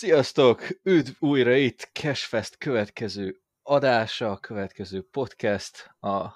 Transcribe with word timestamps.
Sziasztok! 0.00 0.62
Üdv 0.82 1.10
újra 1.18 1.54
itt 1.54 1.90
Cashfest 1.92 2.58
következő 2.58 3.40
adása, 3.62 4.36
következő 4.36 5.02
podcast. 5.10 5.90
A 6.00 6.32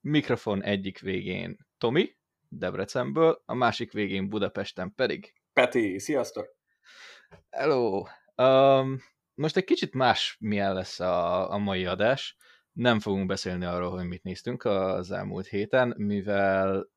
mikrofon 0.00 0.62
egyik 0.62 0.98
végén 0.98 1.56
Tomi, 1.78 2.16
Debrecenből, 2.48 3.42
a 3.44 3.54
másik 3.54 3.92
végén 3.92 4.28
Budapesten 4.28 4.94
pedig. 4.94 5.32
Peti, 5.52 5.98
sziasztok! 5.98 6.56
Hello! 7.50 8.04
Um, 8.36 9.00
most 9.34 9.56
egy 9.56 9.64
kicsit 9.64 9.94
más 9.94 10.36
milyen 10.40 10.74
lesz 10.74 11.00
a, 11.00 11.50
a 11.52 11.58
mai 11.58 11.86
adás. 11.86 12.36
Nem 12.72 13.00
fogunk 13.00 13.26
beszélni 13.26 13.64
arról, 13.64 13.90
hogy 13.90 14.06
mit 14.06 14.22
néztünk 14.22 14.64
az 14.64 15.10
elmúlt 15.10 15.46
héten, 15.46 15.94
mivel 15.96 16.88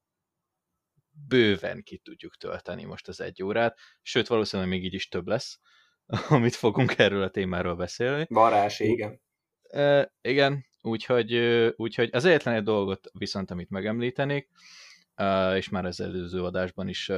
bőven 1.28 1.84
ki 1.84 1.98
tudjuk 1.98 2.36
tölteni 2.36 2.84
most 2.84 3.08
az 3.08 3.22
egy 3.22 3.44
órát, 3.44 3.78
sőt 4.02 4.28
valószínűleg 4.28 4.72
még 4.72 4.84
így 4.84 4.94
is 4.94 5.08
több 5.08 5.28
lesz, 5.28 5.60
amit 6.30 6.56
fogunk 6.56 6.98
erről 6.98 7.24
a 7.24 7.30
témáról 7.30 7.76
beszélni. 7.76 8.26
Varázs, 8.30 8.80
igen. 8.80 9.22
E, 9.62 10.14
igen, 10.22 10.66
úgyhogy, 10.82 11.34
úgyhogy 11.76 12.10
az 12.12 12.26
egyetlen 12.26 12.56
egy 12.56 12.64
dolgot 12.64 13.10
viszont, 13.14 13.52
amit 13.52 13.70
megemlítenék, 13.70 14.50
és 15.56 15.70
már 15.70 15.86
az 15.86 16.00
előző 16.00 16.44
adásban 16.44 16.88
is 16.88 17.12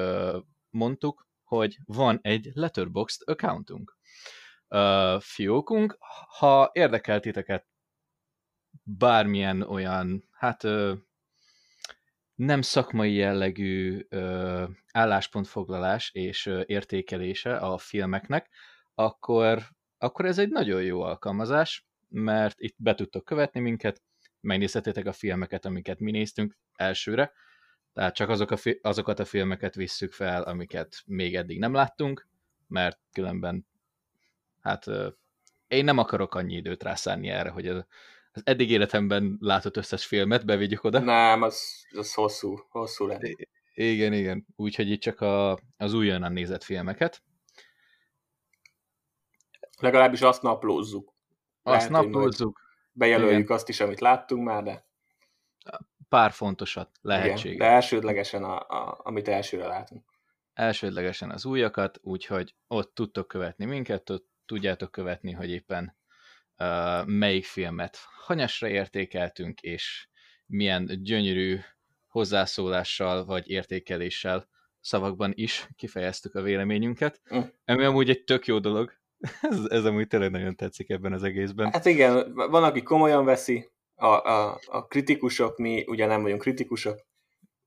mondtuk, 0.70 1.28
hogy 1.44 1.78
van 1.86 2.20
egy 2.22 2.50
Letterboxd 2.54 3.22
accountunk, 3.26 3.98
fiókunk. 5.20 5.98
Ha 6.38 6.70
érdekel 6.74 7.20
titeket 7.20 7.68
bármilyen 8.84 9.62
olyan, 9.62 10.24
hát 10.32 10.64
nem 12.36 12.62
szakmai 12.62 13.14
jellegű 13.14 14.06
ö, 14.10 14.64
álláspontfoglalás 14.92 16.12
és 16.14 16.46
ö, 16.46 16.62
értékelése 16.66 17.56
a 17.56 17.78
filmeknek, 17.78 18.50
akkor, 19.00 19.62
akkor 19.98 20.26
ez 20.26 20.38
egy 20.38 20.50
nagyon 20.50 20.84
jó 20.84 21.02
alkalmazás, 21.02 21.86
mert 22.10 22.60
itt 22.60 22.76
be 22.78 22.96
tudtok 22.96 23.26
követni 23.26 23.60
minket, 23.60 24.02
megnézhetétek 24.40 25.06
a 25.06 25.12
filmeket, 25.12 25.66
amiket 25.66 26.00
mi 26.00 26.12
néztünk 26.12 26.58
elsőre, 26.76 27.32
tehát 27.94 28.16
csak 28.16 28.30
azok 28.30 28.52
a 28.52 28.58
fi- 28.58 28.80
azokat 28.82 29.20
a 29.20 29.26
filmeket 29.26 29.76
visszük 29.76 30.14
fel, 30.14 30.44
amiket 30.44 31.02
még 31.06 31.36
eddig 31.36 31.60
nem 31.60 31.74
láttunk, 31.74 32.28
mert 32.68 33.00
különben, 33.14 33.68
hát 34.62 34.86
én 35.68 35.84
nem 35.84 35.98
akarok 35.98 36.36
annyi 36.36 36.56
időt 36.56 36.84
rászánni 36.84 37.28
erre, 37.30 37.50
hogy 37.50 37.68
az, 37.68 37.86
az 38.32 38.42
eddig 38.46 38.72
életemben 38.72 39.38
látott 39.40 39.78
összes 39.78 40.06
filmet 40.06 40.46
bevigyük 40.46 40.84
oda. 40.84 41.00
Nem, 41.00 41.42
az, 41.42 41.86
az 41.98 42.14
hosszú, 42.14 42.56
hosszú 42.70 43.06
lett. 43.06 43.22
Igen, 43.74 44.14
igen. 44.14 44.46
Úgyhogy 44.56 44.90
itt 44.90 45.02
csak 45.02 45.22
a, 45.22 45.60
az 45.78 45.94
újonnan 45.94 46.32
nézett 46.32 46.64
filmeket. 46.64 47.24
Legalábbis 49.80 50.22
azt 50.22 50.42
naplózzuk. 50.42 51.14
Azt 51.64 51.90
Lehet, 51.90 52.04
naplózzuk. 52.04 52.62
Bejelöljük 52.92 53.40
igen. 53.40 53.56
azt 53.56 53.70
is, 53.70 53.80
amit 53.80 54.00
láttunk 54.00 54.44
már, 54.44 54.64
de... 54.64 54.88
Pár 56.10 56.32
fontosat 56.32 56.90
lehetséges. 57.02 57.44
Igen, 57.44 57.58
de 57.58 57.66
elsődlegesen, 57.66 58.44
a, 58.44 58.58
a, 58.58 59.00
amit 59.04 59.28
elsőre 59.28 59.68
látunk. 59.68 60.04
Elsődlegesen 60.54 61.32
az 61.32 61.46
újakat, 61.46 62.00
úgyhogy 62.02 62.56
ott 62.68 62.94
tudtok 62.94 63.28
követni 63.28 63.66
minket, 63.66 64.10
ott 64.10 64.28
tudjátok 64.46 64.92
követni, 64.92 65.32
hogy 65.32 65.50
éppen 65.50 65.96
uh, 66.58 67.06
melyik 67.06 67.46
filmet 67.46 67.98
hanyasra 68.26 68.68
értékeltünk, 68.68 69.62
és 69.62 70.08
milyen 70.46 71.04
gyönyörű 71.04 71.60
hozzászólással 72.08 73.26
vagy 73.26 73.50
értékeléssel 73.50 74.48
szavakban 74.80 75.32
is 75.36 75.68
kifejeztük 75.76 76.36
a 76.36 76.42
véleményünket, 76.42 77.22
mm. 77.36 77.40
ami 77.66 77.84
amúgy 77.84 78.10
egy 78.10 78.24
tök 78.24 78.46
jó 78.46 78.60
dolog. 78.60 78.94
ez, 79.42 79.60
ez 79.70 79.86
amúgy 79.86 80.08
tényleg 80.08 80.32
nagyon 80.32 80.56
tetszik 80.56 80.90
ebben 80.90 81.14
az 81.14 81.24
egészben. 81.24 81.72
Hát 81.72 81.86
igen, 81.86 82.34
van, 82.34 82.64
aki 82.64 82.84
komolyan 82.84 83.26
veszi, 83.26 83.70
a, 83.96 84.06
a, 84.06 84.60
a 84.66 84.86
kritikusok, 84.86 85.58
mi 85.58 85.86
ugye 85.88 86.06
nem 86.06 86.22
vagyunk 86.22 86.42
kritikusok. 86.42 87.08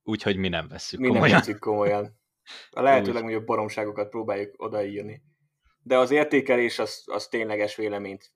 Úgyhogy 0.02 0.36
mi 0.36 0.48
nem 0.48 0.68
vesszük 0.68 1.00
mi 1.00 1.06
komolyan. 1.06 1.26
Mi 1.26 1.30
nem 1.30 1.40
veszük 1.40 1.58
komolyan. 1.58 2.20
A 2.70 2.80
lehető 2.80 3.12
legnagyobb 3.12 3.44
baromságokat 3.44 4.08
próbáljuk 4.08 4.54
odaírni. 4.56 5.22
De 5.82 5.98
az 5.98 6.10
értékelés 6.10 6.78
az, 6.78 7.02
az 7.06 7.26
tényleges 7.26 7.76
véleményt. 7.76 8.32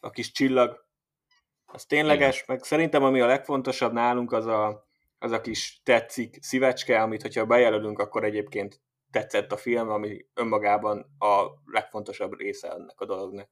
A 0.00 0.10
kis 0.10 0.32
csillag, 0.32 0.86
az 1.64 1.84
tényleges, 1.84 2.34
Igen. 2.34 2.44
meg 2.48 2.64
szerintem 2.64 3.02
ami 3.02 3.20
a 3.20 3.26
legfontosabb 3.26 3.92
nálunk 3.92 4.32
az 4.32 4.46
a, 4.46 4.86
az 5.18 5.32
a 5.32 5.40
kis 5.40 5.80
tetszik 5.84 6.38
szívecske, 6.40 7.02
amit 7.02 7.22
hogyha 7.22 7.46
bejelölünk, 7.46 7.98
akkor 7.98 8.24
egyébként 8.24 8.80
tetszett 9.10 9.52
a 9.52 9.56
film, 9.56 9.88
ami 9.88 10.26
önmagában 10.34 11.14
a 11.18 11.46
legfontosabb 11.64 12.38
része 12.38 12.70
ennek 12.70 13.00
a 13.00 13.06
dolognak. 13.06 13.50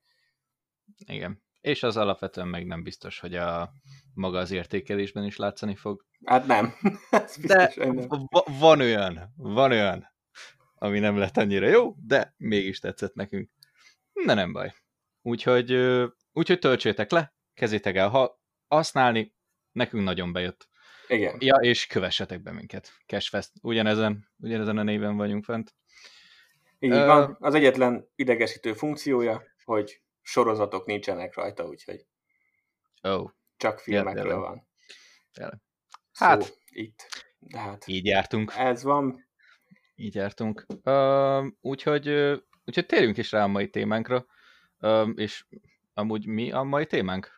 Igen. 1.07 1.45
És 1.61 1.83
az 1.83 1.97
alapvetően 1.97 2.49
meg 2.49 2.67
nem 2.67 2.83
biztos, 2.83 3.21
hogy 3.21 3.35
a 3.35 3.73
maga 4.15 4.39
az 4.39 4.51
értékelésben 4.51 5.25
is 5.25 5.37
látszani 5.37 5.75
fog. 5.75 6.05
Hát 6.25 6.47
nem. 6.47 6.73
de 7.47 7.73
nem. 7.77 8.09
van 8.59 8.81
olyan, 8.81 9.33
van 9.37 9.71
olyan, 9.71 10.15
ami 10.75 10.99
nem 10.99 11.17
lett 11.17 11.37
annyira 11.37 11.69
jó, 11.69 11.95
de 12.07 12.35
mégis 12.37 12.79
tetszett 12.79 13.15
nekünk. 13.15 13.51
De 14.25 14.35
nem 14.35 14.53
baj. 14.53 14.75
Úgyhogy, 15.23 15.73
úgyhogy 16.33 16.59
töltsétek 16.59 17.11
le, 17.11 17.35
kezétek 17.55 17.97
el 17.97 18.09
ha 18.09 18.41
használni, 18.67 19.35
nekünk 19.73 20.05
nagyon 20.05 20.33
bejött. 20.33 20.69
Igen. 21.09 21.37
Ja, 21.39 21.55
és 21.55 21.87
kövessetek 21.87 22.43
be 22.43 22.53
minket. 22.53 22.93
Cashfest. 23.07 23.51
Ugyanezen, 23.63 24.29
ugyanezen 24.39 24.79
a 24.79 24.83
néven 24.83 25.17
vagyunk 25.17 25.45
fent. 25.45 25.75
Így 26.79 26.93
uh, 26.93 27.07
van. 27.07 27.37
Az 27.41 27.55
egyetlen 27.55 28.09
idegesítő 28.15 28.73
funkciója, 28.73 29.43
hogy 29.65 30.01
sorozatok 30.23 30.87
nincsenek 30.87 31.35
rajta, 31.35 31.65
úgyhogy 31.65 32.07
oh. 33.03 33.31
csak 33.57 33.79
filmekről 33.79 34.33
ja, 34.33 34.39
van. 34.39 34.67
Tényleg. 35.33 35.61
Hát, 36.13 36.43
Szó, 36.43 36.55
itt. 36.67 37.25
De 37.39 37.59
hát, 37.59 37.87
így 37.87 38.05
jártunk. 38.05 38.53
Ez 38.57 38.83
van. 38.83 39.29
Így 39.95 40.15
jártunk. 40.15 40.67
Uh, 40.83 41.47
úgyhogy, 41.61 42.09
úgyhogy 42.65 42.87
térjünk 42.87 43.17
is 43.17 43.33
rá 43.33 43.43
a 43.43 43.47
mai 43.47 43.71
témánkra. 43.71 44.27
Uh, 44.81 45.11
és 45.15 45.45
amúgy 45.95 46.27
mi 46.27 46.53
a 46.53 46.63
mai 46.63 46.87
témánk? 46.87 47.36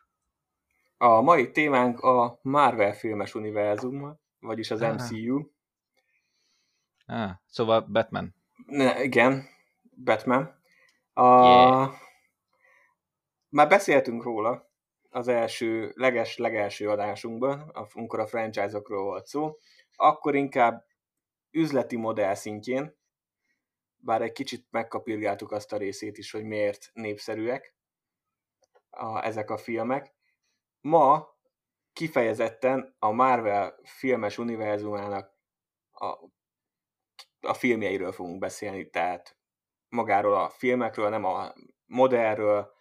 A 1.01 1.21
mai 1.21 1.51
témánk 1.51 1.99
a 1.99 2.39
Marvel 2.41 2.93
filmes 2.93 3.35
univerzum, 3.35 4.19
vagyis 4.39 4.71
az 4.71 4.81
ah. 4.81 4.93
MCU. 4.93 5.49
Ah, 7.05 7.31
szóval 7.45 7.81
Batman. 7.81 8.35
Ne, 8.65 9.03
igen, 9.03 9.45
Batman. 10.03 10.61
A... 11.13 11.23
Yeah. 11.23 11.91
Már 13.49 13.67
beszéltünk 13.67 14.23
róla 14.23 14.69
az 15.09 15.27
első, 15.27 15.91
leges, 15.95 16.37
legelső 16.37 16.89
adásunkban, 16.89 17.59
amikor 17.93 18.19
a 18.19 18.27
franchise-okról 18.27 19.03
volt 19.03 19.25
szó, 19.25 19.57
akkor 19.95 20.35
inkább 20.35 20.85
üzleti 21.51 21.95
modell 21.95 22.33
szintjén, 22.33 22.95
bár 23.97 24.21
egy 24.21 24.31
kicsit 24.31 24.65
megkapirgáltuk 24.69 25.51
azt 25.51 25.73
a 25.73 25.77
részét 25.77 26.17
is, 26.17 26.31
hogy 26.31 26.43
miért 26.43 26.89
népszerűek 26.93 27.75
a, 28.89 29.25
ezek 29.25 29.49
a 29.49 29.57
filmek, 29.57 30.17
ma 30.81 31.37
kifejezetten 31.93 32.95
a 32.99 33.11
Marvel 33.11 33.79
filmes 33.83 34.37
univerzumának 34.37 35.33
a, 35.91 36.05
a 37.39 37.53
filmjeiről 37.53 38.11
fogunk 38.11 38.39
beszélni, 38.39 38.89
tehát 38.89 39.37
magáról 39.89 40.33
a 40.33 40.49
filmekről, 40.49 41.09
nem 41.09 41.23
a 41.23 41.53
modellről, 41.85 42.71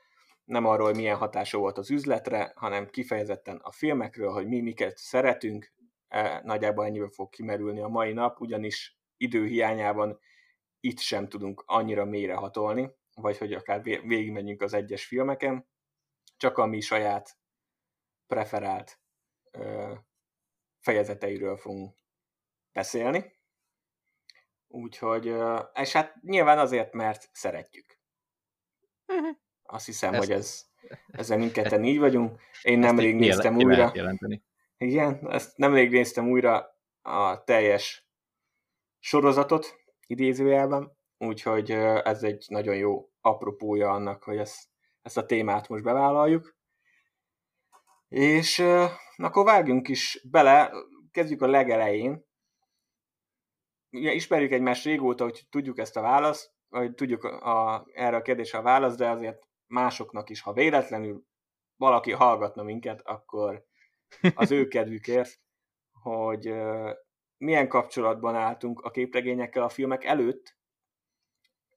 nem 0.45 0.67
arról, 0.67 0.87
hogy 0.87 0.97
milyen 0.97 1.17
hatása 1.17 1.59
volt 1.59 1.79
az 1.79 1.91
üzletre, 1.91 2.53
hanem 2.57 2.89
kifejezetten 2.91 3.57
a 3.57 3.73
filmekről, 3.73 4.33
hogy 4.33 4.47
mi 4.47 4.61
miket 4.61 4.97
szeretünk, 4.97 5.73
e, 6.09 6.41
nagyjából 6.45 6.85
ennyiből 6.85 7.11
fog 7.11 7.31
kimerülni 7.31 7.81
a 7.81 7.89
mai 7.89 8.13
nap, 8.13 8.41
ugyanis 8.41 8.99
időhiányában 9.17 10.19
itt 10.81 10.99
sem 10.99 11.29
tudunk 11.29 11.63
annyira 11.67 12.05
mélyre 12.05 12.35
hatolni, 12.35 12.91
vagy 13.15 13.39
hogy 13.39 13.53
akár 13.53 13.83
végigmenjünk 13.83 14.63
az 14.63 14.73
egyes 14.73 15.07
filmeken, 15.07 15.69
csak 16.37 16.59
a 16.59 16.67
mi 16.67 16.81
saját 16.81 17.37
preferált 18.29 19.01
ö, 19.51 19.93
fejezeteiről 20.79 21.57
fogunk 21.57 21.97
beszélni. 22.73 23.37
Úgyhogy, 24.69 25.29
ö, 25.29 25.61
és 25.75 25.93
hát 25.93 26.23
nyilván 26.23 26.59
azért, 26.59 26.93
mert 26.93 27.29
szeretjük. 27.33 27.99
Uh-huh. 29.07 29.37
Azt 29.63 29.87
hiszem, 29.87 30.15
ezt, 30.15 30.27
hogy 30.27 30.33
ez, 30.33 30.67
ezzel 31.07 31.39
mindketten 31.39 31.85
így 31.85 31.99
vagyunk. 31.99 32.41
Én 32.63 32.79
nemrég 32.79 33.15
néztem 33.15 33.57
ki 33.57 33.65
újra. 33.65 33.91
Jelenteni. 33.95 34.45
Igen, 34.77 35.31
ezt 35.31 35.57
nemrég 35.57 35.91
néztem 35.91 36.31
újra 36.31 36.77
a 37.03 37.45
teljes 37.45 38.09
sorozatot 38.99 39.77
idézőjelben, 40.07 40.97
úgyhogy 41.19 41.71
ez 41.71 42.23
egy 42.23 42.45
nagyon 42.49 42.77
jó 42.77 43.11
apropója 43.21 43.91
annak, 43.91 44.23
hogy 44.23 44.37
ezt, 44.37 44.69
ezt 45.03 45.17
a 45.17 45.27
témát 45.27 45.69
most 45.69 45.83
bevállaljuk. 45.83 46.58
És 48.09 48.59
akkor 49.17 49.45
vágjunk 49.45 49.89
is 49.89 50.21
bele, 50.31 50.73
kezdjük 51.11 51.43
a 51.43 51.47
legelején. 51.47 52.27
Ugye 53.91 54.13
ismerjük 54.13 54.53
egymást 54.53 54.85
régóta, 54.85 55.25
hogy 55.25 55.47
tudjuk 55.51 55.79
ezt 55.79 55.97
a 55.97 56.01
választ, 56.01 56.53
hogy 56.69 56.95
tudjuk 56.95 57.25
a, 57.25 57.87
erre 57.93 58.17
a 58.17 58.23
kérdésre 58.23 58.59
a 58.59 58.63
válasz, 58.63 58.97
de 58.97 59.11
azért 59.11 59.47
másoknak 59.67 60.31
is, 60.31 60.41
ha 60.41 60.53
véletlenül 60.53 61.25
valaki 61.77 62.13
hallgatna 62.13 62.63
minket, 62.63 63.01
akkor 63.05 63.65
az 64.35 64.51
ő 64.51 64.69
kedvükért, 64.75 65.41
hogy 66.03 66.55
milyen 67.37 67.69
kapcsolatban 67.69 68.35
álltunk 68.35 68.81
a 68.81 68.91
képregényekkel 68.91 69.63
a 69.63 69.69
filmek 69.69 70.05
előtt, 70.05 70.57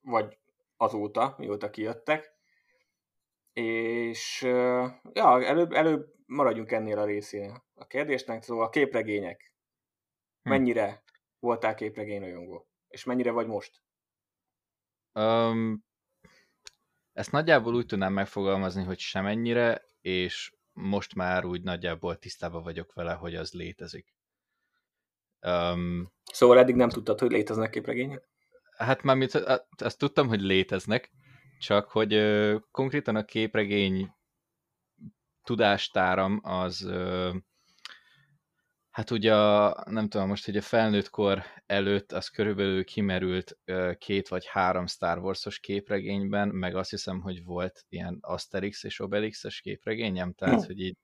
vagy 0.01 0.37
azóta, 0.77 1.35
mióta 1.37 1.69
kijöttek, 1.69 2.39
és 3.53 4.41
ja, 5.13 5.43
előbb, 5.43 5.71
előbb 5.71 6.13
maradjunk 6.31 6.71
ennél 6.71 6.99
a 6.99 7.05
részénél 7.05 7.65
a 7.73 7.87
kérdésnek, 7.87 8.43
szóval 8.43 8.65
a 8.65 8.69
képregények. 8.69 9.53
Hm. 10.41 10.49
Mennyire 10.49 11.03
voltál 11.39 11.75
képregény 11.75 12.19
rajongó? 12.19 12.67
És 12.87 13.03
mennyire 13.03 13.31
vagy 13.31 13.47
most? 13.47 13.81
Um, 15.13 15.85
ezt 17.13 17.31
nagyjából 17.31 17.75
úgy 17.75 17.85
tudnám 17.85 18.13
megfogalmazni, 18.13 18.83
hogy 18.83 18.99
semennyire, 18.99 19.85
és 20.01 20.53
most 20.71 21.15
már 21.15 21.45
úgy 21.45 21.61
nagyjából 21.61 22.17
tisztában 22.17 22.63
vagyok 22.63 22.93
vele, 22.93 23.13
hogy 23.13 23.35
az 23.35 23.53
létezik. 23.53 24.13
Um, 25.41 26.11
szóval 26.23 26.59
eddig 26.59 26.75
nem 26.75 26.89
tudtad, 26.89 27.19
hogy 27.19 27.31
léteznek 27.31 27.69
képregények? 27.69 28.29
Hát 28.77 29.03
már 29.03 29.15
mit, 29.15 29.33
azt 29.77 29.97
tudtam, 29.97 30.27
hogy 30.27 30.41
léteznek, 30.41 31.11
csak 31.59 31.89
hogy 31.89 32.13
ö, 32.13 32.57
konkrétan 32.71 33.15
a 33.15 33.25
képregény 33.25 34.13
tudástáram 35.43 36.39
az 36.43 36.83
ö, 36.83 37.35
hát 38.89 39.11
ugye 39.11 39.35
a, 39.35 39.83
nem 39.89 40.09
tudom 40.09 40.27
most, 40.27 40.45
hogy 40.45 40.57
a 40.57 40.61
felnőtt 40.61 41.09
kor 41.09 41.43
előtt 41.65 42.11
az 42.11 42.27
körülbelül 42.27 42.83
kimerült 42.83 43.57
ö, 43.65 43.91
két 43.97 44.27
vagy 44.27 44.45
három 44.45 44.87
Star 44.87 45.17
Wars-os 45.17 45.59
képregényben, 45.59 46.47
meg 46.47 46.75
azt 46.75 46.89
hiszem, 46.89 47.21
hogy 47.21 47.43
volt 47.43 47.85
ilyen 47.89 48.17
Asterix 48.21 48.83
és 48.83 48.99
Obelix-es 48.99 49.61
képregényem, 49.61 50.33
tehát 50.33 50.59
hm. 50.59 50.65
hogy 50.65 50.79
így 50.79 50.97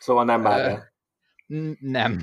Szóval 0.00 0.24
nem 0.24 0.40
már 0.40 0.92
Nem, 1.78 2.20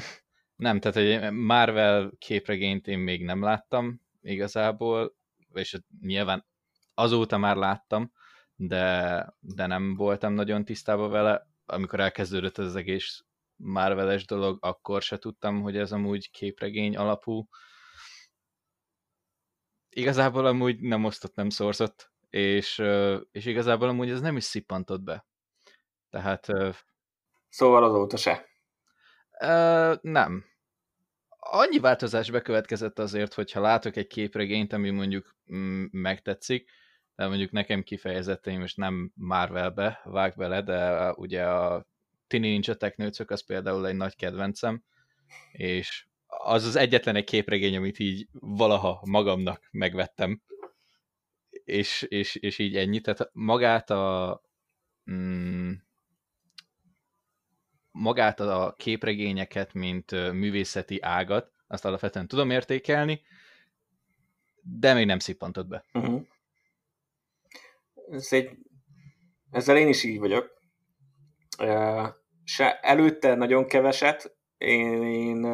nem, 0.56 0.80
tehát 0.80 0.98
egy 0.98 1.32
Marvel 1.32 2.12
képregényt 2.18 2.88
én 2.88 3.00
még 3.00 3.24
nem 3.24 3.44
láttam 3.44 4.02
igazából, 4.22 5.16
és 5.54 5.78
nyilván 6.02 6.46
azóta 6.94 7.38
már 7.38 7.56
láttam, 7.56 8.12
de, 8.56 9.36
de 9.40 9.66
nem 9.66 9.96
voltam 9.96 10.34
nagyon 10.34 10.66
tisztában 10.66 11.10
vele. 11.10 11.48
Amikor 11.66 12.00
elkezdődött 12.00 12.58
ez 12.58 12.66
az 12.66 12.76
egész 12.76 13.24
Marveles 13.56 14.26
dolog, 14.26 14.58
akkor 14.62 15.02
se 15.02 15.18
tudtam, 15.18 15.62
hogy 15.62 15.78
ez 15.78 15.92
amúgy 15.92 16.32
képregény 16.32 16.98
alapú. 16.98 17.48
Igazából 19.90 20.46
amúgy 20.46 20.80
nem 20.80 21.06
osztott, 21.06 21.36
nem 21.36 21.50
szorzott, 21.50 22.12
és, 22.30 22.84
és 23.32 23.46
igazából 23.46 23.90
amúgy 23.90 24.10
ez 24.10 24.22
nem 24.22 24.38
is 24.38 24.44
szippantott 24.44 25.02
be. 25.02 25.26
Tehát... 26.10 26.48
Szóval 27.50 27.84
azóta 27.84 28.18
se. 28.18 28.46
Nem 30.02 30.46
annyi 31.48 31.80
változás 31.80 32.32
bekövetkezett 32.32 33.00
azért, 33.00 33.34
hogyha 33.34 33.60
látok 33.60 33.96
egy 33.96 34.08
képregényt, 34.08 34.74
ami 34.74 34.90
mondjuk 34.90 35.36
mm, 35.54 35.86
megtetszik, 35.92 36.72
de 37.16 37.28
mondjuk 37.28 37.52
nekem 37.52 37.84
kifejezetten 37.84 38.60
most 38.60 38.78
nem 38.78 39.12
Marvelbe 39.16 40.02
vág 40.04 40.36
bele, 40.36 40.62
de 40.62 41.12
ugye 41.12 41.48
a 41.48 41.88
Tini 42.28 42.50
Ninja 42.50 42.74
Technőcök 42.74 43.32
az 43.32 43.46
például 43.46 43.88
egy 43.88 43.96
nagy 43.96 44.16
kedvencem, 44.16 44.84
és 45.52 46.06
az 46.28 46.66
az 46.66 46.76
egyetlen 46.76 47.16
egy 47.16 47.24
képregény, 47.24 47.76
amit 47.76 48.00
így 48.00 48.28
valaha 48.32 49.02
magamnak 49.06 49.68
megvettem, 49.72 50.42
és, 51.50 52.02
és, 52.02 52.36
és 52.36 52.60
így 52.60 52.76
ennyi. 52.78 53.02
Tehát 53.02 53.30
magát 53.34 53.90
a 53.90 54.42
mm, 55.12 55.72
magát 57.92 58.40
a 58.40 58.76
képregényeket, 58.78 59.74
mint 59.74 60.12
művészeti 60.12 61.02
ágat, 61.02 61.52
azt 61.68 61.86
alapvetően 61.86 62.28
tudom 62.28 62.50
értékelni, 62.50 63.22
de 64.62 64.94
még 64.94 65.06
nem 65.06 65.20
szippantott 65.20 65.68
be. 65.68 65.86
Uh-huh. 65.94 66.28
Ez 68.12 68.28
egy... 68.30 68.58
Ezzel 69.52 69.78
én 69.78 69.88
is 69.88 70.04
így 70.04 70.20
vagyok. 70.20 70.52
Se 72.44 72.80
előtte 72.80 73.36
nagyon 73.36 73.68
keveset. 73.68 74.38
Én, 74.58 75.04
én 75.04 75.46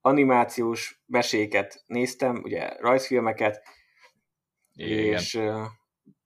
animációs 0.00 1.02
meséket 1.06 1.82
néztem, 1.86 2.36
ugye 2.36 2.76
rajzfilmeket, 2.80 3.62
Igen. 4.72 4.98
és 4.98 5.40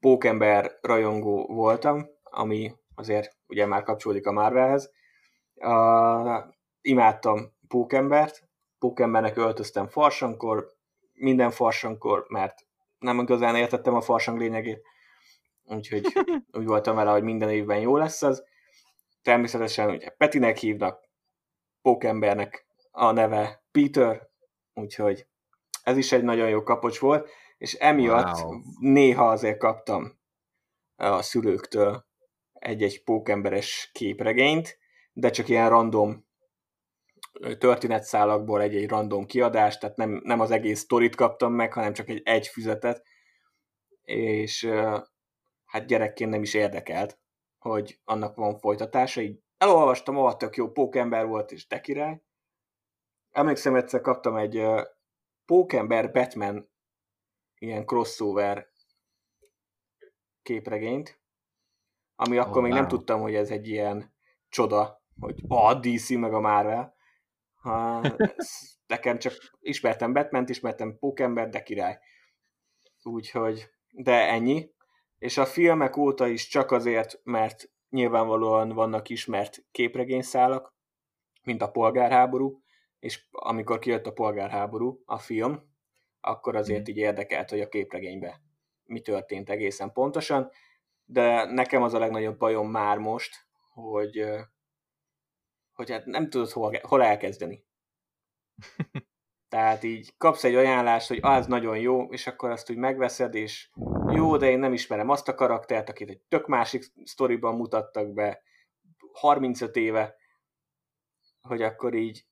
pókember 0.00 0.78
rajongó 0.80 1.46
voltam, 1.46 2.06
ami 2.22 2.72
azért 2.94 3.36
ugye 3.46 3.66
már 3.66 3.82
kapcsolódik 3.82 4.26
a 4.26 4.32
Marvelhez. 4.32 4.90
Uh, 5.54 6.44
imádtam 6.80 7.54
Pókembert, 7.68 8.48
Pókembernek 8.78 9.36
öltöztem 9.36 9.88
farsankor, 9.88 10.68
minden 11.12 11.50
farsankor, 11.50 12.24
mert 12.28 12.66
nem 12.98 13.18
igazán 13.18 13.56
értettem 13.56 13.94
a 13.94 14.00
farsang 14.00 14.38
lényegét, 14.38 14.82
úgyhogy 15.64 16.06
úgy 16.58 16.66
voltam 16.66 16.96
vele, 16.96 17.10
hogy 17.10 17.22
minden 17.22 17.50
évben 17.50 17.80
jó 17.80 17.96
lesz 17.96 18.22
az. 18.22 18.44
Természetesen 19.22 19.90
ugye 19.90 20.08
Petinek 20.08 20.56
hívnak, 20.56 21.04
Pókembernek 21.82 22.66
a 22.90 23.10
neve 23.10 23.64
Peter, 23.70 24.28
úgyhogy 24.74 25.26
ez 25.82 25.96
is 25.96 26.12
egy 26.12 26.22
nagyon 26.22 26.48
jó 26.48 26.62
kapocs 26.62 26.98
volt, 26.98 27.30
és 27.58 27.74
emiatt 27.74 28.42
wow. 28.42 28.60
néha 28.80 29.30
azért 29.30 29.58
kaptam 29.58 30.18
a 30.96 31.22
szülőktől 31.22 32.06
egy-egy 32.52 33.04
pókemberes 33.04 33.90
képregényt, 33.92 34.78
de 35.12 35.30
csak 35.30 35.48
ilyen 35.48 35.68
random 35.68 36.25
történetszálakból 37.58 38.60
egy-egy 38.60 38.88
random 38.88 39.26
kiadást, 39.26 39.80
tehát 39.80 39.96
nem, 39.96 40.20
nem 40.24 40.40
az 40.40 40.50
egész 40.50 40.80
sztorit 40.80 41.14
kaptam 41.14 41.52
meg, 41.52 41.72
hanem 41.72 41.92
csak 41.92 42.08
egy, 42.08 42.22
egy 42.24 42.46
füzetet, 42.46 43.02
és 44.02 44.68
hát 45.64 45.86
gyerekként 45.86 46.30
nem 46.30 46.42
is 46.42 46.54
érdekelt, 46.54 47.18
hogy 47.58 48.00
annak 48.04 48.36
van 48.36 48.58
folytatása, 48.58 49.20
így 49.20 49.40
elolvastam, 49.58 50.16
ahol 50.16 50.36
tök 50.36 50.56
jó 50.56 50.70
pókember 50.70 51.26
volt, 51.26 51.52
és 51.52 51.66
te 51.66 51.80
király. 51.80 52.22
Emlékszem, 53.30 53.74
egyszer 53.74 54.00
kaptam 54.00 54.36
egy 54.36 54.62
pókember 55.44 56.12
Batman 56.12 56.70
ilyen 57.58 57.86
crossover 57.86 58.68
képregényt, 60.42 61.20
ami 62.14 62.36
akkor 62.36 62.56
oh, 62.56 62.62
még 62.62 62.72
wow. 62.72 62.80
nem 62.80 62.88
tudtam, 62.88 63.20
hogy 63.20 63.34
ez 63.34 63.50
egy 63.50 63.68
ilyen 63.68 64.14
csoda, 64.48 65.02
hogy 65.20 65.42
a 65.48 65.74
DC 65.74 66.10
meg 66.10 66.32
a 66.34 66.40
Marvel. 66.40 66.95
Ha, 67.66 68.02
nekem 68.86 69.18
csak 69.18 69.32
ismertem 69.60 70.12
batman 70.12 70.44
ismertem 70.48 70.98
Pókember, 70.98 71.48
de 71.48 71.62
király. 71.62 71.98
Úgyhogy, 73.02 73.70
de 73.90 74.28
ennyi. 74.28 74.70
És 75.18 75.38
a 75.38 75.46
filmek 75.46 75.96
óta 75.96 76.26
is 76.26 76.48
csak 76.48 76.70
azért, 76.70 77.20
mert 77.22 77.70
nyilvánvalóan 77.90 78.68
vannak 78.68 79.08
ismert 79.08 79.64
képregényszálak, 79.70 80.74
mint 81.42 81.62
a 81.62 81.70
polgárháború, 81.70 82.62
és 82.98 83.26
amikor 83.30 83.78
kijött 83.78 84.06
a 84.06 84.12
polgárháború, 84.12 85.02
a 85.04 85.18
film, 85.18 85.62
akkor 86.20 86.56
azért 86.56 86.88
mm. 86.88 86.90
így 86.90 86.96
érdekelt, 86.96 87.50
hogy 87.50 87.60
a 87.60 87.68
képregényben 87.68 88.34
mi 88.84 89.00
történt 89.00 89.50
egészen 89.50 89.92
pontosan, 89.92 90.50
de 91.04 91.44
nekem 91.44 91.82
az 91.82 91.94
a 91.94 91.98
legnagyobb 91.98 92.38
bajom 92.38 92.70
már 92.70 92.98
most, 92.98 93.46
hogy, 93.72 94.24
hogy 95.76 95.90
hát 95.90 96.04
nem 96.04 96.30
tudod 96.30 96.50
hol, 96.50 96.78
hol 96.82 97.02
elkezdeni. 97.02 97.64
Tehát 99.48 99.82
így 99.82 100.16
kapsz 100.16 100.44
egy 100.44 100.54
ajánlást, 100.54 101.08
hogy 101.08 101.18
az 101.22 101.46
nagyon 101.46 101.78
jó, 101.78 102.12
és 102.12 102.26
akkor 102.26 102.50
azt 102.50 102.70
úgy 102.70 102.76
megveszed, 102.76 103.34
és 103.34 103.70
jó, 104.08 104.36
de 104.36 104.50
én 104.50 104.58
nem 104.58 104.72
ismerem 104.72 105.08
azt 105.08 105.28
a 105.28 105.34
karaktert, 105.34 105.88
akit 105.88 106.10
egy 106.10 106.20
tök 106.28 106.46
másik 106.46 106.84
sztoriban 107.04 107.56
mutattak 107.56 108.12
be 108.12 108.42
35 109.12 109.76
éve, 109.76 110.16
hogy 111.40 111.62
akkor 111.62 111.94
így 111.94 112.26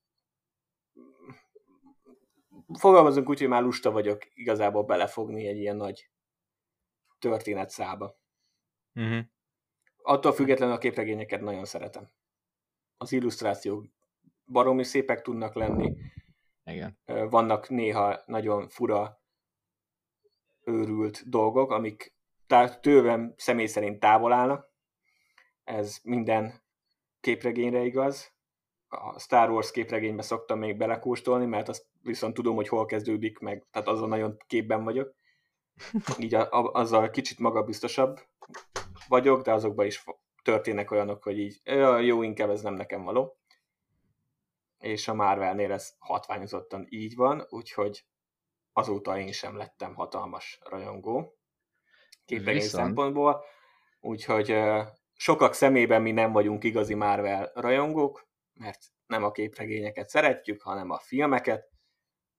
fogalmazunk 2.79 3.29
úgy, 3.29 3.39
hogy 3.39 3.49
már 3.49 3.63
lusta 3.63 3.91
vagyok 3.91 4.23
igazából 4.35 4.85
belefogni 4.85 5.47
egy 5.47 5.59
ilyen 5.59 5.77
nagy 5.77 6.11
történetszába. 7.19 8.19
Uh-huh. 8.95 9.25
Attól 10.03 10.33
függetlenül 10.33 10.75
a 10.75 10.79
képregényeket 10.79 11.41
nagyon 11.41 11.65
szeretem. 11.65 12.11
Az 13.05 13.13
illusztrációk 13.13 13.85
baromi 14.47 14.85
szépek 14.85 15.23
tudnak 15.23 15.55
lenni. 15.55 15.97
Igen. 16.65 16.99
Vannak 17.05 17.69
néha 17.69 18.23
nagyon 18.27 18.69
fura, 18.69 19.23
őrült 20.65 21.29
dolgok, 21.29 21.71
amik 21.71 22.15
tőlem 22.81 23.35
személy 23.37 23.67
szerint 23.67 24.01
távol 24.01 24.33
állnak. 24.33 24.73
Ez 25.65 25.99
minden 26.03 26.63
képregényre 27.21 27.85
igaz. 27.85 28.33
A 28.89 29.19
Star 29.19 29.51
Wars 29.51 29.71
képregénybe 29.71 30.23
szoktam 30.23 30.59
még 30.59 30.77
belekóstolni, 30.77 31.47
mert 31.47 31.69
azt 31.69 31.87
viszont 32.03 32.35
tudom, 32.35 32.55
hogy 32.55 32.69
hol 32.69 32.87
kezdődik 32.87 33.39
meg, 33.39 33.67
tehát 33.71 33.89
azon 33.89 34.09
nagyon 34.09 34.37
képben 34.47 34.85
vagyok. 34.85 35.15
így 36.19 36.35
a, 36.35 36.49
a, 36.51 36.71
azzal 36.73 37.11
kicsit 37.11 37.39
magabiztosabb 37.39 38.21
vagyok, 39.09 39.43
de 39.43 39.53
azokban 39.53 39.87
is 39.87 40.05
történnek 40.45 40.91
olyanok, 40.91 41.23
hogy 41.23 41.39
így 41.39 41.61
jó, 42.01 42.23
inkább 42.23 42.51
ez 42.51 42.63
nem 42.63 42.75
nekem 42.75 43.05
való. 43.05 43.39
És 44.79 45.09
a 45.09 45.15
Marvelnél 45.15 45.73
ez 45.73 45.95
hatványozottan 45.99 46.87
így 46.89 47.15
van, 47.15 47.47
úgyhogy 47.49 48.05
azóta 48.73 49.19
én 49.19 49.33
sem 49.33 49.57
lettem 49.57 49.95
hatalmas 49.95 50.59
rajongó 50.63 51.39
képregény 52.25 52.63
Viszont... 52.63 52.85
szempontból, 52.85 53.45
úgyhogy 54.01 54.57
sokak 55.15 55.55
szemében 55.55 56.03
mi 56.03 56.13
nem 56.13 56.33
vagyunk 56.33 56.65
igazi 56.65 56.95
Marvel 56.95 57.51
rajongók, 57.55 58.29
mert 58.55 58.85
nem 59.07 59.25
a 59.25 59.31
képregényeket 59.31 60.09
szeretjük, 60.09 60.63
hanem 60.63 60.91
a 60.91 60.99
filmeket, 60.99 61.71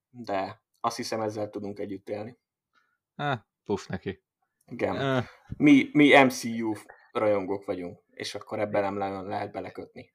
de 0.10 0.62
azt 0.80 0.96
hiszem 0.96 1.22
ezzel 1.22 1.50
tudunk 1.50 1.80
együtt 1.80 2.10
élni. 2.10 2.38
Há, 3.16 3.46
puf 3.64 3.88
neki. 3.88 4.24
Igen. 4.66 5.18
Uh. 5.18 5.24
Mi, 5.58 5.90
mi 5.94 6.24
MCU 6.24 6.74
rajongók 7.18 7.66
vagyunk, 7.66 8.00
és 8.12 8.36
akkor 8.36 8.60
ebben 8.60 8.82
nem 8.82 8.96
nagyon 8.96 9.28
lehet 9.28 9.52
belekötni. 9.52 10.14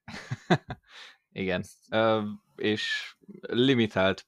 Igen. 1.32 1.64
És 2.56 3.14
limitált 3.40 4.26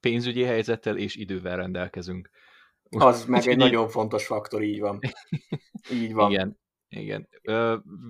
pénzügyi 0.00 0.42
helyzettel 0.42 0.96
és 0.96 1.16
idővel 1.16 1.56
rendelkezünk. 1.56 2.30
Az 2.90 3.24
meg 3.24 3.46
egy 3.46 3.56
nagyon 3.56 3.88
fontos 3.88 4.26
faktor, 4.26 4.62
így 4.62 4.80
van. 4.80 4.98
Így 5.92 6.12
van. 6.12 6.30
Igen, 6.30 6.58
igen. 6.88 7.28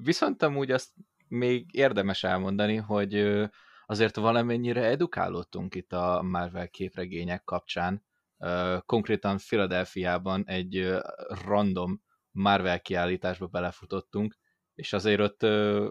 Viszont 0.03 0.43
amúgy 0.43 0.71
azt 0.71 0.91
még 1.29 1.67
érdemes 1.73 2.25
elmondani, 2.25 2.77
hogy 2.77 3.43
azért 3.87 4.17
valamennyire 4.17 4.85
edukálódtunk 4.85 5.75
itt 5.75 5.93
a 5.93 6.23
Marvel 6.23 6.69
képregények 6.69 7.45
kapcsán. 7.45 8.05
Konkrétan 8.87 9.37
Philadelphiában 9.37 10.45
egy 10.47 10.97
random 11.45 12.03
Marvel 12.35 12.81
kiállításba 12.81 13.47
belefutottunk, 13.47 14.37
és 14.75 14.93
azért 14.93 15.21
ott, 15.21 15.43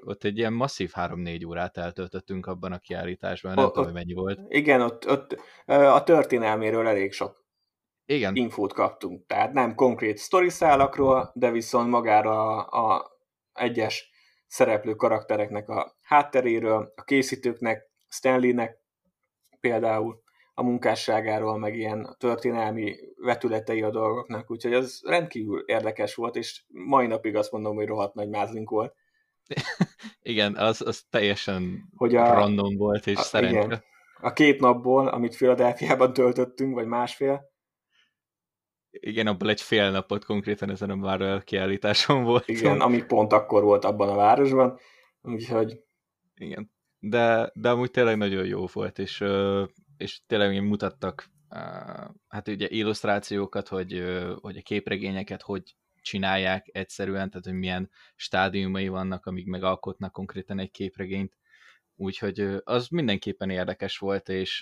ott 0.05 0.23
egy 0.23 0.37
ilyen 0.37 0.53
masszív 0.53 0.91
3-4 0.95 1.47
órát 1.47 1.77
eltöltöttünk 1.77 2.45
abban 2.45 2.71
a 2.71 2.77
kiállításban, 2.77 3.53
nem 3.53 3.65
o, 3.65 3.67
tudom, 3.67 3.83
hogy 3.83 3.93
mennyi 3.93 4.13
volt. 4.13 4.39
Igen, 4.47 4.81
ott, 4.81 5.09
ott 5.09 5.37
a 5.65 6.03
történelméről 6.03 6.87
elég 6.87 7.11
sok 7.11 7.45
igen. 8.05 8.35
infót 8.35 8.73
kaptunk. 8.73 9.25
Tehát 9.25 9.53
nem 9.53 9.75
konkrét 9.75 10.17
sztoriszálakról, 10.17 11.31
de 11.35 11.51
viszont 11.51 11.89
magára 11.89 12.65
a, 12.65 12.93
a 12.93 13.11
egyes 13.53 14.11
szereplő 14.47 14.93
karaktereknek 14.93 15.69
a 15.69 15.97
hátteréről, 16.01 16.93
a 16.95 17.03
készítőknek, 17.03 17.91
Stanleynek 18.07 18.77
például 19.59 20.22
a 20.53 20.63
munkásságáról, 20.63 21.57
meg 21.57 21.75
ilyen 21.75 22.15
történelmi 22.19 22.95
vetületei 23.15 23.81
a 23.81 23.89
dolgoknak, 23.89 24.51
úgyhogy 24.51 24.73
ez 24.73 24.99
rendkívül 25.03 25.63
érdekes 25.65 26.15
volt, 26.15 26.35
és 26.35 26.63
mai 26.67 27.07
napig 27.07 27.35
azt 27.35 27.51
mondom, 27.51 27.75
hogy 27.75 27.87
rohadt 27.87 28.13
nagy 28.13 28.29
mázlink 28.29 28.69
volt. 28.69 28.95
igen, 30.21 30.55
az, 30.55 30.81
az 30.81 31.03
teljesen 31.09 31.89
hogy 31.95 32.15
a, 32.15 32.33
random 32.33 32.75
volt, 32.75 33.07
és 33.07 33.17
szerencsé. 33.17 33.77
A 34.21 34.33
két 34.33 34.59
napból, 34.59 35.07
amit 35.07 35.35
Philadelphiában 35.35 36.13
töltöttünk, 36.13 36.73
vagy 36.73 36.85
másfél, 36.85 37.51
igen, 38.99 39.27
abból 39.27 39.49
egy 39.49 39.61
fél 39.61 39.91
napot 39.91 40.25
konkrétan 40.25 40.69
ezen 40.69 40.89
a 40.89 40.95
Marvel 40.95 41.41
kiállításon 41.41 42.23
volt. 42.29 42.47
Igen, 42.47 42.81
ami 42.81 43.03
pont 43.03 43.33
akkor 43.33 43.63
volt 43.63 43.85
abban 43.85 44.09
a 44.09 44.15
városban, 44.15 44.79
úgyhogy... 45.21 45.79
Igen, 46.35 46.71
de, 46.99 47.51
de 47.53 47.69
amúgy 47.69 47.91
tényleg 47.91 48.17
nagyon 48.17 48.45
jó 48.45 48.65
volt, 48.73 48.99
és, 48.99 49.23
és 50.03 50.21
tényleg 50.27 50.63
mutattak 50.63 51.31
hát 52.27 52.47
ugye 52.47 52.67
illusztrációkat, 52.69 53.67
hogy, 53.67 54.03
hogy 54.41 54.57
a 54.57 54.61
képregényeket 54.61 55.41
hogy 55.41 55.75
csinálják 56.01 56.69
egyszerűen, 56.71 57.29
tehát 57.29 57.45
hogy 57.45 57.53
milyen 57.53 57.89
stádiumai 58.15 58.87
vannak, 58.87 59.25
amíg 59.25 59.47
megalkotnak 59.47 60.11
konkrétan 60.11 60.59
egy 60.59 60.71
képregényt. 60.71 61.37
Úgyhogy 61.95 62.61
az 62.63 62.87
mindenképpen 62.87 63.49
érdekes 63.49 63.97
volt, 63.97 64.29
és 64.29 64.61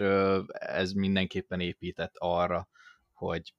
ez 0.50 0.91
mindenképpen 0.91 1.60
épített 1.60 2.13
arra, 2.17 2.69
hogy 3.12 3.53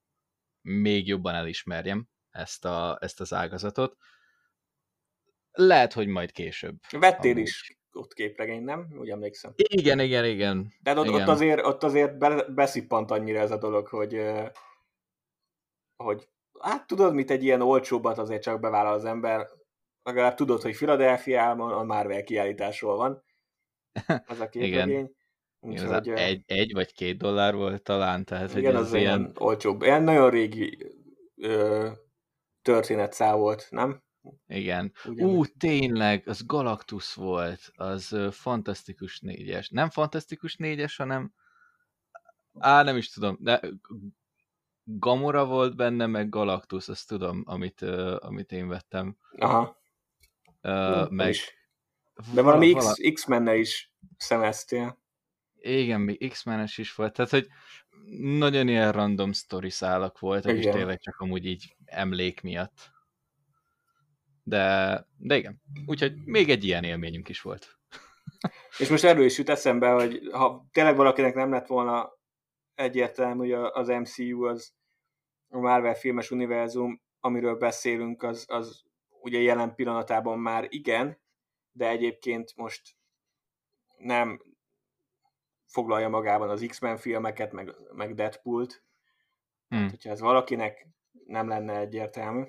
még 0.61 1.07
jobban 1.07 1.35
elismerjem 1.35 2.07
ezt, 2.31 2.65
a, 2.65 2.97
ezt 3.01 3.21
az 3.21 3.33
ágazatot. 3.33 3.97
Lehet, 5.51 5.93
hogy 5.93 6.07
majd 6.07 6.31
később. 6.31 6.75
Vettél 6.91 7.31
amúgy. 7.31 7.43
is 7.43 7.77
ott 7.95 8.13
képregény, 8.13 8.63
nem? 8.63 8.87
Úgy 8.99 9.09
emlékszem. 9.09 9.53
Igen, 9.55 9.99
igen, 9.99 10.25
igen. 10.25 10.73
De 10.81 10.99
ott, 10.99 11.05
igen. 11.05 11.21
ott 11.21 11.27
azért, 11.27 11.65
ott 11.65 11.83
azért 11.83 12.17
be, 12.17 12.43
beszippant 12.43 13.11
annyira 13.11 13.39
ez 13.39 13.51
a 13.51 13.57
dolog, 13.57 13.87
hogy, 13.87 14.21
hogy 15.95 16.27
hát 16.59 16.87
tudod, 16.87 17.13
mit 17.13 17.31
egy 17.31 17.43
ilyen 17.43 17.61
olcsóbbat 17.61 18.17
azért 18.17 18.41
csak 18.41 18.59
bevállal 18.59 18.93
az 18.93 19.05
ember, 19.05 19.47
legalább 20.03 20.35
tudod, 20.35 20.61
hogy 20.61 20.75
Philadelphiában 20.75 21.71
a 21.71 21.83
Marvel 21.83 22.23
kiállításról 22.23 22.95
van 22.97 23.23
az 24.27 24.39
a 24.39 24.49
képregény. 24.49 25.11
Úgyhogy, 25.59 26.09
egy, 26.09 26.43
egy 26.45 26.73
vagy 26.73 26.93
két 26.93 27.17
dollár 27.17 27.55
volt 27.55 27.83
talán, 27.83 28.25
tehát 28.25 28.55
igen, 28.55 28.75
hogy 28.75 28.81
az 28.81 28.93
ilyen... 28.93 29.31
olcsóbb. 29.39 29.81
Ilyen 29.81 30.03
nagyon 30.03 30.29
régi 30.29 30.77
ö, 31.35 31.89
történetszál 32.61 33.35
volt, 33.35 33.67
nem? 33.69 34.02
Igen. 34.47 34.91
Ugyan. 35.05 35.29
Ú, 35.29 35.45
tényleg, 35.45 36.27
az 36.27 36.45
Galactus 36.45 37.13
volt, 37.13 37.71
az 37.75 38.17
fantasztikus 38.31 39.19
négyes. 39.19 39.69
Nem 39.69 39.89
fantasztikus 39.89 40.55
négyes, 40.55 40.95
hanem 40.95 41.33
á, 42.59 42.83
nem 42.83 42.97
is 42.97 43.09
tudom, 43.09 43.37
de 43.39 43.61
Gamora 44.83 45.45
volt 45.45 45.75
benne, 45.75 46.05
meg 46.05 46.29
Galactus, 46.29 46.87
azt 46.87 47.07
tudom, 47.07 47.43
amit, 47.45 47.81
ö, 47.81 48.17
amit 48.19 48.51
én 48.51 48.67
vettem. 48.67 49.17
Aha. 49.37 49.81
Ö, 50.61 51.05
meg... 51.09 51.29
Is. 51.29 51.53
De 52.33 52.41
valami 52.41 52.73
X, 52.73 52.93
X-menne 53.13 53.55
is 53.55 53.93
szemeztél. 54.17 55.01
Igen, 55.55 56.01
még 56.01 56.29
X-menes 56.29 56.77
is 56.77 56.95
volt, 56.95 57.13
tehát 57.13 57.31
hogy 57.31 57.47
nagyon 58.19 58.67
ilyen 58.67 58.91
random 58.91 59.33
story 59.33 59.69
szálak 59.69 60.19
voltak, 60.19 60.51
igen. 60.51 60.63
és 60.63 60.73
tényleg 60.73 60.99
csak 60.99 61.19
amúgy 61.19 61.45
így 61.45 61.75
emlék 61.85 62.41
miatt. 62.41 62.92
De, 64.43 65.05
de 65.17 65.37
igen, 65.37 65.61
úgyhogy 65.85 66.13
még 66.25 66.49
egy 66.49 66.63
ilyen 66.63 66.83
élményünk 66.83 67.29
is 67.29 67.41
volt. 67.41 67.79
És 68.79 68.89
most 68.89 69.03
erről 69.03 69.25
is 69.25 69.37
jut 69.37 69.49
eszembe, 69.49 69.91
hogy 69.91 70.29
ha 70.31 70.67
tényleg 70.71 70.95
valakinek 70.95 71.35
nem 71.35 71.51
lett 71.51 71.67
volna 71.67 72.11
egyértelmű, 72.75 73.51
hogy 73.51 73.69
az 73.73 73.87
MCU 73.87 74.43
az 74.43 74.73
a 75.49 75.57
Marvel 75.57 75.95
filmes 75.95 76.31
univerzum, 76.31 77.01
amiről 77.19 77.55
beszélünk, 77.55 78.23
az, 78.23 78.45
az 78.47 78.83
ugye 79.21 79.39
jelen 79.39 79.75
pillanatában 79.75 80.39
már 80.39 80.67
igen, 80.69 81.21
de 81.71 81.89
egyébként 81.89 82.55
most 82.55 82.81
nem, 83.97 84.39
foglalja 85.73 86.09
magában 86.09 86.49
az 86.49 86.65
X-Men 86.67 86.97
filmeket, 86.97 87.51
meg, 87.51 87.75
meg 87.93 88.15
Deadpool-t. 88.15 88.83
Hmm. 89.67 89.79
Hát, 89.79 89.89
hogyha 89.89 90.09
ez 90.09 90.19
valakinek 90.19 90.87
nem 91.25 91.47
lenne 91.47 91.79
egyértelmű. 91.79 92.43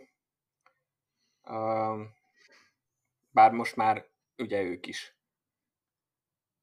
Bár 3.31 3.53
most 3.53 3.77
már 3.77 4.07
ugye 4.37 4.63
ők 4.63 4.87
is 4.87 5.17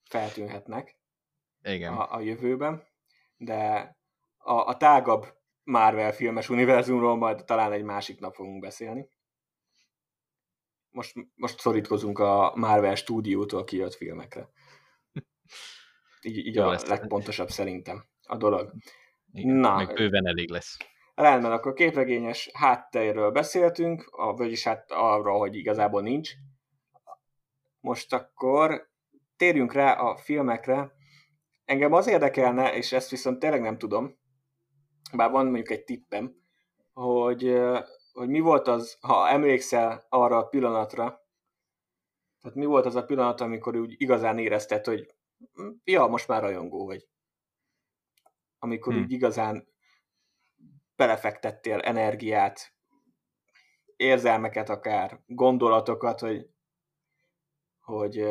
feltűnhetnek 0.04 1.00
Igen. 1.64 1.94
A, 1.94 2.16
a 2.16 2.20
jövőben, 2.20 2.84
de 3.38 3.96
a, 4.38 4.54
a 4.54 4.78
tágabb 4.78 5.40
Marvel 5.64 6.12
filmes 6.12 6.50
univerzumról 6.50 7.18
majd 7.18 7.44
talán 7.46 7.72
egy 7.72 7.84
másik 7.84 8.20
nap 8.20 8.36
fogunk 8.36 8.62
beszélni. 8.62 9.10
Most, 10.90 11.16
most 11.36 11.60
szorítkozunk 11.60 12.20
a 12.20 12.54
Marvel 12.56 12.96
stúdiótól 12.96 13.64
kijött 13.64 13.94
filmekre. 13.94 14.50
Így, 16.22 16.38
így 16.38 16.58
a 16.58 16.80
legpontosabb 16.88 17.50
szerintem 17.50 18.06
a 18.24 18.38
dolog. 18.38 18.74
Igen, 19.34 19.56
Na, 19.56 19.76
meg 19.76 19.94
bőven 19.94 20.28
elég 20.28 20.50
lesz. 20.50 20.78
Rendben, 21.22 21.52
akkor 21.52 21.74
képregényes 21.74 22.50
háttérről 22.54 23.32
beszéltünk, 23.32 24.08
a, 24.12 24.34
vagyis 24.34 24.64
hát 24.64 24.92
arról, 24.92 25.40
hogy 25.40 25.56
igazából 25.56 26.02
nincs. 26.02 26.32
Most 27.80 28.14
akkor 28.14 28.90
térjünk 29.38 29.74
rá 29.74 29.94
a 29.94 30.18
filmekre. 30.18 30.92
Engem 31.66 31.94
az 31.94 32.08
érdekelne, 32.08 32.74
és 32.74 32.92
ezt 32.92 33.10
viszont 33.10 33.40
tényleg 33.40 33.62
nem 33.62 33.78
tudom, 33.78 34.18
bár 35.14 35.32
van 35.32 35.46
mondjuk 35.46 35.70
egy 35.70 35.84
tippem, 35.84 36.36
hogy, 36.94 37.60
hogy 38.14 38.30
mi 38.30 38.40
volt 38.40 38.68
az, 38.68 38.98
ha 39.02 39.30
emlékszel 39.30 40.06
arra 40.10 40.38
a 40.38 40.48
pillanatra, 40.48 41.22
tehát 42.42 42.58
mi 42.58 42.66
volt 42.66 42.86
az 42.86 42.96
a 42.96 43.06
pillanat, 43.06 43.42
amikor 43.42 43.76
úgy 43.76 43.96
igazán 43.98 44.38
érezted, 44.38 44.86
hogy 44.86 45.16
ja, 45.84 46.08
most 46.08 46.28
már 46.28 46.42
rajongó 46.42 46.86
vagy. 46.86 47.08
Amikor 48.60 48.94
hmm. 48.94 49.02
úgy 49.02 49.12
igazán 49.12 49.71
belefektettél 51.02 51.80
energiát, 51.80 52.74
érzelmeket 53.96 54.70
akár, 54.70 55.20
gondolatokat, 55.26 56.20
hogy, 56.20 56.50
hogy, 57.80 58.26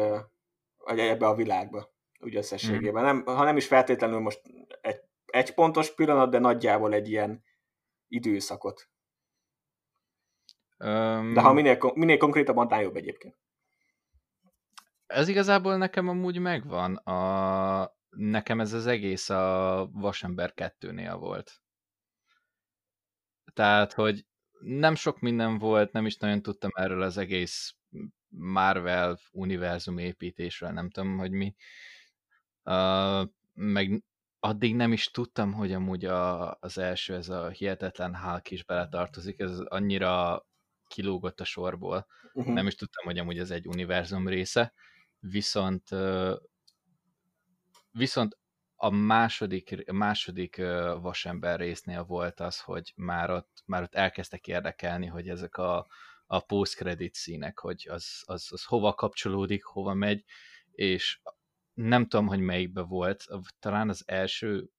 hogy 0.76 0.98
ebbe 0.98 1.26
a 1.26 1.34
világba, 1.34 1.92
úgy 2.20 2.36
összességében. 2.36 3.04
Hmm. 3.04 3.22
Nem, 3.24 3.36
ha 3.36 3.44
nem 3.44 3.56
is 3.56 3.66
feltétlenül 3.66 4.20
most 4.20 4.42
egy, 4.80 5.00
egy 5.26 5.54
pontos 5.54 5.94
pillanat, 5.94 6.30
de 6.30 6.38
nagyjából 6.38 6.92
egy 6.92 7.08
ilyen 7.08 7.44
időszakot. 8.08 8.88
Um, 10.78 11.34
De 11.34 11.40
ha 11.40 11.52
minél, 11.52 11.78
minél 11.94 12.16
konkrétabban, 12.16 12.66
annál 12.66 12.82
jobb 12.82 12.96
egyébként. 12.96 13.38
Ez 15.06 15.28
igazából 15.28 15.76
nekem 15.76 16.08
amúgy 16.08 16.38
megvan. 16.38 16.96
A... 16.96 17.98
Nekem 18.08 18.60
ez 18.60 18.72
az 18.72 18.86
egész 18.86 19.28
a 19.30 19.88
Vasember 19.92 20.52
2-nél 20.56 21.16
volt. 21.18 21.62
Tehát, 23.52 23.92
hogy 23.92 24.26
nem 24.60 24.94
sok 24.94 25.20
minden 25.20 25.58
volt, 25.58 25.92
nem 25.92 26.06
is 26.06 26.16
nagyon 26.16 26.42
tudtam 26.42 26.70
erről 26.74 27.02
az 27.02 27.16
egész 27.16 27.74
Marvel 28.28 29.18
univerzum 29.30 29.98
építésről, 29.98 30.70
nem 30.70 30.90
tudom, 30.90 31.18
hogy 31.18 31.30
mi. 31.30 31.54
Uh, 32.64 33.28
meg 33.54 34.04
addig 34.38 34.74
nem 34.74 34.92
is 34.92 35.10
tudtam, 35.10 35.52
hogy 35.52 35.72
amúgy 35.72 36.04
a, 36.04 36.56
az 36.60 36.78
első, 36.78 37.14
ez 37.14 37.28
a 37.28 37.48
hihetetlen 37.48 38.16
Hulk 38.16 38.50
is 38.50 38.64
beletartozik, 38.64 39.38
ez 39.38 39.58
annyira 39.58 40.44
kilógott 40.86 41.40
a 41.40 41.44
sorból. 41.44 42.06
Uh-huh. 42.32 42.54
Nem 42.54 42.66
is 42.66 42.74
tudtam, 42.74 43.04
hogy 43.04 43.18
amúgy 43.18 43.38
ez 43.38 43.50
egy 43.50 43.66
univerzum 43.66 44.28
része. 44.28 44.72
Viszont 45.18 45.88
viszont 47.92 48.38
a 48.82 48.90
második, 48.90 49.84
a 49.86 49.92
második 49.92 50.56
vasember 51.00 51.58
résznél 51.58 52.04
volt 52.04 52.40
az, 52.40 52.60
hogy 52.60 52.92
már 52.96 53.30
ott, 53.30 53.62
már 53.66 53.82
ott 53.82 53.94
elkezdtek 53.94 54.46
érdekelni, 54.46 55.06
hogy 55.06 55.28
ezek 55.28 55.56
a, 55.56 55.86
a 56.26 56.40
post-credit 56.40 57.14
színek, 57.14 57.58
hogy 57.58 57.86
az, 57.90 58.22
az, 58.26 58.48
az 58.50 58.64
hova 58.64 58.94
kapcsolódik, 58.94 59.64
hova 59.64 59.94
megy, 59.94 60.24
és 60.72 61.20
nem 61.74 62.06
tudom, 62.06 62.26
hogy 62.26 62.40
melyikbe 62.40 62.82
volt, 62.82 63.24
talán 63.58 63.88
az 63.88 64.02
első, 64.06 64.70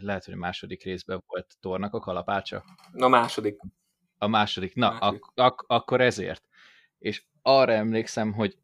lehet, 0.00 0.24
hogy 0.24 0.34
a 0.34 0.38
második 0.38 0.82
részben 0.82 1.22
volt 1.26 1.56
Tornak 1.60 1.94
a 1.94 2.00
kalapácsa. 2.00 2.64
A 2.92 3.08
második. 3.08 3.60
A 4.18 4.26
második. 4.26 4.74
Na, 4.74 4.90
második. 4.90 5.22
Ak- 5.24 5.38
ak- 5.38 5.64
akkor 5.66 6.00
ezért. 6.00 6.48
És 6.98 7.24
arra 7.42 7.72
emlékszem, 7.72 8.32
hogy 8.32 8.58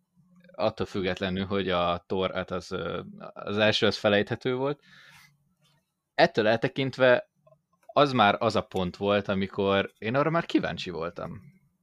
attól 0.52 0.87
függetlenül, 0.87 1.44
hogy 1.44 1.71
a 1.71 2.04
Tor, 2.06 2.35
hát 2.35 2.50
az, 2.50 2.76
az 3.32 3.59
első 3.59 3.87
az 3.87 3.97
felejthető 3.97 4.54
volt. 4.54 4.80
Ettől 6.14 6.47
eltekintve 6.47 7.30
az 7.92 8.12
már 8.12 8.37
az 8.38 8.56
a 8.56 8.62
pont 8.62 8.97
volt, 8.97 9.28
amikor 9.28 9.92
én 9.99 10.14
arra 10.14 10.30
már 10.30 10.47
kíváncsi 10.47 10.90
voltam, 10.90 11.40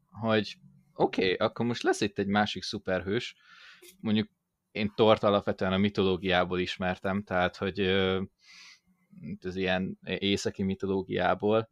hogy 0.10 0.58
oké, 0.94 1.24
okay, 1.24 1.48
akkor 1.48 1.66
most 1.66 1.84
lesz 1.84 2.02
itt 2.02 2.18
egy 2.18 2.28
másik 2.28 2.64
szuperhős, 2.64 3.36
mondjuk 4.00 4.30
én 4.72 4.92
Tort 4.96 5.24
alapvetően 5.24 5.74
a 5.74 5.78
mitológiából 5.78 6.60
ismertem, 6.60 7.24
tehát 7.24 7.56
hogy 7.56 7.80
ez 9.40 9.56
ilyen 9.56 10.00
északi 10.04 10.64
mitológiából, 10.64 11.70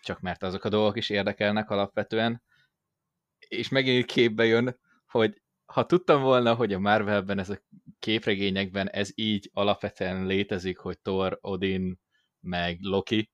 csak 0.00 0.20
mert 0.20 0.42
azok 0.42 0.64
a 0.64 0.68
dolgok 0.68 0.96
is 0.96 1.10
érdekelnek 1.10 1.70
alapvetően, 1.70 2.42
és 3.48 3.68
megint 3.68 4.04
képbe 4.04 4.44
jön, 4.44 4.78
hogy 5.12 5.42
ha 5.64 5.86
tudtam 5.86 6.22
volna, 6.22 6.54
hogy 6.54 6.72
a 6.72 6.78
Marvelben, 6.78 7.38
ez 7.38 7.50
a 7.50 7.62
képregényekben 7.98 8.90
ez 8.90 9.10
így 9.14 9.50
alapvetően 9.52 10.26
létezik, 10.26 10.78
hogy 10.78 10.98
Thor, 10.98 11.38
Odin, 11.40 12.00
meg 12.40 12.78
Loki, 12.80 13.30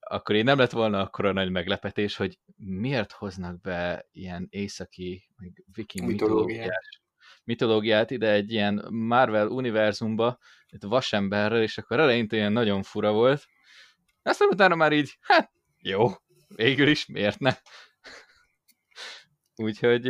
akkor 0.00 0.34
én 0.34 0.44
nem 0.44 0.58
lett 0.58 0.70
volna 0.70 1.00
akkora 1.00 1.32
nagy 1.32 1.50
meglepetés, 1.50 2.16
hogy 2.16 2.38
miért 2.56 3.12
hoznak 3.12 3.60
be 3.60 4.08
ilyen 4.12 4.46
északi, 4.50 5.30
meg 5.36 5.64
viking 5.72 6.06
mitológiás 6.06 7.00
mitológiát 7.44 8.10
ide 8.10 8.30
egy 8.30 8.52
ilyen 8.52 8.86
Marvel 8.90 9.48
univerzumba, 9.48 10.38
egy 10.66 10.82
vasemberrel, 10.82 11.62
és 11.62 11.78
akkor 11.78 12.00
eleinte 12.00 12.36
ilyen 12.36 12.52
nagyon 12.52 12.82
fura 12.82 13.12
volt. 13.12 13.44
Aztán 14.22 14.48
utána 14.48 14.74
már 14.74 14.92
így, 14.92 15.16
hát 15.20 15.52
jó, 15.78 16.08
végül 16.48 16.88
is, 16.88 17.06
miért 17.06 17.38
ne? 17.38 17.54
úgyhogy, 19.66 20.08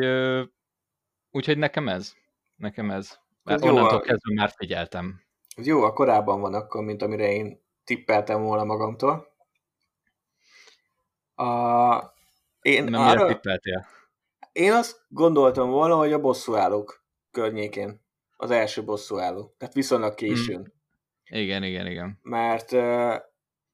úgyhogy 1.31 1.59
nekem 1.59 1.89
ez. 1.89 2.15
Nekem 2.57 2.91
ez. 2.91 3.19
Mert 3.43 3.63
ez 3.63 3.71
onnantól 3.71 3.93
jó, 3.93 4.01
kezdve 4.01 4.35
már 4.35 4.53
figyeltem. 4.57 5.21
Jó, 5.57 5.83
a 5.83 5.93
korábban 5.93 6.41
van 6.41 6.55
akkor, 6.55 6.85
mint 6.85 7.03
amire 7.03 7.33
én 7.33 7.63
tippeltem 7.85 8.43
volna 8.43 8.65
magamtól. 8.65 9.29
A, 11.35 12.15
én 12.61 12.85
Nem 12.85 13.01
arra, 13.01 13.27
tippeltél? 13.27 13.87
Én 14.53 14.73
azt 14.73 15.05
gondoltam 15.09 15.71
volna, 15.71 15.97
hogy 15.97 16.13
a 16.13 16.21
bosszúállók 16.21 17.05
környékén 17.31 18.01
az 18.37 18.51
első 18.51 18.85
bosszúálló. 18.85 19.55
Tehát 19.59 19.75
viszonylag 19.75 20.15
későn. 20.15 20.57
Hmm. 20.57 21.41
Igen, 21.41 21.63
igen, 21.63 21.87
igen. 21.87 22.19
Mert, 22.23 22.73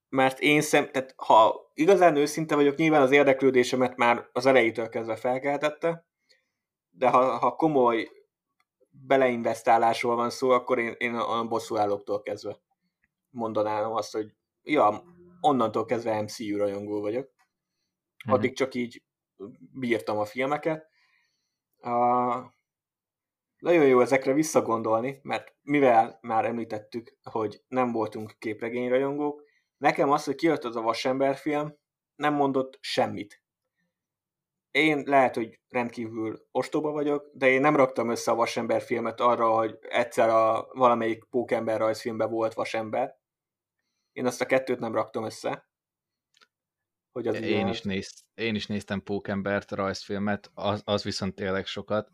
mert 0.09 0.39
én 0.39 0.61
szem, 0.61 0.91
tehát 0.91 1.15
ha 1.17 1.71
igazán 1.75 2.17
őszinte 2.17 2.55
vagyok, 2.55 2.77
nyilván 2.77 3.03
az 3.03 3.11
érdeklődésemet 3.11 3.97
már 3.97 4.29
az 4.33 4.47
elejétől 4.47 4.89
kezdve 4.89 5.17
felkeltette, 5.17 6.06
de 6.99 7.09
ha, 7.09 7.39
ha 7.39 7.57
komoly 7.57 8.09
beleinvestálásról 8.91 10.17
van 10.17 10.31
szó, 10.31 10.51
akkor 10.51 10.79
én, 10.79 10.95
én 10.99 11.15
a 11.15 11.45
bosszúállóktól 11.45 12.23
kezdve 12.23 12.61
mondanám 13.31 13.93
azt, 13.93 14.13
hogy 14.13 14.35
ja, 14.63 15.05
onnantól 15.41 15.85
kezdve 15.85 16.23
MCU 16.23 16.57
rajongó 16.57 17.01
vagyok. 17.01 17.31
Mhm. 18.25 18.35
Addig 18.35 18.57
csak 18.57 18.75
így 18.75 19.03
bírtam 19.73 20.19
a 20.19 20.25
filmeket. 20.25 20.89
A, 21.77 21.91
nagyon 23.59 23.87
jó 23.87 24.01
ezekre 24.01 24.33
visszagondolni, 24.33 25.21
mert 25.23 25.55
mivel 25.63 26.19
már 26.21 26.45
említettük, 26.45 27.19
hogy 27.23 27.63
nem 27.69 27.93
voltunk 27.93 28.37
képregényrajongók, 28.39 29.43
nekem 29.77 30.11
az, 30.11 30.25
hogy 30.25 30.35
kijött 30.35 30.65
az 30.65 30.77
a 30.77 30.81
Vasember 30.81 31.37
film, 31.37 31.75
nem 32.15 32.35
mondott 32.35 32.79
semmit. 32.81 33.45
Én 34.77 35.03
lehet, 35.07 35.35
hogy 35.35 35.61
rendkívül 35.69 36.47
ostoba 36.51 36.91
vagyok, 36.91 37.31
de 37.33 37.49
én 37.49 37.61
nem 37.61 37.77
raktam 37.77 38.11
össze 38.11 38.31
a 38.31 38.35
Vasember 38.35 38.83
filmet 38.83 39.21
arra, 39.21 39.55
hogy 39.55 39.79
egyszer 39.89 40.29
a 40.29 40.69
valamelyik 40.73 41.25
Pókember 41.25 41.79
rajzfilmben 41.79 42.31
volt 42.31 42.55
Vasember. 42.55 43.17
Én 44.13 44.27
azt 44.27 44.41
a 44.41 44.47
kettőt 44.47 44.79
nem 44.79 44.95
raktam 44.95 45.25
össze. 45.25 45.69
Hogy 47.13 47.27
az 47.27 47.35
én, 47.41 47.69
is 47.69 47.83
néz, 47.83 48.25
én 48.35 48.55
is 48.55 48.67
néztem 48.67 49.03
Pókembert 49.03 49.71
rajzfilmet, 49.71 50.51
az, 50.55 50.83
az 50.85 51.03
viszont 51.03 51.35
tényleg 51.35 51.67
sokat. 51.67 52.11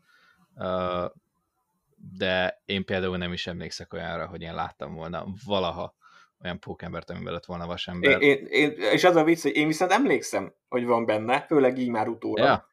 De 1.95 2.61
én 2.65 2.85
például 2.85 3.17
nem 3.17 3.33
is 3.33 3.47
emlékszek 3.47 3.93
olyanra, 3.93 4.27
hogy 4.27 4.41
én 4.41 4.55
láttam 4.55 4.93
volna 4.93 5.25
valaha 5.45 5.95
olyan 6.43 6.59
pókembert, 6.59 7.09
amiben 7.09 7.33
lett 7.33 7.45
volna 7.45 7.65
vasember. 7.65 8.21
Én, 8.21 8.45
én, 8.45 8.71
és 8.71 9.03
az 9.03 9.15
a 9.15 9.23
vicc, 9.23 9.41
hogy 9.41 9.55
én 9.55 9.67
viszont 9.67 9.91
emlékszem, 9.91 10.55
hogy 10.67 10.85
van 10.85 11.05
benne, 11.05 11.41
főleg 11.41 11.77
így 11.77 11.89
már 11.89 12.07
utóra. 12.07 12.43
Ja. 12.43 12.67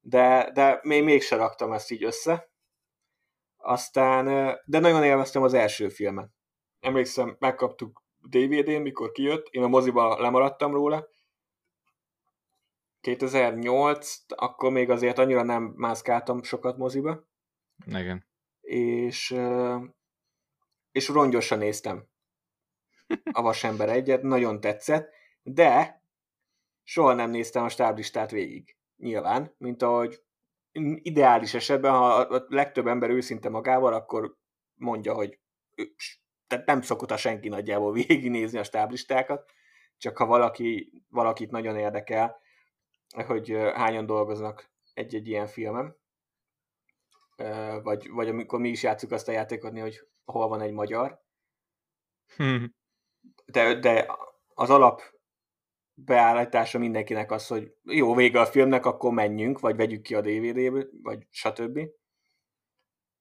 De, 0.00 0.50
de 0.52 0.80
még 0.82 1.04
mégsem 1.04 1.38
raktam 1.38 1.72
ezt 1.72 1.90
így 1.90 2.04
össze. 2.04 2.50
Aztán, 3.56 4.24
de 4.64 4.78
nagyon 4.78 5.04
élveztem 5.04 5.42
az 5.42 5.54
első 5.54 5.88
filmet. 5.88 6.30
Emlékszem, 6.80 7.36
megkaptuk 7.38 8.04
DVD-n, 8.16 8.80
mikor 8.80 9.12
kijött, 9.12 9.46
én 9.50 9.62
a 9.62 9.68
moziba 9.68 10.20
lemaradtam 10.20 10.72
róla. 10.72 11.08
2008, 13.00 14.16
akkor 14.28 14.72
még 14.72 14.90
azért 14.90 15.18
annyira 15.18 15.42
nem 15.42 15.72
mászkáltam 15.76 16.42
sokat 16.42 16.76
moziba. 16.76 17.28
Igen 17.86 18.26
és, 18.66 19.36
és 20.92 21.08
rongyosan 21.08 21.58
néztem 21.58 22.08
a 23.32 23.42
Vasember 23.42 23.88
egyet, 23.88 24.22
nagyon 24.22 24.60
tetszett, 24.60 25.10
de 25.42 26.02
soha 26.82 27.12
nem 27.12 27.30
néztem 27.30 27.64
a 27.64 27.68
stáblistát 27.68 28.30
végig. 28.30 28.76
Nyilván, 28.96 29.54
mint 29.58 29.82
ahogy 29.82 30.22
ideális 30.94 31.54
esetben, 31.54 31.92
ha 31.92 32.14
a 32.14 32.44
legtöbb 32.48 32.86
ember 32.86 33.10
őszinte 33.10 33.48
magával, 33.48 33.94
akkor 33.94 34.36
mondja, 34.74 35.14
hogy 35.14 35.38
tehát 36.46 36.66
nem 36.66 36.80
szokott 36.80 37.10
a 37.10 37.16
senki 37.16 37.48
nagyjából 37.48 37.92
végignézni 38.06 38.58
a 38.58 38.64
stáblistákat, 38.64 39.50
csak 39.96 40.16
ha 40.16 40.26
valaki, 40.26 40.92
valakit 41.08 41.50
nagyon 41.50 41.76
érdekel, 41.76 42.40
hogy 43.26 43.50
hányan 43.74 44.06
dolgoznak 44.06 44.70
egy-egy 44.94 45.28
ilyen 45.28 45.46
filmem 45.46 45.96
vagy, 47.82 48.10
vagy 48.10 48.28
amikor 48.28 48.60
mi 48.60 48.68
is 48.68 48.82
játszuk 48.82 49.10
azt 49.10 49.28
a 49.28 49.32
játékot, 49.32 49.80
hogy 49.80 50.08
hol 50.24 50.48
van 50.48 50.60
egy 50.60 50.72
magyar. 50.72 51.20
Hmm. 52.36 52.74
De, 53.46 53.74
de 53.74 54.06
az 54.54 54.70
alap 54.70 55.02
beállítása 55.94 56.78
mindenkinek 56.78 57.30
az, 57.30 57.46
hogy 57.46 57.74
jó, 57.82 58.14
vége 58.14 58.40
a 58.40 58.46
filmnek, 58.46 58.86
akkor 58.86 59.12
menjünk, 59.12 59.60
vagy 59.60 59.76
vegyük 59.76 60.02
ki 60.02 60.14
a 60.14 60.20
DVD-ből, 60.20 60.88
vagy 61.02 61.26
stb. 61.30 61.80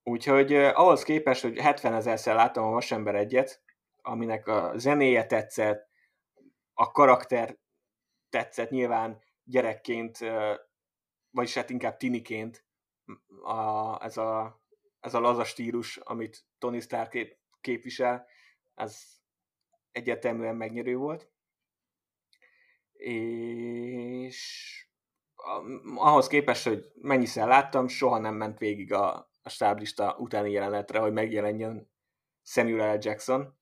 Úgyhogy 0.04 0.54
eh, 0.54 0.80
ahhoz 0.80 1.04
képest, 1.04 1.42
hogy 1.42 1.58
70 1.58 1.94
ezerszer 1.94 2.36
láttam 2.36 2.64
a 2.64 2.72
Vasember 2.72 3.16
egyet, 3.16 3.64
aminek 4.02 4.48
a 4.48 4.72
zenéje 4.76 5.26
tetszett, 5.26 5.90
a 6.74 6.92
karakter 6.92 7.58
tetszett 8.30 8.70
nyilván 8.70 9.24
gyerekként, 9.44 10.18
vagyis 11.30 11.54
hát 11.54 11.70
inkább 11.70 11.98
tiniként, 11.98 12.66
a, 13.44 14.04
ez, 14.04 14.18
a, 14.18 14.62
ez 15.00 15.14
a 15.14 15.20
laza 15.20 15.44
stílus, 15.44 15.98
amit 15.98 16.46
Tony 16.58 16.80
Stark 16.80 17.10
kép, 17.10 17.38
képvisel, 17.62 18.28
ez 18.76 19.15
egyértelműen 19.96 20.56
megnyerő 20.56 20.96
volt. 20.96 21.30
és 22.94 24.70
ahhoz 25.96 26.28
képest, 26.28 26.68
hogy 26.68 26.92
mennyiszer 27.02 27.48
láttam, 27.48 27.88
soha 27.88 28.18
nem 28.18 28.36
ment 28.36 28.58
végig 28.58 28.94
a, 28.94 29.32
a 29.42 29.50
stáblista 29.50 30.16
utáni 30.20 30.52
jelenetre, 30.52 31.00
hogy 31.00 31.14
megjelenjen 31.14 31.92
Samuel 32.44 32.96
L. 32.96 32.98
Jackson, 33.02 33.58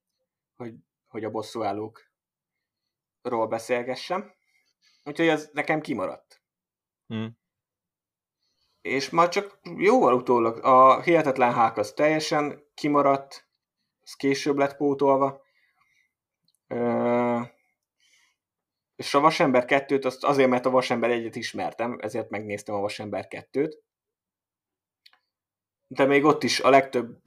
hogy, 0.56 0.74
hogy 1.08 1.24
a 1.24 1.30
bosszúállókról 1.30 3.48
beszélgessem. 3.48 4.34
Úgyhogy 5.04 5.28
ez 5.28 5.50
nekem 5.54 5.82
kimaradt. 5.82 6.43
Hmm. 7.08 7.38
És 8.82 9.10
már 9.10 9.30
csak 9.30 9.60
jóval 9.78 10.13
utólag 10.13 10.63
a 10.63 11.02
Hihetetlen 11.02 11.54
Hák 11.54 11.78
az 11.78 11.91
teljesen 11.91 12.63
kimaradt, 12.74 13.48
ez 14.02 14.13
később 14.13 14.58
lett 14.58 14.76
pótolva. 14.76 15.43
És 18.95 19.13
a 19.13 19.19
Vasember 19.19 19.65
2-t 19.67 20.06
azt 20.06 20.23
azért, 20.23 20.49
mert 20.49 20.65
a 20.65 20.69
Vasember 20.69 21.10
egyet 21.10 21.36
ismertem, 21.36 21.97
ezért 22.02 22.30
megnéztem 22.30 22.76
a 22.76 22.80
Vasember 22.80 23.28
2-t. 23.30 23.78
De 25.88 26.06
még 26.06 26.23
ott 26.23 26.43
is 26.43 26.60
a 26.60 26.69
legtöbb 26.69 27.21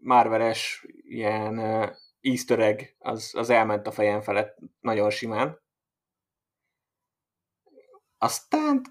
Marveles 0.00 0.86
ilyen 1.02 1.58
easter 2.20 2.58
egg 2.58 2.80
az, 2.98 3.34
az 3.34 3.50
elment 3.50 3.86
a 3.86 3.90
fejem 3.90 4.20
felett 4.20 4.58
nagyon 4.80 5.10
simán. 5.10 5.60
Aztán 8.18 8.82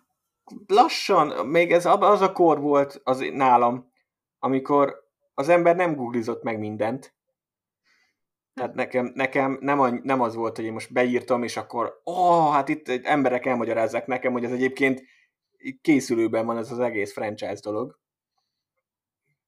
lassan, 0.68 1.48
még 1.48 1.72
ez 1.72 1.86
az 1.86 2.22
a 2.22 2.32
kor 2.32 2.60
volt 2.60 3.02
az 3.04 3.20
nálam, 3.20 3.92
amikor 4.40 5.08
az 5.34 5.50
ember 5.50 5.76
nem 5.76 5.96
googlizott 5.96 6.44
meg 6.44 6.60
mindent. 6.60 7.18
Tehát 8.60 8.76
nekem, 8.76 9.12
nekem 9.16 9.58
nem, 9.62 9.80
a, 9.80 9.90
nem 9.90 10.22
az 10.22 10.36
volt, 10.36 10.56
hogy 10.56 10.66
én 10.66 10.74
most 10.74 10.94
beírtam, 10.94 11.44
és 11.44 11.58
akkor, 11.58 12.02
ó, 12.06 12.50
hát 12.50 12.70
itt 12.70 12.90
emberek 12.90 13.46
elmagyarázzák 13.46 14.06
nekem, 14.06 14.32
hogy 14.32 14.44
ez 14.44 14.52
egyébként 14.52 15.04
készülőben 15.82 16.46
van 16.46 16.58
ez 16.58 16.72
az 16.72 16.80
egész 16.80 17.14
franchise 17.14 17.60
dolog, 17.62 18.00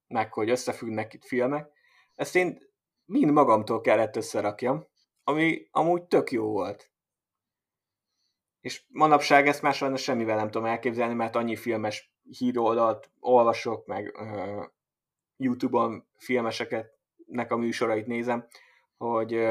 meg 0.06 0.32
hogy 0.32 0.50
összefüggnek 0.50 1.14
itt 1.14 1.24
filmek. 1.24 1.70
Ezt 2.14 2.36
én 2.36 2.58
mind 3.04 3.30
magamtól 3.30 3.80
kellett 3.80 4.16
összerakjam, 4.16 4.86
ami 5.24 5.68
amúgy 5.70 6.02
tök 6.02 6.30
jó 6.30 6.50
volt. 6.50 6.90
És 8.60 8.84
manapság 8.88 9.46
ezt 9.46 9.62
már 9.62 9.74
sajnos 9.74 10.02
semmivel 10.02 10.36
nem 10.36 10.50
tudom 10.50 10.66
elképzelni, 10.66 11.14
mert 11.14 11.36
annyi 11.36 11.56
filmes 11.56 12.12
híroldalt 12.38 13.10
olvasok, 13.20 13.86
meg 13.86 14.14
uh, 14.18 14.64
YouTube-on 15.36 16.06
filmeseket, 16.16 16.98
nek 17.26 17.52
a 17.52 17.56
műsorait 17.56 18.06
nézem, 18.06 18.46
hogy 19.02 19.48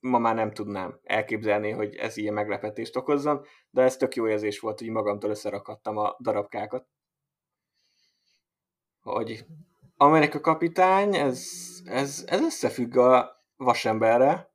ma 0.00 0.18
már 0.18 0.34
nem 0.34 0.52
tudnám 0.52 1.00
elképzelni, 1.02 1.70
hogy 1.70 1.96
ez 1.96 2.16
ilyen 2.16 2.34
meglepetést 2.34 2.96
okozzon, 2.96 3.46
de 3.70 3.82
ez 3.82 3.96
tök 3.96 4.14
jó 4.14 4.28
érzés 4.28 4.60
volt, 4.60 4.78
hogy 4.78 4.88
magamtól 4.88 5.30
összerakadtam 5.30 5.96
a 5.96 6.16
darabkákat. 6.20 6.88
Hogy 9.00 9.46
Amerika 9.96 10.40
kapitány, 10.40 11.14
ez, 11.14 11.48
ez, 11.84 12.24
ez 12.26 12.40
összefügg 12.40 12.96
a 12.96 13.44
vasemberre, 13.56 14.52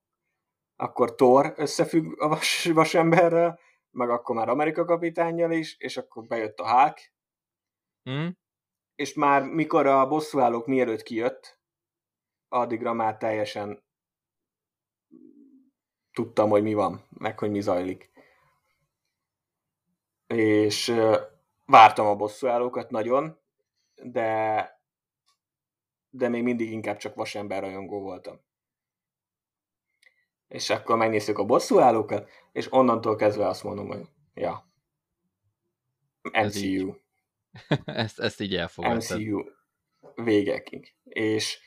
akkor 0.75 1.15
Thor 1.15 1.53
összefügg 1.55 2.21
a 2.21 2.27
vas, 2.27 2.65
vasemberrel, 2.65 3.59
meg 3.91 4.09
akkor 4.09 4.35
már 4.35 4.49
Amerika 4.49 4.85
kapitányjal 4.85 5.51
is, 5.51 5.77
és 5.77 5.97
akkor 5.97 6.27
bejött 6.27 6.59
a 6.59 6.65
hák. 6.65 7.13
Mm. 8.09 8.27
És 8.95 9.13
már 9.13 9.43
mikor 9.43 9.85
a 9.85 10.07
bosszúállók 10.07 10.67
mielőtt 10.67 11.03
kijött, 11.03 11.59
addigra 12.47 12.93
már 12.93 13.17
teljesen 13.17 13.89
tudtam, 16.23 16.49
hogy 16.49 16.63
mi 16.63 16.73
van, 16.73 17.01
meg 17.09 17.39
hogy 17.39 17.51
mi 17.51 17.61
zajlik. 17.61 18.09
És 20.27 20.95
vártam 21.65 22.05
a 22.05 22.15
bosszúállókat 22.15 22.89
nagyon, 22.89 23.37
de 24.03 24.79
de 26.13 26.29
még 26.29 26.43
mindig 26.43 26.71
inkább 26.71 26.97
csak 26.97 27.15
vasember 27.15 27.61
rajongó 27.61 28.01
voltam 28.01 28.39
és 30.51 30.69
akkor 30.69 30.97
megnézzük 30.97 31.37
a 31.37 31.45
bosszúállókat, 31.45 32.29
és 32.51 32.73
onnantól 32.73 33.15
kezdve 33.15 33.47
azt 33.47 33.63
mondom, 33.63 33.87
hogy 33.87 34.07
ja, 34.33 34.67
MCU. 36.21 36.93
ezt, 37.85 38.19
ezt 38.19 38.41
így 38.41 38.55
elfogadtad. 38.55 39.19
MCU 39.19 39.43
végekig. 40.15 40.95
És 41.03 41.59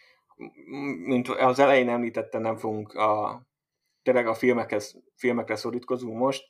mint 1.04 1.28
az 1.28 1.58
elején 1.58 1.88
említettem, 1.88 2.42
nem 2.42 2.56
fogunk 2.56 2.94
a, 2.94 3.42
tényleg 4.04 4.26
a 4.26 4.34
filmekhez, 4.34 5.02
filmekre 5.14 5.56
szorítkozunk 5.56 6.18
most, 6.18 6.44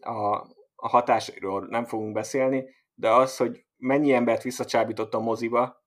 a, 0.00 0.34
a 0.74 0.88
hatásról 0.88 1.66
nem 1.66 1.84
fogunk 1.84 2.12
beszélni, 2.12 2.74
de 2.94 3.10
az, 3.10 3.36
hogy 3.36 3.66
mennyi 3.76 4.12
embert 4.12 4.42
visszacsábított 4.42 5.14
a 5.14 5.20
moziba, 5.20 5.84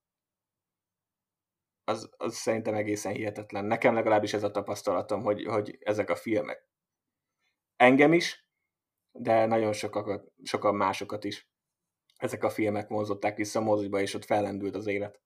az, 1.84 2.10
az 2.18 2.36
szerintem 2.36 2.74
egészen 2.74 3.14
hihetetlen. 3.14 3.66
Nekem 3.66 3.94
legalábbis 3.94 4.34
ez 4.34 4.44
a 4.44 4.52
tapasztalatom, 4.52 5.24
hogy, 5.24 5.46
hogy 5.46 5.78
ezek 5.80 6.10
a 6.10 6.16
filmek. 6.16 6.68
Engem 7.76 8.14
is, 8.14 8.48
de 9.12 9.46
nagyon 9.46 9.74
sokakat, 9.74 10.32
sokan 10.44 10.76
másokat 10.76 11.24
is. 11.24 11.50
Ezek 12.18 12.44
a 12.44 12.50
filmek 12.50 12.88
vonzották 12.88 13.36
vissza 13.36 13.60
a 13.60 13.64
moziba, 13.64 14.02
és 14.02 14.14
ott 14.14 14.26
fellendült 14.26 14.76
az 14.76 14.88
élet. 14.88 15.22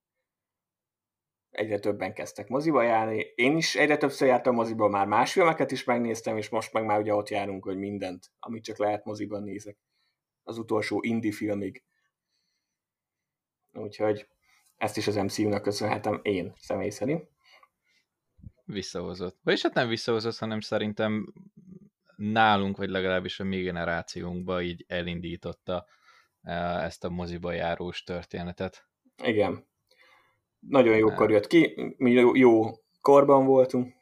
Egyre 1.54 1.80
többen 1.80 2.14
kezdtek 2.14 2.48
moziba 2.48 2.82
járni. 2.82 3.26
Én 3.36 3.58
is 3.58 3.76
egyre 3.76 3.98
többször 3.98 4.28
jártam 4.28 4.56
moziba, 4.56 4.88
már 4.88 5.08
más 5.08 5.32
filmeket 5.32 5.72
is 5.72 5.84
megnéztem, 5.84 6.38
és 6.38 6.50
most 6.50 6.74
meg 6.74 6.86
már 6.86 7.00
ugye 7.00 7.14
ott 7.14 7.30
járunk, 7.30 7.64
hogy 7.64 7.78
mindent, 7.78 8.32
amit 8.40 8.64
csak 8.64 8.78
lehet 8.78 9.06
moziban 9.06 9.44
nézek. 9.44 9.78
Az 10.44 10.58
utolsó 10.58 11.00
indie 11.02 11.32
filmig. 11.32 11.84
Úgyhogy 13.72 14.28
ezt 14.78 14.98
is 14.98 15.08
az 15.08 15.16
MCU-nak 15.16 15.62
köszönhetem 15.62 16.20
én 16.24 16.54
személy 16.58 16.90
szerint. 16.90 17.30
Visszahozott. 18.66 19.40
Vagyis 19.44 19.62
hát 19.62 19.74
nem 19.74 19.88
visszahozott, 19.88 20.38
hanem 20.38 20.60
szerintem 20.60 21.34
nálunk, 22.16 22.78
vagy 22.78 22.90
legalábbis 22.90 23.40
a 23.40 23.44
mi 23.44 23.62
generációnkba 23.62 24.62
így 24.62 24.86
elindította 24.88 25.86
e, 26.42 26.54
ezt 26.84 27.04
a 27.04 27.10
moziba 27.10 27.52
járós 27.52 28.04
történetet. 28.04 28.88
Igen. 29.24 29.72
Nagyon 30.68 30.98
jókor 30.98 31.32
jött 31.32 31.48
ki, 31.48 31.94
mi 31.98 32.12
jó, 32.12 32.36
jó 32.36 32.72
korban 33.02 33.46
voltunk. 33.46 33.94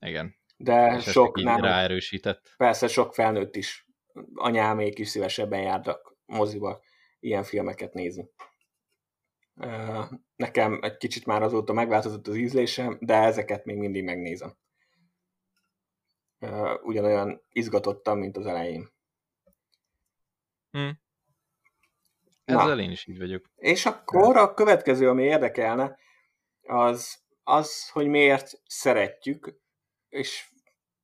Igen. 0.00 0.34
De 0.56 0.94
És 0.96 1.04
sok 1.04 1.42
nem. 1.42 1.60
Ráerősített. 1.60 2.54
Persze 2.56 2.88
sok 2.88 3.14
felnőtt 3.14 3.56
is, 3.56 3.86
anyámék 4.34 4.98
is 4.98 5.08
szívesebben 5.08 5.62
jártak 5.62 6.16
moziba 6.26 6.82
ilyen 7.20 7.42
filmeket 7.42 7.92
nézni. 7.94 8.30
Nekem 10.36 10.78
egy 10.82 10.96
kicsit 10.96 11.26
már 11.26 11.42
azóta 11.42 11.72
megváltozott 11.72 12.26
az 12.26 12.36
ízlésem, 12.36 12.98
de 13.00 13.14
ezeket 13.14 13.64
még 13.64 13.76
mindig 13.76 14.04
megnézem. 14.04 14.56
Ugyanolyan 16.82 17.42
izgatottam, 17.48 18.18
mint 18.18 18.36
az 18.36 18.46
elején. 18.46 18.88
Hmm. 20.70 21.01
Ezzel 22.60 22.74
Na. 22.74 22.82
én 22.82 22.90
is 22.90 23.06
így 23.06 23.18
vagyok. 23.18 23.50
És 23.56 23.86
akkor 23.86 24.36
a 24.36 24.54
következő, 24.54 25.08
ami 25.08 25.22
érdekelne, 25.22 25.98
az, 26.62 27.22
az, 27.42 27.88
hogy 27.88 28.06
miért 28.06 28.62
szeretjük, 28.66 29.60
és 30.08 30.50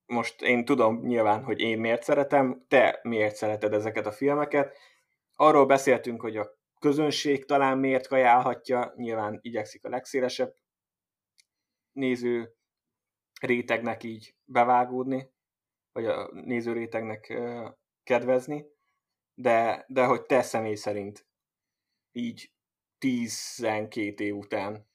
most 0.06 0.42
én 0.42 0.64
tudom 0.64 1.00
nyilván, 1.06 1.44
hogy 1.44 1.60
én 1.60 1.78
miért 1.78 2.02
szeretem, 2.02 2.64
te 2.68 3.00
miért 3.02 3.36
szereted 3.36 3.72
ezeket 3.72 4.06
a 4.06 4.12
filmeket. 4.12 4.76
Arról 5.34 5.66
beszéltünk, 5.66 6.20
hogy 6.20 6.36
a 6.36 6.58
közönség 6.80 7.44
talán 7.44 7.78
miért 7.78 8.06
kajálhatja, 8.06 8.92
nyilván 8.96 9.38
igyekszik 9.42 9.84
a 9.84 9.88
legszélesebb 9.88 10.54
néző 11.92 12.54
rétegnek 13.40 14.02
így 14.02 14.34
bevágódni, 14.44 15.30
vagy 15.92 16.06
a 16.06 16.30
néző 16.32 16.72
rétegnek 16.72 17.40
kedvezni, 18.02 18.64
de, 19.34 19.84
de 19.88 20.04
hogy 20.04 20.22
te 20.22 20.42
személy 20.42 20.74
szerint 20.74 21.27
így 22.12 22.52
12 22.98 24.24
év 24.24 24.36
után 24.36 24.88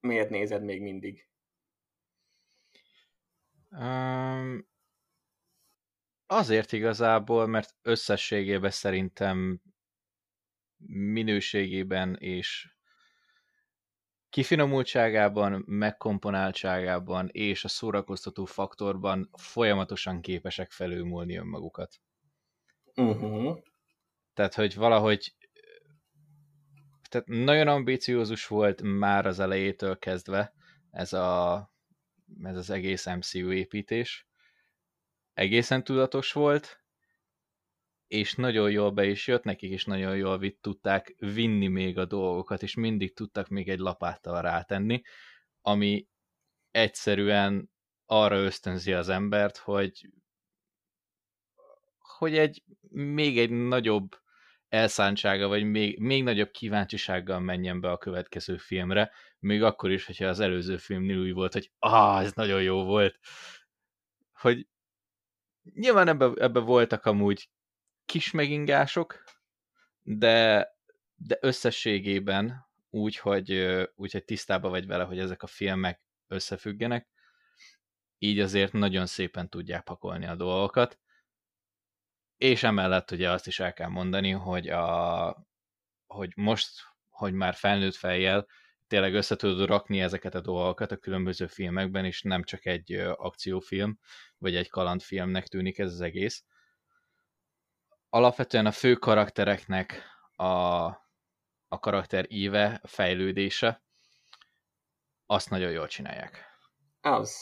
miért 0.00 0.30
nézed 0.30 0.62
még 0.62 0.82
mindig? 0.82 1.28
Um, 3.70 4.68
azért 6.26 6.72
igazából, 6.72 7.46
mert 7.46 7.74
összességében 7.82 8.70
szerintem 8.70 9.60
minőségében 10.86 12.16
és 12.16 12.76
kifinomultságában, 14.28 15.64
megkomponáltságában 15.66 17.28
és 17.32 17.64
a 17.64 17.68
szórakoztató 17.68 18.44
faktorban 18.44 19.30
folyamatosan 19.32 20.20
képesek 20.20 20.70
felülmúlni 20.70 21.36
önmagukat. 21.36 22.00
Uh-huh. 22.94 23.58
Tehát, 24.34 24.54
hogy 24.54 24.74
valahogy 24.74 25.34
tehát 27.12 27.28
nagyon 27.28 27.68
ambiciózus 27.68 28.46
volt 28.46 28.82
már 28.82 29.26
az 29.26 29.40
elejétől 29.40 29.98
kezdve 29.98 30.52
ez, 30.90 31.12
a, 31.12 31.70
ez 32.42 32.56
az 32.56 32.70
egész 32.70 33.06
MCU 33.06 33.52
építés. 33.52 34.26
Egészen 35.34 35.84
tudatos 35.84 36.32
volt, 36.32 36.80
és 38.06 38.34
nagyon 38.34 38.70
jól 38.70 38.90
be 38.90 39.06
is 39.06 39.26
jött, 39.26 39.44
nekik 39.44 39.70
is 39.70 39.84
nagyon 39.84 40.16
jól 40.16 40.38
vitt, 40.38 40.62
tudták 40.62 41.14
vinni 41.18 41.66
még 41.66 41.98
a 41.98 42.04
dolgokat, 42.04 42.62
és 42.62 42.74
mindig 42.74 43.14
tudtak 43.14 43.48
még 43.48 43.68
egy 43.68 43.78
lapáttal 43.78 44.42
rátenni, 44.42 45.02
ami 45.60 46.06
egyszerűen 46.70 47.70
arra 48.06 48.36
ösztönzi 48.36 48.92
az 48.92 49.08
embert, 49.08 49.56
hogy 49.56 50.10
hogy 51.98 52.36
egy 52.36 52.62
még 52.88 53.38
egy 53.38 53.50
nagyobb 53.50 54.21
elszántsága, 54.72 55.48
vagy 55.48 55.64
még, 55.64 55.98
még 55.98 56.22
nagyobb 56.22 56.50
kíváncsisággal 56.50 57.40
menjen 57.40 57.80
be 57.80 57.90
a 57.90 57.98
következő 57.98 58.56
filmre, 58.56 59.12
még 59.38 59.62
akkor 59.62 59.90
is, 59.90 60.06
hogyha 60.06 60.26
az 60.26 60.40
előző 60.40 60.76
filmnél 60.76 61.18
úgy 61.18 61.32
volt, 61.32 61.52
hogy 61.52 61.70
ah, 61.78 62.22
ez 62.22 62.32
nagyon 62.32 62.62
jó 62.62 62.84
volt. 62.84 63.18
Hogy 64.32 64.68
nyilván 65.74 66.08
ebbe, 66.08 66.30
ebbe 66.36 66.60
voltak 66.60 67.04
amúgy 67.04 67.50
kis 68.04 68.30
megingások, 68.30 69.24
de, 70.02 70.68
de 71.14 71.38
összességében 71.40 72.66
úgy, 72.90 73.16
hogy, 73.16 73.52
úgy, 73.94 74.12
hogy 74.12 74.24
tisztában 74.24 74.70
vagy 74.70 74.86
vele, 74.86 75.04
hogy 75.04 75.18
ezek 75.18 75.42
a 75.42 75.46
filmek 75.46 76.02
összefüggenek, 76.26 77.08
így 78.18 78.40
azért 78.40 78.72
nagyon 78.72 79.06
szépen 79.06 79.48
tudják 79.48 79.82
pakolni 79.82 80.26
a 80.26 80.34
dolgokat, 80.34 81.00
és 82.42 82.62
emellett 82.62 83.10
ugye 83.10 83.30
azt 83.30 83.46
is 83.46 83.60
el 83.60 83.72
kell 83.72 83.88
mondani, 83.88 84.30
hogy, 84.30 84.68
a, 84.68 85.46
hogy 86.06 86.32
most, 86.36 86.70
hogy 87.10 87.32
már 87.32 87.54
felnőtt 87.54 87.94
fejjel 87.94 88.46
tényleg 88.86 89.14
össze 89.14 89.36
tudod 89.36 89.68
rakni 89.68 90.00
ezeket 90.00 90.34
a 90.34 90.40
dolgokat 90.40 90.90
a 90.90 90.96
különböző 90.96 91.46
filmekben, 91.46 92.04
és 92.04 92.22
nem 92.22 92.42
csak 92.42 92.66
egy 92.66 92.92
akciófilm, 93.16 93.98
vagy 94.38 94.56
egy 94.56 94.68
kalandfilmnek 94.68 95.46
tűnik 95.46 95.78
ez 95.78 95.92
az 95.92 96.00
egész. 96.00 96.44
Alapvetően 98.08 98.66
a 98.66 98.72
fő 98.72 98.94
karaktereknek 98.94 100.02
a, 100.36 100.44
a 101.68 101.78
karakter 101.80 102.24
íve, 102.28 102.80
fejlődése, 102.84 103.82
azt 105.26 105.50
nagyon 105.50 105.70
jól 105.70 105.86
csinálják. 105.86 106.44
Az 107.00 107.36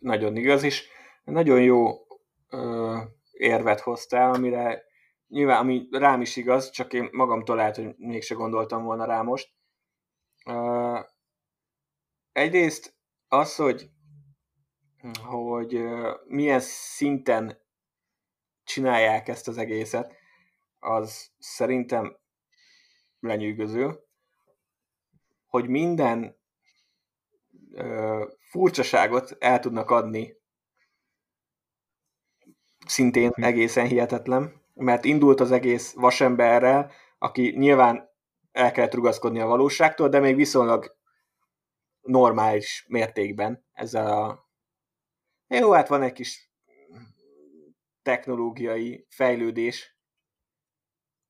nagyon 0.00 0.36
igaz, 0.36 0.62
és 0.62 0.88
nagyon 1.24 1.62
jó 1.62 1.88
érvet 3.40 3.80
hoztál, 3.80 4.32
amire 4.32 4.84
nyilván, 5.28 5.58
ami 5.58 5.88
rám 5.90 6.20
is 6.20 6.36
igaz, 6.36 6.70
csak 6.70 6.92
én 6.92 7.08
magamtól 7.12 7.56
lehet, 7.56 7.76
hogy 7.76 7.94
mégse 7.96 8.34
gondoltam 8.34 8.84
volna 8.84 9.04
rá 9.04 9.22
most. 9.22 9.52
Uh, 10.44 10.98
egyrészt 12.32 12.96
az, 13.28 13.56
hogy, 13.56 13.90
hogy 15.22 15.74
uh, 15.74 16.10
milyen 16.26 16.60
szinten 16.60 17.60
csinálják 18.64 19.28
ezt 19.28 19.48
az 19.48 19.58
egészet, 19.58 20.16
az 20.78 21.30
szerintem 21.38 22.16
lenyűgöző, 23.20 24.00
hogy 25.46 25.68
minden 25.68 26.36
uh, 27.72 28.22
furcsaságot 28.38 29.36
el 29.38 29.60
tudnak 29.60 29.90
adni 29.90 30.39
szintén 32.86 33.30
hm. 33.34 33.42
egészen 33.42 33.86
hihetetlen, 33.86 34.62
mert 34.74 35.04
indult 35.04 35.40
az 35.40 35.50
egész 35.52 35.94
vasemberrel, 35.94 36.90
aki 37.18 37.54
nyilván 37.56 38.08
el 38.52 38.72
kellett 38.72 38.94
rugaszkodni 38.94 39.40
a 39.40 39.46
valóságtól, 39.46 40.08
de 40.08 40.18
még 40.18 40.36
viszonylag 40.36 40.96
normális 42.00 42.84
mértékben 42.88 43.64
ezzel 43.72 44.06
a... 44.06 44.48
Jó, 45.46 45.70
hát 45.70 45.88
van 45.88 46.02
egy 46.02 46.12
kis 46.12 46.50
technológiai 48.02 49.06
fejlődés, 49.08 49.98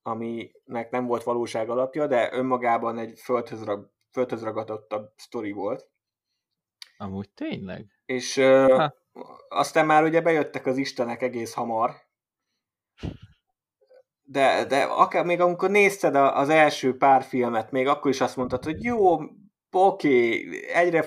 aminek 0.02 0.90
nem 0.90 1.06
volt 1.06 1.22
valóság 1.22 1.70
alapja, 1.70 2.06
de 2.06 2.32
önmagában 2.32 2.98
egy 2.98 3.18
földhöz, 3.18 3.64
rag, 3.64 3.90
földhöz 4.10 4.42
ragadottabb 4.42 5.12
sztori 5.16 5.52
volt. 5.52 5.90
Amúgy 6.96 7.30
tényleg? 7.30 8.00
És 8.04 8.36
uh, 8.36 8.90
aztán 9.48 9.86
már 9.86 10.04
ugye 10.04 10.20
bejöttek 10.20 10.66
az 10.66 10.76
istenek 10.76 11.22
egész 11.22 11.54
hamar, 11.54 11.94
de, 14.22 14.64
de 14.64 14.82
akár 14.82 15.24
még 15.24 15.40
amikor 15.40 15.70
nézted 15.70 16.14
az 16.14 16.48
első 16.48 16.96
pár 16.96 17.22
filmet, 17.22 17.70
még 17.70 17.86
akkor 17.86 18.10
is 18.10 18.20
azt 18.20 18.36
mondtad, 18.36 18.64
hogy 18.64 18.84
jó, 18.84 19.18
oké, 19.70 20.48
egyre 20.72 21.04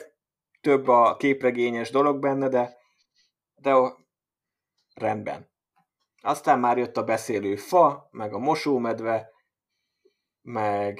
több 0.61 0.87
a 0.87 1.15
képregényes 1.15 1.89
dolog 1.89 2.19
benne, 2.19 2.49
de, 2.49 2.77
de 3.55 3.73
rendben. 4.93 5.51
Aztán 6.21 6.59
már 6.59 6.77
jött 6.77 6.97
a 6.97 7.03
beszélő 7.03 7.55
fa, 7.55 8.07
meg 8.11 8.33
a 8.33 8.37
mosómedve, 8.37 9.31
meg, 10.41 10.99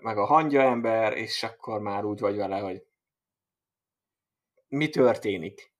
meg 0.00 0.18
a 0.18 0.24
hangya 0.24 0.60
ember, 0.60 1.16
és 1.16 1.42
akkor 1.42 1.80
már 1.80 2.04
úgy 2.04 2.20
vagy 2.20 2.36
vele, 2.36 2.58
hogy 2.58 2.82
mi 4.68 4.88
történik 4.88 5.71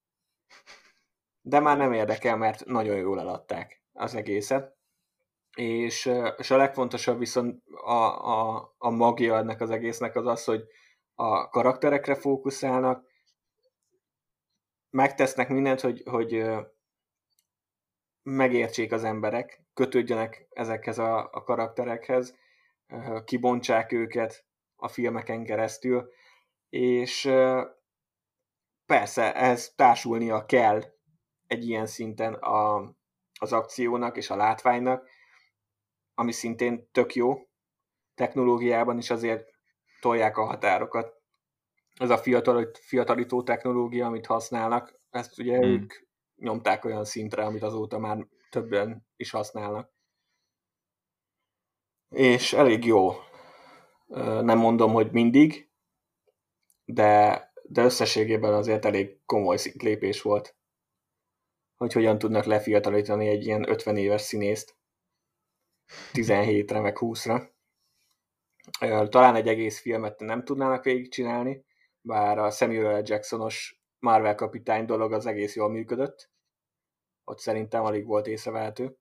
de 1.41 1.61
már 1.61 1.77
nem 1.77 1.93
érdekel, 1.93 2.37
mert 2.37 2.65
nagyon 2.65 2.97
jól 2.97 3.21
eladták 3.21 3.83
az 3.93 4.15
egészet. 4.15 4.77
És, 5.57 6.13
és 6.37 6.51
a 6.51 6.57
legfontosabb 6.57 7.19
viszont 7.19 7.63
a, 7.85 8.29
a, 8.31 8.75
a 8.79 8.91
magia 8.91 9.37
ennek 9.37 9.61
az 9.61 9.71
egésznek 9.71 10.17
az 10.17 10.27
az, 10.27 10.45
hogy 10.45 10.65
a 11.15 11.49
karakterekre 11.49 12.15
fókuszálnak, 12.15 13.11
megtesznek 14.91 15.49
mindent, 15.49 15.81
hogy, 15.81 16.03
hogy 16.05 16.45
megértsék 18.23 18.93
az 18.93 19.05
emberek, 19.05 19.63
kötődjenek 19.75 20.47
ezekhez 20.51 20.99
a, 20.99 21.29
a 21.33 21.43
karakterekhez, 21.43 22.37
kibontsák 23.25 23.93
őket 23.93 24.45
a 24.77 24.89
filmeken 24.89 25.45
keresztül, 25.45 26.11
és 26.69 27.31
persze 28.87 29.35
ez 29.35 29.73
társulnia 29.77 30.47
kell 30.47 30.83
egy 31.47 31.69
ilyen 31.69 31.87
szinten 31.87 32.35
a, 32.35 32.77
az 33.41 33.53
akciónak 33.53 34.17
és 34.17 34.31
a 34.31 34.37
látványnak, 34.37 35.09
ami 36.15 36.33
szintén 36.33 36.89
tök 36.93 37.15
jó. 37.15 37.35
Technológiában 38.15 38.99
is 38.99 39.11
azért 39.11 39.49
tolják 40.01 40.37
a 40.37 40.45
határokat. 40.45 41.21
Ez 41.95 42.11
a 42.11 42.19
fiatal, 42.19 42.71
fiatalító 42.81 43.43
technológia, 43.43 44.07
amit 44.07 44.27
használnak, 44.27 45.01
ezt 45.11 45.39
ugye 45.39 45.57
hmm. 45.57 45.69
ők 45.71 45.93
nyomták 46.37 46.85
olyan 46.85 47.05
szintre, 47.05 47.45
amit 47.45 47.63
azóta 47.63 47.99
már 47.99 48.27
többen 48.51 49.07
is 49.17 49.31
használnak. 49.31 49.91
És 52.09 52.53
elég 52.53 52.85
jó. 52.85 53.11
Nem 54.41 54.59
mondom, 54.59 54.93
hogy 54.93 55.11
mindig, 55.11 55.71
de, 56.85 57.52
de 57.73 57.83
összességében 57.83 58.53
azért 58.53 58.85
elég 58.85 59.19
komoly 59.25 59.59
lépés 59.79 60.23
volt 60.23 60.57
hogy 61.83 61.93
hogyan 61.93 62.19
tudnak 62.19 62.45
lefiatalítani 62.45 63.29
egy 63.29 63.45
ilyen 63.45 63.69
50 63.69 63.97
éves 63.97 64.21
színészt 64.21 64.77
17-re, 66.13 66.81
meg 66.81 66.97
20-ra. 67.01 67.51
Talán 69.09 69.35
egy 69.35 69.49
egész 69.49 69.81
filmet 69.81 70.21
nem 70.21 70.45
tudnának 70.45 70.85
végigcsinálni, 70.85 71.65
bár 72.01 72.39
a 72.39 72.51
Samuel. 72.51 73.03
Jacksonos 73.05 73.83
Marvel 73.99 74.35
kapitány 74.35 74.87
dolog 74.87 75.13
az 75.13 75.27
egész 75.27 75.57
jól 75.57 75.71
működött. 75.71 76.31
Ott 77.25 77.39
szerintem 77.39 77.85
alig 77.85 78.07
volt 78.07 78.27
észrevehető. 78.27 78.97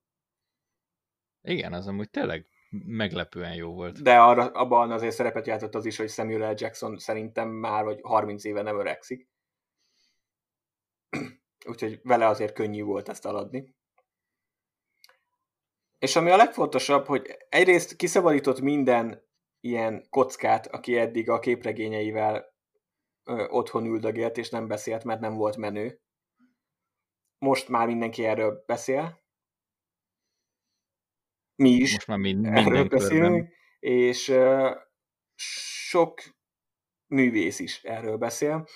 Igen, 1.41 1.73
az 1.73 1.87
amúgy 1.87 2.09
tényleg 2.09 2.47
meglepően 2.85 3.53
jó 3.53 3.73
volt. 3.73 4.01
De 4.01 4.19
arra, 4.19 4.45
abban 4.45 4.91
azért 4.91 5.15
szerepet 5.15 5.47
játszott 5.47 5.75
az 5.75 5.85
is, 5.85 5.97
hogy 5.97 6.09
Samuel 6.09 6.51
L. 6.51 6.55
Jackson 6.57 6.97
szerintem 6.97 7.49
már 7.49 7.83
vagy 7.83 7.99
30 8.01 8.43
éve 8.43 8.61
nem 8.61 8.79
öregszik 8.79 9.29
úgyhogy 11.65 11.99
vele 12.03 12.27
azért 12.27 12.53
könnyű 12.53 12.83
volt 12.83 13.09
ezt 13.09 13.25
aladni. 13.25 13.75
És 15.99 16.15
ami 16.15 16.29
a 16.29 16.35
legfontosabb, 16.35 17.05
hogy 17.05 17.37
egyrészt 17.49 17.95
kiszabadított 17.95 18.61
minden 18.61 19.23
ilyen 19.59 20.07
kockát, 20.09 20.67
aki 20.67 20.97
eddig 20.97 21.29
a 21.29 21.39
képregényeivel 21.39 22.55
ö, 23.23 23.47
otthon 23.47 23.85
üldögélt, 23.85 24.37
és 24.37 24.49
nem 24.49 24.67
beszélt, 24.67 25.03
mert 25.03 25.19
nem 25.19 25.33
volt 25.33 25.57
menő. 25.57 26.01
Most 27.37 27.67
már 27.67 27.87
mindenki 27.87 28.25
erről 28.25 28.63
beszél. 28.65 29.20
Mi 31.61 31.69
is 31.69 31.91
Most 31.93 32.07
már 32.07 32.17
mind, 32.17 32.45
erről 32.57 32.87
beszélünk, 32.87 33.53
és 33.79 34.33
sok 35.35 36.21
művész 37.07 37.59
is 37.59 37.83
erről 37.83 38.17
beszél. 38.17 38.67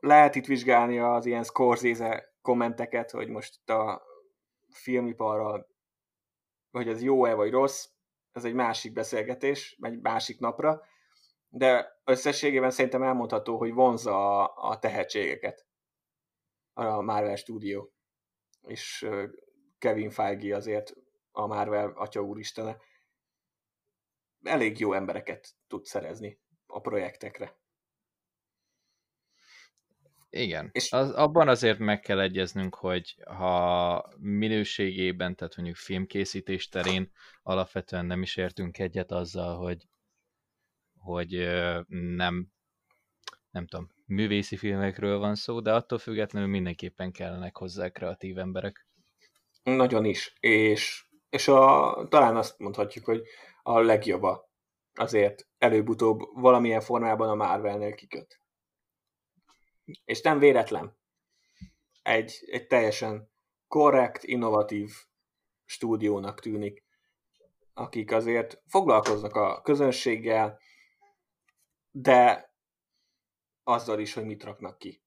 Lehet 0.00 0.34
itt 0.34 0.46
vizsgálni 0.46 0.98
az 0.98 1.26
ilyen 1.26 1.44
Scorsese 1.44 2.34
kommenteket, 2.42 3.10
hogy 3.10 3.28
most 3.28 3.70
a 3.70 4.02
filmiparral, 4.70 5.68
hogy 6.70 6.88
ez 6.88 7.02
jó-e 7.02 7.34
vagy 7.34 7.50
rossz, 7.50 7.88
ez 8.32 8.44
egy 8.44 8.54
másik 8.54 8.92
beszélgetés, 8.92 9.78
egy 9.80 10.00
másik 10.00 10.38
napra, 10.38 10.82
de 11.48 12.00
összességében 12.04 12.70
szerintem 12.70 13.02
elmondható, 13.02 13.58
hogy 13.58 13.72
vonza 13.72 14.42
a, 14.42 14.70
a 14.70 14.78
tehetségeket 14.78 15.66
a 16.72 17.00
Marvel 17.00 17.36
Studio, 17.36 17.88
és 18.66 19.08
Kevin 19.78 20.10
Feige 20.10 20.56
azért 20.56 20.94
a 21.42 21.46
Marvel 21.46 21.92
atya 21.96 22.20
úristene, 22.20 22.76
elég 24.42 24.78
jó 24.78 24.92
embereket 24.92 25.54
tud 25.68 25.84
szerezni 25.84 26.40
a 26.66 26.80
projektekre. 26.80 27.58
Igen. 30.30 30.68
És 30.72 30.92
az, 30.92 31.10
abban 31.10 31.48
azért 31.48 31.78
meg 31.78 32.00
kell 32.00 32.20
egyeznünk, 32.20 32.74
hogy 32.74 33.16
ha 33.24 34.14
minőségében, 34.18 35.34
tehát 35.34 35.56
mondjuk 35.56 35.76
filmkészítés 35.76 36.68
terén 36.68 37.12
alapvetően 37.42 38.06
nem 38.06 38.22
is 38.22 38.36
értünk 38.36 38.78
egyet 38.78 39.10
azzal, 39.10 39.56
hogy, 39.56 39.88
hogy 40.98 41.30
nem, 41.88 42.48
nem 43.50 43.66
tudom, 43.66 43.88
művészi 44.06 44.56
filmekről 44.56 45.18
van 45.18 45.34
szó, 45.34 45.60
de 45.60 45.72
attól 45.74 45.98
függetlenül 45.98 46.48
mindenképpen 46.48 47.12
kellenek 47.12 47.56
hozzá 47.56 47.88
kreatív 47.88 48.38
emberek. 48.38 48.86
Nagyon 49.62 50.04
is, 50.04 50.34
és, 50.40 51.09
és 51.30 51.48
a, 51.48 52.06
talán 52.08 52.36
azt 52.36 52.58
mondhatjuk, 52.58 53.04
hogy 53.04 53.22
a 53.62 53.80
legjobb 53.80 54.22
azért 54.94 55.48
előbb-utóbb 55.58 56.20
valamilyen 56.32 56.80
formában 56.80 57.28
a 57.28 57.34
Marvelnél 57.34 57.94
kiköt. 57.94 58.40
És 60.04 60.20
nem 60.20 60.38
véletlen. 60.38 60.98
Egy, 62.02 62.44
egy 62.46 62.66
teljesen 62.66 63.30
korrekt, 63.68 64.24
innovatív 64.24 64.90
stúdiónak 65.64 66.40
tűnik, 66.40 66.84
akik 67.74 68.12
azért 68.12 68.62
foglalkoznak 68.66 69.34
a 69.34 69.60
közönséggel, 69.60 70.58
de 71.90 72.52
azzal 73.62 73.98
is, 73.98 74.14
hogy 74.14 74.24
mit 74.24 74.44
raknak 74.44 74.78
ki. 74.78 75.02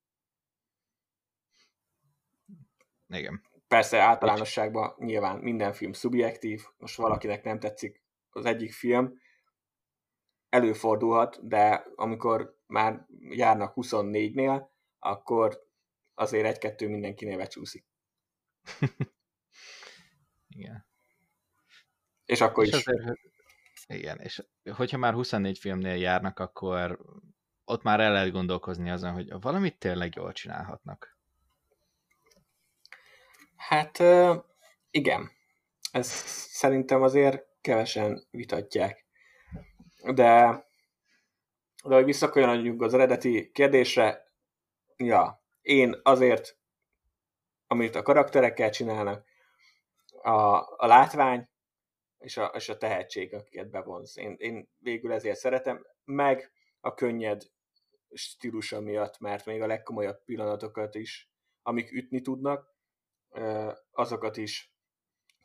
Igen. 3.08 3.53
Persze 3.74 4.00
általánosságban 4.00 4.96
nyilván 4.98 5.38
minden 5.38 5.74
film 5.74 5.94
szubjektív, 5.94 6.64
most 6.78 6.96
valakinek 6.96 7.44
nem 7.44 7.60
tetszik 7.60 8.02
az 8.30 8.46
egyik 8.46 8.74
film, 8.74 9.20
előfordulhat, 10.50 11.48
de 11.48 11.86
amikor 11.96 12.58
már 12.68 13.06
járnak 13.20 13.74
24-nél, 13.76 14.68
akkor 15.00 15.64
azért 16.14 16.46
egy-kettő 16.46 16.90
mindenkinél 16.90 17.38
becsúszik. 17.38 17.86
igen. 20.56 20.86
És 22.26 22.42
akkor 22.42 22.66
és 22.66 22.70
is. 22.70 22.88
Azért, 22.88 23.20
igen, 23.88 24.20
és 24.20 24.44
hogyha 24.72 24.98
már 24.98 25.14
24 25.14 25.58
filmnél 25.58 25.96
járnak, 25.96 26.40
akkor 26.40 27.00
ott 27.66 27.84
már 27.84 28.00
el 28.00 28.12
lehet 28.12 28.32
gondolkozni 28.32 28.90
azon, 28.90 29.14
hogy 29.14 29.32
valamit 29.40 29.80
tényleg 29.80 30.16
jól 30.16 30.32
csinálhatnak. 30.32 31.13
Hát 33.56 34.04
igen. 34.92 35.32
Ez 35.92 36.08
szerintem 36.08 37.02
azért 37.02 37.46
kevesen 37.62 38.28
vitatják. 38.32 39.06
De, 40.04 40.66
de 41.84 41.96
hogy 41.96 42.06
visszakanyarodjunk 42.06 42.82
az 42.82 42.94
eredeti 42.94 43.52
kérdésre, 43.52 44.32
ja, 44.98 45.44
én 45.62 46.00
azért, 46.04 46.58
amit 47.68 47.96
a 47.96 48.02
karakterekkel 48.02 48.70
csinálnak, 48.70 49.26
a, 50.22 50.58
a 50.78 50.86
látvány 50.86 51.50
és 52.18 52.38
a, 52.38 52.46
és 52.46 52.70
a 52.70 52.78
tehetség, 52.78 53.34
akiket 53.34 53.70
bevonz. 53.70 54.18
Én, 54.18 54.36
én 54.38 54.70
végül 54.78 55.14
ezért 55.14 55.38
szeretem, 55.40 55.86
meg 56.06 56.52
a 56.80 56.94
könnyed 56.94 57.44
stílusa 58.14 58.80
miatt, 58.80 59.20
mert 59.20 59.46
még 59.46 59.62
a 59.62 59.68
legkomolyabb 59.68 60.24
pillanatokat 60.24 60.96
is, 60.96 61.32
amik 61.62 61.92
ütni 61.92 62.22
tudnak, 62.22 62.73
azokat 63.92 64.38
is 64.38 64.74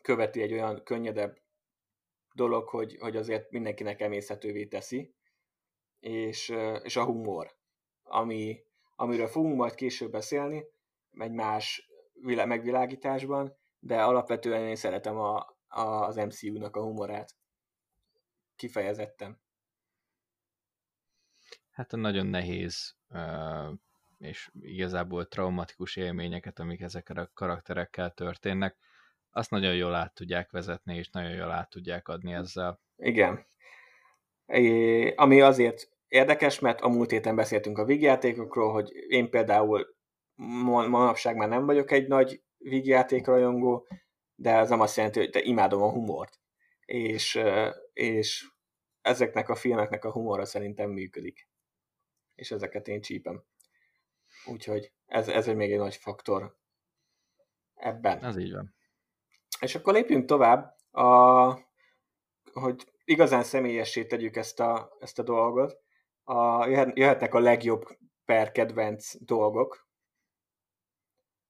követi 0.03 0.43
egy 0.43 0.53
olyan 0.53 0.83
könnyedebb 0.83 1.39
dolog, 2.35 2.69
hogy, 2.69 2.97
hogy 3.01 3.17
azért 3.17 3.51
mindenkinek 3.51 4.01
emészhetővé 4.01 4.67
teszi, 4.67 5.15
és, 6.01 6.55
és 6.83 6.97
a 6.97 7.05
humor, 7.05 7.57
ami, 8.03 8.65
amiről 8.97 9.27
fogunk 9.27 9.57
majd 9.57 9.75
később 9.75 10.11
beszélni, 10.11 10.65
egy 11.19 11.33
más 11.33 11.91
megvilágításban, 12.25 13.57
de 13.79 14.03
alapvetően 14.03 14.67
én 14.67 14.77
szeretem 14.77 15.17
a, 15.17 15.57
a, 15.69 15.81
az 15.81 16.17
MCU-nak 16.17 16.77
a 16.77 16.83
humorát. 16.83 17.37
Kifejezetten. 18.57 19.41
Hát 21.71 21.93
nagyon 21.93 22.27
nehéz 22.27 22.97
és 24.19 24.51
igazából 24.61 25.29
traumatikus 25.29 25.97
élményeket, 25.97 26.59
amik 26.59 26.81
ezekkel 26.81 27.17
a 27.17 27.31
karakterekkel 27.35 28.11
történnek, 28.11 28.77
azt 29.31 29.51
nagyon 29.51 29.75
jól 29.75 29.95
át 29.95 30.15
tudják 30.15 30.51
vezetni, 30.51 30.97
és 30.97 31.11
nagyon 31.11 31.31
jól 31.31 31.51
át 31.51 31.71
tudják 31.71 32.09
adni 32.09 32.33
ezzel. 32.33 32.81
Igen. 32.97 33.47
É, 34.47 35.09
ami 35.11 35.41
azért 35.41 35.91
érdekes, 36.09 36.59
mert 36.59 36.81
a 36.81 36.89
múlt 36.89 37.11
héten 37.11 37.37
beszéltünk 37.37 37.79
a 37.79 37.85
vígjátékokról, 37.85 38.73
hogy 38.73 38.91
én 39.09 39.31
például 39.31 39.97
manapság 40.35 41.37
már 41.37 41.49
nem 41.49 41.67
vagyok 41.67 41.91
egy 41.91 42.09
nagy 42.09 42.43
vígjáték 42.59 43.27
rajongó, 43.27 43.87
de 44.35 44.57
ez 44.57 44.69
nem 44.69 44.81
azt 44.81 44.97
jelenti, 44.97 45.19
hogy 45.19 45.31
de 45.31 45.43
imádom 45.43 45.83
a 45.83 45.91
humort. 45.91 46.41
És, 46.85 47.41
és 47.93 48.49
ezeknek 49.01 49.49
a 49.49 49.55
filmeknek 49.55 50.05
a 50.05 50.13
humora 50.13 50.45
szerintem 50.45 50.91
működik. 50.91 51.49
És 52.35 52.51
ezeket 52.51 52.89
én 52.89 53.01
csípem. 53.01 53.45
Úgyhogy 54.49 54.93
ez, 55.07 55.29
ez 55.29 55.49
egy 55.49 55.57
még 55.57 55.73
egy 55.73 55.79
nagy 55.79 55.97
faktor 55.97 56.57
ebben. 57.75 58.25
Ez 58.25 58.37
így 58.37 58.53
van. 58.53 58.75
És 59.61 59.75
akkor 59.75 59.95
lépjünk 59.95 60.25
tovább, 60.25 60.77
a, 60.91 61.03
hogy 62.53 62.93
igazán 63.05 63.43
személyessé 63.43 64.07
tegyük 64.07 64.37
ezt 64.37 64.61
a, 64.61 64.97
ezt 65.01 65.19
a 65.19 65.23
dolgot. 65.23 65.81
A, 66.25 66.67
jöhetnek 66.95 67.35
a 67.35 67.39
legjobb 67.39 67.99
per 68.25 68.53
kedvenc 68.53 69.25
dolgok. 69.25 69.89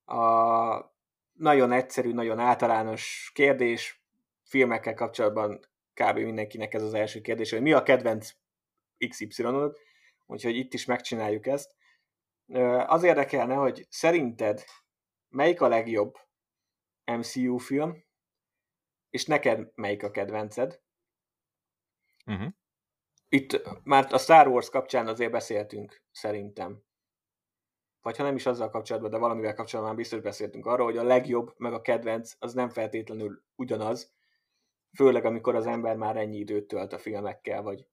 A, 0.05 0.97
nagyon 1.33 1.73
egyszerű, 1.73 2.13
nagyon 2.13 2.39
általános 2.39 3.31
kérdés, 3.35 4.03
filmekkel 4.43 4.95
kapcsolatban 4.95 5.61
kb. 5.95 6.19
mindenkinek 6.19 6.75
ez 6.75 6.83
az 6.83 6.95
első 6.95 7.21
kérdés, 7.21 7.51
hogy 7.51 7.63
mi 7.63 7.73
a 7.73 7.83
kedvenc 7.83 8.31
XY-od, 9.09 9.79
úgyhogy 10.27 10.57
itt 10.57 10.75
is 10.75 10.85
megcsináljuk 10.85 11.47
ezt. 11.47 11.77
Az 12.87 13.03
érdekelne, 13.03 13.55
hogy 13.55 13.87
szerinted 13.91 14.65
melyik 15.29 15.61
a 15.61 15.69
legjobb 15.69 16.19
MCU 17.05 17.57
film, 17.57 18.05
és 19.11 19.27
neked 19.27 19.73
melyik 19.75 20.03
a 20.03 20.11
kedvenced? 20.11 20.81
Uh-huh. 22.27 22.53
Itt 23.29 23.63
már 23.85 24.07
a 24.13 24.19
Star 24.19 24.49
Wars 24.49 24.71
kapcsán 24.71 25.07
azért 25.07 25.31
beszéltünk, 25.31 26.03
szerintem. 26.11 26.83
Vagy 28.01 28.17
ha 28.17 28.23
nem 28.23 28.35
is 28.35 28.47
azzal 28.47 28.71
kapcsolatban, 28.71 29.11
de 29.11 29.19
valamivel 29.19 29.55
kapcsolatban 29.55 29.97
biztos 29.97 30.21
beszéltünk 30.21 30.67
arról, 30.67 30.87
hogy 30.87 30.97
a 30.97 31.03
legjobb, 31.03 31.55
meg 31.57 31.73
a 31.73 31.81
kedvenc, 31.81 32.33
az 32.39 32.55
nem 32.55 32.69
feltétlenül 32.69 33.43
ugyanaz, 33.55 34.15
főleg 34.97 35.25
amikor 35.25 35.55
az 35.55 35.67
ember 35.67 35.97
már 35.97 36.17
ennyi 36.17 36.37
időt 36.37 36.67
tölt 36.67 36.93
a 36.93 36.99
filmekkel, 36.99 37.63
vagy, 37.63 37.87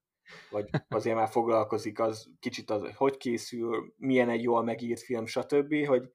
vagy 0.50 0.70
azért 0.88 1.16
már 1.16 1.30
foglalkozik 1.30 2.00
az 2.00 2.30
kicsit 2.40 2.70
az, 2.70 2.82
hogy 2.82 2.96
hogy 2.96 3.18
készül, 3.18 3.94
milyen 3.98 4.30
egy 4.30 4.44
jól 4.44 4.64
megírt 4.64 5.02
film, 5.02 5.26
stb., 5.26 5.86
hogy, 5.86 6.12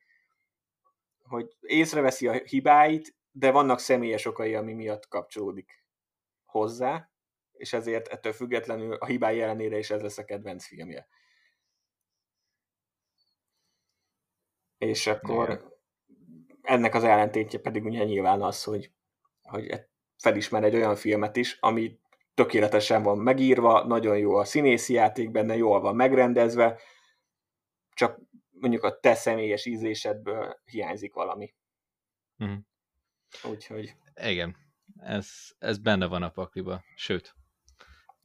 hogy 1.23 1.57
észreveszi 1.61 2.29
a 2.29 2.33
hibáit, 2.33 3.17
de 3.31 3.51
vannak 3.51 3.79
személyes 3.79 4.25
okai, 4.25 4.55
ami 4.55 4.73
miatt 4.73 5.09
kapcsolódik 5.09 5.85
hozzá, 6.45 7.11
és 7.53 7.73
ezért 7.73 8.09
ettől 8.09 8.33
függetlenül 8.33 8.95
a 8.95 9.07
hibái 9.07 9.41
ellenére 9.41 9.79
is 9.79 9.91
ez 9.91 10.03
lesz 10.03 10.19
a 10.19 10.25
kedvenc 10.25 10.67
filmje. 10.67 11.09
És 14.79 15.07
akkor 15.07 15.49
Igen. 15.49 15.73
ennek 16.63 16.95
az 16.95 17.05
ellentétje 17.05 17.59
pedig 17.59 17.85
ugye 17.85 18.05
nyilván 18.05 18.43
az, 18.43 18.65
hogy, 18.65 18.93
hogy 19.43 19.89
felismer 20.17 20.65
egy 20.65 20.75
olyan 20.75 20.97
filmet 20.97 21.37
is, 21.37 21.57
ami 21.61 22.00
tökéletesen 22.35 23.03
van 23.03 23.19
megírva, 23.19 23.85
nagyon 23.87 24.19
jó 24.19 24.35
a 24.35 24.45
színészi 24.45 24.93
játék 24.93 25.31
benne, 25.31 25.57
jól 25.57 25.81
van 25.81 25.97
megrendezve, 25.97 26.81
csak 27.95 28.21
mondjuk 28.51 28.83
a 28.83 28.99
te 28.99 29.15
személyes 29.15 29.67
ízlésedből 29.67 30.61
hiányzik 30.65 31.15
valami. 31.15 31.55
Mm. 32.45 32.57
Úgyhogy... 33.51 33.95
Igen, 34.23 34.57
ez, 34.97 35.29
ez 35.59 35.79
benne 35.79 36.07
van 36.07 36.23
a 36.23 36.31
pakliba, 36.31 36.83
sőt, 36.95 37.35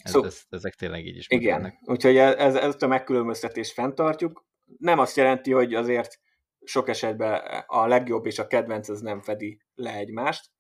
ez, 0.06 0.12
szó, 0.12 0.24
ez, 0.24 0.44
ezek 0.50 0.74
tényleg 0.74 1.06
így 1.06 1.18
is 1.18 1.28
Igen, 1.30 1.62
mennek. 1.62 1.80
úgyhogy 1.82 2.18
ez, 2.18 2.56
ezt 2.56 2.82
a 2.82 2.88
megkülönböztetést 2.88 3.74
fenntartjuk. 3.74 4.46
Nem 4.78 5.00
azt 5.00 5.16
jelenti, 5.16 5.52
hogy 5.52 5.74
azért 5.74 6.20
sok 6.64 6.90
esetben 6.90 7.64
a 7.68 7.88
legjobb 7.88 8.26
és 8.26 8.40
a 8.40 8.48
kedvenc 8.48 8.90
az 8.90 9.02
nem 9.02 9.22
fedi 9.22 9.62
le 9.74 9.94
egymást, 9.94 10.52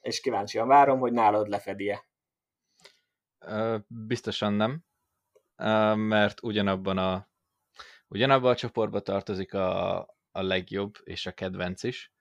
és 0.00 0.20
kíváncsian 0.20 0.68
várom, 0.68 0.98
hogy 0.98 1.12
nálad 1.12 1.48
lefedi-e. 1.48 2.07
Biztosan 3.86 4.52
nem, 4.52 4.84
mert 5.96 6.42
ugyanabban 6.42 6.98
a 6.98 7.28
ugyanabban 8.08 8.50
a 8.50 8.56
csoportba 8.56 9.00
tartozik 9.00 9.54
a, 9.54 9.98
a 10.30 10.42
legjobb 10.42 10.94
és 11.04 11.26
a 11.26 11.32
kedvenc 11.32 11.82
is. 11.82 12.12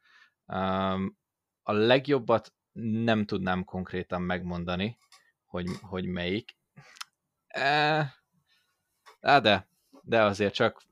A 1.64 1.72
legjobbat 1.72 2.54
nem 3.02 3.26
tudnám 3.26 3.64
konkrétan 3.64 4.22
megmondani, 4.22 4.98
hogy, 5.46 5.66
hogy 5.82 6.06
melyik. 6.06 6.58
Á, 9.20 9.40
de, 9.40 9.68
de 10.02 10.22
azért 10.24 10.54
csak 10.54 10.84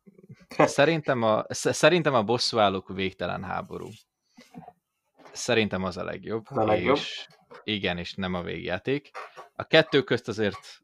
szerintem 0.47 1.21
a, 1.23 1.45
szerintem 1.49 2.13
a 2.13 2.23
bosszúállók 2.23 2.89
végtelen 2.89 3.43
háború. 3.43 3.87
Szerintem 5.31 5.83
az 5.83 5.97
a 5.97 6.03
legjobb. 6.03 6.45
A 6.49 6.63
legjobb. 6.63 6.95
És 6.95 7.27
igen, 7.63 7.97
és 7.97 8.13
nem 8.13 8.33
a 8.33 8.41
végjáték. 8.41 9.11
A 9.55 9.63
kettő 9.63 10.03
közt 10.03 10.27
azért 10.27 10.83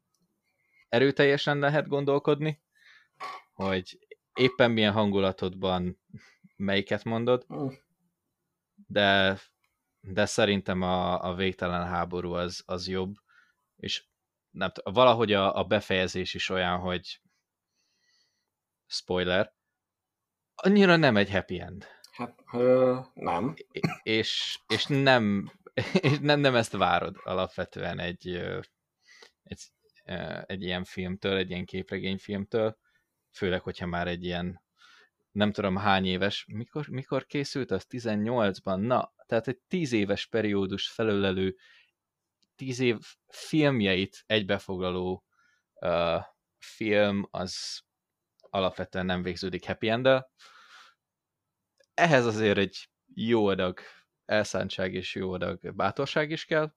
erőteljesen 0.89 1.59
lehet 1.59 1.88
gondolkodni, 1.88 2.61
hogy 3.53 3.99
éppen 4.34 4.72
milyen 4.72 4.93
hangulatodban 4.93 5.99
melyiket 6.55 7.03
mondod, 7.03 7.45
de, 8.88 9.39
de 9.99 10.26
szerintem 10.26 10.82
a, 10.82 11.24
a 11.24 11.34
végtelen 11.34 11.88
háború 11.88 12.34
az, 12.34 12.63
az 12.65 12.88
jobb, 12.88 13.13
és 13.76 14.05
nem, 14.49 14.72
valahogy 14.84 15.34
a, 15.34 15.57
a 15.57 15.63
befejezés 15.63 16.34
is 16.34 16.49
olyan, 16.49 16.80
hogy 16.80 17.22
spoiler, 18.88 19.53
annyira 20.55 20.95
nem 20.95 21.17
egy 21.17 21.30
happy 21.30 21.59
end. 21.59 21.86
Hát, 22.11 22.43
ö, 22.53 22.99
nem. 23.13 23.53
és, 24.03 24.59
és 24.67 24.86
nem, 24.86 25.51
és 26.11 26.17
nem, 26.19 26.39
nem 26.39 26.55
ezt 26.55 26.71
várod 26.71 27.15
alapvetően 27.23 27.99
egy, 27.99 28.27
egy, 29.43 29.61
egy 30.45 30.61
ilyen 30.61 30.84
filmtől, 30.84 31.38
egy 31.38 31.49
ilyen 31.49 31.65
képregényfilmtől, 31.65 32.77
főleg, 33.32 33.61
hogyha 33.61 33.86
már 33.86 34.07
egy 34.07 34.23
ilyen 34.23 34.61
nem 35.32 35.51
tudom 35.51 35.75
hány 35.75 36.05
éves, 36.05 36.45
mikor, 36.47 36.88
mikor 36.88 37.25
készült 37.25 37.71
az? 37.71 37.86
18-ban? 37.89 38.86
Na, 38.86 39.13
tehát 39.25 39.47
egy 39.47 39.59
10 39.67 39.91
éves 39.91 40.27
periódus 40.27 40.89
felölelő 40.89 41.55
10 42.55 42.79
év 42.79 42.97
filmjeit 43.27 44.23
egybefoglaló 44.25 45.25
uh, 45.73 46.21
film, 46.57 47.27
az 47.32 47.82
alapvetően 48.39 49.05
nem 49.05 49.21
végződik 49.21 49.65
happy 49.65 49.89
end 49.89 50.09
Ehhez 51.93 52.25
azért 52.25 52.57
egy 52.57 52.89
jó 53.13 53.45
adag 53.45 53.79
elszántság 54.32 54.93
és 54.93 55.15
jó 55.15 55.32
adag 55.32 55.75
bátorság 55.75 56.32
is 56.32 56.45
kell, 56.45 56.73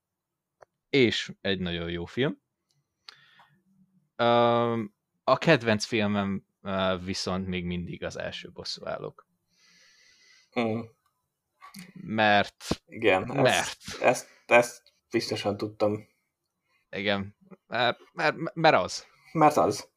és 0.89 1.33
egy 1.41 1.59
nagyon 1.59 1.91
jó 1.91 2.05
film. 2.05 2.43
A 5.25 5.39
kedvenc 5.39 5.85
filmem 5.85 6.47
viszont 7.05 7.47
még 7.47 7.65
mindig 7.65 8.05
az 8.05 8.19
első 8.19 8.51
bosszúállók. 8.51 9.29
Mm. 10.61 10.81
Mert, 11.93 12.83
Igen, 12.87 13.23
mert, 13.23 13.47
ezt, 13.47 14.03
ezt, 14.03 14.29
ezt 14.47 14.93
biztosan 15.11 15.57
tudtam. 15.57 16.09
igen, 16.91 17.37
mert, 17.67 17.99
mert, 18.13 18.37
mert 18.55 18.77
az. 18.77 19.07
Mert 19.33 19.57
az. 19.57 19.93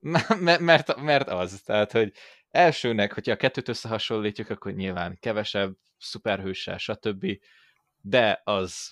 Mert, 0.40 0.60
mert, 0.60 0.96
mert 0.96 1.28
az. 1.28 1.62
Tehát, 1.64 1.92
hogy 1.92 2.12
elsőnek, 2.54 3.12
hogyha 3.12 3.32
a 3.32 3.36
kettőt 3.36 3.68
összehasonlítjuk, 3.68 4.50
akkor 4.50 4.72
nyilván 4.72 5.18
kevesebb, 5.20 5.76
szuperhőssel, 5.98 6.78
stb. 6.78 7.26
De 8.00 8.40
az 8.44 8.90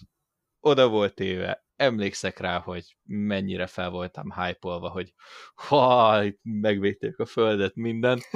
oda 0.61 0.89
volt 0.89 1.15
téve, 1.15 1.65
emlékszek 1.77 2.39
rá, 2.39 2.59
hogy 2.59 2.97
mennyire 3.05 3.67
fel 3.67 3.91
voltam 3.91 4.31
hype 4.31 4.69
hogy 4.69 5.15
ha, 5.55 6.23
megvédték 6.43 7.19
a 7.19 7.27
földet, 7.27 7.75
minden. 7.75 8.21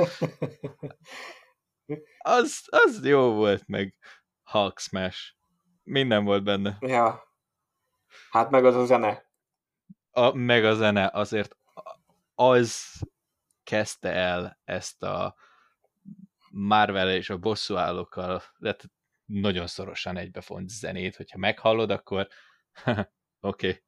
Az, 2.18 2.64
az 2.66 3.04
jó 3.04 3.32
volt, 3.32 3.66
meg 3.66 3.94
Hulk 4.42 4.78
Smash. 4.78 5.18
Minden 5.82 6.24
volt 6.24 6.44
benne. 6.44 6.76
ja. 6.80 7.22
Hát 8.30 8.50
meg 8.50 8.64
az 8.64 8.74
a 8.74 8.84
zene. 8.84 9.30
A, 10.10 10.32
meg 10.32 10.64
a 10.64 10.74
zene 10.74 11.10
azért 11.12 11.56
az 12.34 13.00
kezdte 13.66 14.12
el 14.12 14.60
ezt 14.64 15.02
a 15.02 15.34
Marvel 16.50 17.14
és 17.14 17.30
a 17.30 17.38
bosszúállókkal 17.38 18.42
de 18.58 18.76
nagyon 19.24 19.66
szorosan 19.66 20.16
egybefont 20.16 20.68
zenét, 20.68 21.16
hogyha 21.16 21.38
meghallod, 21.38 21.90
akkor 21.90 22.28
oké. 22.86 23.08
Okay. 23.40 23.82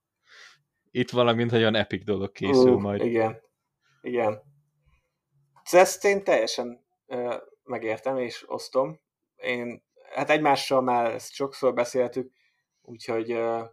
Itt 0.91 1.11
valami 1.11 1.45
nagyon 1.45 1.74
epic 1.74 2.05
dolog 2.05 2.33
készül 2.33 2.72
Ú, 2.72 2.79
majd. 2.79 3.05
Igen. 3.05 3.41
Igen. 4.01 4.43
Ezt 5.70 6.05
én 6.05 6.24
teljesen 6.24 6.85
uh, 7.07 7.35
megértem 7.62 8.18
és 8.18 8.45
osztom. 8.47 9.01
Én, 9.37 9.85
hát 10.14 10.31
egymással 10.31 10.83
már 10.83 11.14
ezt 11.14 11.33
sokszor 11.33 11.74
beszéltük, 11.74 12.33
úgyhogy 12.83 13.33
uh, 13.33 13.66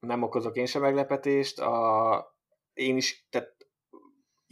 nem 0.00 0.22
okozok 0.22 0.56
én 0.56 0.66
sem 0.66 0.82
meglepetést. 0.82 1.58
A, 1.58 2.36
én 2.72 2.96
is, 2.96 3.26
tehát 3.30 3.61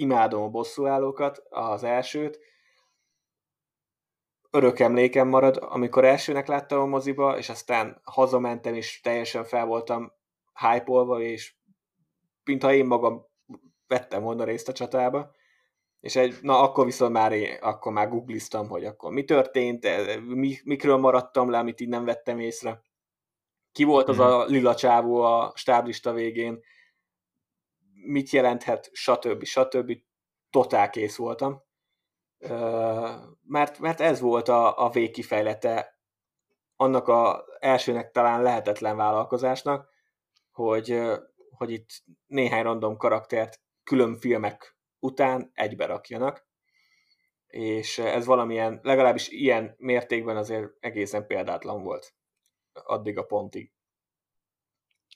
imádom 0.00 0.42
a 0.42 0.48
bosszúállókat, 0.48 1.42
az 1.48 1.84
elsőt. 1.84 2.38
Örök 4.50 4.78
emlékem 4.78 5.28
marad, 5.28 5.56
amikor 5.60 6.04
elsőnek 6.04 6.46
láttam 6.46 6.80
a 6.80 6.86
moziba, 6.86 7.38
és 7.38 7.48
aztán 7.48 8.00
hazamentem, 8.04 8.74
és 8.74 9.00
teljesen 9.00 9.44
fel 9.44 9.66
voltam 9.66 10.12
hype 10.52 11.16
és 11.18 11.54
mintha 12.44 12.72
én 12.72 12.86
magam 12.86 13.26
vettem 13.86 14.22
volna 14.22 14.44
részt 14.44 14.68
a 14.68 14.72
csatába. 14.72 15.30
És 16.00 16.16
egy, 16.16 16.38
na 16.40 16.62
akkor 16.62 16.84
viszont 16.84 17.12
már 17.12 17.32
én, 17.32 17.58
akkor 17.60 17.92
már 17.92 18.08
googliztam, 18.08 18.68
hogy 18.68 18.84
akkor 18.84 19.12
mi 19.12 19.24
történt, 19.24 19.86
mi, 20.26 20.56
mikről 20.64 20.96
maradtam 20.96 21.50
le, 21.50 21.58
amit 21.58 21.80
így 21.80 21.88
nem 21.88 22.04
vettem 22.04 22.38
észre. 22.38 22.82
Ki 23.72 23.84
volt 23.84 24.08
az 24.08 24.18
a 24.18 24.44
lila 24.44 24.74
csávó 24.74 25.20
a 25.22 25.52
stáblista 25.54 26.12
végén, 26.12 26.60
mit 28.02 28.30
jelenthet, 28.30 28.90
stb. 28.92 29.44
stb. 29.44 29.92
Totál 30.50 30.90
kész 30.90 31.16
voltam. 31.16 31.62
Mert, 33.42 33.78
mert 33.78 34.00
ez 34.00 34.20
volt 34.20 34.48
a, 34.48 34.84
a 34.84 34.90
végkifejlete 34.90 36.00
annak 36.76 37.08
a 37.08 37.44
elsőnek 37.58 38.10
talán 38.10 38.42
lehetetlen 38.42 38.96
vállalkozásnak, 38.96 39.88
hogy, 40.50 41.00
hogy 41.50 41.70
itt 41.70 41.88
néhány 42.26 42.62
random 42.62 42.96
karaktert 42.96 43.60
külön 43.82 44.18
filmek 44.18 44.78
után 44.98 45.50
egybe 45.54 45.86
rakjanak, 45.86 46.48
és 47.46 47.98
ez 47.98 48.26
valamilyen, 48.26 48.80
legalábbis 48.82 49.28
ilyen 49.28 49.74
mértékben 49.78 50.36
azért 50.36 50.70
egészen 50.80 51.26
példátlan 51.26 51.82
volt 51.82 52.14
addig 52.72 53.18
a 53.18 53.24
pontig. 53.24 53.72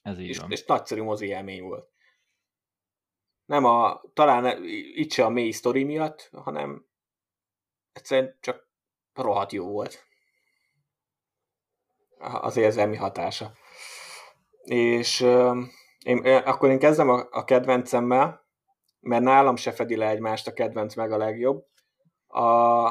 Ez 0.02 0.18
így 0.18 0.28
és, 0.28 0.38
van. 0.38 0.50
és 0.50 0.64
nagyszerű 0.64 1.02
mozi 1.02 1.26
élmény 1.26 1.62
volt. 1.62 1.93
Nem 3.44 3.64
a, 3.64 4.00
talán 4.14 4.64
itt 4.94 5.12
se 5.12 5.24
a 5.24 5.28
mély 5.28 5.50
sztori 5.50 5.84
miatt, 5.84 6.30
hanem 6.32 6.86
egyszerűen 7.92 8.38
csak 8.40 8.68
rohadt 9.14 9.52
jó 9.52 9.68
volt 9.70 10.04
az 12.18 12.56
érzelmi 12.56 12.96
hatása. 12.96 13.52
És 14.62 15.20
én, 16.04 16.24
akkor 16.26 16.70
én 16.70 16.78
kezdem 16.78 17.08
a, 17.08 17.28
a 17.30 17.44
kedvencemmel, 17.44 18.46
mert 19.00 19.22
nálam 19.22 19.56
se 19.56 19.72
fedi 19.72 19.96
le 19.96 20.08
egymást 20.08 20.46
a 20.46 20.52
kedvenc 20.52 20.94
meg 20.94 21.12
a 21.12 21.16
legjobb. 21.16 21.66
A, 22.26 22.86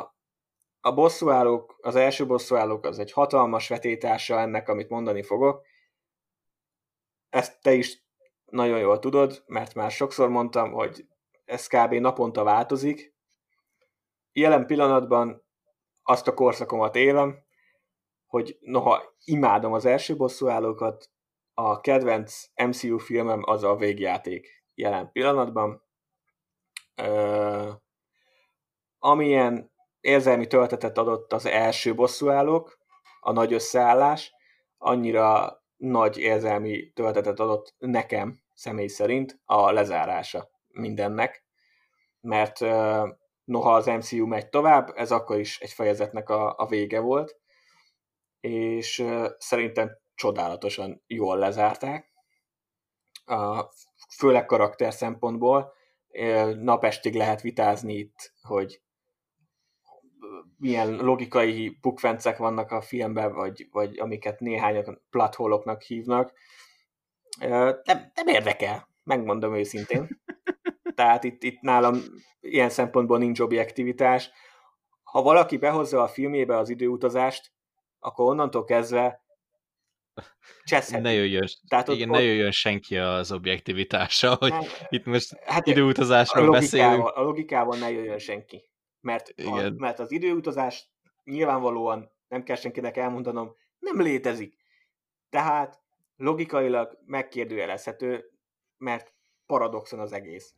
a 0.80 0.94
bosszúállók, 0.94 1.78
az 1.82 1.96
első 1.96 2.26
bosszúállók 2.26 2.86
az 2.86 3.00
egy 3.00 3.12
hatalmas 3.12 3.68
vetétása 3.68 4.40
ennek, 4.40 4.70
amit 4.70 4.90
mondani 4.90 5.24
fogok. 5.24 5.66
Ezt 7.30 7.62
te 7.62 7.74
is 7.74 8.03
nagyon 8.54 8.80
jól 8.80 9.00
tudod, 9.00 9.44
mert 9.46 9.74
már 9.74 9.92
sokszor 9.92 10.30
mondtam, 10.30 10.72
hogy 10.72 11.08
ez 11.46 11.68
kb. 11.68 11.94
naponta 11.94 12.44
változik. 12.44 13.14
Jelen 14.32 14.66
pillanatban 14.66 15.44
azt 16.04 16.28
a 16.28 16.34
korszakomat 16.34 16.96
élem, 16.96 17.44
hogy 18.26 18.58
noha 18.60 19.16
imádom 19.24 19.74
az 19.74 19.86
első 19.86 20.16
bosszúállókat, 20.16 21.10
a 21.54 21.80
kedvenc 21.80 22.44
MCU 22.66 22.98
filmem 22.98 23.42
az 23.46 23.64
a 23.64 23.76
végjáték 23.76 24.64
jelen 24.74 25.12
pillanatban. 25.12 25.84
Uh, 27.02 27.70
amilyen 29.00 29.72
érzelmi 30.00 30.48
töltetet 30.48 30.98
adott 30.98 31.34
az 31.34 31.46
első 31.46 31.96
bosszúállók, 31.96 32.78
a 33.20 33.32
nagy 33.32 33.54
összeállás, 33.54 34.34
annyira 34.78 35.58
nagy 35.76 36.18
érzelmi 36.18 36.92
töltetet 36.92 37.40
adott 37.40 37.76
nekem 37.78 38.43
személy 38.54 38.88
szerint 38.88 39.40
a 39.46 39.72
lezárása 39.72 40.50
mindennek, 40.68 41.44
mert 42.22 42.60
noha 43.44 43.76
az 43.76 43.86
MCU 43.86 44.26
megy 44.26 44.50
tovább, 44.50 44.92
ez 44.96 45.12
akkor 45.12 45.40
is 45.40 45.60
egy 45.60 45.72
fejezetnek 45.72 46.30
a, 46.30 46.56
a 46.58 46.66
vége 46.66 47.00
volt, 47.00 47.40
és 48.40 49.06
szerintem 49.38 49.98
csodálatosan 50.16 51.04
jól 51.08 51.38
lezárták, 51.38 52.12
uh, 53.28 53.60
főleg 54.18 54.46
karakter 54.46 54.94
szempontból, 54.94 55.74
napestig 56.56 57.16
lehet 57.16 57.42
vitázni 57.42 57.94
itt, 57.94 58.34
hogy 58.42 58.82
milyen 60.58 60.96
logikai 60.96 61.78
bukfencek 61.82 62.38
vannak 62.38 62.72
a 62.72 62.82
filmben, 62.82 63.34
vagy, 63.34 63.68
vagy 63.72 64.00
amiket 64.00 64.40
néhányak 64.40 65.02
platholoknak 65.10 65.82
hívnak. 65.82 66.34
Nem, 67.40 68.12
nem 68.14 68.28
érdekel, 68.28 68.88
megmondom 69.04 69.56
őszintén. 69.56 70.22
Tehát 70.96 71.24
itt, 71.24 71.44
itt 71.44 71.62
nálam 71.62 71.98
ilyen 72.40 72.70
szempontból 72.70 73.18
nincs 73.18 73.40
objektivitás. 73.40 74.30
Ha 75.04 75.22
valaki 75.22 75.58
behozza 75.58 76.02
a 76.02 76.08
filmjébe 76.08 76.58
az 76.58 76.70
időutazást, 76.70 77.52
akkor 78.00 78.30
onnantól 78.30 78.64
kezdve 78.64 79.24
cseszhetünk. 80.64 81.04
Ne 81.04 81.14
jöjjön, 81.14 81.48
Tehát 81.68 81.88
igen, 81.88 82.10
ott, 82.10 82.16
ne 82.16 82.22
jöjjön 82.22 82.52
senki 82.52 82.98
az 82.98 83.32
objektivitása, 83.32 84.36
hogy 84.36 84.52
nem, 84.52 84.64
itt 84.90 85.06
most 85.06 85.40
hát 85.46 85.68
időutazásról 85.68 86.48
a 86.48 86.52
beszélünk. 86.52 87.08
A 87.08 87.22
logikával 87.22 87.78
ne 87.78 87.92
jöjjön 87.92 88.20
senki. 88.20 88.70
Mert, 89.00 89.30
igen. 89.36 89.74
A, 89.74 89.74
mert 89.78 90.00
az 90.00 90.12
időutazás 90.12 90.90
nyilvánvalóan 91.24 92.12
nem 92.28 92.44
kell 92.44 92.56
senkinek 92.56 92.98
elmondanom, 92.98 93.56
nem 93.80 94.02
létezik. 94.02 94.58
Tehát 95.30 95.83
logikailag 96.24 97.00
megkérdőjelezhető, 97.06 98.32
mert 98.78 99.14
paradoxon 99.46 100.00
az 100.00 100.14
egész. 100.14 100.54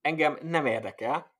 Engem 0.00 0.38
nem 0.42 0.66
érdekel. 0.66 1.34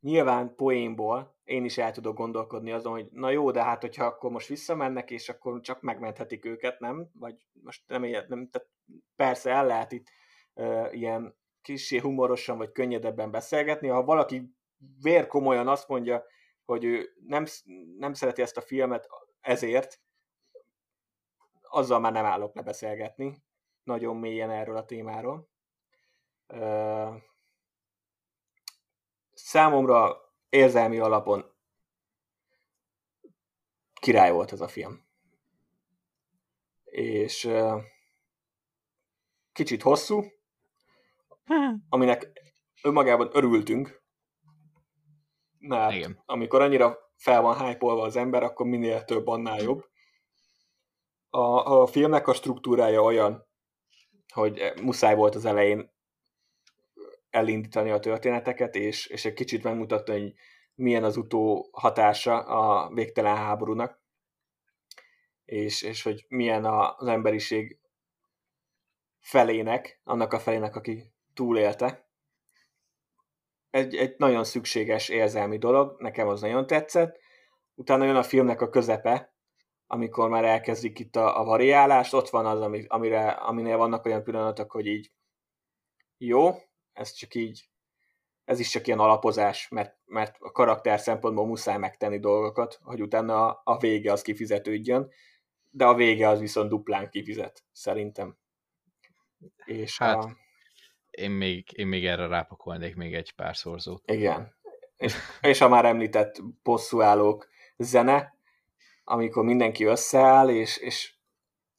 Nyilván 0.00 0.54
poénból 0.54 1.34
én 1.44 1.64
is 1.64 1.78
el 1.78 1.92
tudok 1.92 2.16
gondolkodni 2.16 2.72
azon, 2.72 2.92
hogy 2.92 3.08
na 3.10 3.30
jó, 3.30 3.50
de 3.50 3.62
hát 3.62 3.80
hogyha 3.80 4.04
akkor 4.04 4.30
most 4.30 4.48
visszamennek, 4.48 5.10
és 5.10 5.28
akkor 5.28 5.60
csak 5.60 5.80
megmenthetik 5.80 6.44
őket, 6.44 6.80
nem? 6.80 7.10
Vagy 7.12 7.46
most 7.62 7.82
nem, 7.86 8.02
nem 8.02 8.48
tehát 8.50 8.68
persze 9.16 9.50
el 9.50 9.66
lehet 9.66 9.92
itt 9.92 10.06
uh, 10.54 10.88
ilyen 10.92 11.36
kicsi 11.62 11.98
humorosan 11.98 12.58
vagy 12.58 12.72
könnyedebben 12.72 13.30
beszélgetni. 13.30 13.88
Ha 13.88 14.04
valaki 14.04 14.54
vér 15.02 15.26
komolyan 15.26 15.68
azt 15.68 15.88
mondja, 15.88 16.24
hogy 16.64 16.84
ő 16.84 17.12
nem, 17.26 17.44
nem 17.98 18.12
szereti 18.12 18.42
ezt 18.42 18.56
a 18.56 18.60
filmet 18.60 19.08
ezért, 19.40 20.00
azzal 21.70 22.00
már 22.00 22.12
nem 22.12 22.24
állok 22.24 22.54
le 22.54 22.62
beszélgetni 22.62 23.42
nagyon 23.82 24.16
mélyen 24.16 24.50
erről 24.50 24.76
a 24.76 24.84
témáról. 24.84 25.48
Számomra 29.32 30.16
érzelmi 30.48 30.98
alapon 30.98 31.54
király 33.94 34.32
volt 34.32 34.52
ez 34.52 34.60
a 34.60 34.68
film. 34.68 35.08
És 36.84 37.50
kicsit 39.52 39.82
hosszú, 39.82 40.24
aminek 41.88 42.32
önmagában 42.82 43.30
örültünk, 43.32 44.02
mert 45.58 45.94
Igen. 45.94 46.22
amikor 46.26 46.60
annyira 46.60 46.98
fel 47.16 47.40
van 47.40 47.58
hype 47.58 47.86
az 47.86 48.16
ember, 48.16 48.42
akkor 48.42 48.66
minél 48.66 49.04
több, 49.04 49.26
annál 49.26 49.60
jobb. 49.60 49.89
A, 51.30 51.80
a 51.80 51.86
filmnek 51.86 52.26
a 52.26 52.34
struktúrája 52.34 53.02
olyan, 53.02 53.46
hogy 54.32 54.72
muszáj 54.82 55.14
volt 55.14 55.34
az 55.34 55.44
elején 55.44 55.92
elindítani 57.30 57.90
a 57.90 57.98
történeteket, 57.98 58.74
és, 58.74 59.06
és 59.06 59.24
egy 59.24 59.32
kicsit 59.32 59.62
megmutatni, 59.62 60.20
hogy 60.20 60.34
milyen 60.74 61.04
az 61.04 61.16
utó 61.16 61.68
hatása 61.72 62.38
a 62.38 62.90
végtelen 62.94 63.36
háborúnak, 63.36 64.00
és, 65.44 65.82
és 65.82 66.02
hogy 66.02 66.24
milyen 66.28 66.64
az 66.64 67.06
emberiség 67.06 67.78
felének, 69.20 70.00
annak 70.04 70.32
a 70.32 70.38
felének, 70.38 70.76
aki 70.76 71.12
túlélte. 71.34 72.08
Egy, 73.70 73.96
egy 73.96 74.14
nagyon 74.18 74.44
szükséges 74.44 75.08
érzelmi 75.08 75.58
dolog, 75.58 76.00
nekem 76.00 76.28
az 76.28 76.40
nagyon 76.40 76.66
tetszett. 76.66 77.18
Utána 77.74 78.04
jön 78.04 78.16
a 78.16 78.22
filmnek 78.22 78.60
a 78.60 78.68
közepe, 78.68 79.29
amikor 79.92 80.28
már 80.28 80.44
elkezdik 80.44 80.98
itt 80.98 81.16
a, 81.16 81.40
a 81.40 81.44
variálást, 81.44 82.14
ott 82.14 82.28
van 82.28 82.46
az, 82.46 82.60
ami, 82.60 82.84
amire, 82.88 83.28
aminél 83.28 83.76
vannak 83.76 84.04
olyan 84.04 84.22
pillanatok, 84.22 84.70
hogy 84.70 84.86
így 84.86 85.10
jó, 86.18 86.54
ez 86.92 87.12
csak 87.12 87.34
így, 87.34 87.68
ez 88.44 88.58
is 88.58 88.70
csak 88.70 88.86
ilyen 88.86 88.98
alapozás, 88.98 89.68
mert, 89.68 89.98
mert 90.04 90.36
a 90.38 90.50
karakter 90.50 91.00
szempontból 91.00 91.46
muszáj 91.46 91.78
megtenni 91.78 92.18
dolgokat, 92.18 92.78
hogy 92.82 93.02
utána 93.02 93.46
a, 93.46 93.60
a 93.64 93.78
vége 93.78 94.12
az 94.12 94.22
kifizetődjön, 94.22 95.10
de 95.70 95.84
a 95.84 95.94
vége 95.94 96.28
az 96.28 96.40
viszont 96.40 96.68
duplán 96.68 97.10
kifizet, 97.10 97.64
szerintem. 97.72 98.38
És 99.64 99.98
hát, 99.98 100.24
a... 100.24 100.36
én, 101.10 101.30
még, 101.30 101.68
én 101.72 101.86
még 101.86 102.06
erre 102.06 102.26
rápakolnék 102.26 102.96
még 102.96 103.14
egy 103.14 103.32
pár 103.32 103.56
szorzót. 103.56 104.10
Igen. 104.10 104.54
És, 104.96 105.14
és 105.40 105.60
a 105.60 105.68
már 105.68 105.84
említett 105.84 106.42
bosszúállók 106.62 107.48
zene, 107.76 108.38
amikor 109.04 109.44
mindenki 109.44 109.84
összeáll, 109.84 110.48
és, 110.48 110.76
és 110.76 111.14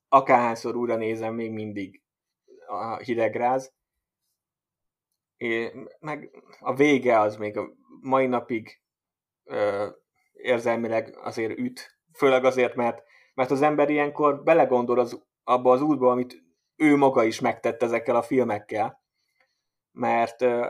akárhányszor 0.08 0.76
újra 0.76 0.96
nézem, 0.96 1.34
még 1.34 1.52
mindig 1.52 2.02
a 2.68 2.98
hidegráz. 2.98 3.74
É, 5.38 5.72
meg 6.00 6.44
a 6.60 6.76
vége 6.76 7.20
az 7.20 7.36
még 7.36 7.58
a 7.58 7.70
mai 8.02 8.28
napig 8.28 8.82
ö, 9.44 9.90
érzelmileg 10.32 11.18
azért 11.18 11.58
üt, 11.58 11.98
főleg 12.14 12.46
azért, 12.46 12.76
mert, 12.76 13.04
mert 13.34 13.52
az 13.52 13.62
ember 13.62 13.90
ilyenkor 13.90 14.44
belegondol 14.44 15.00
az, 15.00 15.24
abba 15.44 15.72
az 15.72 15.82
útba, 15.82 16.12
amit 16.12 16.44
ő 16.76 16.96
maga 16.96 17.24
is 17.24 17.40
megtett 17.40 17.84
ezekkel 17.84 18.16
a 18.16 18.22
filmekkel, 18.22 19.02
mert 19.92 20.42
ö, 20.42 20.68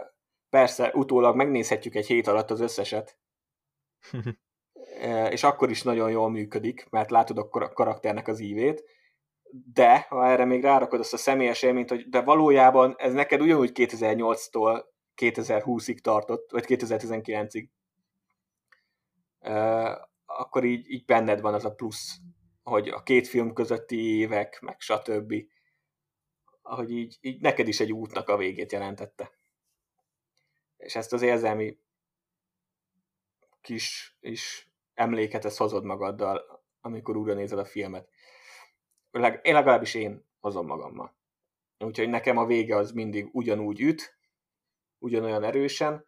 persze 0.50 0.92
utólag 0.94 1.36
megnézhetjük 1.36 1.96
egy 1.96 2.08
hét 2.08 2.28
alatt 2.28 2.52
az 2.52 2.60
összeset, 2.60 3.18
és 5.30 5.44
akkor 5.44 5.70
is 5.70 5.84
nagyon 5.84 6.12
jól 6.12 6.30
működik, 6.30 6.90
mert 6.90 7.10
látod 7.10 7.38
a 7.38 7.50
karakternek 7.50 8.28
az 8.28 8.40
ívét, 8.40 8.84
de 9.74 10.00
ha 10.00 10.28
erre 10.28 10.46
még 10.46 10.64
rárakod 10.64 11.00
azt 11.00 11.14
a 11.14 11.18
személyes 11.18 11.62
élményt, 11.62 11.90
hogy 11.90 12.10
de 12.10 12.22
valójában 12.22 12.96
ez 12.98 13.14
neked 13.14 13.42
ugyanúgy 13.42 13.72
2008-tól 13.74 14.84
2020-ig 15.16 15.98
tartott, 15.98 16.52
vagy 16.52 16.66
2019-ig, 16.68 17.68
akkor 20.26 20.64
így, 20.64 20.90
így 20.92 21.06
benned 21.06 21.42
van 21.42 21.54
az 21.54 21.66
a 21.66 21.74
plusz, 21.74 22.18
hogy 22.64 22.88
a 22.88 23.04
két 23.04 23.28
film 23.28 23.54
közötti 23.54 24.18
évek, 24.18 24.60
meg 24.62 24.80
stb. 24.80 25.34
Ahogy 26.62 26.92
így, 26.92 27.18
így 27.22 27.42
neked 27.42 27.68
is 27.68 27.80
egy 27.80 27.92
útnak 27.92 28.30
a 28.30 28.38
végét 28.38 28.72
jelentette. 28.72 29.32
És 30.78 30.96
ezt 30.96 31.14
az 31.14 31.22
érzelmi 31.22 31.78
kis, 33.62 34.18
is 34.20 34.71
emléket 34.94 35.46
ezt 35.46 35.58
hozod 35.58 35.84
magaddal, 35.84 36.64
amikor 36.82 37.18
újra 37.18 37.34
nézed 37.34 37.60
a 37.60 37.66
filmet. 37.66 38.10
Én 39.42 39.54
legalábbis 39.54 39.94
én 39.94 40.26
hozom 40.40 40.66
magammal. 40.66 41.16
Úgyhogy 41.78 42.10
nekem 42.10 42.38
a 42.38 42.46
vége 42.46 42.76
az 42.76 42.92
mindig 42.92 43.30
ugyanúgy 43.32 43.82
üt, 43.82 44.18
ugyanolyan 44.98 45.44
erősen, 45.44 46.06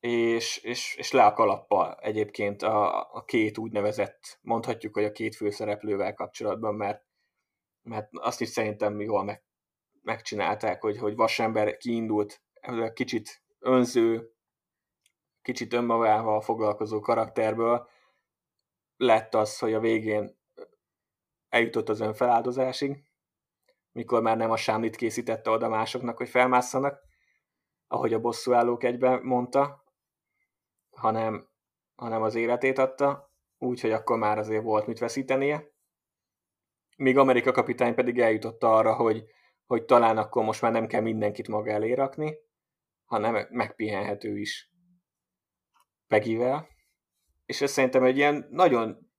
és, 0.00 0.56
és, 0.56 0.94
és 0.96 1.10
le 1.10 1.24
a 1.24 1.32
kalappal 1.32 1.94
egyébként 2.00 2.62
a, 2.62 3.10
a 3.14 3.24
két 3.24 3.58
úgynevezett, 3.58 4.38
mondhatjuk, 4.42 4.94
hogy 4.94 5.04
a 5.04 5.12
két 5.12 5.36
főszereplővel 5.36 6.14
kapcsolatban, 6.14 6.74
mert, 6.74 7.04
mert 7.82 8.08
azt 8.12 8.40
is 8.40 8.48
szerintem 8.48 9.00
jól 9.00 9.24
meg, 9.24 9.42
megcsinálták, 10.02 10.80
hogy, 10.80 10.98
hogy 10.98 11.14
Vasember 11.14 11.76
kiindult 11.76 12.42
kicsit 12.94 13.42
önző, 13.58 14.32
kicsit 15.42 15.72
önmagával 15.72 16.40
foglalkozó 16.40 17.00
karakterből 17.00 17.88
lett 18.96 19.34
az, 19.34 19.58
hogy 19.58 19.74
a 19.74 19.80
végén 19.80 20.38
eljutott 21.48 21.88
az 21.88 22.00
önfeláldozásig, 22.00 23.04
mikor 23.92 24.22
már 24.22 24.36
nem 24.36 24.50
a 24.50 24.56
sámlit 24.56 24.96
készítette 24.96 25.50
oda 25.50 25.68
másoknak, 25.68 26.16
hogy 26.16 26.28
felmásszanak, 26.28 27.00
ahogy 27.86 28.12
a 28.12 28.20
bosszúállók 28.20 28.84
egyben 28.84 29.22
mondta, 29.22 29.84
hanem, 30.90 31.48
hanem 31.94 32.22
az 32.22 32.34
életét 32.34 32.78
adta, 32.78 33.32
úgyhogy 33.58 33.92
akkor 33.92 34.18
már 34.18 34.38
azért 34.38 34.62
volt 34.62 34.86
mit 34.86 34.98
veszítenie. 34.98 35.68
Míg 36.96 37.18
Amerika 37.18 37.52
kapitány 37.52 37.94
pedig 37.94 38.18
eljutott 38.18 38.62
arra, 38.62 38.94
hogy, 38.94 39.24
hogy 39.66 39.84
talán 39.84 40.18
akkor 40.18 40.44
most 40.44 40.62
már 40.62 40.72
nem 40.72 40.86
kell 40.86 41.00
mindenkit 41.00 41.48
maga 41.48 41.70
elé 41.70 41.92
rakni, 41.92 42.38
hanem 43.04 43.46
megpihenhető 43.50 44.38
is. 44.38 44.69
Pegivel, 46.10 46.68
és 47.46 47.60
ez 47.60 47.70
szerintem 47.70 48.04
egy 48.04 48.16
ilyen 48.16 48.46
nagyon 48.50 49.10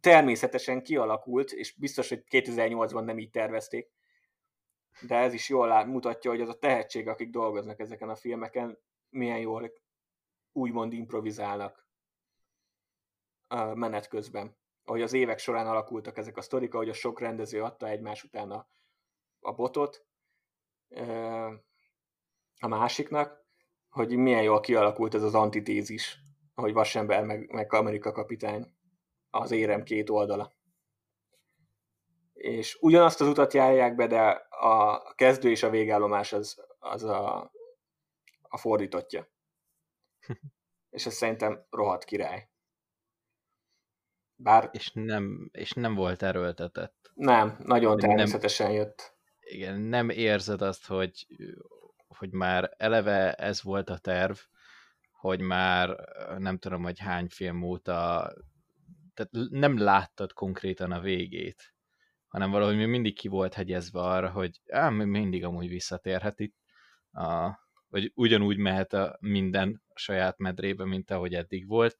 természetesen 0.00 0.82
kialakult, 0.82 1.50
és 1.50 1.74
biztos, 1.78 2.08
hogy 2.08 2.24
2008-ban 2.30 3.04
nem 3.04 3.18
így 3.18 3.30
tervezték, 3.30 3.90
de 5.06 5.16
ez 5.16 5.32
is 5.32 5.48
jól 5.48 5.84
mutatja, 5.84 6.30
hogy 6.30 6.40
az 6.40 6.48
a 6.48 6.58
tehetség, 6.58 7.08
akik 7.08 7.30
dolgoznak 7.30 7.80
ezeken 7.80 8.08
a 8.08 8.14
filmeken, 8.14 8.78
milyen 9.08 9.38
jól 9.38 9.72
úgymond 10.52 10.92
improvizálnak 10.92 11.86
a 13.48 13.74
menet 13.74 14.08
közben. 14.08 14.56
Ahogy 14.84 15.02
az 15.02 15.12
évek 15.12 15.38
során 15.38 15.66
alakultak 15.66 16.18
ezek 16.18 16.36
a 16.36 16.42
sztorik, 16.42 16.74
ahogy 16.74 16.88
a 16.88 16.94
sok 16.94 17.20
rendező 17.20 17.62
adta 17.62 17.88
egymás 17.88 18.24
után 18.24 18.50
a, 18.50 18.68
a 19.40 19.52
botot 19.52 20.06
a 22.60 22.68
másiknak, 22.68 23.41
hogy 23.92 24.16
milyen 24.16 24.42
jól 24.42 24.60
kialakult 24.60 25.14
ez 25.14 25.22
az 25.22 25.34
antitézis, 25.34 26.18
hogy 26.54 26.72
Vasember 26.72 27.24
meg, 27.24 27.52
meg 27.52 27.72
Amerika 27.72 28.12
kapitány 28.12 28.74
az 29.30 29.50
érem 29.50 29.82
két 29.82 30.10
oldala. 30.10 30.52
És 32.32 32.78
ugyanazt 32.80 33.20
az 33.20 33.26
utat 33.26 33.52
járják 33.52 33.94
be, 33.94 34.06
de 34.06 34.28
a 34.50 35.02
kezdő 35.14 35.50
és 35.50 35.62
a 35.62 35.70
végállomás 35.70 36.32
az, 36.32 36.64
az 36.78 37.04
a, 37.04 37.52
a 38.42 38.56
fordítottja. 38.56 39.28
és 40.96 41.06
ez 41.06 41.14
szerintem 41.14 41.66
rohadt 41.70 42.04
király. 42.04 42.50
Bár... 44.34 44.70
És 44.72 44.90
nem, 44.94 45.48
és 45.52 45.72
nem 45.72 45.94
volt 45.94 46.22
erőltetett. 46.22 47.10
Nem, 47.14 47.56
nagyon 47.58 47.98
természetesen 47.98 48.66
nem, 48.66 48.76
jött. 48.76 49.16
Igen, 49.40 49.80
nem 49.80 50.08
érzed 50.08 50.62
azt, 50.62 50.86
hogy, 50.86 51.26
hogy 52.16 52.30
már 52.30 52.74
eleve 52.76 53.32
ez 53.32 53.62
volt 53.62 53.90
a 53.90 53.98
terv, 53.98 54.36
hogy 55.10 55.40
már 55.40 55.96
nem 56.38 56.58
tudom, 56.58 56.82
hogy 56.82 56.98
hány 56.98 57.28
film 57.28 57.62
óta 57.62 58.32
tehát 59.14 59.50
nem 59.50 59.78
láttad 59.78 60.32
konkrétan 60.32 60.92
a 60.92 61.00
végét, 61.00 61.74
hanem 62.26 62.50
valahogy 62.50 62.76
mi 62.76 62.84
mindig 62.84 63.14
ki 63.14 63.28
volt 63.28 63.54
hegyezve 63.54 64.00
arra, 64.00 64.30
hogy 64.30 64.60
á, 64.68 64.88
mindig 64.88 65.44
amúgy 65.44 65.68
visszatérhet 65.68 66.40
itt, 66.40 66.56
a, 67.12 67.58
vagy 67.88 68.12
ugyanúgy 68.14 68.56
mehet 68.56 68.92
a 68.92 69.16
minden 69.20 69.82
saját 69.94 70.38
medrébe, 70.38 70.84
mint 70.84 71.10
ahogy 71.10 71.34
eddig 71.34 71.66
volt, 71.66 71.96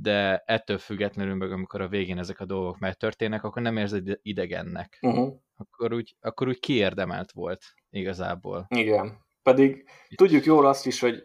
de 0.00 0.42
ettől 0.46 0.78
függetlenül 0.78 1.34
meg 1.34 1.52
amikor 1.52 1.80
a 1.80 1.88
végén 1.88 2.18
ezek 2.18 2.40
a 2.40 2.44
dolgok 2.44 2.78
megtörténnek, 2.78 3.44
akkor 3.44 3.62
nem 3.62 3.76
érzed 3.76 4.18
idegennek. 4.22 4.98
Uh-huh. 5.02 5.34
Akkor, 5.56 5.92
úgy, 5.92 6.16
akkor 6.20 6.48
úgy 6.48 6.58
kiérdemelt 6.58 7.32
volt 7.32 7.64
igazából. 7.90 8.66
Igen. 8.68 9.24
Pedig 9.42 9.88
tudjuk 10.14 10.44
jól 10.44 10.66
azt 10.66 10.86
is, 10.86 11.00
hogy 11.00 11.22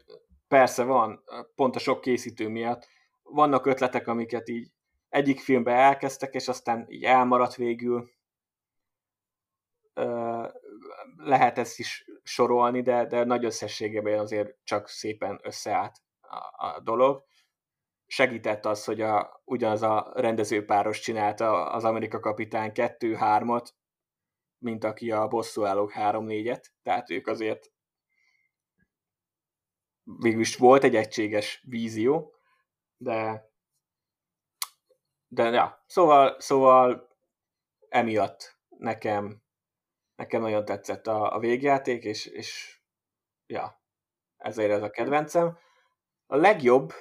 persze 0.47 0.83
van, 0.83 1.23
pont 1.55 1.75
a 1.75 1.79
sok 1.79 2.01
készítő 2.01 2.47
miatt, 2.47 2.87
vannak 3.23 3.65
ötletek, 3.65 4.07
amiket 4.07 4.49
így 4.49 4.71
egyik 5.09 5.39
filmbe 5.39 5.71
elkezdtek, 5.71 6.33
és 6.33 6.47
aztán 6.47 6.85
így 6.89 7.03
elmaradt 7.03 7.55
végül. 7.55 8.09
Lehet 11.17 11.57
ezt 11.57 11.79
is 11.79 12.05
sorolni, 12.23 12.81
de, 12.81 13.05
de 13.05 13.23
nagy 13.23 13.45
összességében 13.45 14.19
azért 14.19 14.55
csak 14.63 14.87
szépen 14.87 15.39
összeállt 15.43 15.97
a, 16.21 16.65
a 16.65 16.79
dolog 16.83 17.27
segített 18.11 18.65
az, 18.65 18.85
hogy 18.85 19.01
a, 19.01 19.41
ugyanaz 19.45 19.81
a 19.81 20.11
rendezőpáros 20.15 20.99
csinálta 20.99 21.69
az 21.71 21.83
Amerika 21.83 22.19
Kapitány 22.19 22.71
2-3-at, 22.73 23.69
mint 24.57 24.83
aki 24.83 25.11
a 25.11 25.27
bosszúállók 25.27 25.91
3-4-et, 25.95 26.63
tehát 26.81 27.09
ők 27.09 27.27
azért 27.27 27.71
végülis 30.03 30.55
volt 30.55 30.83
egy 30.83 30.95
egységes 30.95 31.63
vízió, 31.67 32.35
de 32.97 33.47
de 35.31 35.43
ja, 35.49 35.83
szóval, 35.87 36.39
szóval 36.39 37.17
emiatt 37.89 38.59
nekem 38.67 39.43
nekem 40.15 40.41
nagyon 40.41 40.65
tetszett 40.65 41.07
a, 41.07 41.35
a 41.35 41.39
végjáték, 41.39 42.03
és, 42.03 42.25
és 42.25 42.79
ja, 43.45 43.81
ezért 44.37 44.71
ez 44.71 44.81
a 44.81 44.89
kedvencem. 44.89 45.57
A 46.25 46.35
legjobb 46.35 46.93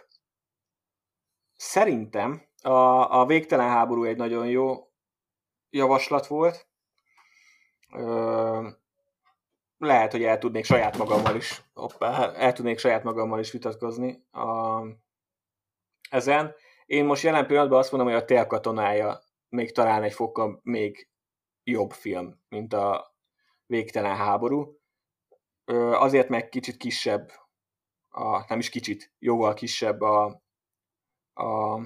Szerintem 1.59 2.43
a, 2.63 3.21
a 3.21 3.27
végtelen 3.27 3.69
háború 3.69 4.05
egy 4.05 4.17
nagyon 4.17 4.47
jó 4.47 4.91
javaslat 5.71 6.27
volt. 6.27 6.69
Ö, 7.93 8.69
lehet, 9.79 10.13
hogy 10.13 10.23
el 10.23 10.39
tudnék 10.39 10.65
saját 10.65 10.97
magammal 10.97 11.37
is, 11.37 11.63
hoppá, 11.75 12.33
el 12.33 12.53
tudnék 12.53 12.79
saját 12.79 13.03
magammal 13.03 13.39
is 13.39 13.51
vitatkozni 13.51 14.25
a, 14.31 14.83
ezen. 16.11 16.55
Én 16.87 17.05
most 17.05 17.23
jelen 17.23 17.47
pillanatban 17.47 17.79
azt 17.79 17.93
mondom, 17.93 18.11
hogy 18.11 18.23
a 18.23 18.25
Tél 18.25 18.47
katonája 18.47 19.21
még 19.49 19.73
talán 19.73 20.03
egy 20.03 20.13
fokkal 20.13 20.61
még 20.63 21.09
jobb 21.65 21.93
film, 21.93 22.41
mint 22.49 22.73
a 22.73 23.17
Végtelen 23.67 24.17
háború. 24.17 24.81
Ö, 25.65 25.93
azért 25.93 26.29
meg 26.29 26.49
kicsit 26.49 26.77
kisebb, 26.77 27.31
a, 28.09 28.45
nem 28.49 28.59
is 28.59 28.69
kicsit, 28.69 29.13
jóval 29.19 29.55
kisebb 29.55 30.01
a, 30.01 30.47
a, 31.39 31.81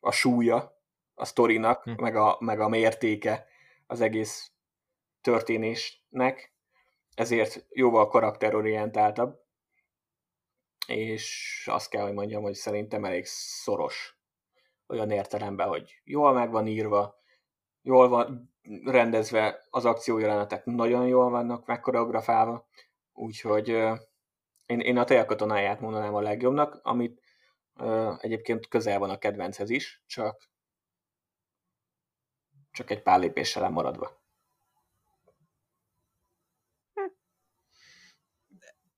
a 0.00 0.10
súlya 0.10 0.74
a 1.14 1.24
sztorinak, 1.24 1.82
hm. 1.82 1.90
meg, 1.96 2.16
a, 2.16 2.36
meg 2.40 2.60
a 2.60 2.68
mértéke 2.68 3.46
az 3.86 4.00
egész 4.00 4.52
történésnek, 5.20 6.54
ezért 7.14 7.66
jóval 7.68 8.08
karakterorientáltabb, 8.08 9.44
és 10.86 11.68
azt 11.70 11.90
kell, 11.90 12.02
hogy 12.02 12.12
mondjam, 12.12 12.42
hogy 12.42 12.54
szerintem 12.54 13.04
elég 13.04 13.24
szoros 13.26 14.18
olyan 14.86 15.10
értelemben, 15.10 15.68
hogy 15.68 16.00
jól 16.04 16.32
meg 16.32 16.50
van 16.50 16.66
írva, 16.66 17.18
jól 17.82 18.08
van 18.08 18.54
rendezve, 18.84 19.66
az 19.70 19.84
akciójelenetek 19.84 20.64
nagyon 20.64 21.06
jól 21.06 21.30
vannak 21.30 21.66
megkoreografálva, 21.66 22.66
úgyhogy 23.12 23.68
én, 24.66 24.80
én 24.80 24.98
a 24.98 25.04
tejakatonáját 25.04 25.80
mondanám 25.80 26.14
a 26.14 26.20
legjobbnak, 26.20 26.80
amit 26.82 27.20
Egyébként 28.18 28.68
közel 28.68 28.98
van 28.98 29.10
a 29.10 29.18
kedvenchez 29.18 29.70
is, 29.70 30.02
csak, 30.06 30.50
csak 32.70 32.90
egy 32.90 33.02
pár 33.02 33.20
lépéssel 33.20 33.62
lemaradva. 33.62 34.24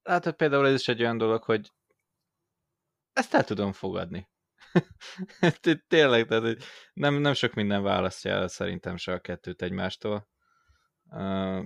Hát 0.02 0.32
például 0.32 0.66
ez 0.66 0.80
is 0.80 0.88
egy 0.88 1.00
olyan 1.00 1.18
dolog, 1.18 1.42
hogy 1.42 1.72
ezt 3.12 3.34
el 3.34 3.44
tudom 3.44 3.72
fogadni. 3.72 4.28
Tényleg, 5.88 6.26
tehát 6.26 6.56
nem, 6.92 7.14
nem 7.14 7.34
sok 7.34 7.54
minden 7.54 7.82
választja 7.82 8.30
el 8.30 8.48
szerintem 8.48 8.96
se 8.96 9.12
a 9.12 9.20
kettőt 9.20 9.62
egymástól. 9.62 10.28
Uh, 11.04 11.64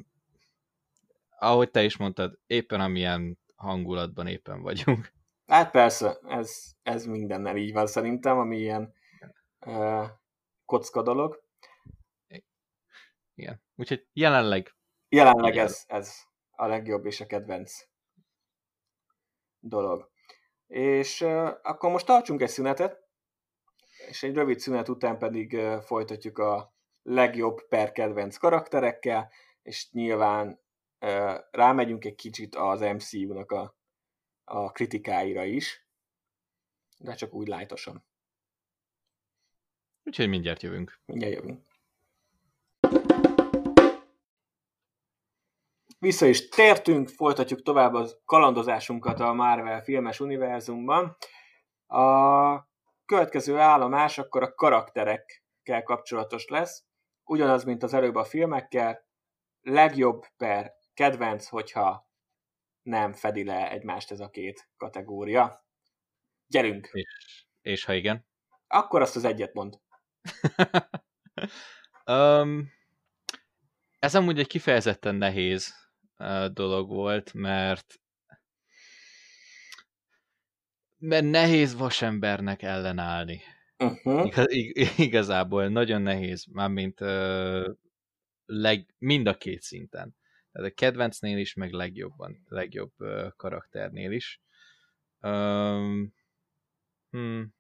ahogy 1.39 1.71
te 1.71 1.85
is 1.85 1.97
mondtad, 1.97 2.39
éppen 2.47 2.81
amilyen 2.81 3.39
hangulatban 3.55 4.27
éppen 4.27 4.63
vagyunk. 4.63 5.12
Hát 5.47 5.71
persze, 5.71 6.19
ez, 6.29 6.73
ez 6.83 7.05
mindennel 7.05 7.57
így 7.57 7.73
van 7.73 7.87
szerintem, 7.87 8.39
ami 8.39 8.59
ilyen 8.59 8.95
uh, 9.67 10.09
kocka 10.65 11.03
dolog. 11.03 11.43
Igen, 13.35 13.63
úgyhogy 13.77 14.07
jelenleg... 14.13 14.75
Jelenleg 15.09 15.57
ez, 15.57 15.85
ez 15.87 16.15
a 16.51 16.67
legjobb 16.67 17.07
és 17.07 17.21
a 17.21 17.27
kedvenc 17.27 17.73
dolog. 19.59 20.11
És 20.67 21.21
uh, 21.21 21.51
akkor 21.63 21.91
most 21.91 22.07
tartsunk 22.07 22.43
egy 22.43 22.49
szünetet, 22.49 23.09
és 24.09 24.23
egy 24.23 24.35
rövid 24.35 24.59
szünet 24.59 24.89
után 24.89 25.19
pedig 25.19 25.53
uh, 25.53 25.81
folytatjuk 25.81 26.39
a 26.39 26.75
legjobb 27.03 27.69
per 27.69 27.93
kedvenc 27.93 28.37
karakterekkel, 28.37 29.31
és 29.63 29.91
nyilván 29.91 30.61
uh, 31.01 31.39
rámegyünk 31.51 32.05
egy 32.05 32.15
kicsit 32.15 32.55
az 32.55 32.81
MCU-nak 32.81 33.51
a 33.51 33.81
a 34.53 34.73
kritikáira 34.73 35.45
is, 35.45 35.87
de 36.99 37.15
csak 37.15 37.33
úgy 37.33 37.49
lájtosan. 37.49 38.05
Úgyhogy 40.05 40.29
mindjárt 40.29 40.63
jövünk. 40.63 41.01
Mindjárt 41.05 41.35
jövünk. 41.35 41.61
Vissza 45.99 46.27
is 46.27 46.49
tértünk, 46.49 47.09
folytatjuk 47.09 47.63
tovább 47.63 47.95
a 47.95 48.07
kalandozásunkat 48.25 49.21
a 49.21 49.33
Marvel 49.33 49.83
filmes 49.83 50.21
univerzumban. 50.21 51.17
A 51.87 52.69
következő 53.05 53.59
állomás 53.59 54.19
akkor 54.19 54.43
a 54.43 54.55
karakterekkel 54.55 55.83
kapcsolatos 55.83 56.47
lesz. 56.49 56.85
Ugyanaz, 57.25 57.65
mint 57.65 57.83
az 57.83 57.95
előbb 57.95 58.15
a 58.15 58.25
filmekkel. 58.25 59.07
Legjobb 59.61 60.25
per 60.37 60.73
kedvenc, 60.95 61.49
hogyha 61.49 62.11
nem 62.83 63.13
fedi 63.13 63.45
le 63.45 63.71
egymást 63.71 64.11
ez 64.11 64.21
a 64.21 64.31
két 64.31 64.69
kategória. 64.77 65.65
Gyerünk! 66.47 66.91
És, 66.93 67.45
és 67.63 67.85
ha 67.85 67.93
igen? 67.93 68.27
Akkor 68.67 69.03
azt 69.03 69.17
az 69.17 69.25
egyet 69.25 69.55
mond. 69.55 69.81
um, 72.07 72.73
ez 73.99 74.15
amúgy 74.15 74.39
egy 74.39 74.47
kifejezetten 74.47 75.15
nehéz 75.15 75.75
dolog 76.53 76.89
volt, 76.89 77.33
mert 77.35 78.01
mert 80.99 81.25
nehéz 81.25 81.75
vasembernek 81.75 82.63
ellenállni. 82.63 83.43
Uh-huh. 83.79 84.27
Igaz, 84.27 84.47
igazából 84.97 85.69
nagyon 85.69 86.03
nehéz, 86.03 86.47
mármint 86.53 87.01
uh, 87.01 87.67
leg, 88.47 88.95
mind 88.99 89.27
a 89.27 89.37
két 89.37 89.63
szinten. 89.63 90.17
Tehát 90.53 90.71
a 90.71 90.75
kedvencnél 90.75 91.39
is, 91.39 91.55
meg 91.55 91.73
legjobban, 91.73 92.43
legjobb 92.49 92.93
karakternél 93.37 94.13
is. 94.13 94.41
Um, 95.21 96.15
hmm. 97.11 97.55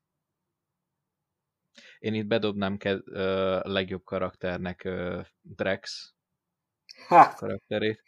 Én 1.98 2.14
itt 2.14 2.26
bedobnám 2.26 2.76
ke- 2.76 3.06
uh, 3.06 3.62
legjobb 3.62 4.04
karakternek 4.04 4.82
uh, 4.84 5.26
Drex 5.40 6.14
ha. 7.08 7.34
karakterét. 7.34 8.02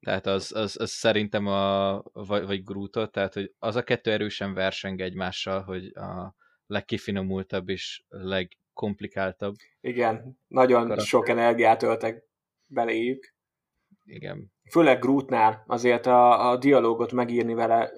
Tehát 0.00 0.26
az, 0.26 0.52
az, 0.52 0.80
az 0.80 0.90
szerintem 0.90 1.46
a, 1.46 2.02
vagy, 2.12 2.46
vagy 2.46 2.64
Grootot, 2.64 3.12
tehát 3.12 3.34
hogy 3.34 3.54
az 3.58 3.76
a 3.76 3.82
kettő 3.82 4.10
erősen 4.10 4.54
verseng 4.54 5.00
egymással, 5.00 5.62
hogy 5.62 5.96
a 5.96 6.34
legkifinomultabb 6.66 7.68
és 7.68 8.04
legkomplikáltabb. 8.08 9.54
Igen, 9.80 10.38
nagyon 10.46 10.82
karakter. 10.82 11.06
sok 11.06 11.28
energiát 11.28 11.82
öltek 11.82 12.24
beléjük. 12.66 13.36
Igen. 14.08 14.52
Főleg 14.70 15.00
Grootnál 15.00 15.64
azért 15.66 16.06
a, 16.06 16.50
a 16.50 16.56
dialógot 16.56 17.12
megírni 17.12 17.54
vele, 17.54 17.90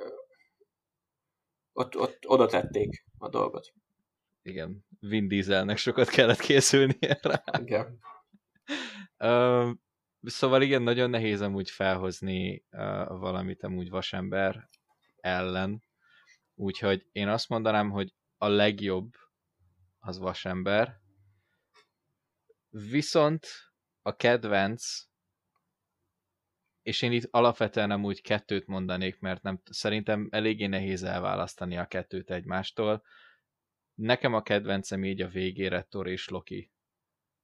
ott, 1.73 1.97
ott 1.97 2.19
oda 2.27 2.47
tették 2.47 3.05
a 3.19 3.29
dolgot. 3.29 3.73
Igen, 4.43 4.85
Vin 5.01 5.29
Dieselnek 5.29 5.77
sokat 5.77 6.09
kellett 6.09 6.41
készülnie 6.41 7.19
rá. 7.23 7.43
Igen. 7.59 7.99
Uh, 9.19 9.71
szóval 10.23 10.63
igen, 10.63 10.83
nagyon 10.83 11.11
nehéz 11.11 11.41
amúgy 11.41 11.71
felhozni 11.71 12.65
uh, 12.71 13.07
valamit 13.19 13.63
amúgy 13.63 13.91
vasember 13.91 14.69
ellen. 15.17 15.83
Úgyhogy 16.55 17.07
én 17.13 17.29
azt 17.29 17.49
mondanám, 17.49 17.91
hogy 17.91 18.15
a 18.37 18.49
legjobb 18.49 19.13
az 19.99 20.19
vasember. 20.19 21.01
Viszont 22.71 23.47
a 24.03 24.17
kedvenc, 24.17 25.10
és 26.83 27.03
én 27.03 27.12
itt 27.12 27.28
alapvetően 27.31 27.89
nem 27.89 28.05
úgy 28.05 28.22
kettőt 28.22 28.66
mondanék, 28.66 29.18
mert 29.18 29.43
nem, 29.43 29.61
szerintem 29.64 30.28
eléggé 30.31 30.66
nehéz 30.66 31.03
elválasztani 31.03 31.78
a 31.78 31.87
kettőt 31.87 32.31
egymástól. 32.31 33.03
Nekem 33.95 34.35
a 34.35 34.43
kedvencem 34.43 35.05
így 35.05 35.20
a 35.20 35.28
végére 35.28 35.83
Thor 35.83 36.07
és 36.07 36.28
Loki 36.28 36.72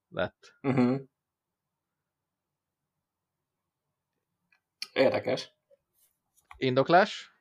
lett. 0.08 0.56
Uh-huh. 0.62 1.00
Érdekes. 4.92 5.54
Indoklás? 6.56 7.34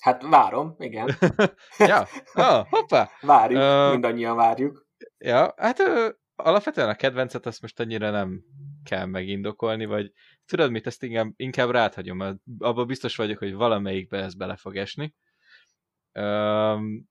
Hát 0.00 0.22
várom, 0.22 0.74
igen. 0.78 1.16
ja, 1.78 2.06
ah, 2.32 2.66
hoppá. 2.68 3.10
Várjuk, 3.20 3.60
uh, 3.60 3.90
mindannyian 3.90 4.36
várjuk. 4.36 4.86
Ja, 5.18 5.54
hát 5.56 5.78
uh, 5.78 6.08
alapvetően 6.34 6.88
a 6.88 6.94
kedvencet 6.94 7.46
azt 7.46 7.62
most 7.62 7.80
annyira 7.80 8.10
nem 8.10 8.44
kell 8.84 9.04
megindokolni, 9.04 9.84
vagy 9.84 10.12
tudod 10.46 10.70
mit, 10.70 10.86
ezt 10.86 11.02
inkább, 11.02 11.32
inkább 11.36 11.70
ráthagyom, 11.70 12.16
mert 12.16 12.36
abban 12.58 12.86
biztos 12.86 13.16
vagyok, 13.16 13.38
hogy 13.38 13.54
valamelyikbe 13.54 14.18
ez 14.18 14.34
bele 14.34 14.56
fog 14.56 14.76
esni. 14.76 15.14
Um, 16.12 17.10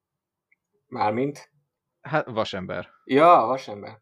Mármint? 0.88 1.52
Hát 2.02 2.26
vasember. 2.26 2.90
Ja, 3.04 3.46
vasember. 3.46 4.02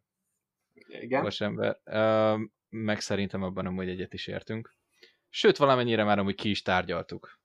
Igen. 0.88 1.24
Vasember. 1.24 1.80
Um, 1.84 2.52
meg 2.70 3.00
szerintem 3.00 3.44
abban 3.44 3.66
amúgy 3.66 3.90
egyet 3.90 4.14
is 4.14 4.28
értünk. 4.28 4.76
Sőt, 5.30 5.58
valamennyire 5.58 6.04
már 6.04 6.20
amúgy 6.20 6.36
ki 6.36 6.50
is 6.50 6.62
tárgyaltuk 6.62 7.40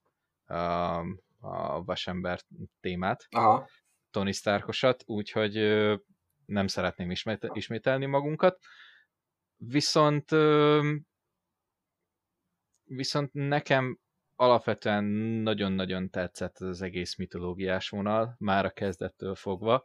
um, 0.49 1.21
a 1.41 1.85
vasember 1.85 2.41
témát. 2.81 3.27
Aha. 3.31 3.69
Tony 4.11 4.33
Starkosat, 4.33 5.03
úgyhogy 5.07 5.55
nem 6.47 6.67
szeretném 6.67 7.11
ismételni 7.53 8.07
magunkat. 8.07 8.59
Viszont 9.57 10.31
viszont 12.85 13.33
nekem 13.33 13.99
alapvetően 14.37 15.05
nagyon-nagyon 15.43 16.11
tetszett 16.11 16.59
az 16.59 16.83
egész 16.83 17.17
mitológiás 17.17 17.89
vonal, 17.89 18.35
már 18.39 18.65
a 18.65 18.71
kezdettől 18.71 19.35
fogva, 19.35 19.85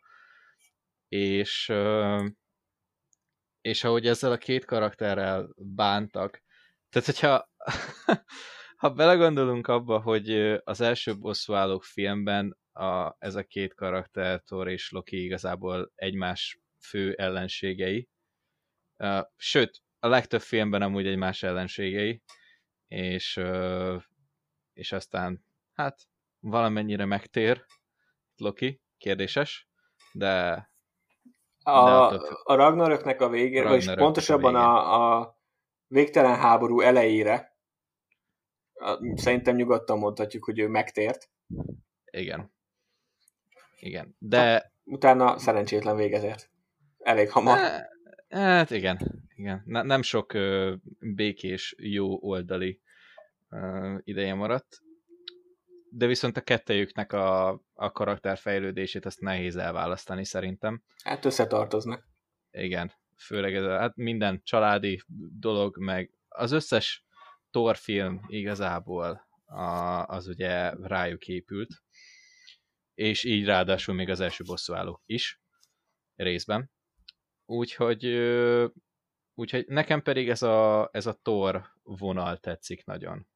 és, 1.07 1.73
és 3.61 3.83
ahogy 3.83 4.07
ezzel 4.07 4.31
a 4.31 4.37
két 4.37 4.65
karakterrel 4.65 5.49
bántak, 5.55 6.43
tehát 6.89 7.07
hogyha 7.07 7.49
ha 8.81 8.89
belegondolunk 8.93 9.67
abba, 9.67 9.99
hogy 9.99 10.29
az 10.63 10.81
első 10.81 11.17
bosszúállók 11.17 11.83
filmben 11.83 12.57
a, 12.71 13.15
ez 13.17 13.35
a 13.35 13.43
két 13.43 13.73
karakter, 13.73 14.41
Thor 14.41 14.67
és 14.67 14.91
Loki 14.91 15.23
igazából 15.23 15.91
egymás 15.95 16.59
fő 16.79 17.13
ellenségei, 17.13 18.09
sőt, 19.35 19.81
a 19.99 20.07
legtöbb 20.07 20.41
filmben 20.41 20.81
amúgy 20.81 21.07
egymás 21.07 21.43
ellenségei, 21.43 22.21
és 22.87 23.41
és 24.73 24.91
aztán 24.91 25.45
hát 25.73 25.99
valamennyire 26.39 27.05
megtér 27.05 27.65
Loki, 28.35 28.81
kérdéses, 28.97 29.69
de... 30.11 30.67
A, 31.63 32.09
de 32.11 32.19
a 32.43 32.55
Ragnaröknek 32.55 33.21
a 33.21 33.29
végére, 33.29 33.63
Ragnarök 33.63 33.85
vagy 33.85 33.97
pontosabban 33.97 34.55
a, 34.55 34.93
a, 34.93 35.19
a 35.19 35.37
végtelen 35.87 36.35
háború 36.35 36.81
elejére 36.81 37.57
szerintem 39.15 39.55
nyugodtan 39.55 39.97
mondhatjuk, 39.97 40.43
hogy 40.43 40.59
ő 40.59 40.67
megtért. 40.67 41.29
Igen. 42.11 42.53
Igen, 43.79 44.15
de... 44.19 44.73
Utána 44.83 45.37
szerencsétlen 45.37 45.95
végezett. 45.95 46.49
Elég 46.97 47.31
hamar. 47.31 47.57
Hát 48.29 48.69
igen, 48.69 49.27
igen. 49.35 49.61
Nem 49.65 50.01
sok 50.01 50.33
békés, 50.99 51.75
jó 51.77 52.21
oldali 52.21 52.81
ideje 54.03 54.33
maradt, 54.33 54.81
de 55.91 56.05
viszont 56.05 56.37
a 56.37 56.41
kettejüknek 56.41 57.13
a, 57.13 57.49
a 57.73 57.91
karakterfejlődését 57.91 59.05
azt 59.05 59.19
nehéz 59.19 59.55
elválasztani 59.55 60.25
szerintem. 60.25 60.83
Hát 61.03 61.25
összetartoznak. 61.25 62.07
Igen, 62.51 62.91
főleg 63.17 63.55
ez 63.55 63.63
a, 63.63 63.77
hát 63.77 63.95
minden 63.95 64.41
családi 64.43 65.01
dolog, 65.39 65.77
meg 65.77 66.11
az 66.27 66.51
összes 66.51 67.05
Thor 67.51 67.75
film 67.75 68.21
igazából 68.27 69.27
a, 69.45 70.05
az 70.05 70.27
ugye 70.27 70.69
rájuk 70.69 71.27
épült, 71.27 71.69
és 72.93 73.23
így 73.23 73.45
ráadásul 73.45 73.95
még 73.95 74.09
az 74.09 74.19
első 74.19 74.43
bosszúállók 74.43 75.01
is, 75.05 75.41
részben. 76.15 76.71
Úgyhogy, 77.49 78.05
úgyhogy 79.33 79.65
nekem 79.67 80.01
pedig 80.01 80.29
ez 80.29 80.41
a, 80.41 80.89
ez 80.91 81.05
a 81.05 81.19
Thor 81.21 81.65
vonal 81.83 82.37
tetszik 82.37 82.85
nagyon 82.85 83.27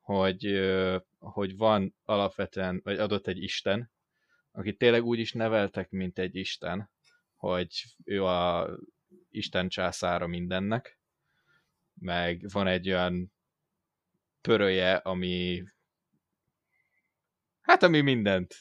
hogy, 0.00 0.60
hogy 1.18 1.56
van 1.56 1.94
alapvetően, 2.04 2.80
vagy 2.84 2.98
adott 2.98 3.26
egy 3.26 3.42
Isten, 3.42 3.90
akit 4.50 4.78
tényleg 4.78 5.04
úgy 5.04 5.18
is 5.18 5.32
neveltek, 5.32 5.90
mint 5.90 6.18
egy 6.18 6.36
Isten, 6.36 6.90
hogy 7.36 7.84
ő 8.04 8.24
a 8.24 8.70
Isten 9.30 9.68
császára 9.68 10.26
mindennek, 10.26 10.98
meg 11.94 12.46
van 12.52 12.66
egy 12.66 12.88
olyan 12.88 13.32
pöröje, 14.40 14.94
ami 14.94 15.64
hát 17.60 17.82
ami 17.82 18.00
mindent, 18.00 18.54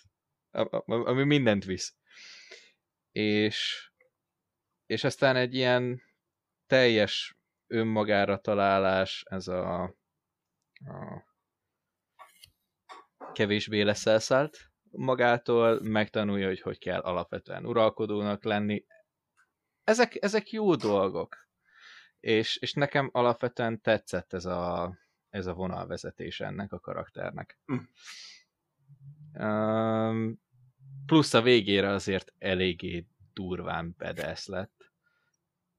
ami 0.86 1.24
mindent 1.24 1.66
visz. 1.66 1.96
És, 3.12 3.90
és 4.86 5.04
aztán 5.04 5.36
egy 5.36 5.54
ilyen 5.54 6.02
teljes 6.68 7.38
önmagára 7.68 8.38
találás, 8.38 9.24
ez 9.30 9.48
a, 9.48 9.84
a 9.84 11.24
kevésbé 13.34 13.82
lesz 13.82 14.06
elszállt 14.06 14.72
magától, 14.92 15.80
megtanulja, 15.82 16.48
hogy 16.48 16.62
hogy 16.62 16.78
kell 16.78 17.00
alapvetően 17.00 17.66
uralkodónak 17.66 18.44
lenni. 18.44 18.86
Ezek, 19.84 20.24
ezek 20.24 20.50
jó 20.50 20.76
dolgok. 20.76 21.48
És, 22.20 22.58
és 22.58 22.74
nekem 22.74 23.10
alapvetően 23.12 23.82
tetszett 23.82 24.34
ez 24.34 24.46
a, 24.46 24.98
ez 25.30 25.46
a 25.46 25.54
vonalvezetés 25.54 26.40
ennek 26.40 26.72
a 26.72 26.80
karakternek. 26.80 27.60
Mm. 27.74 27.78
Um, 29.46 30.40
plusz 31.06 31.34
a 31.34 31.42
végére 31.42 31.90
azért 31.90 32.34
eléggé 32.38 33.08
durván 33.36 33.96
bedesz 33.98 34.48
lett. 34.48 34.92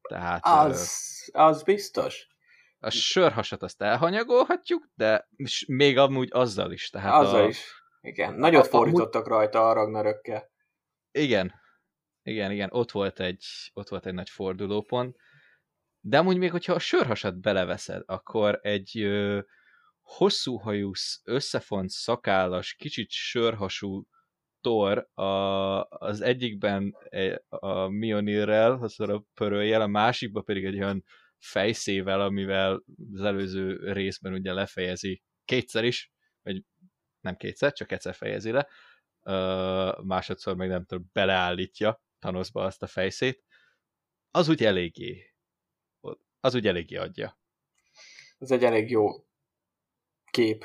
Tehát, 0.09 0.41
az, 0.45 1.03
az 1.33 1.63
biztos 1.63 2.27
a 2.87 2.91
sörhasat 2.91 3.63
azt 3.63 3.83
elhanyagolhatjuk, 3.83 4.89
de 4.95 5.29
még 5.67 5.99
amúgy 5.99 6.29
azzal 6.33 6.73
is. 6.73 6.91
Tehát 6.91 7.23
azzal 7.25 7.45
a, 7.45 7.47
is. 7.49 7.85
Igen, 8.01 8.35
nagyot 8.35 8.67
a, 8.67 8.69
fordítottak 8.69 9.27
amúgy... 9.27 9.39
rajta 9.39 9.69
a 9.69 9.73
Ragnarökkel. 9.73 10.51
Igen, 11.11 11.55
igen, 12.23 12.51
igen, 12.51 12.69
ott 12.73 12.91
volt 12.91 13.21
egy, 13.21 13.45
ott 13.73 13.89
volt 13.89 14.07
egy 14.07 14.15
nagy 14.15 14.31
fordulópont. 14.31 15.17
De 16.01 16.19
amúgy 16.19 16.39
még, 16.39 16.51
hogyha 16.51 16.73
a 16.73 16.79
sörhasat 16.79 17.41
beleveszed, 17.41 18.03
akkor 18.07 18.59
egy 18.63 18.99
ö, 18.99 19.41
hosszú 20.01 20.57
hajú, 20.57 20.91
összefont 21.25 21.91
szakállas, 21.91 22.75
kicsit 22.75 23.11
sörhasú 23.11 24.07
Thor 24.67 25.09
a, 25.15 25.85
az 25.85 26.21
egyikben 26.21 26.97
e, 27.09 27.45
a 27.49 27.89
Mionirrel, 27.89 28.73
a 28.97 29.25
pöröljel, 29.35 29.81
a 29.81 29.87
másikban 29.87 30.45
pedig 30.45 30.65
egy 30.65 30.77
olyan 30.77 31.05
fejszével, 31.39 32.21
amivel 32.21 32.83
az 33.13 33.23
előző 33.23 33.93
részben 33.93 34.33
ugye 34.33 34.53
lefejezi 34.53 35.23
kétszer 35.45 35.85
is, 35.85 36.13
vagy 36.43 36.63
nem 37.21 37.37
kétszer, 37.37 37.73
csak 37.73 37.93
egyszer 37.93 38.15
fejezi 38.15 38.51
le, 38.51 38.69
uh, 39.23 40.05
másodszor 40.05 40.57
meg 40.57 40.69
nem 40.69 40.85
tudom, 40.85 41.11
beleállítja 41.13 42.03
Thanosba 42.19 42.65
azt 42.65 42.83
a 42.83 42.87
fejszét, 42.87 43.45
az 44.31 44.49
úgy 44.49 44.65
eléggé 44.65 45.37
az 46.41 46.55
úgy 46.55 46.67
eléggé 46.67 46.97
adja. 46.97 47.41
Ez 48.39 48.51
egy 48.51 48.65
elég 48.65 48.91
jó 48.91 49.09
kép. 50.31 50.65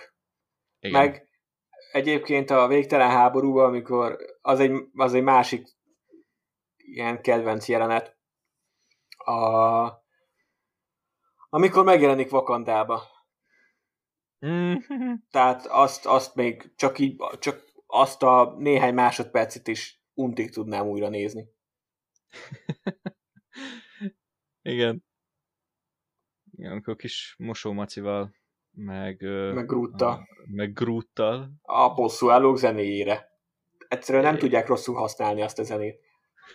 Igen. 0.80 1.02
Meg 1.02 1.31
egyébként 1.92 2.50
a 2.50 2.68
végtelen 2.68 3.10
háborúban, 3.10 3.66
amikor 3.66 4.18
az 4.42 4.60
egy, 4.60 4.72
az 4.94 5.14
egy 5.14 5.24
másik 5.24 5.68
ilyen 6.78 7.22
kedvenc 7.22 7.68
jelenet, 7.68 8.18
a, 9.18 9.90
amikor 11.50 11.84
megjelenik 11.84 12.30
Vakandába. 12.30 13.02
Mm-hmm. 14.46 15.14
Tehát 15.30 15.66
azt, 15.66 16.06
azt 16.06 16.36
még 16.36 16.76
csak 16.76 17.00
így, 17.00 17.24
csak 17.40 17.64
azt 17.86 18.24
a 18.24 18.56
néhány 18.58 18.94
másodpercet 18.94 19.68
is 19.68 20.02
untig 20.14 20.52
tudnám 20.52 20.88
újra 20.88 21.10
nézni. 21.10 21.46
Igen. 24.62 25.04
Igen, 26.52 26.72
amikor 26.72 26.96
kis 26.96 27.36
mosómacival, 27.38 28.36
meg... 28.72 29.22
Meg 29.54 29.66
Grutta. 29.66 30.10
A, 30.10 30.28
meg 30.46 30.74
Gruttal. 30.74 31.52
A 31.62 31.94
bosszúállók 31.94 32.58
zenéjére. 32.58 33.30
Egyszerűen 33.88 34.24
nem 34.24 34.36
é. 34.36 34.38
tudják 34.38 34.68
rosszul 34.68 34.96
használni 34.96 35.42
azt 35.42 35.60
a 35.60 35.64
zenét. 35.64 36.00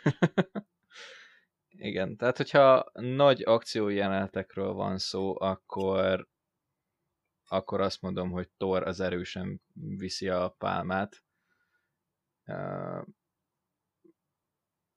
Igen, 1.78 2.16
tehát 2.16 2.36
hogyha 2.36 2.90
nagy 2.92 3.42
akciójelenetekről 3.44 4.72
van 4.72 4.98
szó, 4.98 5.40
akkor 5.40 6.28
akkor 7.48 7.80
azt 7.80 8.00
mondom, 8.00 8.30
hogy 8.30 8.48
Thor 8.56 8.82
az 8.82 9.00
erősen 9.00 9.60
viszi 9.74 10.28
a 10.28 10.54
pálmát. 10.58 11.22
Uh, 12.46 13.06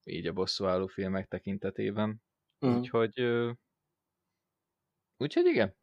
így 0.03 0.27
a 0.27 0.33
bosszúálló 0.33 0.87
filmek 0.87 1.27
tekintetében. 1.27 2.21
Mm. 2.65 2.75
Úgyhogy 2.75 3.21
uh, 3.21 3.53
úgyhogy 5.17 5.45
igen, 5.45 5.75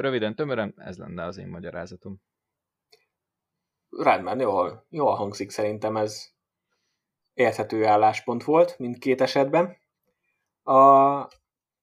röviden, 0.00 0.34
tömören 0.34 0.74
ez 0.76 0.98
lenne 0.98 1.24
az 1.24 1.36
én 1.36 1.48
magyarázatom. 1.48 2.20
Rendben, 3.90 4.40
jól, 4.40 4.86
jól 4.88 5.14
hangzik 5.14 5.50
szerintem 5.50 5.96
ez 5.96 6.34
érthető 7.34 7.86
álláspont 7.86 8.44
volt 8.44 8.78
mindkét 8.78 9.20
esetben. 9.20 9.76
A, 10.62 10.74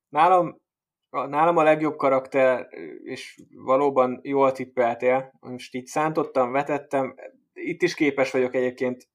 nálam, 0.10 0.62
a, 1.10 1.26
nálam 1.26 1.58
a 1.58 1.64
legjobb 1.64 1.96
karakter, 1.96 2.68
és 3.04 3.42
valóban 3.56 4.20
jól 4.24 4.52
tippeltél, 4.52 5.34
most 5.40 5.76
így 5.76 5.86
szántottam, 5.86 6.52
vetettem, 6.52 7.16
itt 7.54 7.82
is 7.82 7.94
képes 7.94 8.32
vagyok 8.32 8.56
egyébként 8.56 9.08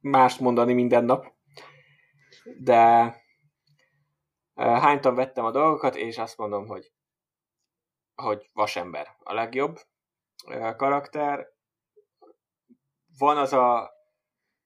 mást 0.00 0.40
mondani 0.40 0.72
minden 0.72 1.04
nap, 1.04 1.26
de 2.58 3.14
hánytan 4.54 5.14
vettem 5.14 5.44
a 5.44 5.50
dolgokat, 5.50 5.96
és 5.96 6.18
azt 6.18 6.36
mondom, 6.36 6.66
hogy, 6.66 6.92
hogy 8.14 8.50
vasember 8.52 9.16
a 9.18 9.34
legjobb 9.34 9.78
karakter. 10.76 11.46
Van 13.18 13.36
az 13.36 13.52
a, 13.52 13.90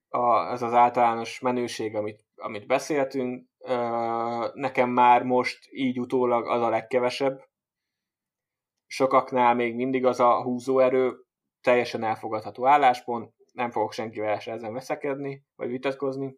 a, 0.08 0.50
az, 0.50 0.62
az 0.62 0.72
általános 0.72 1.40
menőség, 1.40 1.94
amit, 1.94 2.24
amit 2.34 2.66
beszéltünk, 2.66 3.48
nekem 4.52 4.90
már 4.90 5.22
most 5.22 5.66
így 5.70 6.00
utólag 6.00 6.48
az 6.48 6.62
a 6.62 6.68
legkevesebb. 6.68 7.48
Sokaknál 8.86 9.54
még 9.54 9.74
mindig 9.74 10.04
az 10.04 10.20
a 10.20 10.42
húzóerő, 10.42 11.24
teljesen 11.60 12.04
elfogadható 12.04 12.66
álláspont, 12.66 13.34
nem 13.52 13.70
fogok 13.70 13.92
senkivel 13.92 14.38
se 14.38 14.52
ezen 14.52 14.72
veszekedni, 14.72 15.44
vagy 15.54 15.68
vitatkozni. 15.68 16.36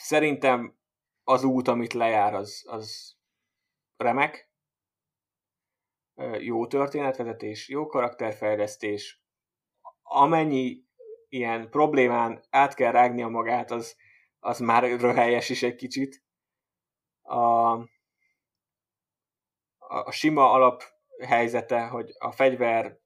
Szerintem 0.00 0.78
az 1.24 1.44
út, 1.44 1.68
amit 1.68 1.92
lejár, 1.92 2.34
az, 2.34 2.64
az 2.66 3.16
remek. 3.96 4.50
Jó 6.38 6.66
történetvezetés, 6.66 7.68
jó 7.68 7.86
karakterfejlesztés. 7.86 9.22
Amennyi 10.02 10.84
ilyen 11.28 11.70
problémán 11.70 12.44
át 12.50 12.74
kell 12.74 12.92
rágnia 12.92 13.28
magát, 13.28 13.70
az, 13.70 13.96
az 14.38 14.58
már 14.58 14.82
röhelyes 14.82 15.48
is 15.48 15.62
egy 15.62 15.74
kicsit. 15.74 16.24
A, 17.22 17.72
a 19.78 20.10
sima 20.10 20.52
alap 20.52 20.82
helyzete, 21.26 21.86
hogy 21.86 22.10
a 22.18 22.32
fegyver 22.32 22.98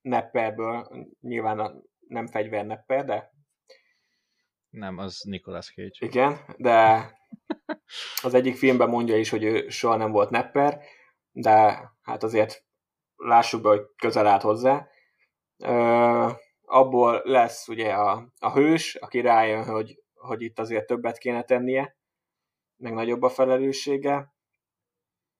nepperből, 0.00 1.06
nyilván 1.20 1.58
a, 1.58 1.72
nem 2.08 2.26
fegyver 2.26 2.66
nepper, 2.66 3.04
de 3.04 3.33
nem, 4.74 4.98
az 4.98 5.20
Nicolas 5.20 5.72
Cage. 5.74 5.96
Igen, 5.98 6.38
de 6.56 7.10
az 8.22 8.34
egyik 8.34 8.56
filmben 8.56 8.88
mondja 8.88 9.16
is, 9.16 9.30
hogy 9.30 9.42
ő 9.44 9.68
soha 9.68 9.96
nem 9.96 10.10
volt 10.10 10.30
nepper, 10.30 10.80
de 11.32 11.82
hát 12.02 12.22
azért 12.22 12.64
lássuk 13.16 13.62
be, 13.62 13.68
hogy 13.68 13.82
közel 13.96 14.26
állt 14.26 14.42
hozzá. 14.42 14.88
Ö, 15.64 16.30
abból 16.60 17.20
lesz 17.24 17.68
ugye 17.68 17.92
a, 17.92 18.28
a 18.38 18.52
hős, 18.52 18.94
aki 18.94 19.20
rájön, 19.20 19.64
hogy, 19.64 20.02
hogy 20.14 20.42
itt 20.42 20.58
azért 20.58 20.86
többet 20.86 21.18
kéne 21.18 21.42
tennie, 21.42 21.96
meg 22.76 22.92
nagyobb 22.92 23.22
a 23.22 23.28
felelőssége, 23.28 24.34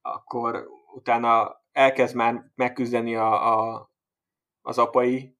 akkor 0.02 0.68
utána 0.94 1.62
elkezd 1.72 2.14
már 2.14 2.50
megküzdeni 2.54 3.16
a, 3.16 3.58
a, 3.58 3.90
az 4.62 4.78
apai 4.78 5.36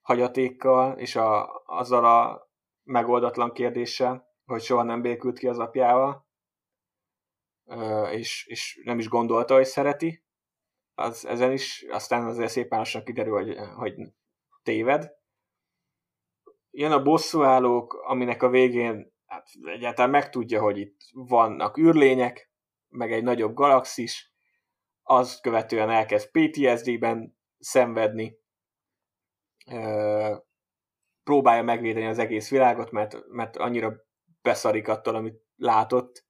hagyatékkal, 0.00 0.98
és 0.98 1.16
a, 1.16 1.62
azzal 1.66 2.04
a 2.04 2.50
megoldatlan 2.82 3.52
kérdéssel, 3.52 4.30
hogy 4.44 4.62
soha 4.62 4.82
nem 4.82 5.02
békült 5.02 5.38
ki 5.38 5.48
az 5.48 5.58
apjával, 5.58 6.26
és, 8.10 8.46
és 8.46 8.80
nem 8.84 8.98
is 8.98 9.08
gondolta, 9.08 9.54
hogy 9.54 9.64
szereti. 9.64 10.24
Az, 10.94 11.26
ezen 11.26 11.52
is, 11.52 11.86
aztán 11.90 12.26
azért 12.26 12.50
szépen 12.50 12.78
lassan 12.78 13.04
kiderül, 13.04 13.32
hogy, 13.32 13.56
hogy 13.74 13.94
téved. 14.62 15.12
Jön 16.70 16.92
a 16.92 17.02
bosszúállók, 17.02 17.94
aminek 17.94 18.42
a 18.42 18.48
végén 18.48 19.12
hát 19.26 19.48
egyáltalán 19.64 20.10
megtudja, 20.10 20.60
hogy 20.60 20.78
itt 20.78 21.00
vannak 21.12 21.78
űrlények, 21.78 22.50
meg 22.88 23.12
egy 23.12 23.22
nagyobb 23.22 23.54
galaxis, 23.54 24.32
azt 25.02 25.40
követően 25.40 25.90
elkezd 25.90 26.30
PTSD-ben 26.30 27.38
szenvedni, 27.58 28.36
próbálja 31.24 31.62
megvédeni 31.62 32.06
az 32.06 32.18
egész 32.18 32.50
világot, 32.50 32.90
mert, 32.90 33.28
mert 33.28 33.56
annyira 33.56 33.94
beszarik 34.42 34.88
attól, 34.88 35.14
amit 35.14 35.42
látott, 35.56 36.24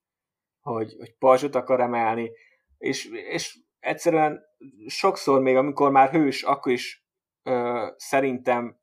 hogy, 0.61 0.95
hogy 0.99 1.17
pajzsot 1.19 1.55
akar 1.55 1.81
emelni, 1.81 2.31
és, 2.79 3.05
és 3.11 3.59
egyszerűen 3.79 4.45
sokszor 4.87 5.41
még, 5.41 5.57
amikor 5.57 5.91
már 5.91 6.11
hős, 6.11 6.43
akkor 6.43 6.73
is 6.73 7.07
ö, 7.43 7.87
szerintem 7.97 8.81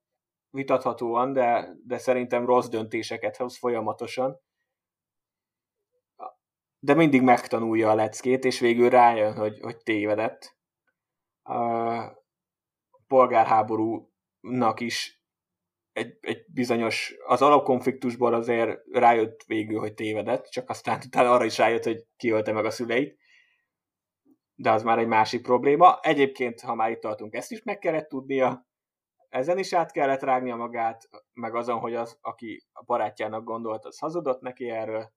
vitathatóan, 0.49 1.34
de, 1.34 1.70
de 1.86 1.97
szerintem 1.97 2.45
rossz 2.45 2.68
döntéseket 2.68 3.38
hoz 3.38 3.57
folyamatosan. 3.57 4.41
De 6.80 6.93
mindig 6.93 7.22
megtanulja 7.22 7.89
a 7.89 7.95
leckét, 7.95 8.45
és 8.45 8.60
végül 8.60 8.89
rájön, 8.89 9.34
hogy, 9.36 9.60
hogy 9.62 9.78
tévedett. 9.78 10.57
A 11.43 12.18
polgárháborúnak 13.07 14.80
is 14.80 15.18
egy, 15.99 16.17
egy 16.21 16.45
bizonyos, 16.53 17.15
az 17.25 17.41
alapkonfliktusból 17.41 18.33
azért 18.33 18.81
rájött 18.91 19.43
végül, 19.43 19.79
hogy 19.79 19.93
tévedett, 19.93 20.45
csak 20.45 20.69
aztán 20.69 21.01
utána 21.05 21.31
arra 21.31 21.45
is 21.45 21.57
rájött, 21.57 21.83
hogy 21.83 22.05
kiölte 22.17 22.51
meg 22.51 22.65
a 22.65 22.71
szüleit. 22.71 23.17
De 24.55 24.71
az 24.71 24.83
már 24.83 24.97
egy 24.99 25.07
másik 25.07 25.41
probléma. 25.41 25.99
Egyébként, 26.01 26.61
ha 26.61 26.75
már 26.75 26.91
itt 26.91 26.99
tartunk, 26.99 27.33
ezt 27.33 27.51
is 27.51 27.63
meg 27.63 27.79
kellett 27.79 28.07
tudnia, 28.07 28.67
ezen 29.29 29.57
is 29.57 29.73
át 29.73 29.91
kellett 29.91 30.21
rágnia 30.21 30.55
magát, 30.55 31.09
meg 31.33 31.55
azon, 31.55 31.79
hogy 31.79 31.95
az, 31.95 32.17
aki 32.21 32.65
a 32.71 32.83
barátjának 32.83 33.43
gondolt, 33.43 33.85
az 33.85 33.99
hazudott 33.99 34.41
neki 34.41 34.69
erről, 34.69 35.11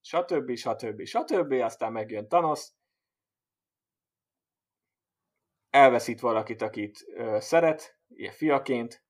stb. 0.00 0.54
stb. 0.54 1.04
stb. 1.04 1.52
Aztán 1.52 1.92
megjön 1.92 2.28
Thanos, 2.28 2.70
elveszít 5.70 6.20
valakit, 6.20 6.62
akit 6.62 7.04
ö, 7.14 7.36
szeret, 7.40 7.98
ilyen 8.08 8.32
fiaként, 8.32 9.05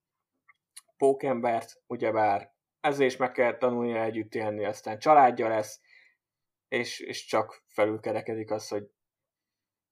pókembert, 0.97 1.83
ugyebár 1.87 2.55
ezzel 2.81 3.07
is 3.07 3.17
meg 3.17 3.33
kell 3.33 3.57
tanulnia 3.57 4.03
együtt 4.03 4.35
élni, 4.35 4.65
aztán 4.65 4.99
családja 4.99 5.49
lesz, 5.49 5.81
és, 6.69 7.01
és 7.01 7.25
csak 7.25 7.63
felülkerekedik 7.67 8.51
az, 8.51 8.69
hogy 8.69 8.91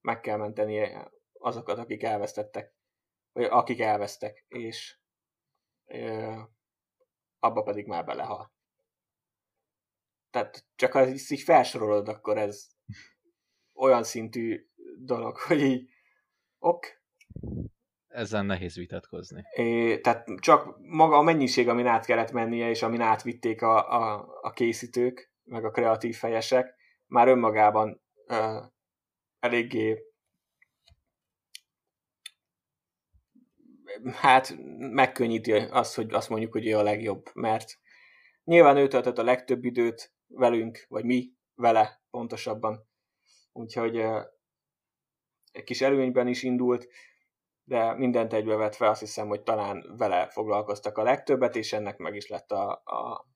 meg 0.01 0.21
kell 0.21 0.37
menteni 0.37 0.97
azokat, 1.33 1.79
akik 1.79 2.03
elvesztettek, 2.03 2.75
vagy 3.33 3.45
akik 3.45 3.81
elvesztek, 3.81 4.45
és 4.49 4.99
ö, 5.85 6.41
abba 7.39 7.63
pedig 7.63 7.87
már 7.87 8.05
belehal. 8.05 8.53
Tehát 10.31 10.67
csak 10.75 10.93
ha 10.93 11.01
ezt 11.01 11.31
így 11.31 11.41
felsorolod, 11.41 12.09
akkor 12.09 12.39
ez 12.39 12.67
olyan 13.85 14.05
szintű 14.05 14.71
dolog, 14.99 15.37
hogy 15.37 15.61
így 15.61 15.91
ok, 16.59 16.87
ezen 18.15 18.47
nehéz 18.47 18.77
vitatkozni. 18.77 19.43
É, 19.55 20.01
tehát 20.01 20.29
csak 20.41 20.77
maga 20.81 21.17
a 21.17 21.23
mennyiség, 21.23 21.69
amin 21.69 21.87
át 21.87 22.07
kellett 22.07 22.33
mennie, 22.33 22.69
és 22.69 22.83
amin 22.83 23.01
átvitték 23.01 23.62
a, 23.62 23.93
a, 23.93 24.27
a 24.41 24.51
készítők, 24.51 25.33
meg 25.45 25.65
a 25.65 25.71
kreatív 25.71 26.17
fejesek, 26.17 26.75
már 27.07 27.29
önmagában 27.29 28.03
ö, 28.27 28.59
eléggé 29.41 29.99
hát 34.12 34.55
megkönnyíti 34.79 35.53
azt, 35.53 35.95
hogy 35.95 36.12
azt 36.12 36.29
mondjuk, 36.29 36.53
hogy 36.53 36.67
ő 36.67 36.77
a 36.77 36.83
legjobb, 36.83 37.31
mert 37.35 37.79
nyilván 38.45 38.77
ő 38.77 38.89
töltött 38.89 39.19
a 39.19 39.23
legtöbb 39.23 39.65
időt 39.65 40.12
velünk, 40.27 40.85
vagy 40.89 41.05
mi 41.05 41.33
vele 41.55 42.03
pontosabban. 42.11 42.89
Úgyhogy 43.53 43.97
egy 45.53 45.65
kis 45.65 45.81
előnyben 45.81 46.29
is 46.29 46.43
indult, 46.43 46.89
de 47.65 47.95
mindent 47.95 48.33
egybevetve 48.33 48.89
azt 48.89 49.01
hiszem, 49.01 49.29
hogy 49.29 49.43
talán 49.43 49.95
vele 49.97 50.29
foglalkoztak 50.29 50.99
a 50.99 51.03
legtöbbet, 51.03 51.57
és 51.57 51.73
ennek 51.73 51.97
meg 51.97 52.15
is 52.15 52.29
lett 52.29 52.51
a, 52.51 52.71
a 52.71 53.27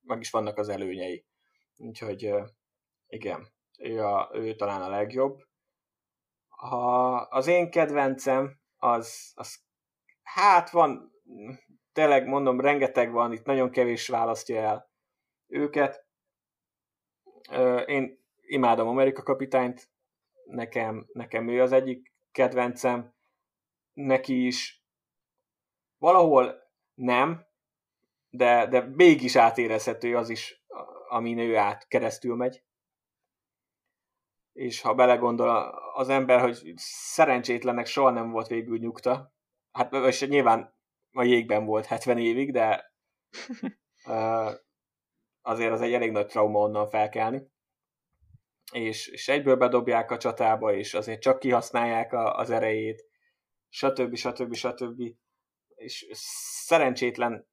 meg 0.00 0.20
is 0.20 0.30
vannak 0.30 0.58
az 0.58 0.68
előnyei. 0.68 1.26
Úgyhogy 1.76 2.34
igen, 3.06 3.46
ő, 3.78 4.04
a, 4.04 4.30
ő 4.32 4.54
talán 4.54 4.82
a 4.82 4.88
legjobb. 4.88 5.38
Ha 6.48 7.16
az 7.16 7.46
én 7.46 7.70
kedvencem, 7.70 8.60
az, 8.76 9.32
az 9.34 9.60
hát 10.22 10.70
van, 10.70 11.12
tényleg 11.92 12.26
mondom, 12.26 12.60
rengeteg 12.60 13.12
van, 13.12 13.32
itt 13.32 13.44
nagyon 13.44 13.70
kevés 13.70 14.08
választja 14.08 14.60
el 14.60 14.90
őket. 15.46 16.06
Én 17.86 18.24
imádom 18.40 18.88
Amerika 18.88 19.22
kapitányt, 19.22 19.90
nekem, 20.44 21.06
nekem 21.12 21.48
ő 21.48 21.62
az 21.62 21.72
egyik 21.72 22.12
kedvencem, 22.32 23.14
neki 23.92 24.46
is 24.46 24.84
valahol 25.98 26.54
nem, 26.94 27.46
de, 28.30 28.66
de 28.66 28.80
mégis 28.80 29.36
átérezhető 29.36 30.16
az 30.16 30.28
is, 30.28 30.64
amin 31.08 31.38
ő 31.38 31.56
át 31.56 31.88
keresztül 31.88 32.36
megy. 32.36 32.62
És 34.52 34.80
ha 34.80 34.94
belegondol 34.94 35.48
az 35.94 36.08
ember, 36.08 36.40
hogy 36.40 36.72
szerencsétlenek 36.76 37.86
soha 37.86 38.10
nem 38.10 38.30
volt 38.30 38.46
végül 38.46 38.78
nyugta, 38.78 39.32
hát 39.72 39.92
és 39.92 40.26
nyilván 40.26 40.74
a 41.12 41.22
jégben 41.22 41.64
volt 41.64 41.86
70 41.86 42.18
évig, 42.18 42.52
de 42.52 42.92
azért 45.42 45.72
az 45.72 45.80
egy 45.80 45.92
elég 45.92 46.10
nagy 46.10 46.26
trauma 46.26 46.58
onnan 46.58 46.86
felkelni. 46.86 47.50
És, 48.72 49.06
és 49.06 49.28
egyből 49.28 49.56
bedobják 49.56 50.10
a 50.10 50.16
csatába, 50.16 50.74
és 50.74 50.94
azért 50.94 51.20
csak 51.20 51.38
kihasználják 51.38 52.12
a, 52.12 52.34
az 52.36 52.50
erejét, 52.50 53.11
stb. 53.72 54.14
stb. 54.14 54.54
stb. 54.54 55.02
És 55.74 56.06
szerencsétlen 56.66 57.46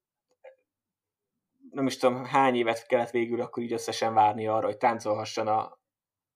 nem 1.72 1.86
is 1.86 1.98
tudom 1.98 2.26
hány 2.26 2.56
évet 2.56 2.88
kellett 2.88 3.10
végül 3.10 3.42
akkor 3.42 3.64
így 3.64 3.74
összesen 3.74 4.14
várni 4.14 4.48
arra, 4.48 4.66
hogy 4.66 4.78
táncolhasson 4.78 5.48
a, 5.48 5.80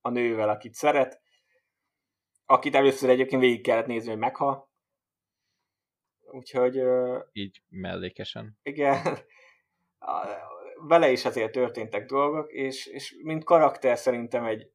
a 0.02 0.10
nővel, 0.10 0.50
akit 0.50 0.74
szeret, 0.74 1.22
akit 2.46 2.76
először 2.76 3.10
egyébként 3.10 3.42
végig 3.42 3.64
kellett 3.64 3.86
nézni, 3.86 4.10
hogy 4.10 4.20
meghal. 4.20 4.72
Úgyhogy... 6.20 6.82
Így 7.32 7.62
mellékesen. 7.70 8.60
Igen. 8.62 9.18
Vele 10.88 11.12
is 11.12 11.26
azért 11.26 11.52
történtek 11.52 12.06
dolgok, 12.06 12.52
és, 12.52 12.86
és 12.86 13.16
mint 13.24 13.44
karakter 13.44 13.98
szerintem 13.98 14.46
egy 14.46 14.72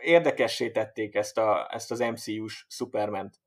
érdekessé 0.00 0.70
tették 0.70 1.14
ezt, 1.14 1.38
a, 1.38 1.74
ezt 1.74 1.90
az 1.90 1.98
MCU-s 1.98 2.66
Superment, 2.68 3.40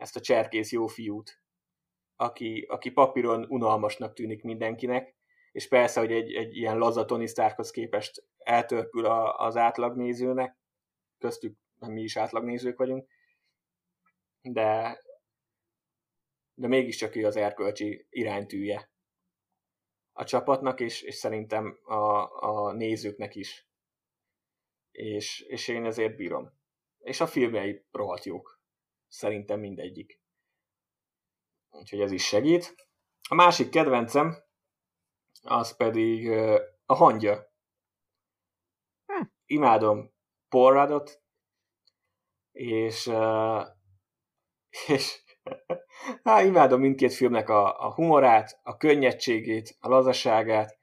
ezt 0.00 0.16
a 0.16 0.20
cserkész 0.20 0.72
jó 0.72 0.86
fiút 0.86 1.40
aki, 2.20 2.66
aki 2.68 2.90
papíron 2.90 3.46
unalmasnak 3.48 4.14
tűnik 4.14 4.42
mindenkinek, 4.42 5.14
és 5.52 5.68
persze, 5.68 6.00
hogy 6.00 6.12
egy, 6.12 6.32
egy 6.34 6.56
ilyen 6.56 6.78
laza 6.78 7.04
Tony 7.04 7.26
Starkhoz 7.26 7.70
képest 7.70 8.24
eltörpül 8.38 9.06
a, 9.06 9.38
az 9.38 9.56
átlagnézőnek, 9.56 10.56
köztük 11.18 11.58
mi 11.78 12.02
is 12.02 12.16
átlagnézők 12.16 12.78
vagyunk, 12.78 13.08
de, 14.42 15.00
de 16.54 16.66
mégiscsak 16.66 17.16
ő 17.16 17.26
az 17.26 17.36
erkölcsi 17.36 18.06
iránytűje 18.10 18.90
a 20.12 20.24
csapatnak, 20.24 20.80
és, 20.80 21.02
és 21.02 21.14
szerintem 21.14 21.78
a, 21.82 22.42
a 22.44 22.72
nézőknek 22.72 23.34
is. 23.34 23.68
És, 24.90 25.40
és 25.40 25.68
én 25.68 25.84
ezért 25.84 26.16
bírom. 26.16 26.52
És 26.98 27.20
a 27.20 27.26
filmjei 27.26 27.84
rohadt 27.90 28.24
jók. 28.24 28.59
Szerintem 29.10 29.60
mindegyik 29.60 30.20
úgyhogy 31.70 32.00
ez 32.00 32.12
is 32.12 32.26
segít. 32.26 32.74
A 33.28 33.34
másik 33.34 33.70
kedvencem, 33.70 34.36
az 35.42 35.76
pedig 35.76 36.30
a 36.86 36.94
hangya. 36.94 37.52
Hm. 39.06 39.22
Imádom 39.44 40.12
Porradot, 40.48 41.22
és, 42.52 43.10
és 44.86 45.22
hát, 46.24 46.44
imádom 46.44 46.80
mindkét 46.80 47.14
filmnek 47.14 47.48
a, 47.48 47.86
a 47.86 47.94
humorát, 47.94 48.60
a 48.62 48.76
könnyedségét, 48.76 49.76
a 49.80 49.88
lazaságát, 49.88 50.78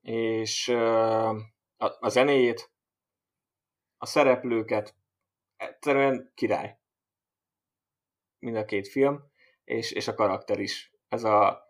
és 0.00 0.68
a, 0.68 1.28
a 1.76 2.08
zenéjét, 2.08 2.72
a 3.96 4.06
szereplőket, 4.06 4.96
egyszerűen 5.56 6.32
király. 6.34 6.78
Mind 8.38 8.56
a 8.56 8.64
két 8.64 8.88
film 8.88 9.34
és, 9.64 9.92
és 9.92 10.08
a 10.08 10.14
karakter 10.14 10.60
is. 10.60 10.94
Ez 11.08 11.24
a... 11.24 11.64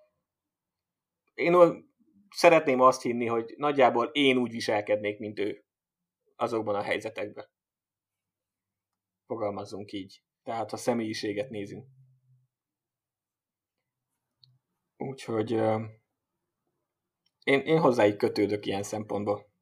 Én 1.35 1.85
szeretném 2.31 2.81
azt 2.81 3.03
hinni, 3.03 3.27
hogy 3.27 3.55
nagyjából 3.57 4.07
én 4.07 4.37
úgy 4.37 4.51
viselkednék, 4.51 5.19
mint 5.19 5.39
ő 5.39 5.65
azokban 6.37 6.75
a 6.75 6.83
helyzetekben. 6.83 7.49
Fogalmazzunk 9.27 9.93
így. 9.93 10.23
Tehát, 10.43 10.71
ha 10.71 10.77
személyiséget 10.77 11.51
nézünk. 11.51 11.87
Úgyhogy 14.97 15.51
én, 17.45 17.61
én 17.61 17.81
hozzáig 17.81 18.17
kötődök 18.17 18.67
ilyen 18.67 18.83
szempontból. 18.83 19.55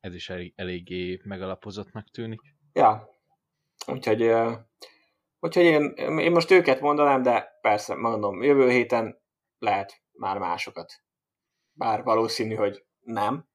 Ez 0.00 0.14
is 0.14 0.30
elég, 0.30 0.52
eléggé 0.56 1.20
megalapozottnak 1.24 2.10
tűnik. 2.10 2.40
Ja, 2.72 3.11
úgyhogy 3.86 4.32
Úgyhogy 5.44 5.64
én, 5.64 5.92
én 6.18 6.30
most 6.30 6.50
őket 6.50 6.80
mondanám, 6.80 7.22
de 7.22 7.58
persze, 7.60 7.94
mondom, 7.94 8.42
jövő 8.42 8.70
héten 8.70 9.20
lehet 9.58 10.02
már 10.12 10.38
másokat. 10.38 10.92
Bár 11.72 12.02
valószínű, 12.02 12.54
hogy 12.54 12.84
nem, 13.00 13.48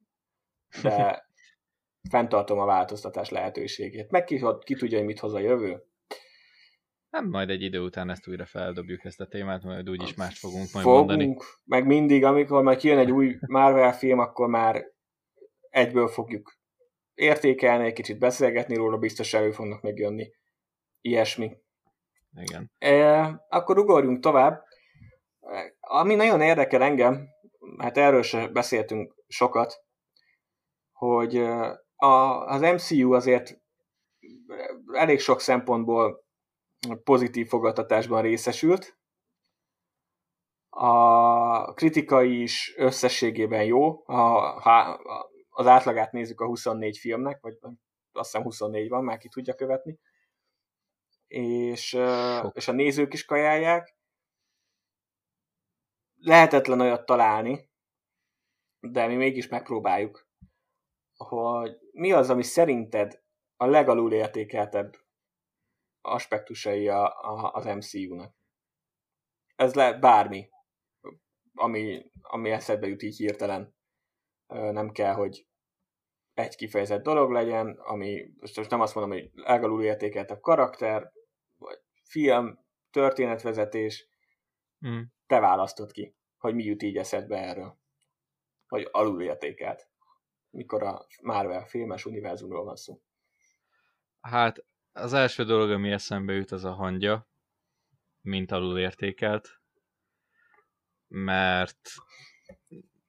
de 0.81 1.25
fenntartom 2.11 2.59
a 2.59 2.65
változtatás 2.65 3.29
lehetőségét. 3.29 4.11
Meg 4.11 4.23
ki, 4.23 4.43
ki 4.59 4.75
tudja, 4.75 4.97
hogy 4.97 5.07
mit 5.07 5.19
hoz 5.19 5.33
a 5.33 5.39
jövő? 5.39 5.83
Nem, 7.09 7.29
majd 7.29 7.49
egy 7.49 7.61
idő 7.61 7.79
után 7.79 8.09
ezt 8.09 8.27
újra 8.27 8.45
feldobjuk 8.45 9.05
ezt 9.05 9.21
a 9.21 9.27
témát, 9.27 9.63
majd 9.63 9.89
úgyis 9.89 10.13
más 10.13 10.39
fogunk 10.39 10.71
majd 10.73 10.85
fogunk, 10.85 11.07
mondani. 11.07 11.37
meg 11.63 11.85
mindig, 11.85 12.23
amikor 12.23 12.63
majd 12.63 12.77
kijön 12.77 12.97
egy 12.97 13.11
új 13.11 13.37
Marvel 13.47 13.93
film, 13.93 14.19
akkor 14.19 14.47
már 14.47 14.85
egyből 15.69 16.07
fogjuk 16.07 16.56
értékelni, 17.17 17.85
egy 17.85 17.93
kicsit 17.93 18.19
beszélgetni 18.19 18.75
róla, 18.75 18.97
biztos 18.97 19.33
elő 19.33 19.51
fognak 19.51 19.81
megjönni 19.81 20.31
ilyesmi. 21.01 21.57
Igen. 22.35 22.71
E, 22.77 23.23
akkor 23.49 23.77
ugorjunk 23.77 24.19
tovább. 24.19 24.63
Ami 25.79 26.15
nagyon 26.15 26.41
érdekel 26.41 26.83
engem, 26.83 27.27
hát 27.77 27.97
erről 27.97 28.21
se 28.21 28.47
beszéltünk 28.47 29.15
sokat, 29.27 29.83
hogy 30.91 31.37
a, 31.95 32.45
az 32.45 32.61
MCU 32.61 33.13
azért 33.13 33.59
elég 34.93 35.19
sok 35.19 35.41
szempontból 35.41 36.25
pozitív 37.03 37.47
fogadtatásban 37.47 38.21
részesült. 38.21 38.97
A 40.69 41.73
kritikai 41.73 42.41
is 42.41 42.73
összességében 42.77 43.63
jó, 43.63 44.03
ha, 44.05 44.59
ha 44.59 44.99
az 45.57 45.67
átlagát 45.67 46.11
nézzük 46.11 46.41
a 46.41 46.45
24 46.45 46.97
filmnek, 46.97 47.41
vagy 47.41 47.57
azt 48.11 48.31
hiszem 48.31 48.43
24 48.43 48.89
van, 48.89 49.03
már 49.03 49.17
ki 49.17 49.27
tudja 49.27 49.55
követni 49.55 49.99
és, 51.27 51.93
és 52.53 52.67
a 52.67 52.71
nézők 52.71 53.13
is 53.13 53.25
kajálják. 53.25 53.95
Lehetetlen 56.19 56.81
olyat 56.81 57.05
találni, 57.05 57.69
de 58.79 59.07
mi 59.07 59.15
mégis 59.15 59.47
megpróbáljuk, 59.47 60.27
hogy 61.17 61.77
mi 61.91 62.11
az, 62.11 62.29
ami 62.29 62.43
szerinted 62.43 63.23
a 63.55 63.65
legalul 63.65 64.13
értékeltebb 64.13 64.95
aspektusai 66.01 66.87
a, 66.87 67.05
a, 67.05 67.51
az 67.53 67.65
MCU-nak. 67.65 68.35
Ez 69.55 69.73
lehet 69.73 69.99
bármi, 69.99 70.49
ami, 71.53 72.11
ami 72.21 72.49
eszedbe 72.51 72.87
jut 72.87 73.01
így 73.01 73.17
hirtelen. 73.17 73.76
Nem 74.47 74.91
kell, 74.91 75.13
hogy 75.13 75.47
egy 76.33 76.55
kifejezett 76.55 77.03
dolog 77.03 77.31
legyen, 77.31 77.67
ami 77.67 78.29
most 78.39 78.69
nem 78.69 78.81
azt 78.81 78.95
mondom, 78.95 79.17
hogy 79.17 79.31
legalul 79.33 79.83
értékeltebb 79.83 80.39
karakter, 80.39 81.11
vagy 81.57 81.79
film, 82.03 82.59
történetvezetés, 82.91 84.07
mm. 84.87 85.01
te 85.27 85.39
választod 85.39 85.91
ki, 85.91 86.15
hogy 86.37 86.55
mi 86.55 86.63
jut 86.63 86.83
így 86.83 86.97
eszedbe 86.97 87.37
erről. 87.37 87.77
Vagy 88.67 88.87
alulértékelt. 88.91 89.89
mikor 90.49 90.83
a 90.83 91.05
Marvel 91.21 91.65
filmes 91.65 92.05
univerzumról 92.05 92.63
van 92.63 92.75
szó? 92.75 93.01
Hát 94.21 94.65
az 94.91 95.13
első 95.13 95.43
dolog, 95.43 95.71
ami 95.71 95.91
eszembe 95.91 96.33
jut, 96.33 96.51
az 96.51 96.63
a 96.63 96.73
hangya, 96.73 97.27
mint 98.21 98.51
alul 98.51 98.79
értékelt, 98.79 99.61
mert 101.07 101.89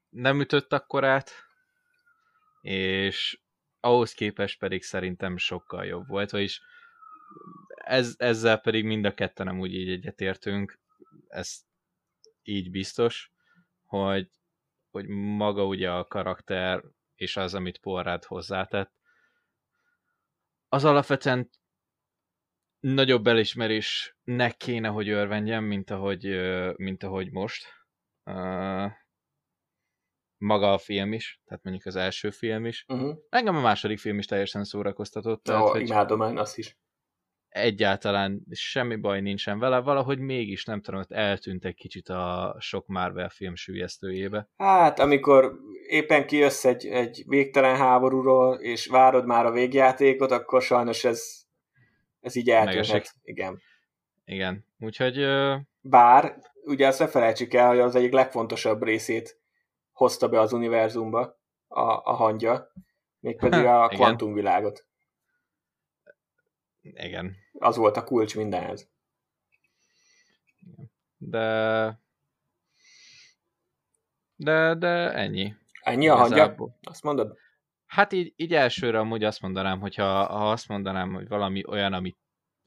nem 0.08 0.40
ütött 0.40 0.72
akkorát, 0.72 1.30
és 2.60 3.40
ahhoz 3.80 4.12
képest 4.12 4.58
pedig 4.58 4.82
szerintem 4.82 5.36
sokkal 5.36 5.84
jobb 5.84 6.06
volt, 6.06 6.30
vagyis 6.30 6.60
ez, 7.74 8.14
ezzel 8.18 8.58
pedig 8.58 8.84
mind 8.84 9.04
a 9.04 9.14
ketten 9.14 9.46
nem 9.46 9.60
úgy 9.60 9.74
így 9.74 9.90
egyetértünk, 9.90 10.80
ez 11.28 11.58
így 12.42 12.70
biztos, 12.70 13.32
hogy, 13.84 14.30
hogy 14.90 15.06
maga 15.08 15.64
ugye 15.64 15.90
a 15.90 16.04
karakter 16.04 16.84
és 17.14 17.36
az, 17.36 17.54
amit 17.54 17.78
Porrád 17.78 18.24
hozzátett, 18.24 18.92
az 20.68 20.84
alapvetően 20.84 21.50
nagyobb 22.80 23.26
elismerésnek 23.26 24.56
kéne, 24.56 24.88
hogy 24.88 25.08
örvendjen, 25.08 25.62
mint 25.62 25.90
ahogy, 25.90 26.24
mint 26.76 27.02
ahogy 27.02 27.30
most. 27.30 27.66
Maga 30.38 30.72
a 30.72 30.78
film 30.78 31.12
is, 31.12 31.40
tehát 31.46 31.62
mondjuk 31.62 31.86
az 31.86 31.96
első 31.96 32.30
film 32.30 32.66
is. 32.66 32.84
Uh-huh. 32.88 33.16
Engem 33.28 33.56
a 33.56 33.60
második 33.60 33.98
film 33.98 34.18
is 34.18 34.26
teljesen 34.26 34.64
szórakoztatott. 34.64 35.42
Tehát, 35.44 35.62
oh, 35.62 35.70
hogy 35.70 35.80
imádom 35.80 36.22
én 36.22 36.38
azt 36.38 36.58
is. 36.58 36.76
Egyáltalán 37.48 38.42
semmi 38.50 38.96
baj 38.96 39.20
nincsen 39.20 39.58
vele, 39.58 39.78
valahogy 39.78 40.18
mégis 40.18 40.64
nem 40.64 40.80
tudom, 40.80 41.00
hogy 41.06 41.16
eltűnt 41.16 41.64
egy 41.64 41.74
kicsit 41.74 42.08
a 42.08 42.56
sok 42.58 42.86
Marvel 42.86 43.28
film 43.28 43.54
sülyeztőjébe. 43.54 44.48
Hát, 44.56 44.98
amikor 44.98 45.52
éppen 45.88 46.26
kijössz 46.26 46.64
egy, 46.64 46.86
egy 46.86 47.22
végtelen 47.26 47.76
háborúról, 47.76 48.54
és 48.54 48.86
várod 48.86 49.26
már 49.26 49.46
a 49.46 49.52
végjátékot, 49.52 50.30
akkor 50.30 50.62
sajnos 50.62 51.04
ez 51.04 51.46
ez 52.20 52.36
így 52.36 52.50
eltűnhet. 52.50 53.10
Igen. 53.22 53.60
Igen. 54.24 54.64
Úgyhogy... 54.78 55.26
Bár, 55.80 56.38
ugye 56.64 56.86
azt 56.86 56.98
ne 56.98 57.08
felejtsük 57.08 57.54
el, 57.54 57.68
hogy 57.68 57.78
az 57.78 57.94
egyik 57.94 58.12
legfontosabb 58.12 58.82
részét 58.82 59.37
hozta 59.98 60.28
be 60.28 60.40
az 60.40 60.52
univerzumba 60.52 61.38
a, 61.68 61.80
a 61.82 62.12
hangya, 62.12 62.72
mégpedig 63.20 63.64
a 63.64 63.88
kvantumvilágot. 63.88 64.86
Igen. 66.80 67.36
Az 67.52 67.76
volt 67.76 67.96
a 67.96 68.04
kulcs 68.04 68.36
mindenhez. 68.36 68.90
De... 71.16 72.00
De, 74.36 74.74
de 74.74 75.12
ennyi. 75.12 75.54
Ennyi 75.80 76.08
a 76.08 76.16
hangya? 76.16 76.54
Azt 76.82 77.02
mondod? 77.02 77.36
Hát 77.86 78.12
így, 78.12 78.32
így 78.36 78.54
elsőre 78.54 78.98
amúgy 78.98 79.24
azt 79.24 79.40
mondanám, 79.40 79.80
hogyha 79.80 80.26
ha 80.26 80.50
azt 80.50 80.68
mondanám, 80.68 81.12
hogy 81.12 81.28
valami 81.28 81.66
olyan, 81.66 81.92
amit 81.92 82.18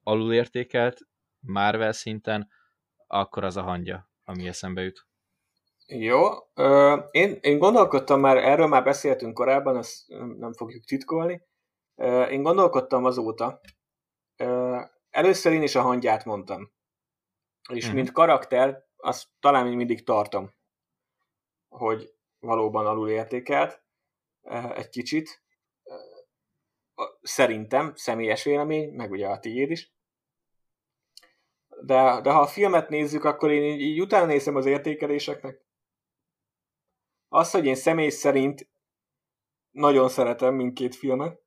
alulértékelt 0.03 0.99
Marvel 1.39 1.91
szinten, 1.91 2.49
akkor 3.07 3.43
az 3.43 3.57
a 3.57 3.61
hangja, 3.61 4.09
ami 4.23 4.47
eszembe 4.47 4.81
jut. 4.81 5.07
Jó. 5.93 6.29
Én, 7.11 7.37
én 7.41 7.57
gondolkodtam 7.57 8.19
már, 8.19 8.37
erről 8.37 8.67
már 8.67 8.83
beszéltünk 8.83 9.33
korábban, 9.33 9.77
ezt 9.77 10.07
nem 10.37 10.53
fogjuk 10.53 10.83
titkolni. 10.83 11.41
Én 12.29 12.41
gondolkodtam 12.43 13.05
azóta. 13.05 13.61
Először 15.09 15.53
én 15.53 15.61
is 15.61 15.75
a 15.75 15.81
hangját 15.81 16.25
mondtam. 16.25 16.71
És 17.69 17.83
uh-huh. 17.83 17.93
mint 17.93 18.11
karakter, 18.11 18.85
azt 18.97 19.27
talán 19.39 19.67
még 19.67 19.75
mindig 19.75 20.03
tartom, 20.03 20.53
hogy 21.69 22.13
valóban 22.39 22.85
alulértékelt 22.85 23.83
egy 24.75 24.89
kicsit. 24.89 25.43
Szerintem, 27.21 27.95
személyes 27.95 28.43
vélemény, 28.43 28.93
meg 28.93 29.11
ugye 29.11 29.27
a 29.27 29.39
tiéd 29.39 29.71
is. 29.71 29.93
De, 31.81 32.21
de 32.21 32.31
ha 32.31 32.39
a 32.39 32.47
filmet 32.47 32.89
nézzük, 32.89 33.23
akkor 33.23 33.51
én 33.51 33.63
így, 33.63 33.81
így 33.81 34.01
utána 34.01 34.25
nézem 34.25 34.55
az 34.55 34.65
értékeléseknek. 34.65 35.69
Az, 37.33 37.51
hogy 37.51 37.65
én 37.65 37.75
személy 37.75 38.09
szerint 38.09 38.69
nagyon 39.71 40.09
szeretem 40.09 40.55
mindkét 40.55 40.95
filmet, 40.95 41.41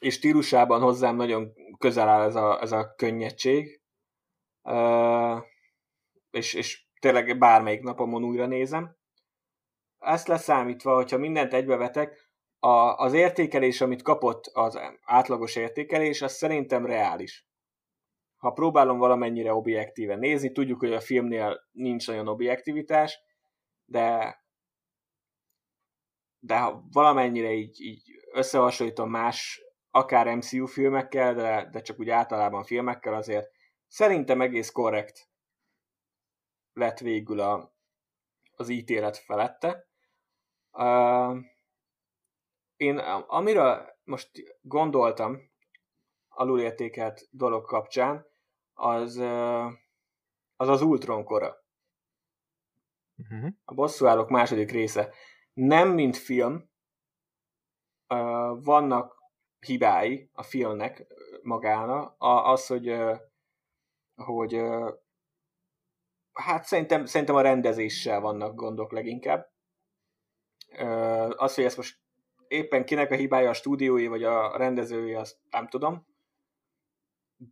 és 0.00 0.14
stílusában 0.14 0.80
hozzám 0.80 1.16
nagyon 1.16 1.52
közel 1.78 2.08
áll 2.08 2.22
ez 2.22 2.34
a, 2.34 2.60
ez 2.60 2.72
a 2.72 2.94
könnyedség, 2.94 3.80
uh, 4.62 5.42
és, 6.30 6.54
és 6.54 6.86
tényleg 7.00 7.38
bármelyik 7.38 7.82
napomon 7.82 8.24
újra 8.24 8.46
nézem 8.46 8.98
ezt 10.00 10.28
leszámítva, 10.28 10.94
hogyha 10.94 11.18
mindent 11.18 11.54
egybevetek, 11.54 12.28
a, 12.58 12.94
az 12.96 13.12
értékelés, 13.12 13.80
amit 13.80 14.02
kapott 14.02 14.46
az 14.46 14.78
átlagos 15.02 15.56
értékelés, 15.56 16.22
az 16.22 16.32
szerintem 16.32 16.86
reális. 16.86 17.48
Ha 18.36 18.50
próbálom 18.50 18.98
valamennyire 18.98 19.54
objektíven 19.54 20.18
nézni, 20.18 20.52
tudjuk, 20.52 20.80
hogy 20.80 20.92
a 20.92 21.00
filmnél 21.00 21.68
nincs 21.70 22.08
olyan 22.08 22.28
objektivitás, 22.28 23.18
de 23.84 24.38
de 26.40 26.58
ha 26.58 26.84
valamennyire 26.92 27.52
így, 27.52 27.80
így 27.80 28.02
összehasonlítom 28.32 29.10
más, 29.10 29.62
akár 29.90 30.36
MCU 30.36 30.66
filmekkel, 30.66 31.34
de, 31.34 31.68
de 31.70 31.80
csak 31.80 31.98
úgy 31.98 32.10
általában 32.10 32.64
filmekkel, 32.64 33.14
azért 33.14 33.50
szerintem 33.86 34.40
egész 34.40 34.70
korrekt 34.70 35.28
lett 36.72 36.98
végül 36.98 37.40
a, 37.40 37.74
az 38.56 38.68
ítélet 38.68 39.16
felette. 39.16 39.88
Uh, 40.72 41.36
én 42.76 42.98
amire 43.26 43.98
most 44.04 44.30
gondoltam 44.60 45.50
alulértékelt 46.28 47.20
dolog 47.30 47.64
kapcsán, 47.64 48.26
az 48.72 49.16
az, 50.60 50.68
az 50.68 50.82
Ultron 50.82 51.24
kora. 51.24 51.64
Uh-huh. 53.16 53.50
A 53.64 53.74
bosszúállók 53.74 54.28
második 54.28 54.70
része. 54.70 55.14
Nem 55.60 55.88
mint 55.88 56.16
film, 56.16 56.70
vannak 58.62 59.14
hibái 59.66 60.30
a 60.32 60.42
filmnek 60.42 61.06
magána, 61.42 62.06
az, 62.18 62.66
hogy, 62.66 62.96
hogy 64.14 64.60
hát 66.32 66.64
szerintem, 66.64 67.04
szerintem 67.04 67.36
a 67.36 67.40
rendezéssel 67.40 68.20
vannak 68.20 68.54
gondok 68.54 68.92
leginkább 68.92 69.52
az, 71.36 71.54
hogy 71.54 71.64
ez 71.64 71.76
most 71.76 72.00
éppen 72.48 72.84
kinek 72.84 73.10
a 73.10 73.14
hibája 73.14 73.48
a 73.48 73.54
stúdiói 73.54 74.06
vagy 74.06 74.24
a 74.24 74.56
rendezői, 74.56 75.14
azt 75.14 75.38
nem 75.50 75.68
tudom. 75.68 76.06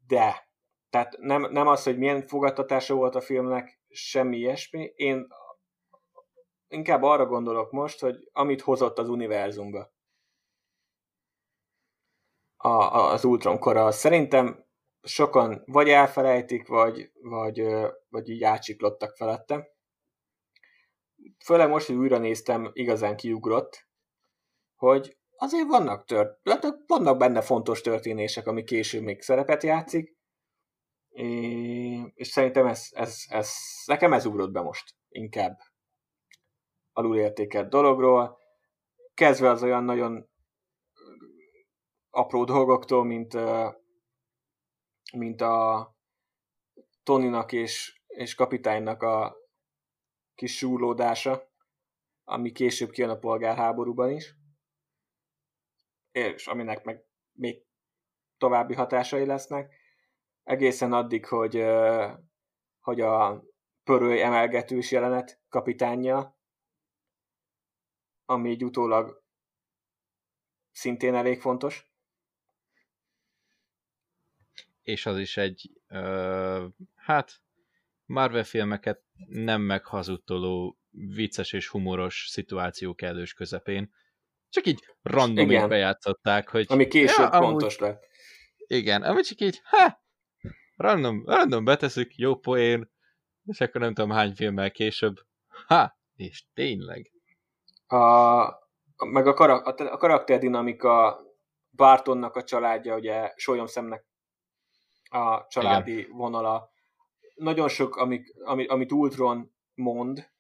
De, 0.06 0.48
tehát 0.90 1.16
nem, 1.18 1.52
nem 1.52 1.66
az, 1.66 1.82
hogy 1.82 1.98
milyen 1.98 2.22
fogadtatása 2.22 2.94
volt 2.94 3.14
a 3.14 3.20
filmnek, 3.20 3.80
semmi 3.89 4.36
ilyesmi. 4.36 4.93
Én 4.97 5.26
inkább 6.69 7.03
arra 7.03 7.27
gondolok 7.27 7.70
most, 7.70 8.01
hogy 8.01 8.28
amit 8.32 8.61
hozott 8.61 8.99
az 8.99 9.09
univerzumba. 9.09 9.93
A, 12.57 12.69
a, 12.69 13.11
az 13.11 13.24
Ultron 13.24 13.59
kora. 13.59 13.90
Szerintem 13.90 14.66
sokan 15.03 15.62
vagy 15.66 15.89
elfelejtik, 15.89 16.69
vagy, 16.69 17.11
vagy, 17.23 17.62
vagy 18.09 18.28
így 18.28 18.43
átsiklottak 18.43 19.16
felette 19.16 19.77
főleg 21.45 21.69
most, 21.69 21.86
hogy 21.86 21.97
újra 21.97 22.19
néztem, 22.19 22.70
igazán 22.73 23.16
kiugrott, 23.16 23.89
hogy 24.77 25.19
azért 25.36 25.69
vannak, 25.69 26.05
tört, 26.05 26.40
vannak 26.86 27.19
benne 27.19 27.40
fontos 27.40 27.81
történések, 27.81 28.47
ami 28.47 28.65
később 28.65 29.03
még 29.03 29.23
szerepet 29.23 29.62
játszik, 29.62 30.16
és 32.15 32.28
szerintem 32.28 32.66
ez, 32.66 32.89
ez, 32.90 33.23
ez, 33.28 33.51
nekem 33.86 34.12
ez 34.12 34.24
ugrott 34.24 34.51
be 34.51 34.61
most 34.61 34.95
inkább 35.09 35.59
alulértékelt 36.99 37.69
dologról, 37.69 38.39
kezdve 39.15 39.51
az 39.51 39.62
olyan 39.62 39.85
nagyon 39.85 40.29
apró 42.11 42.45
dolgoktól, 42.45 43.05
mint, 43.05 43.37
mint 45.12 45.41
a 45.41 45.87
Toninak 47.03 47.53
és, 47.53 48.01
és 48.07 48.35
kapitánynak 48.35 49.03
a 49.03 49.37
kis 50.35 50.57
súlódása, 50.57 51.51
ami 52.25 52.53
később 52.53 52.91
kijön 52.91 53.11
a 53.11 53.19
polgárháborúban 53.19 54.11
is, 54.11 54.35
és 56.11 56.47
aminek 56.47 56.85
meg 56.85 57.05
még 57.33 57.65
további 58.39 58.75
hatásai 58.75 59.27
lesznek, 59.27 59.75
egészen 60.43 60.93
addig, 60.93 61.27
hogy, 61.27 61.65
hogy 62.81 63.01
a 63.01 63.45
pörőj 63.85 64.23
emelgetős 64.23 64.91
jelenet 64.91 65.41
kapitánja, 65.49 66.38
ami 68.28 68.50
így 68.50 68.64
utólag 68.64 69.22
szintén 70.70 71.14
elég 71.14 71.40
fontos. 71.40 71.86
És 74.82 75.06
az 75.06 75.18
is 75.18 75.36
egy, 75.36 75.70
ö, 75.88 76.66
hát 76.94 77.42
Marvel 78.05 78.44
filmeket 78.44 79.02
nem 79.26 79.60
meghazudtoló 79.60 80.78
vicces 80.90 81.52
és 81.52 81.68
humoros 81.68 82.26
szituáció 82.28 82.94
kellős 82.94 83.32
közepén. 83.32 83.94
Csak 84.48 84.66
így 84.66 84.84
random 85.02 85.50
így 85.50 85.66
bejátszották, 85.66 86.48
hogy... 86.48 86.66
Ami 86.68 86.86
később 86.86 87.32
ja, 87.32 87.38
pontos 87.38 87.78
lett. 87.78 88.06
Igen, 88.56 89.02
ami 89.02 89.20
csak 89.20 89.40
így, 89.40 89.60
ha, 89.64 90.05
random, 90.76 91.24
random 91.26 91.64
beteszük, 91.64 92.16
jó 92.16 92.38
poén, 92.38 92.90
és 93.44 93.60
akkor 93.60 93.80
nem 93.80 93.94
tudom 93.94 94.10
hány 94.10 94.34
filmmel 94.34 94.70
később, 94.70 95.16
ha, 95.66 95.98
és 96.14 96.44
tényleg. 96.55 97.12
A, 97.89 97.97
meg 99.05 99.27
a, 99.27 99.35
karak, 99.35 99.66
a 99.66 99.97
karakterdinamika 99.97 101.20
Bartonnak 101.70 102.36
a 102.36 102.44
családja, 102.44 102.97
ugye 102.97 103.32
Sólyomszemnek 103.36 104.06
a 105.10 105.47
családi 105.47 105.98
Igen. 105.98 106.10
vonala. 106.10 106.70
Nagyon 107.35 107.69
sok, 107.69 107.97
amik, 107.97 108.35
amit, 108.44 108.70
amit 108.70 108.93
Ultron 108.93 109.55
mond, 109.74 110.31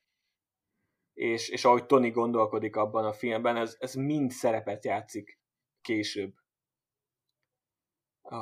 és, 1.12 1.48
és 1.48 1.64
ahogy 1.64 1.86
Tony 1.86 2.12
gondolkodik 2.12 2.76
abban 2.76 3.04
a 3.04 3.12
filmben, 3.12 3.56
ez, 3.56 3.76
ez 3.78 3.94
mind 3.94 4.30
szerepet 4.30 4.84
játszik 4.84 5.40
később 5.80 6.34
a, 8.22 8.36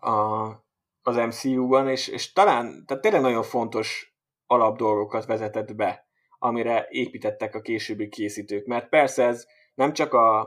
a, 0.00 0.64
az 1.02 1.16
MCU-ban, 1.16 1.88
és, 1.88 2.08
és 2.08 2.32
talán, 2.32 2.86
tehát 2.86 3.02
tényleg 3.02 3.20
nagyon 3.20 3.42
fontos 3.42 4.16
alapdolgokat 4.46 5.26
vezetett 5.26 5.74
be, 5.74 6.03
amire 6.44 6.86
építettek 6.90 7.54
a 7.54 7.60
későbbi 7.60 8.08
készítők, 8.08 8.66
mert 8.66 8.88
persze 8.88 9.24
ez 9.24 9.46
nem 9.74 9.92
csak 9.92 10.12
a, 10.12 10.40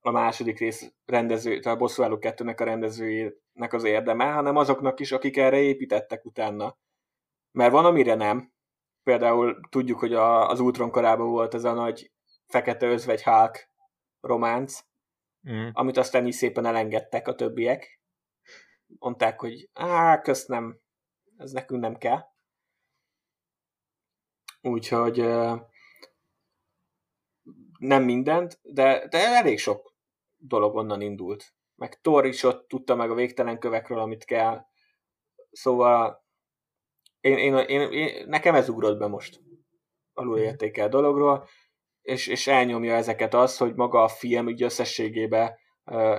a 0.00 0.10
második 0.10 0.58
rész 0.58 0.92
rendező, 1.04 1.58
tehát 1.58 1.76
a 1.76 1.80
Bosszúálló 1.80 2.18
kettőnek 2.18 2.60
a 2.60 2.64
rendezőjének 2.64 3.72
az 3.72 3.84
érdeme, 3.84 4.24
hanem 4.24 4.56
azoknak 4.56 5.00
is, 5.00 5.12
akik 5.12 5.36
erre 5.36 5.56
építettek 5.56 6.24
utána. 6.24 6.78
Mert 7.52 7.72
van, 7.72 7.84
amire 7.84 8.14
nem. 8.14 8.52
Például 9.02 9.60
tudjuk, 9.68 9.98
hogy 9.98 10.14
a, 10.14 10.48
az 10.48 10.60
Ultron 10.60 10.90
korában 10.90 11.30
volt 11.30 11.54
ez 11.54 11.64
a 11.64 11.72
nagy 11.72 12.12
fekete 12.46 12.86
özvegy 12.86 13.22
Hulk 13.22 13.68
románc, 14.20 14.80
mm. 15.50 15.68
amit 15.72 15.96
aztán 15.96 16.26
is 16.26 16.34
szépen 16.34 16.66
elengedtek 16.66 17.28
a 17.28 17.34
többiek. 17.34 18.00
Mondták, 18.98 19.40
hogy 19.40 19.68
á, 19.72 20.20
kösz 20.20 20.46
nem, 20.46 20.80
ez 21.36 21.50
nekünk 21.52 21.80
nem 21.80 21.96
kell. 21.96 22.29
Úgyhogy 24.62 25.16
nem 27.78 28.02
mindent, 28.04 28.58
de, 28.62 29.06
de 29.08 29.18
elég 29.18 29.58
sok 29.58 29.94
dolog 30.36 30.74
onnan 30.74 31.00
indult. 31.00 31.54
Meg 31.74 32.00
Thor 32.00 32.26
is 32.26 32.42
ott 32.42 32.68
tudta 32.68 32.94
meg 32.94 33.10
a 33.10 33.14
végtelen 33.14 33.58
kövekről, 33.58 33.98
amit 33.98 34.24
kell. 34.24 34.64
Szóval 35.50 36.24
én, 37.20 37.38
én, 37.38 37.56
én, 37.56 37.90
én, 37.90 38.28
nekem 38.28 38.54
ez 38.54 38.68
ugrott 38.68 38.98
be 38.98 39.06
most 39.06 39.40
alulértékel 40.12 40.88
dologról, 40.88 41.48
és, 42.02 42.26
és 42.26 42.46
elnyomja 42.46 42.94
ezeket 42.94 43.34
az, 43.34 43.56
hogy 43.56 43.74
maga 43.74 44.02
a 44.02 44.08
film 44.08 44.48
ügy 44.48 44.62
összességében 44.62 45.58
uh, 45.84 46.18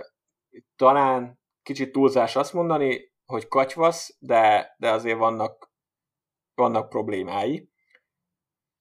talán 0.75 1.39
kicsit 1.63 1.91
túlzás 1.91 2.35
azt 2.35 2.53
mondani, 2.53 3.13
hogy 3.25 3.47
katyvasz, 3.47 4.15
de, 4.19 4.75
de 4.77 4.91
azért 4.91 5.17
vannak, 5.17 5.71
vannak 6.55 6.89
problémái, 6.89 7.70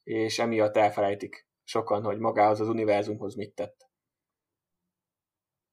és 0.02 0.38
emiatt 0.38 0.76
elfelejtik 0.76 1.48
sokan, 1.64 2.02
hogy 2.02 2.18
magához 2.18 2.60
az 2.60 2.68
univerzumhoz 2.68 3.34
mit 3.34 3.54
tett. 3.54 3.88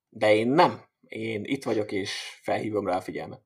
De 0.09 0.35
én 0.35 0.47
nem. 0.47 0.85
Én 1.07 1.43
itt 1.43 1.63
vagyok, 1.63 1.91
és 1.91 2.39
felhívom 2.41 2.87
rá 2.87 2.95
a 2.95 3.01
figyelmet. 3.01 3.45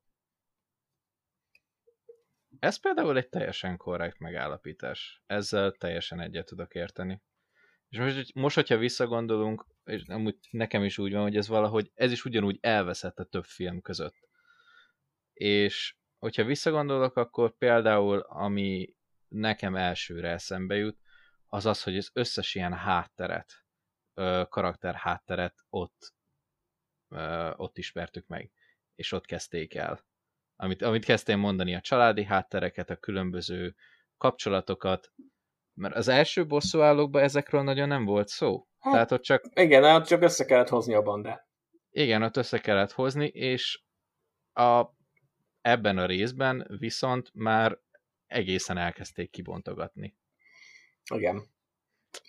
Ez 2.60 2.80
például 2.80 3.18
egy 3.18 3.30
teljesen 3.30 3.78
korrekt 3.78 4.20
megállapítás. 4.20 5.24
Ezzel 5.26 5.72
teljesen 5.72 6.20
egyet 6.20 6.46
tudok 6.46 6.74
érteni. 6.74 7.22
És 7.90 7.98
most, 7.98 8.34
most 8.34 8.56
hogyha 8.56 8.78
visszagondolunk, 8.78 9.66
és 9.84 10.04
amúgy 10.08 10.38
nekem 10.52 10.84
is 10.84 10.98
úgy 10.98 11.14
van, 11.14 11.22
hogy 11.22 11.36
ez 11.36 11.48
valahogy, 11.48 11.92
ez 11.94 12.12
is 12.12 12.26
ugyanúgy 12.26 12.58
elveszett 12.62 13.20
a 13.20 13.26
több 13.26 13.44
film 13.44 13.82
között. 13.82 14.16
És 15.34 15.96
hogyha 16.18 16.44
visszagondolok, 16.44 17.16
akkor 17.16 17.58
például, 17.58 18.20
ami 18.20 18.96
nekem 19.32 19.76
elsőre 19.76 20.30
eszembe 20.30 20.76
jut, 20.76 20.98
az 21.48 21.66
az, 21.66 21.84
hogy 21.84 21.98
az 21.98 22.10
összes 22.14 22.56
ilyen 22.56 22.74
hátteret, 22.74 23.66
karakter 24.50 24.96
hátteret 24.96 25.56
ott, 25.70 26.14
ott 27.56 27.78
ismertük 27.78 28.28
meg, 28.28 28.52
és 28.96 29.12
ott 29.12 29.26
kezdték 29.26 29.76
el. 29.76 30.06
Amit, 30.56 30.82
amit 30.82 31.06
kezdtem 31.06 31.40
mondani, 31.40 31.76
a 31.76 31.82
családi 31.82 32.24
háttereket, 32.24 32.90
a 32.90 32.96
különböző 32.96 33.76
kapcsolatokat, 34.18 35.12
mert 35.74 35.96
az 35.96 36.08
első 36.08 36.46
bosszúállókban 36.46 37.24
ezekről 37.24 37.62
nagyon 37.62 37.88
nem 37.88 38.06
volt 38.06 38.28
szó. 38.28 38.68
Hát, 38.80 38.94
Tehát 38.94 39.12
ott 39.12 39.22
csak... 39.22 39.44
Igen, 39.54 39.84
ott 39.84 40.06
csak 40.06 40.22
össze 40.22 40.46
kellett 40.46 40.70
hozni 40.70 40.94
a 40.94 41.02
bandát. 41.02 41.48
Igen, 41.90 42.24
ott 42.24 42.38
össze 42.38 42.60
kellett 42.60 42.92
hozni, 42.92 43.26
és 43.26 43.82
a, 44.54 44.86
ebben 45.62 45.98
a 45.98 46.06
részben 46.06 46.68
viszont 46.80 47.30
már 47.34 47.80
egészen 48.32 48.78
elkezdték 48.78 49.30
kibontogatni. 49.30 50.16
Igen. 51.14 51.50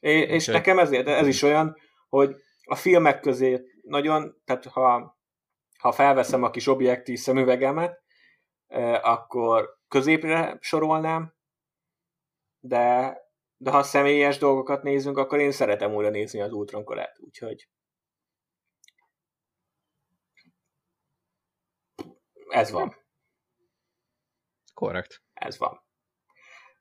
É, 0.00 0.18
és 0.18 0.48
Úgy, 0.48 0.54
nekem 0.54 0.78
ezért, 0.78 1.08
ez 1.08 1.26
is 1.26 1.42
olyan, 1.42 1.76
hogy 2.08 2.36
a 2.62 2.74
filmek 2.74 3.20
közé 3.20 3.60
nagyon, 3.82 4.42
tehát 4.44 4.64
ha, 4.64 5.18
ha 5.78 5.92
felveszem 5.92 6.42
a 6.42 6.50
kis 6.50 6.66
objektív 6.66 7.18
szemüvegemet, 7.18 8.02
akkor 9.02 9.78
középre 9.88 10.58
sorolnám, 10.60 11.34
de, 12.60 13.16
de 13.56 13.70
ha 13.70 13.82
személyes 13.82 14.38
dolgokat 14.38 14.82
nézünk, 14.82 15.16
akkor 15.16 15.38
én 15.38 15.52
szeretem 15.52 15.94
újra 15.94 16.10
nézni 16.10 16.40
az 16.40 16.52
Ultron 16.52 16.84
korát, 16.84 17.18
úgyhogy 17.20 17.68
ez 22.48 22.70
van. 22.70 22.96
Korrekt. 24.74 25.22
Ez 25.32 25.58
van. 25.58 25.82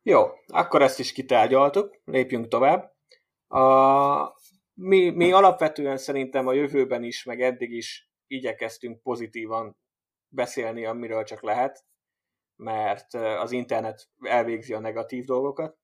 Jó, 0.03 0.27
akkor 0.47 0.81
ezt 0.81 0.99
is 0.99 1.11
kitárgyaltuk, 1.11 2.01
lépjünk 2.05 2.47
tovább. 2.47 2.93
A, 3.47 4.35
mi, 4.73 5.09
mi 5.09 5.31
alapvetően 5.31 5.97
szerintem 5.97 6.47
a 6.47 6.53
jövőben 6.53 7.03
is, 7.03 7.23
meg 7.23 7.41
eddig 7.41 7.71
is 7.71 8.11
igyekeztünk 8.27 9.01
pozitívan 9.01 9.77
beszélni, 10.27 10.85
amiről 10.85 11.23
csak 11.23 11.41
lehet, 11.41 11.85
mert 12.55 13.13
az 13.13 13.51
internet 13.51 14.09
elvégzi 14.19 14.73
a 14.73 14.79
negatív 14.79 15.25
dolgokat, 15.25 15.77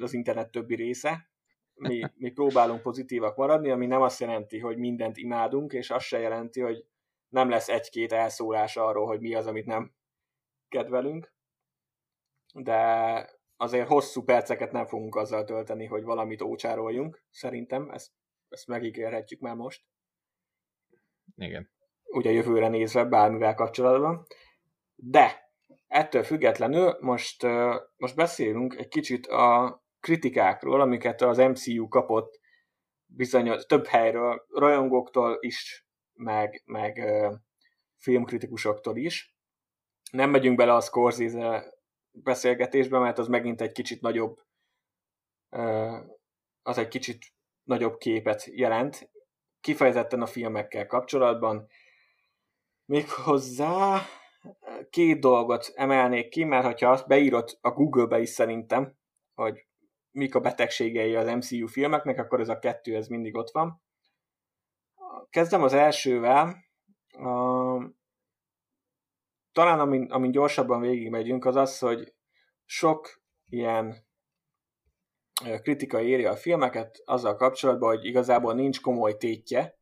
az 0.00 0.12
internet 0.12 0.50
többi 0.50 0.74
része. 0.74 1.30
Mi, 1.74 2.02
mi 2.14 2.30
próbálunk 2.30 2.82
pozitívak 2.82 3.36
maradni, 3.36 3.70
ami 3.70 3.86
nem 3.86 4.02
azt 4.02 4.20
jelenti, 4.20 4.58
hogy 4.58 4.76
mindent 4.76 5.16
imádunk, 5.16 5.72
és 5.72 5.90
azt 5.90 6.06
se 6.06 6.18
jelenti, 6.18 6.60
hogy 6.60 6.84
nem 7.28 7.48
lesz 7.48 7.68
egy-két 7.68 8.12
elszólás 8.12 8.76
arról, 8.76 9.06
hogy 9.06 9.20
mi 9.20 9.34
az, 9.34 9.46
amit 9.46 9.66
nem 9.66 9.94
kedvelünk 10.68 11.32
de 12.52 13.40
azért 13.56 13.88
hosszú 13.88 14.24
perceket 14.24 14.72
nem 14.72 14.86
fogunk 14.86 15.14
azzal 15.14 15.44
tölteni, 15.44 15.86
hogy 15.86 16.02
valamit 16.02 16.42
ócsároljunk, 16.42 17.22
szerintem, 17.30 17.90
ezt, 17.90 18.10
ezt 18.48 18.66
megígérhetjük 18.66 19.40
már 19.40 19.54
most. 19.54 19.84
Igen. 21.36 21.70
Ugye 22.02 22.30
jövőre 22.30 22.68
nézve 22.68 23.04
bármivel 23.04 23.54
kapcsolatban. 23.54 24.26
De 24.94 25.50
ettől 25.86 26.22
függetlenül 26.22 26.96
most, 27.00 27.46
most 27.96 28.16
beszélünk 28.16 28.74
egy 28.74 28.88
kicsit 28.88 29.26
a 29.26 29.80
kritikákról, 30.00 30.80
amiket 30.80 31.20
az 31.20 31.38
MCU 31.38 31.88
kapott 31.88 32.40
bizonyos 33.06 33.66
több 33.66 33.86
helyről, 33.86 34.46
rajongóktól 34.48 35.36
is, 35.40 35.86
meg, 36.12 36.62
meg 36.64 37.00
filmkritikusoktól 37.96 38.96
is. 38.96 39.36
Nem 40.10 40.30
megyünk 40.30 40.56
bele 40.56 40.74
a 40.74 40.80
Scorsese 40.80 41.74
beszélgetésbe, 42.12 42.98
mert 42.98 43.18
az 43.18 43.28
megint 43.28 43.60
egy 43.60 43.72
kicsit 43.72 44.00
nagyobb 44.00 44.40
az 46.62 46.78
egy 46.78 46.88
kicsit 46.88 47.32
nagyobb 47.62 47.96
képet 47.96 48.44
jelent, 48.44 49.10
kifejezetten 49.60 50.22
a 50.22 50.26
filmekkel 50.26 50.86
kapcsolatban. 50.86 51.68
Méghozzá 52.84 54.00
két 54.90 55.20
dolgot 55.20 55.72
emelnék 55.74 56.28
ki, 56.28 56.44
mert 56.44 56.80
ha 56.80 56.90
azt 56.90 57.06
beírod 57.06 57.58
a 57.60 57.70
Google-be 57.70 58.20
is 58.20 58.28
szerintem, 58.28 58.96
hogy 59.34 59.66
mik 60.10 60.34
a 60.34 60.40
betegségei 60.40 61.16
az 61.16 61.28
MCU 61.28 61.66
filmeknek, 61.66 62.18
akkor 62.18 62.40
ez 62.40 62.48
a 62.48 62.58
kettő, 62.58 62.96
ez 62.96 63.06
mindig 63.06 63.36
ott 63.36 63.50
van. 63.50 63.82
Kezdem 65.30 65.62
az 65.62 65.72
elsővel 65.72 66.64
talán 69.52 69.80
amin, 69.80 70.10
amin 70.10 70.30
gyorsabban 70.30 70.80
végigmegyünk, 70.80 71.44
az 71.44 71.56
az, 71.56 71.78
hogy 71.78 72.14
sok 72.64 73.22
ilyen 73.48 74.06
kritika 75.62 76.02
éri 76.02 76.24
a 76.24 76.36
filmeket 76.36 77.02
azzal 77.04 77.36
kapcsolatban, 77.36 77.96
hogy 77.96 78.04
igazából 78.04 78.54
nincs 78.54 78.80
komoly 78.80 79.16
tétje, 79.16 79.78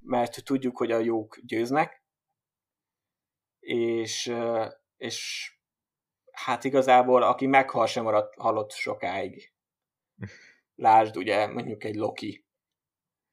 mert 0.00 0.44
tudjuk, 0.44 0.76
hogy 0.76 0.90
a 0.90 0.98
jók 0.98 1.38
győznek, 1.42 2.04
és, 3.60 4.34
és 4.96 5.50
hát 6.32 6.64
igazából 6.64 7.22
aki 7.22 7.46
meghal 7.46 7.86
sem 7.86 8.04
maradt 8.04 8.34
halott 8.34 8.70
sokáig. 8.70 9.52
Lásd 10.74 11.16
ugye 11.16 11.46
mondjuk 11.46 11.84
egy 11.84 11.94
Loki, 11.94 12.46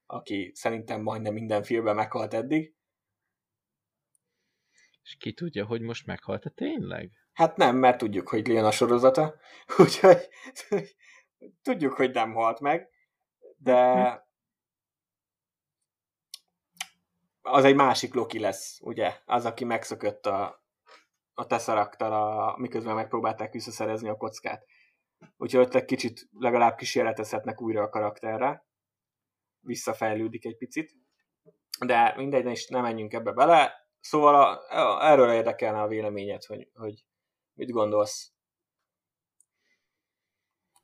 aki 0.05 0.51
szerintem 0.55 1.01
majdnem 1.01 1.33
minden 1.33 1.63
filmben 1.63 1.95
meghalt 1.95 2.33
eddig. 2.33 2.76
És 5.07 5.17
ki 5.17 5.33
tudja, 5.33 5.65
hogy 5.65 5.81
most 5.81 6.05
meghalt-e 6.05 6.49
tényleg? 6.49 7.11
Hát 7.33 7.57
nem, 7.57 7.75
mert 7.75 7.97
tudjuk, 7.97 8.29
hogy 8.29 8.47
Lien 8.47 8.65
a 8.65 8.71
sorozata, 8.71 9.35
úgyhogy 9.83 10.29
tudjuk, 11.61 11.93
hogy 11.93 12.11
nem 12.11 12.33
halt 12.33 12.59
meg, 12.59 12.89
de 13.57 14.25
az 17.41 17.63
egy 17.63 17.75
másik 17.75 18.13
Loki 18.13 18.39
lesz, 18.39 18.79
ugye? 18.81 19.15
Az, 19.25 19.45
aki 19.45 19.63
megszökött 19.63 20.25
a, 20.25 20.63
a 21.33 21.45
Tesserakttal, 21.45 22.13
a, 22.13 22.57
miközben 22.57 22.95
megpróbálták 22.95 23.51
visszaszerezni 23.51 24.09
a 24.09 24.17
kockát. 24.17 24.65
Úgyhogy 25.37 25.65
ott 25.65 25.75
egy 25.75 25.85
kicsit 25.85 26.27
legalább 26.31 26.75
kísérletezhetnek 26.75 27.61
újra 27.61 27.81
a 27.81 27.89
karakterre. 27.89 28.65
Visszafejlődik 29.59 30.45
egy 30.45 30.57
picit. 30.57 30.95
De 31.85 32.13
mindegy, 32.17 32.45
is 32.45 32.67
nem 32.67 32.81
menjünk 32.81 33.13
ebbe 33.13 33.31
bele. 33.31 33.86
Szóval 34.07 34.35
a, 34.35 35.05
erről 35.05 35.31
érdekelne 35.31 35.81
a 35.81 35.87
véleményed, 35.87 36.43
hogy, 36.43 36.69
hogy 36.73 37.05
mit 37.53 37.69
gondolsz 37.69 38.31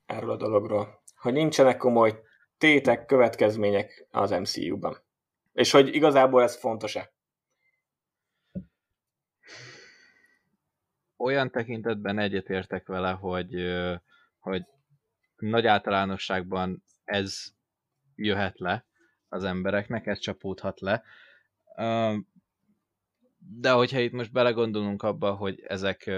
erről 0.06 0.30
a 0.30 0.36
dologról. 0.36 1.02
Hogy 1.16 1.32
nincsenek 1.32 1.76
komoly 1.76 2.22
tétek, 2.58 3.06
következmények 3.06 4.06
az 4.10 4.30
MCU-ban. 4.30 5.02
És 5.52 5.70
hogy 5.70 5.94
igazából 5.94 6.42
ez 6.42 6.56
fontos-e? 6.56 7.12
Olyan 11.16 11.50
tekintetben 11.50 12.18
egyetértek 12.18 12.86
vele, 12.86 13.10
hogy, 13.10 13.54
hogy 14.38 14.64
nagy 15.36 15.66
általánosságban 15.66 16.84
ez 17.04 17.44
jöhet 18.14 18.58
le 18.58 18.86
az 19.28 19.44
embereknek, 19.44 20.06
ez 20.06 20.18
csapódhat 20.18 20.80
le. 20.80 21.04
De 23.46 23.70
hogyha 23.70 23.98
itt 24.00 24.12
most 24.12 24.32
belegondolunk 24.32 25.02
abba, 25.02 25.34
hogy 25.34 25.60
ezek, 25.60 26.10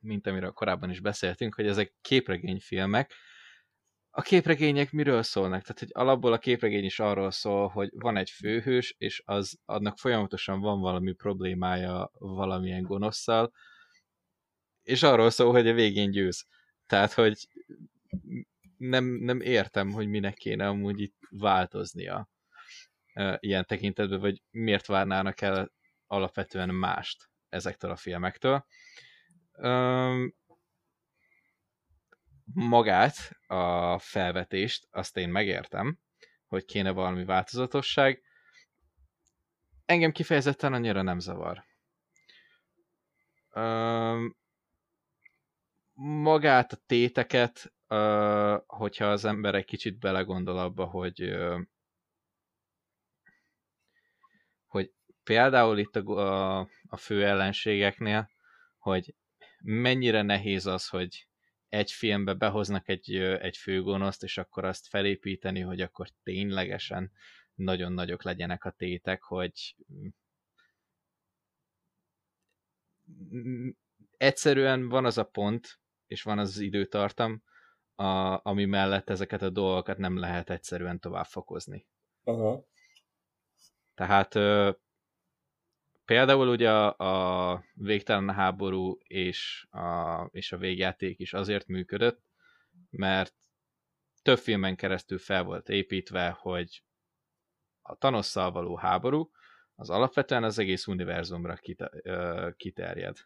mint 0.00 0.26
amiről 0.26 0.50
korábban 0.50 0.90
is 0.90 1.00
beszéltünk, 1.00 1.54
hogy 1.54 1.66
ezek 1.66 1.94
képregényfilmek, 2.00 3.14
a 4.16 4.22
képregények 4.22 4.92
miről 4.92 5.22
szólnak? 5.22 5.62
Tehát, 5.62 5.78
hogy 5.78 5.90
alapból 5.92 6.32
a 6.32 6.38
képregény 6.38 6.84
is 6.84 7.00
arról 7.00 7.30
szól, 7.30 7.68
hogy 7.68 7.90
van 7.94 8.16
egy 8.16 8.30
főhős, 8.30 8.94
és 8.98 9.22
az 9.24 9.58
annak 9.64 9.98
folyamatosan 9.98 10.60
van 10.60 10.80
valami 10.80 11.12
problémája 11.12 12.10
valamilyen 12.18 12.82
gonoszszal, 12.82 13.52
és 14.82 15.02
arról 15.02 15.30
szól, 15.30 15.52
hogy 15.52 15.68
a 15.68 15.72
végén 15.74 16.10
győz. 16.10 16.46
Tehát, 16.86 17.12
hogy 17.12 17.48
nem, 18.76 19.04
nem 19.04 19.40
értem, 19.40 19.92
hogy 19.92 20.08
minek 20.08 20.34
kéne 20.34 20.68
amúgy 20.68 21.00
itt 21.00 21.16
változnia 21.30 22.28
ilyen 23.38 23.64
tekintetben, 23.64 24.20
vagy 24.20 24.42
miért 24.50 24.86
várnának 24.86 25.40
el 25.40 25.72
alapvetően 26.06 26.74
mást 26.74 27.30
ezektől 27.48 27.90
a 27.90 27.96
filmektől 27.96 28.66
magát, 32.52 33.16
a 33.46 33.98
felvetést, 33.98 34.88
azt 34.90 35.16
én 35.16 35.28
megértem, 35.28 35.98
hogy 36.46 36.64
kéne 36.64 36.90
valami 36.90 37.24
változatosság. 37.24 38.22
Engem 39.84 40.12
kifejezetten 40.12 40.72
annyira 40.72 41.02
nem 41.02 41.18
zavar. 41.18 41.64
magát 45.96 46.72
a 46.72 46.82
téteket, 46.86 47.72
hogyha 48.66 49.04
az 49.04 49.24
ember 49.24 49.54
egy 49.54 49.64
kicsit 49.64 49.98
belegondol 49.98 50.58
abba, 50.58 50.84
hogy 50.84 51.36
hogy 54.66 54.94
például 55.24 55.78
itt 55.78 55.96
a, 55.96 56.58
a, 56.58 56.68
a 56.88 56.96
fő 56.96 57.24
ellenségeknél, 57.24 58.30
hogy 58.78 59.14
mennyire 59.62 60.22
nehéz 60.22 60.66
az, 60.66 60.88
hogy 60.88 61.28
egy 61.68 61.90
filmbe 61.90 62.34
behoznak 62.34 62.88
egy, 62.88 63.14
egy 63.16 63.56
főgonoszt, 63.56 64.22
és 64.22 64.38
akkor 64.38 64.64
azt 64.64 64.88
felépíteni, 64.88 65.60
hogy 65.60 65.80
akkor 65.80 66.08
ténylegesen 66.22 67.12
nagyon 67.54 67.92
nagyok 67.92 68.22
legyenek 68.22 68.64
a 68.64 68.70
tétek, 68.70 69.22
hogy 69.22 69.76
egyszerűen 74.16 74.88
van 74.88 75.04
az 75.04 75.18
a 75.18 75.24
pont, 75.24 75.80
és 76.06 76.22
van 76.22 76.38
az, 76.38 76.48
az 76.48 76.58
időtartam, 76.58 77.42
a, 77.94 78.40
ami 78.48 78.64
mellett 78.64 79.10
ezeket 79.10 79.42
a 79.42 79.50
dolgokat 79.50 79.98
nem 79.98 80.18
lehet 80.18 80.50
egyszerűen 80.50 81.00
tovább 81.00 81.26
fokozni. 81.26 81.86
Uh-huh. 82.24 82.64
Tehát 83.94 84.34
Például 86.04 86.48
ugye 86.48 86.70
a, 86.72 87.52
a 87.52 87.64
végtelen 87.74 88.34
háború 88.34 88.98
és 89.02 89.66
a, 89.70 90.28
és 90.30 90.52
a 90.52 90.56
végjáték 90.56 91.18
is 91.18 91.32
azért 91.32 91.66
működött, 91.66 92.22
mert 92.90 93.34
több 94.22 94.38
filmen 94.38 94.76
keresztül 94.76 95.18
fel 95.18 95.42
volt 95.42 95.68
építve, 95.68 96.28
hogy 96.28 96.82
a 97.82 97.96
Thanosszal 97.96 98.50
való 98.50 98.76
háború 98.76 99.30
az 99.74 99.90
alapvetően 99.90 100.44
az 100.44 100.58
egész 100.58 100.86
univerzumra 100.86 101.58
kiterjed. 102.56 103.16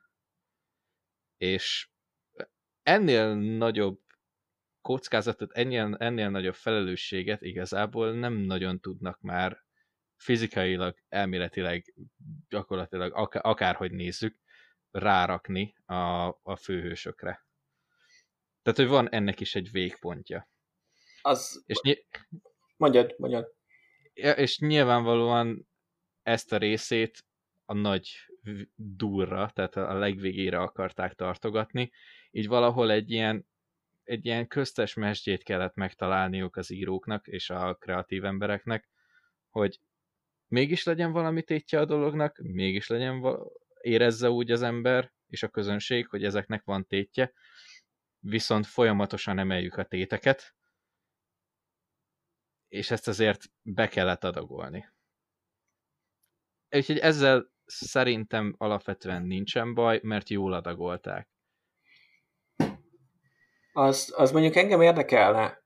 És 1.37 1.89
ennél 2.83 3.35
nagyobb 3.35 4.01
kockázatot, 4.81 5.53
ennél, 5.53 5.97
ennél 5.99 6.31
nagyobb 6.31 6.55
felelősséget 6.55 7.43
igazából 7.43 8.13
nem 8.13 8.33
nagyon 8.33 8.81
tudnak 8.81 9.21
már 9.21 9.67
fizikailag, 10.19 10.97
elméletileg, 11.09 11.95
gyakorlatilag 12.49 13.13
akár, 13.15 13.47
akárhogy 13.47 13.93
nézzük, 13.93 14.37
rárakni 14.91 15.75
a, 15.85 16.27
a 16.43 16.57
főhősökre. 16.57 17.47
Tehát, 18.63 18.79
hogy 18.79 18.89
van 18.89 19.11
ennek 19.11 19.41
is 19.41 19.55
egy 19.55 19.71
végpontja. 19.71 20.49
Az... 21.23 21.63
És 21.67 21.81
ny- 21.81 22.07
mondjad, 22.77 23.15
mondjad. 23.19 23.55
És 24.13 24.59
nyilvánvalóan 24.59 25.69
ezt 26.23 26.53
a 26.53 26.57
részét 26.57 27.25
a 27.65 27.75
nagy 27.75 28.11
durra, 28.75 29.51
tehát 29.55 29.77
a 29.77 29.99
legvégére 29.99 30.59
akarták 30.59 31.15
tartogatni, 31.15 31.91
így 32.31 32.47
valahol 32.47 32.91
egy 32.91 33.11
ilyen, 33.11 33.49
egy 34.03 34.25
ilyen 34.25 34.47
köztes 34.47 34.95
mesdjét 34.95 35.43
kellett 35.43 35.75
megtalálniuk 35.75 36.57
az 36.57 36.71
íróknak 36.71 37.27
és 37.27 37.51
a 37.51 37.75
kreatív 37.75 38.25
embereknek, 38.25 38.89
hogy 39.49 39.81
mégis 40.49 40.85
legyen 40.85 41.13
valami 41.13 41.43
tétje 41.43 41.81
a 41.81 41.85
dolognak, 41.85 42.39
mégis 42.39 42.87
legyen 42.87 43.21
val- 43.21 43.53
érezze 43.81 44.31
úgy 44.31 44.51
az 44.51 44.63
ember 44.63 45.13
és 45.27 45.43
a 45.43 45.49
közönség, 45.49 46.07
hogy 46.07 46.25
ezeknek 46.25 46.65
van 46.65 46.87
tétje, 46.87 47.33
viszont 48.19 48.67
folyamatosan 48.67 49.39
emeljük 49.39 49.77
a 49.77 49.85
téteket, 49.85 50.55
és 52.69 52.91
ezt 52.91 53.09
azért 53.09 53.43
be 53.63 53.89
kellett 53.89 54.25
adagolni. 54.25 54.89
Úgyhogy 56.71 56.99
ezzel 56.99 57.51
szerintem 57.65 58.55
alapvetően 58.59 59.23
nincsen 59.23 59.75
baj, 59.75 60.01
mert 60.03 60.29
jól 60.29 60.53
adagolták. 60.53 61.29
Az, 63.73 64.13
az 64.17 64.31
mondjuk 64.31 64.57
engem 64.57 64.81
érdekelne, 64.81 65.63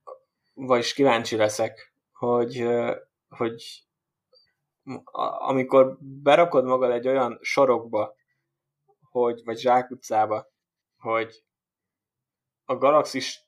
vagyis 0.52 0.92
kíváncsi 0.92 1.36
leszek, 1.36 1.94
hogy, 2.12 2.66
hogy 3.28 3.84
amikor 5.38 5.96
berakod 6.00 6.64
magad 6.64 6.90
egy 6.90 7.08
olyan 7.08 7.38
sorokba, 7.40 8.14
hogy, 9.10 9.40
vagy 9.44 9.58
zsákutcába, 9.58 10.46
hogy 10.96 11.44
a 12.64 12.76
galaxis 12.76 13.46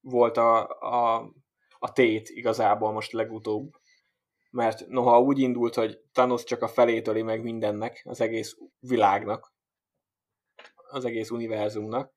volt 0.00 0.36
a, 0.36 0.68
a, 0.68 1.30
a 1.78 1.92
tét 1.92 2.28
igazából 2.28 2.92
most 2.92 3.12
legutóbb, 3.12 3.70
mert 4.50 4.86
noha 4.86 5.20
úgy 5.20 5.38
indult, 5.38 5.74
hogy 5.74 6.00
Thanos 6.12 6.44
csak 6.44 6.62
a 6.62 6.68
felét 6.68 7.08
öli 7.08 7.22
meg 7.22 7.42
mindennek, 7.42 8.02
az 8.04 8.20
egész 8.20 8.56
világnak, 8.78 9.52
az 10.88 11.04
egész 11.04 11.30
univerzumnak, 11.30 12.12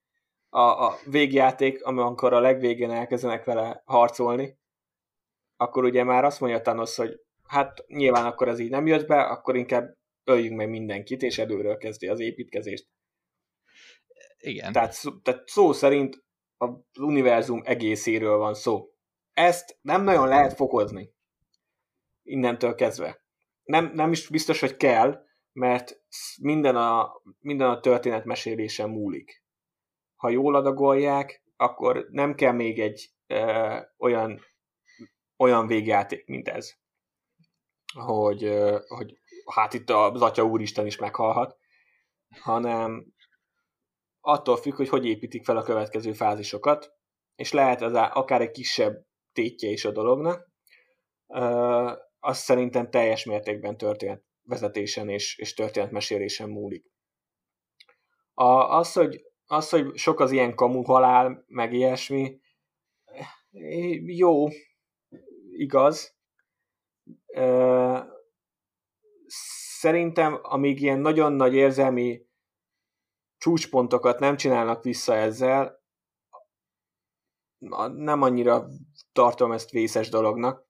a, 0.50 0.60
a 0.60 0.98
végjáték, 1.06 1.86
amikor 1.86 2.34
a 2.34 2.40
legvégén 2.40 2.92
elkezdenek 2.92 3.44
vele 3.44 3.82
harcolni, 3.86 4.58
akkor 5.56 5.84
ugye 5.84 6.04
már 6.04 6.24
azt 6.24 6.40
mondja 6.40 6.62
Thanos, 6.62 6.96
hogy 6.96 7.27
hát 7.48 7.84
nyilván 7.88 8.26
akkor 8.26 8.48
ez 8.48 8.60
így 8.60 8.70
nem 8.70 8.88
jött 8.88 9.08
be, 9.08 9.22
akkor 9.22 9.56
inkább 9.56 9.98
öljünk 10.24 10.58
meg 10.58 10.70
mindenkit, 10.70 11.22
és 11.22 11.38
előről 11.38 11.78
kezdi 11.78 12.08
az 12.08 12.20
építkezést. 12.20 12.88
Igen. 14.38 14.72
Tehát, 14.72 14.92
szó, 14.94 15.20
tehát 15.20 15.48
szó 15.48 15.74
szerint 15.74 16.24
az 16.58 16.70
univerzum 17.00 17.62
egészéről 17.66 18.38
van 18.38 18.54
szó. 18.54 18.90
Ezt 19.34 19.78
nem 19.82 20.04
nagyon 20.04 20.28
lehet 20.28 20.54
fokozni. 20.54 21.14
Innentől 22.24 22.76
kezdve. 22.76 23.22
Nem, 23.64 23.92
nem 23.94 24.12
is 24.12 24.28
biztos, 24.28 24.60
hogy 24.60 24.78
kell, 24.78 25.26
mert 25.52 26.02
minden 26.42 26.76
a, 26.76 27.22
minden 27.40 27.70
a 27.70 27.80
történet 27.80 28.26
mesélése 28.26 28.86
múlik. 28.86 29.44
Ha 30.16 30.30
jól 30.30 30.56
adagolják, 30.56 31.44
akkor 31.56 32.08
nem 32.10 32.36
kell 32.36 32.52
még 32.52 32.80
egy 32.80 33.10
ö, 33.28 33.78
olyan, 33.98 34.42
olyan 35.38 35.68
végjáték, 35.68 36.26
mint 36.26 36.48
ez. 36.48 36.78
Hogy, 37.94 38.54
hogy 38.88 39.18
hát 39.46 39.74
itt 39.74 39.90
az 39.90 40.22
Atya 40.22 40.44
Úristen 40.44 40.86
is 40.86 40.98
meghalhat, 40.98 41.58
hanem 42.42 43.14
attól 44.20 44.58
függ, 44.58 44.76
hogy 44.76 44.90
hogy 44.90 45.06
építik 45.06 45.44
fel 45.44 45.58
a 45.58 45.64
következő 45.64 46.14
fázisokat, 46.14 46.94
és 47.36 47.52
lehet 47.52 47.82
az 47.82 47.94
akár 47.94 48.42
egy 48.42 48.52
kisebb 48.52 49.06
tétje 49.34 49.70
is 49.70 49.86
a 49.86 49.92
dolognak, 49.92 50.52
azt 52.20 52.44
szerintem 52.44 52.90
teljes 52.90 53.26
mértékben 53.26 53.78
történet 53.78 54.24
vezetésen 54.44 55.10
és, 55.10 55.38
és 55.38 55.54
történetmesélésen 55.54 56.50
múlik. 56.50 56.86
A, 58.34 58.78
az, 58.78 58.94
hogy, 58.94 59.22
az, 59.46 59.70
hogy 59.70 59.98
sok 59.98 60.20
az 60.20 60.32
ilyen 60.32 60.56
kamu 60.56 60.84
halál, 60.84 61.44
meg 61.48 61.74
ilyesmi, 61.74 62.40
jó, 64.06 64.48
igaz. 65.52 66.17
Szerintem, 69.80 70.40
amíg 70.42 70.82
ilyen 70.82 71.00
nagyon 71.00 71.34
nagy 71.34 71.54
érzelmi 71.54 72.26
csúcspontokat 73.38 74.20
nem 74.20 74.38
csinálnak 74.38 74.84
vissza 74.84 75.16
ezzel, 75.16 75.82
nem 77.96 78.22
annyira 78.22 78.68
tartom 79.12 79.52
ezt 79.52 79.70
vészes 79.70 80.10
dolognak. 80.10 80.66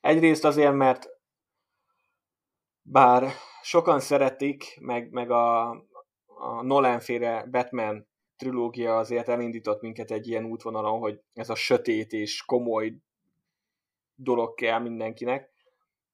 Egyrészt 0.00 0.44
azért, 0.44 0.74
mert 0.74 1.08
bár 2.82 3.32
sokan 3.62 4.00
szeretik, 4.00 4.78
meg, 4.80 5.10
meg 5.10 5.30
a, 5.30 5.70
a 6.26 6.62
Nolan-féle 6.62 7.46
Batman 7.50 8.08
trilógia 8.36 8.96
azért 8.96 9.28
elindított 9.28 9.80
minket 9.80 10.10
egy 10.10 10.28
ilyen 10.28 10.44
útvonalon, 10.44 10.98
hogy 10.98 11.22
ez 11.32 11.50
a 11.50 11.54
sötét 11.54 12.12
és 12.12 12.44
komoly 12.44 12.94
dolog 14.14 14.54
kell 14.54 14.78
mindenkinek. 14.78 15.50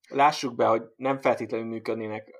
Lássuk 0.06 0.54
be, 0.54 0.66
hogy 0.66 0.82
nem 0.96 1.18
feltétlenül 1.20 1.66
működnének 1.66 2.30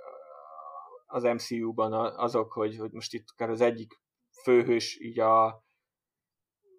az 1.07 1.23
MCU-ban 1.23 1.93
azok, 2.17 2.53
hogy, 2.53 2.77
hogy 2.77 2.91
most 2.91 3.15
itt 3.15 3.27
akár 3.33 3.51
az 3.51 3.61
egyik 3.61 4.01
főhős 4.43 5.01
így 5.01 5.21
a 5.21 5.65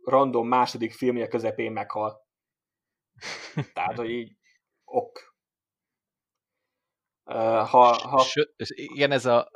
random 0.03 0.47
második 0.47 0.93
filmje 0.93 1.27
közepén 1.27 1.72
meghal. 1.72 2.27
Tehát, 3.73 3.97
hogy 3.97 4.09
így 4.09 4.38
ok. 4.84 5.35
Ha, 7.23 8.07
ha... 8.07 8.19
Sőt, 8.19 8.53
igen, 8.68 9.11
ez 9.11 9.26
a 9.26 9.49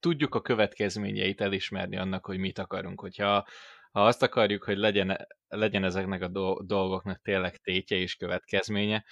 tudjuk 0.00 0.34
a 0.34 0.40
következményeit 0.40 1.40
elismerni 1.40 1.96
annak, 1.96 2.26
hogy 2.26 2.38
mit 2.38 2.58
akarunk. 2.58 3.00
Hogyha 3.00 3.46
ha 3.90 4.06
azt 4.06 4.22
akarjuk, 4.22 4.64
hogy 4.64 4.76
legyen, 4.76 5.26
legyen 5.48 5.84
ezeknek 5.84 6.22
a 6.22 6.62
dolgoknak 6.64 7.20
tényleg 7.22 7.56
tétje 7.56 7.96
és 7.96 8.14
következménye, 8.14 9.04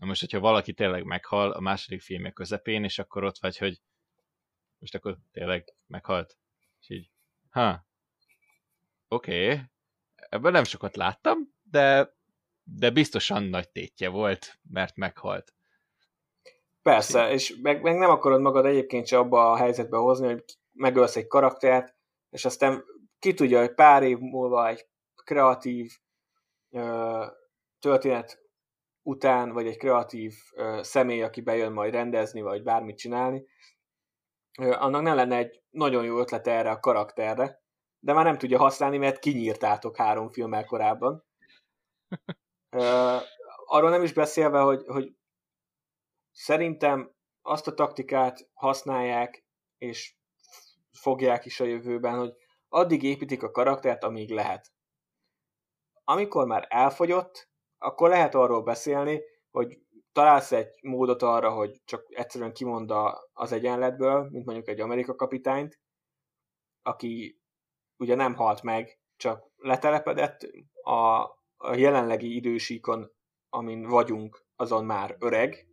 na 0.00 0.06
most, 0.06 0.20
hogyha 0.20 0.40
valaki 0.40 0.72
tényleg 0.72 1.04
meghal 1.04 1.50
a 1.50 1.60
második 1.60 2.00
filmje 2.00 2.30
közepén, 2.30 2.84
és 2.84 2.98
akkor 2.98 3.24
ott 3.24 3.38
vagy, 3.38 3.58
hogy 3.58 3.80
most 4.78 4.94
akkor 4.94 5.18
tényleg 5.32 5.64
meghalt. 5.86 6.38
És 6.80 6.90
így, 6.90 7.10
ha, 7.50 7.86
oké, 9.08 9.44
okay. 9.44 9.60
ebből 10.14 10.50
nem 10.50 10.64
sokat 10.64 10.96
láttam, 10.96 11.38
de 11.62 12.18
de 12.76 12.90
biztosan 12.90 13.42
nagy 13.42 13.70
tétje 13.70 14.08
volt, 14.08 14.58
mert 14.70 14.96
meghalt. 14.96 15.54
Persze, 16.82 17.30
és 17.32 17.56
meg, 17.62 17.82
meg 17.82 17.96
nem 17.96 18.10
akarod 18.10 18.40
magad 18.40 18.66
egyébként 18.66 19.06
se 19.06 19.18
abba 19.18 19.50
a 19.50 19.56
helyzetbe 19.56 19.96
hozni, 19.96 20.26
hogy 20.26 20.44
megölsz 20.72 21.16
egy 21.16 21.26
karaktert, 21.26 21.94
és 22.30 22.44
aztán 22.44 22.84
ki 23.18 23.34
tudja, 23.34 23.58
hogy 23.58 23.74
pár 23.74 24.02
év 24.02 24.18
múlva 24.18 24.68
egy 24.68 24.86
kreatív 25.24 25.92
ö, 26.70 27.26
történet 27.78 28.38
után, 29.02 29.52
vagy 29.52 29.66
egy 29.66 29.76
kreatív 29.76 30.34
ö, 30.54 30.80
személy, 30.82 31.22
aki 31.22 31.40
bejön 31.40 31.72
majd 31.72 31.92
rendezni, 31.92 32.40
vagy 32.40 32.62
bármit 32.62 32.98
csinálni, 32.98 33.46
ö, 34.58 34.72
annak 34.72 35.02
nem 35.02 35.14
lenne 35.14 35.36
egy 35.36 35.62
nagyon 35.70 36.04
jó 36.04 36.18
ötlet 36.18 36.46
erre 36.46 36.70
a 36.70 36.80
karakterre, 36.80 37.62
de 37.98 38.12
már 38.12 38.24
nem 38.24 38.38
tudja 38.38 38.58
használni, 38.58 38.98
mert 38.98 39.18
kinyírtátok 39.18 39.96
három 39.96 40.30
filmmel 40.30 40.64
korábban. 40.64 41.24
arról 43.64 43.90
nem 43.90 44.02
is 44.02 44.12
beszélve, 44.12 44.60
hogy, 44.60 44.84
hogy 44.86 45.14
szerintem 46.32 47.14
azt 47.42 47.66
a 47.66 47.74
taktikát 47.74 48.48
használják, 48.52 49.44
és 49.78 50.14
fogják 50.92 51.44
is 51.44 51.60
a 51.60 51.64
jövőben, 51.64 52.18
hogy 52.18 52.34
addig 52.68 53.02
építik 53.02 53.42
a 53.42 53.50
karaktert, 53.50 54.04
amíg 54.04 54.30
lehet. 54.30 54.72
Amikor 56.04 56.46
már 56.46 56.66
elfogyott, 56.68 57.49
akkor 57.82 58.08
lehet 58.08 58.34
arról 58.34 58.62
beszélni, 58.62 59.22
hogy 59.50 59.78
találsz 60.12 60.52
egy 60.52 60.78
módot 60.82 61.22
arra, 61.22 61.50
hogy 61.50 61.80
csak 61.84 62.04
egyszerűen 62.08 62.52
kimond 62.52 62.92
az 63.32 63.52
egyenletből, 63.52 64.28
mint 64.30 64.44
mondjuk 64.44 64.68
egy 64.68 64.80
Amerika 64.80 65.14
kapitányt, 65.14 65.80
aki 66.82 67.40
ugye 67.96 68.14
nem 68.14 68.34
halt 68.34 68.62
meg, 68.62 69.00
csak 69.16 69.50
letelepedett, 69.56 70.40
a, 70.82 71.20
a 71.56 71.74
jelenlegi 71.74 72.34
idősíkon, 72.34 73.12
amin 73.48 73.82
vagyunk, 73.82 74.44
azon 74.56 74.84
már 74.84 75.16
öreg, 75.18 75.66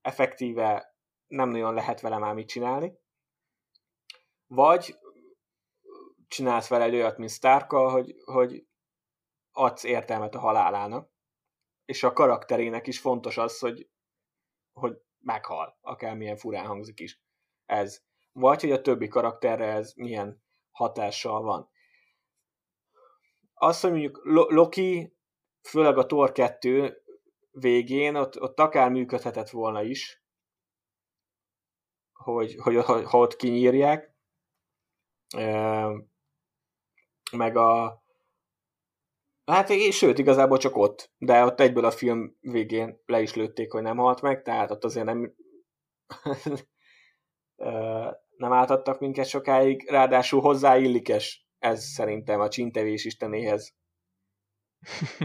effektíve 0.00 0.94
nem 1.26 1.48
nagyon 1.48 1.74
lehet 1.74 2.00
vele 2.00 2.18
már 2.18 2.34
mit 2.34 2.48
csinálni, 2.48 2.98
vagy 4.46 4.98
csinálsz 6.28 6.68
vele 6.68 6.84
egy 6.84 6.94
olyat, 6.94 7.18
mint 7.18 7.30
Starka, 7.30 7.90
hogy, 7.90 8.14
hogy 8.24 8.66
adsz 9.56 9.84
értelmet 9.84 10.34
a 10.34 10.38
halálának, 10.38 11.10
és 11.84 12.02
a 12.02 12.12
karakterének 12.12 12.86
is 12.86 13.00
fontos 13.00 13.36
az, 13.36 13.58
hogy, 13.58 13.88
hogy 14.72 14.96
meghal, 15.18 15.78
akármilyen 15.80 16.36
furán 16.36 16.66
hangzik 16.66 17.00
is 17.00 17.22
ez. 17.64 18.02
Vagy, 18.32 18.60
hogy 18.60 18.72
a 18.72 18.80
többi 18.80 19.08
karakterre 19.08 19.66
ez 19.66 19.92
milyen 19.96 20.42
hatással 20.70 21.42
van 21.42 21.72
az, 23.54 23.80
hogy 23.80 23.90
mondjuk 23.90 24.20
Loki, 24.24 25.16
főleg 25.68 25.98
a 25.98 26.06
Thor 26.06 26.32
2 26.32 27.02
végén, 27.50 28.14
ott, 28.14 28.40
ott 28.40 28.58
akár 28.58 28.90
működhetett 28.90 29.50
volna 29.50 29.82
is, 29.82 30.24
hogy, 32.12 32.54
hogy 32.54 32.76
ha 32.84 33.18
ott 33.18 33.36
kinyírják, 33.36 34.14
meg 37.32 37.56
a 37.56 38.02
Hát 39.44 39.90
sőt, 39.90 40.18
igazából 40.18 40.58
csak 40.58 40.76
ott, 40.76 41.10
de 41.18 41.44
ott 41.44 41.60
egyből 41.60 41.84
a 41.84 41.90
film 41.90 42.36
végén 42.40 43.00
le 43.06 43.20
is 43.20 43.34
lőtték, 43.34 43.72
hogy 43.72 43.82
nem 43.82 43.96
halt 43.96 44.22
meg, 44.22 44.42
tehát 44.42 44.70
ott 44.70 44.84
azért 44.84 45.06
nem 45.06 45.34
nem 48.36 48.52
áltattak 48.52 49.00
minket 49.00 49.26
sokáig, 49.26 49.88
ráadásul 49.90 50.40
hozzáillikes 50.40 51.46
ez 51.58 51.84
szerintem 51.84 52.40
a 52.40 52.48
csintevés 52.48 53.04
istenéhez 53.04 53.74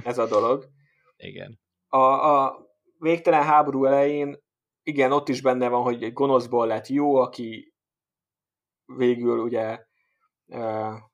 ez 0.04 0.18
a 0.18 0.28
dolog. 0.28 0.70
igen. 1.18 1.60
A, 1.88 1.98
a 1.98 2.60
végtelen 2.98 3.44
háború 3.44 3.86
elején 3.86 4.38
igen, 4.84 5.12
ott 5.12 5.30
is 5.30 5.42
benne 5.42 5.68
van, 5.68 5.82
hogy 5.82 6.04
egy 6.04 6.14
gonoszból 6.14 6.68
lett 6.68 6.88
jó, 6.88 7.16
aki 7.16 7.74
végül 8.86 9.40
ugye 9.40 9.86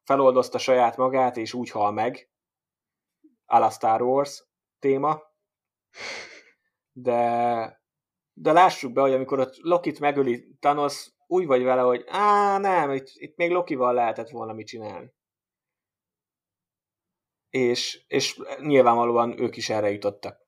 feloldozta 0.03 0.57
saját 0.57 0.97
magát, 0.97 1.37
és 1.37 1.53
úgy 1.53 1.69
hal 1.69 1.91
meg, 1.91 2.29
a 3.45 3.69
Star 3.69 4.01
Wars 4.01 4.43
téma, 4.79 5.21
de, 6.91 7.81
de 8.33 8.51
lássuk 8.51 8.93
be, 8.93 9.01
hogy 9.01 9.13
amikor 9.13 9.39
ott 9.39 9.55
Lokit 9.57 9.99
megöli 9.99 10.55
Thanos, 10.59 11.13
úgy 11.27 11.45
vagy 11.45 11.63
vele, 11.63 11.81
hogy 11.81 12.03
á, 12.07 12.57
nem, 12.57 12.91
itt, 12.91 13.07
itt 13.13 13.35
még 13.35 13.51
Lokival 13.51 13.93
lehetett 13.93 14.29
volna 14.29 14.53
mit 14.53 14.67
csinálni. 14.67 15.13
És, 17.49 18.05
és 18.07 18.41
nyilvánvalóan 18.59 19.39
ők 19.39 19.57
is 19.57 19.69
erre 19.69 19.91
jutottak. 19.91 20.43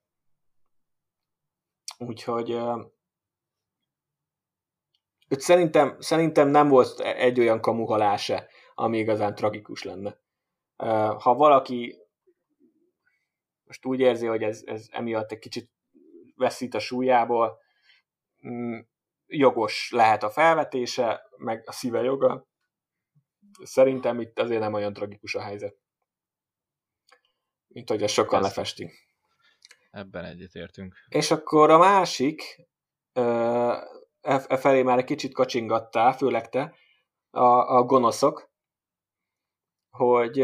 Úgyhogy 1.97 2.51
őt 5.29 5.39
szerintem, 5.39 5.99
szerintem 5.99 6.47
nem 6.47 6.67
volt 6.67 6.99
egy 6.99 7.39
olyan 7.39 7.61
kamuhalása, 7.61 8.47
ami 8.73 8.97
igazán 8.97 9.35
tragikus 9.35 9.83
lenne. 9.83 10.19
Ha 11.17 11.35
valaki 11.35 12.06
most 13.67 13.85
úgy 13.85 13.99
érzi, 13.99 14.25
hogy 14.25 14.43
ez, 14.43 14.61
ez 14.65 14.87
emiatt 14.91 15.31
egy 15.31 15.39
kicsit 15.39 15.71
veszít 16.35 16.73
a 16.73 16.79
súlyából, 16.79 17.59
mm, 18.47 18.79
jogos 19.25 19.91
lehet 19.91 20.23
a 20.23 20.29
felvetése, 20.29 21.29
meg 21.37 21.63
a 21.65 21.71
szíve 21.71 22.01
joga. 22.01 22.47
Szerintem 23.63 24.19
itt 24.19 24.39
azért 24.39 24.59
nem 24.59 24.73
olyan 24.73 24.93
tragikus 24.93 25.35
a 25.35 25.41
helyzet. 25.41 25.77
Mint 27.67 27.89
hogy 27.89 28.03
a 28.03 28.07
sokan 28.07 28.43
Ezt, 28.43 28.47
lefesti. 28.47 28.91
Ebben 29.91 30.25
egyetértünk. 30.25 30.95
És 31.07 31.31
akkor 31.31 31.69
a 31.69 31.77
másik, 31.77 32.67
e, 33.13 33.21
e 34.21 34.57
felé 34.57 34.83
már 34.83 34.97
egy 34.97 35.03
kicsit 35.03 35.33
kacsingattál, 35.33 36.13
főleg 36.13 36.49
te, 36.49 36.75
a, 37.29 37.75
a 37.77 37.83
gonoszok, 37.83 38.51
hogy, 39.89 40.39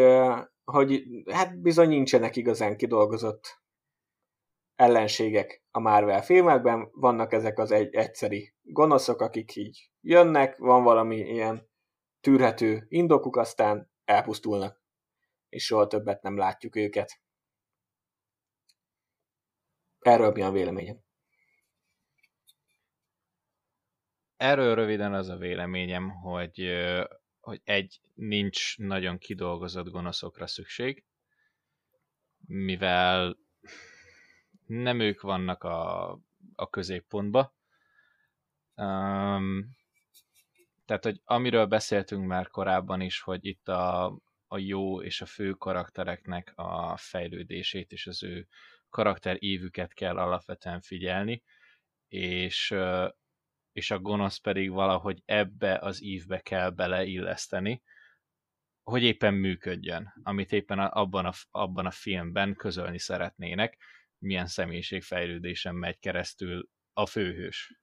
hogy 0.64 1.04
hát 1.32 1.62
bizony 1.62 1.88
nincsenek 1.88 2.36
igazán 2.36 2.78
kidolgozott 2.78 3.62
ellenségek 4.76 5.64
a 5.72 5.80
Marvel 5.80 6.22
filmekben, 6.22 6.90
vannak 6.92 7.34
ezek 7.34 7.60
az 7.60 7.72
egy, 7.72 7.96
egyszeri 7.96 8.54
gonoszok, 8.62 9.22
akik 9.22 9.56
így 9.56 9.92
jönnek, 10.02 10.58
van 10.58 10.84
valami 10.84 11.16
ilyen 11.16 11.70
tűrhető 12.22 12.86
indokuk, 12.88 13.36
aztán 13.36 13.92
elpusztulnak, 14.06 14.82
és 15.50 15.66
soha 15.66 15.88
többet 15.88 16.22
nem 16.22 16.38
látjuk 16.38 16.76
őket. 16.76 17.22
Erről 20.00 20.32
mi 20.32 20.42
a 20.42 20.52
véleményem? 20.52 21.02
Erről 24.38 24.76
röviden 24.76 25.14
az 25.14 25.30
a 25.30 25.38
véleményem, 25.38 26.10
hogy, 26.10 26.60
hogy 27.44 27.62
egy, 27.64 28.00
nincs 28.14 28.78
nagyon 28.78 29.18
kidolgozott 29.18 29.90
gonoszokra 29.90 30.48
szükség, 30.48 31.04
mivel 32.48 33.38
nem 34.66 35.00
ők 35.00 35.22
vannak 35.22 35.64
a, 35.64 36.12
a 36.56 36.70
középpontba. 36.70 37.54
Um, 38.76 39.76
tehát, 40.86 41.04
hogy 41.04 41.22
amiről 41.24 41.66
beszéltünk 41.66 42.28
már 42.28 42.48
korábban 42.48 43.02
is, 43.02 43.22
hogy 43.22 43.46
itt 43.46 43.68
a, 43.68 44.06
a 44.48 44.58
jó 44.58 45.02
és 45.02 45.22
a 45.22 45.26
fő 45.26 45.52
karaktereknek 45.52 46.52
a 46.56 46.98
fejlődését 46.98 47.92
és 47.92 48.08
az 48.08 48.24
ő 48.24 48.48
karakter 48.90 49.38
évüket 49.40 49.94
kell 49.94 50.18
alapvetően 50.18 50.82
figyelni, 50.82 51.44
és, 52.08 52.74
és 53.74 53.92
a 53.92 54.00
gonosz 54.00 54.38
pedig 54.38 54.72
valahogy 54.72 55.22
ebbe 55.26 55.78
az 55.80 56.02
ívbe 56.02 56.40
kell 56.40 56.70
beleilleszteni, 56.70 57.84
hogy 58.84 59.04
éppen 59.04 59.34
működjön, 59.34 60.14
amit 60.24 60.52
éppen 60.52 60.80
abban 60.80 61.26
a, 61.26 61.32
abban 61.52 61.86
a 61.86 61.92
filmben 61.92 62.56
közölni 62.56 63.00
szeretnének, 63.00 63.78
milyen 64.18 64.48
személyiségfejlődésen 64.48 65.76
megy 65.76 66.00
keresztül 66.00 66.70
a 66.94 67.06
főhős. 67.06 67.80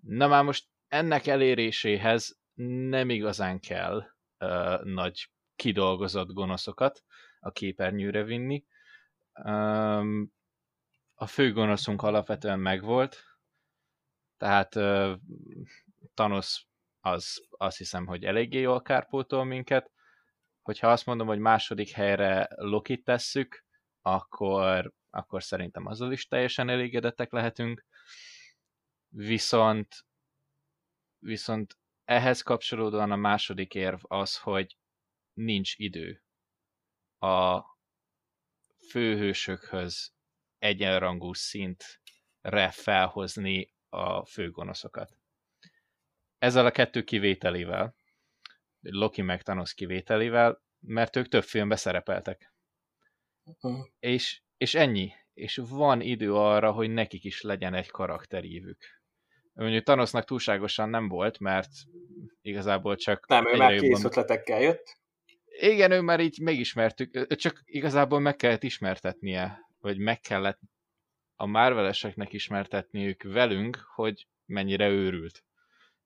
Na 0.00 0.26
már 0.26 0.44
most 0.44 0.68
ennek 0.88 1.26
eléréséhez 1.26 2.38
nem 2.88 3.10
igazán 3.10 3.60
kell 3.60 3.96
uh, 4.38 4.84
nagy 4.84 5.30
kidolgozott 5.56 6.32
gonoszokat 6.32 7.04
a 7.40 7.50
képernyőre 7.50 8.22
vinni. 8.22 8.64
Um, 9.44 10.32
a 11.14 11.26
fő 11.26 11.52
gonoszunk 11.52 12.02
alapvetően 12.02 12.58
megvolt, 12.58 13.24
tehát 14.44 14.74
uh, 14.74 15.18
Thanos 16.14 16.66
az 17.00 17.46
azt 17.50 17.76
hiszem, 17.76 18.06
hogy 18.06 18.24
eléggé 18.24 18.60
jól 18.60 18.82
kárpótol 18.82 19.44
minket. 19.44 19.90
Hogyha 20.62 20.90
azt 20.90 21.06
mondom, 21.06 21.26
hogy 21.26 21.38
második 21.38 21.90
helyre 21.90 22.48
Lokit 22.50 23.04
tesszük, 23.04 23.64
akkor, 24.00 24.92
akkor 25.10 25.42
szerintem 25.42 25.86
azzal 25.86 26.12
is 26.12 26.26
teljesen 26.26 26.68
elégedettek 26.68 27.32
lehetünk. 27.32 27.84
Viszont 29.08 30.06
viszont 31.18 31.78
ehhez 32.04 32.42
kapcsolódóan 32.42 33.10
a 33.10 33.16
második 33.16 33.74
érv 33.74 34.00
az, 34.02 34.38
hogy 34.38 34.76
nincs 35.32 35.74
idő 35.76 36.22
a 37.18 37.62
főhősökhöz 38.88 40.12
egyenrangú 40.58 41.32
szintre 41.32 42.70
felhozni 42.70 43.73
a 43.94 44.24
főgonoszokat. 44.24 45.16
Ezzel 46.38 46.66
a 46.66 46.70
kettő 46.70 47.02
kivételével, 47.02 47.94
Loki 48.80 49.22
meg 49.22 49.42
Thanos 49.42 49.74
kivételével, 49.74 50.62
mert 50.80 51.16
ők 51.16 51.28
több 51.28 51.42
filmbe 51.42 51.76
szerepeltek. 51.76 52.52
Uh-huh. 53.44 53.86
És, 53.98 54.42
és 54.56 54.74
ennyi. 54.74 55.12
És 55.34 55.60
van 55.68 56.00
idő 56.00 56.34
arra, 56.34 56.72
hogy 56.72 56.90
nekik 56.90 57.24
is 57.24 57.40
legyen 57.40 57.74
egy 57.74 57.90
karakterívük. 57.90 58.84
Mondjuk 59.52 59.84
Thanosnak 59.84 60.24
túlságosan 60.24 60.88
nem 60.88 61.08
volt, 61.08 61.38
mert 61.38 61.70
igazából 62.42 62.96
csak... 62.96 63.26
Nem, 63.28 63.46
ő 63.46 63.56
már 63.56 63.70
kész 63.70 63.82
jobban... 63.82 64.04
ötletekkel 64.04 64.60
jött. 64.60 64.98
Igen, 65.44 65.90
ő 65.90 66.00
már 66.00 66.20
így 66.20 66.38
megismertük, 66.40 67.34
csak 67.36 67.62
igazából 67.64 68.20
meg 68.20 68.36
kellett 68.36 68.62
ismertetnie, 68.62 69.58
vagy 69.80 69.98
meg 69.98 70.20
kellett 70.20 70.60
a 71.36 71.46
Marveleseknek 71.46 72.32
ismertetniük 72.32 73.22
velünk, 73.22 73.76
hogy 73.76 74.28
mennyire 74.46 74.88
őrült. 74.88 75.44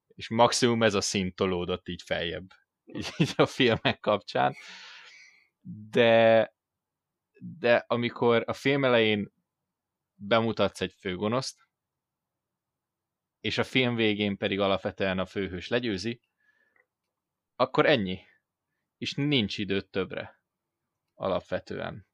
És 0.06 0.28
maximum 0.28 0.82
ez 0.82 0.94
a 0.94 1.00
szint 1.00 1.34
tolódott 1.34 1.88
így 1.88 2.02
feljebb, 2.02 2.50
így, 2.84 3.32
a 3.36 3.46
filmek 3.46 4.00
kapcsán. 4.00 4.54
De, 5.90 6.54
de 7.40 7.84
amikor 7.86 8.42
a 8.46 8.52
film 8.52 8.84
elején 8.84 9.32
bemutatsz 10.14 10.80
egy 10.80 10.92
főgonoszt, 10.98 11.68
és 13.40 13.58
a 13.58 13.64
film 13.64 13.94
végén 13.94 14.36
pedig 14.36 14.60
alapvetően 14.60 15.18
a 15.18 15.26
főhős 15.26 15.68
legyőzi, 15.68 16.20
akkor 17.56 17.86
ennyi. 17.86 18.20
És 18.96 19.14
nincs 19.14 19.58
idő 19.58 19.80
többre. 19.80 20.40
Alapvetően. 21.14 22.06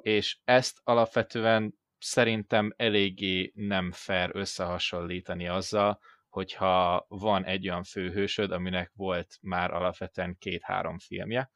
És 0.00 0.38
ezt 0.44 0.80
alapvetően 0.84 1.78
szerintem 1.98 2.72
eléggé 2.76 3.52
nem 3.54 3.92
fair 3.92 4.30
összehasonlítani 4.32 5.48
azzal, 5.48 6.00
hogyha 6.28 7.04
van 7.08 7.44
egy 7.44 7.68
olyan 7.68 7.84
főhősöd, 7.84 8.52
aminek 8.52 8.92
volt 8.94 9.38
már 9.40 9.70
alapvetően 9.70 10.36
két-három 10.38 10.98
filmje, 10.98 11.50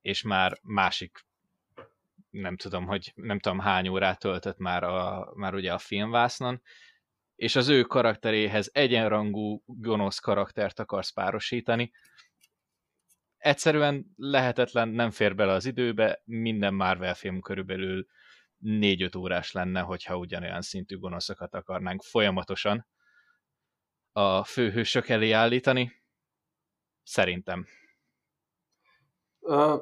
és 0.00 0.22
már 0.22 0.58
másik 0.62 1.24
nem 2.30 2.56
tudom, 2.56 2.86
hogy 2.86 3.12
nem 3.14 3.38
tudom 3.38 3.58
hány 3.58 3.88
órát 3.88 4.18
töltött 4.18 4.58
már, 4.58 4.82
a, 4.82 5.32
már 5.34 5.54
ugye 5.54 5.72
a 5.72 5.78
filmvásznon, 5.78 6.62
és 7.36 7.56
az 7.56 7.68
ő 7.68 7.82
karakteréhez 7.82 8.70
egyenrangú 8.72 9.62
gonosz 9.66 10.18
karaktert 10.18 10.78
akarsz 10.78 11.12
párosítani, 11.12 11.92
egyszerűen 13.36 14.06
lehetetlen, 14.16 14.88
nem 14.88 15.10
fér 15.10 15.34
bele 15.34 15.52
az 15.52 15.64
időbe, 15.64 16.22
minden 16.24 16.74
Marvel 16.74 17.14
film 17.14 17.40
körülbelül 17.40 18.06
4-5 18.62 19.18
órás 19.18 19.52
lenne, 19.52 19.80
hogyha 19.80 20.16
ugyanolyan 20.16 20.60
szintű 20.60 20.98
gonoszokat 20.98 21.54
akarnánk 21.54 22.02
folyamatosan 22.02 22.86
a 24.12 24.44
főhősök 24.44 25.08
elé 25.08 25.30
állítani. 25.30 26.02
Szerintem. 27.02 27.66
Ö, 29.40 29.76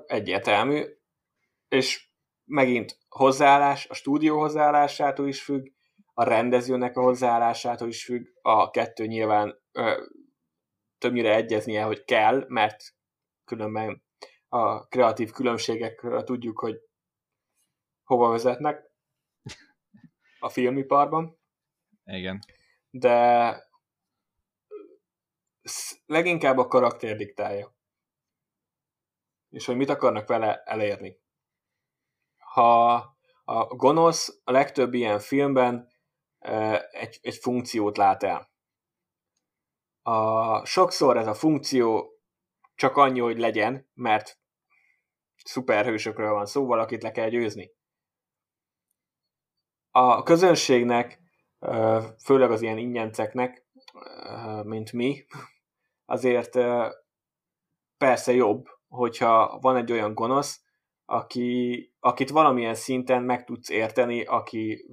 és 1.68 2.08
megint 2.44 2.98
hozzáállás, 3.08 3.86
a 3.88 3.94
stúdió 3.94 4.38
hozzáállásától 4.38 5.28
is 5.28 5.42
függ, 5.42 5.66
a 6.14 6.24
rendezőnek 6.24 6.96
a 6.96 7.02
hozzáállásától 7.02 7.88
is 7.88 8.04
függ, 8.04 8.26
a 8.42 8.70
kettő 8.70 9.06
nyilván 9.06 9.60
ö, 9.72 10.04
többnyire 10.98 11.34
egyeznie, 11.34 11.82
hogy 11.82 12.04
kell, 12.04 12.44
mert 12.48 12.84
különben 13.44 14.02
a 14.48 14.86
kreatív 14.86 15.30
különbségekről 15.30 16.24
tudjuk, 16.24 16.58
hogy 16.58 16.87
hova 18.08 18.28
vezetnek 18.28 18.90
a 20.38 20.48
filmiparban. 20.48 21.38
Igen. 22.04 22.38
De 22.90 23.68
leginkább 26.06 26.58
a 26.58 26.66
karakter 26.66 27.16
diktálja. 27.16 27.74
És 29.50 29.66
hogy 29.66 29.76
mit 29.76 29.88
akarnak 29.88 30.28
vele 30.28 30.62
elérni. 30.62 31.18
Ha 32.38 32.94
a 33.44 33.64
gonosz 33.64 34.40
a 34.44 34.50
legtöbb 34.50 34.94
ilyen 34.94 35.18
filmben 35.18 35.92
egy, 36.90 37.18
egy 37.22 37.36
funkciót 37.36 37.96
lát 37.96 38.22
el. 38.22 38.50
A, 40.02 40.64
sokszor 40.64 41.16
ez 41.16 41.26
a 41.26 41.34
funkció 41.34 42.12
csak 42.74 42.96
annyi, 42.96 43.20
hogy 43.20 43.38
legyen, 43.38 43.90
mert 43.94 44.38
szuperhősökről 45.44 46.32
van 46.32 46.46
szó, 46.46 46.66
valakit 46.66 47.02
le 47.02 47.10
kell 47.10 47.28
győzni. 47.28 47.76
A 50.00 50.22
közönségnek, 50.22 51.20
főleg 52.24 52.50
az 52.50 52.62
ilyen 52.62 52.78
ingyenceknek, 52.78 53.66
mint 54.62 54.92
mi, 54.92 55.24
azért 56.04 56.58
persze 57.98 58.32
jobb, 58.32 58.66
hogyha 58.88 59.58
van 59.60 59.76
egy 59.76 59.92
olyan 59.92 60.14
gonosz, 60.14 60.62
aki, 61.04 61.92
akit 62.00 62.30
valamilyen 62.30 62.74
szinten 62.74 63.22
meg 63.22 63.44
tudsz 63.44 63.68
érteni, 63.68 64.24
aki 64.24 64.86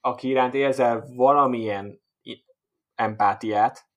aki 0.00 0.28
iránt 0.28 0.54
érzel 0.54 1.06
valamilyen 1.14 2.02
empátiát, 2.94 3.88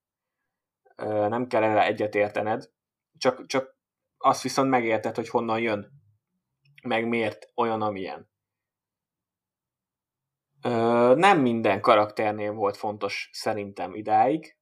nem 1.06 1.48
kell 1.48 1.64
erre 1.64 1.86
egyetértened, 1.86 2.72
csak, 3.18 3.45
csak 3.45 3.77
azt 4.18 4.41
viszont 4.41 4.69
megérted, 4.69 5.15
hogy 5.15 5.30
honnan 5.30 5.60
jön, 5.60 5.91
meg 6.84 7.07
miért 7.07 7.52
olyan, 7.56 7.81
amilyen. 7.81 8.30
Nem 11.15 11.40
minden 11.41 11.81
karakternél 11.81 12.53
volt 12.53 12.77
fontos 12.77 13.30
szerintem 13.34 13.95
idáig, 13.95 14.57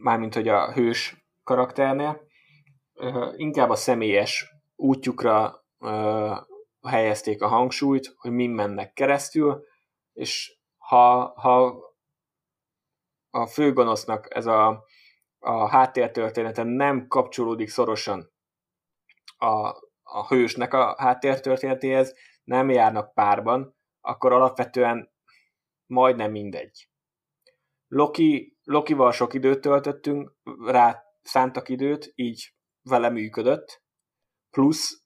mármint, 0.00 0.34
hogy 0.34 0.48
a 0.48 0.72
hős 0.72 1.26
karakternél. 1.42 2.26
Inkább 3.36 3.70
a 3.70 3.76
személyes 3.76 4.54
útjukra 4.76 5.64
helyezték 6.86 7.42
a 7.42 7.48
hangsúlyt, 7.48 8.14
hogy 8.16 8.30
min 8.30 8.50
mennek 8.50 8.92
keresztül, 8.92 9.64
és 10.12 10.58
ha, 10.76 11.32
ha 11.36 11.82
a 13.30 13.46
főgonosznak 13.46 14.34
ez 14.34 14.46
a, 14.46 14.84
a 15.38 15.68
háttértörténete 15.68 16.62
nem 16.62 17.06
kapcsolódik 17.06 17.68
szorosan 17.68 18.32
a, 19.38 19.68
a 20.02 20.26
hősnek 20.28 20.74
a 20.74 20.94
háttértörténetéhez, 20.98 22.14
nem 22.44 22.70
járnak 22.70 23.14
párban, 23.14 23.76
akkor 24.00 24.32
alapvetően 24.32 25.12
majdnem 25.86 26.30
mindegy. 26.30 26.88
Loki, 27.88 28.58
Lokival 28.62 29.12
sok 29.12 29.34
időt 29.34 29.60
töltöttünk, 29.60 30.36
rá 30.66 31.02
szántak 31.22 31.68
időt, 31.68 32.12
így 32.14 32.54
vele 32.82 33.08
működött, 33.08 33.82
plusz 34.50 35.04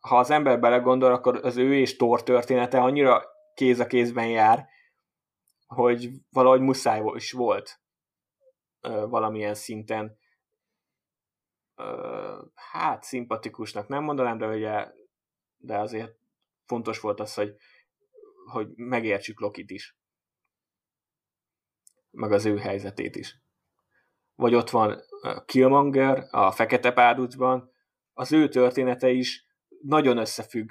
ha 0.00 0.18
az 0.18 0.30
ember 0.30 0.60
belegondol, 0.60 1.12
akkor 1.12 1.44
az 1.44 1.56
ő 1.56 1.74
és 1.74 1.96
Thor 1.96 2.22
története 2.22 2.80
annyira 2.80 3.24
kéz 3.54 3.78
a 3.78 3.86
kézben 3.86 4.28
jár, 4.28 4.68
hogy 5.66 6.10
valahogy 6.30 6.60
muszáj 6.60 7.02
is 7.14 7.32
volt 7.32 7.80
valamilyen 9.08 9.54
szinten 9.54 10.18
hát 12.54 13.02
szimpatikusnak 13.02 13.88
nem 13.88 14.02
mondanám, 14.02 14.38
de 14.38 14.46
ugye 14.46 14.92
de 15.56 15.78
azért 15.78 16.18
fontos 16.66 17.00
volt 17.00 17.20
az, 17.20 17.34
hogy, 17.34 17.56
hogy 18.52 18.68
megértsük 18.74 19.40
Lokit 19.40 19.70
is. 19.70 19.96
Meg 22.10 22.32
az 22.32 22.44
ő 22.44 22.58
helyzetét 22.58 23.16
is. 23.16 23.40
Vagy 24.34 24.54
ott 24.54 24.70
van 24.70 25.00
Killmonger 25.44 26.26
a 26.30 26.50
Fekete 26.50 26.92
Párducban, 26.92 27.74
az 28.12 28.32
ő 28.32 28.48
története 28.48 29.10
is 29.10 29.46
nagyon 29.80 30.18
összefügg 30.18 30.70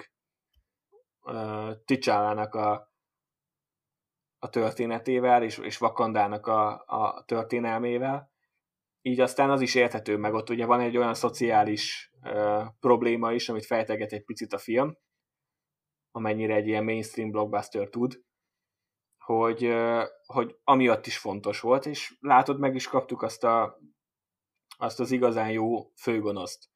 uh, 1.22 1.72
Ticsálának 1.86 2.56
a, 2.56 2.94
a 4.40 4.50
történetével, 4.50 5.44
és, 5.44 5.58
és 5.58 5.78
Vakandának 5.78 6.48
a, 6.48 6.84
a 6.88 7.24
történelmével. 7.26 8.32
Így 9.02 9.20
aztán 9.20 9.50
az 9.50 9.62
is 9.62 9.76
érthető, 9.76 10.18
meg 10.18 10.34
ott 10.34 10.50
ugye 10.50 10.66
van 10.66 10.80
egy 10.80 10.98
olyan 10.98 11.14
szociális 11.14 12.12
uh, 12.22 12.64
probléma 12.80 13.34
is, 13.34 13.50
amit 13.50 13.66
fejteget 13.66 14.12
egy 14.12 14.24
picit 14.24 14.54
a 14.54 14.58
film, 14.58 14.98
amennyire 16.16 16.56
egy 16.56 16.68
ilyen 16.68 16.84
mainstream 16.84 17.32
blockbuster 17.32 17.90
tud, 17.90 18.24
hogy, 19.18 19.74
hogy 20.26 20.58
amiatt 20.64 21.06
is 21.06 21.18
fontos 21.18 21.60
volt, 21.60 21.86
és 21.86 22.18
látod, 22.20 22.60
meg 22.60 22.76
is 22.76 22.88
kaptuk 22.88 23.22
azt, 23.22 23.44
a, 23.44 23.80
azt 24.78 25.00
az 25.00 25.12
igazán 25.12 25.52
jó 25.52 25.92
főgonoszt. 25.96 26.70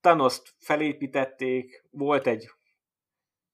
Thanos-t 0.00 0.54
felépítették, 0.58 1.86
volt 1.90 2.26
egy 2.26 2.50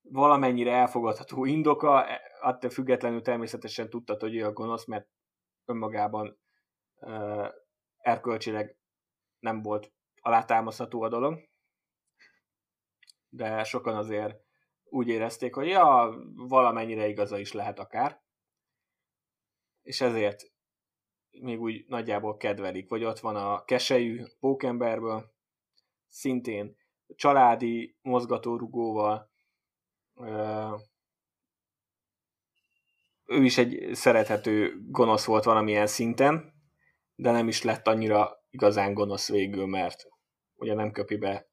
valamennyire 0.00 0.72
elfogadható 0.72 1.44
indoka, 1.44 2.06
e, 2.06 2.20
attól 2.40 2.70
függetlenül 2.70 3.22
természetesen 3.22 3.90
tudtad, 3.90 4.20
hogy 4.20 4.36
ő 4.36 4.44
a 4.44 4.52
gonosz, 4.52 4.86
mert 4.86 5.08
önmagában 5.64 6.38
uh, 6.94 7.48
erkölcsileg 7.96 8.76
nem 9.38 9.62
volt 9.62 9.92
alátámaszható 10.20 11.02
a 11.02 11.08
dolog. 11.08 11.52
De 13.34 13.64
sokan 13.64 13.96
azért 13.96 14.36
úgy 14.84 15.08
érezték, 15.08 15.54
hogy 15.54 15.66
ja, 15.66 16.14
valamennyire 16.34 17.08
igaza 17.08 17.38
is 17.38 17.52
lehet 17.52 17.78
akár. 17.78 18.22
És 19.82 20.00
ezért 20.00 20.42
még 21.30 21.60
úgy 21.60 21.84
nagyjából 21.86 22.36
kedvelik. 22.36 22.88
Vagy 22.88 23.04
ott 23.04 23.18
van 23.18 23.36
a 23.36 23.64
keselyű 23.64 24.22
pókemberből, 24.40 25.32
szintén 26.08 26.76
családi 27.14 27.96
mozgatórugóval, 28.02 29.30
ő 33.24 33.44
is 33.44 33.58
egy 33.58 33.94
szerethető 33.94 34.80
gonosz 34.86 35.24
volt 35.24 35.44
valamilyen 35.44 35.86
szinten, 35.86 36.52
de 37.14 37.30
nem 37.30 37.48
is 37.48 37.62
lett 37.62 37.86
annyira 37.86 38.44
igazán 38.50 38.94
gonosz 38.94 39.28
végül, 39.28 39.66
mert 39.66 40.04
ugye 40.54 40.74
nem 40.74 40.92
köpi 40.92 41.16
be 41.16 41.48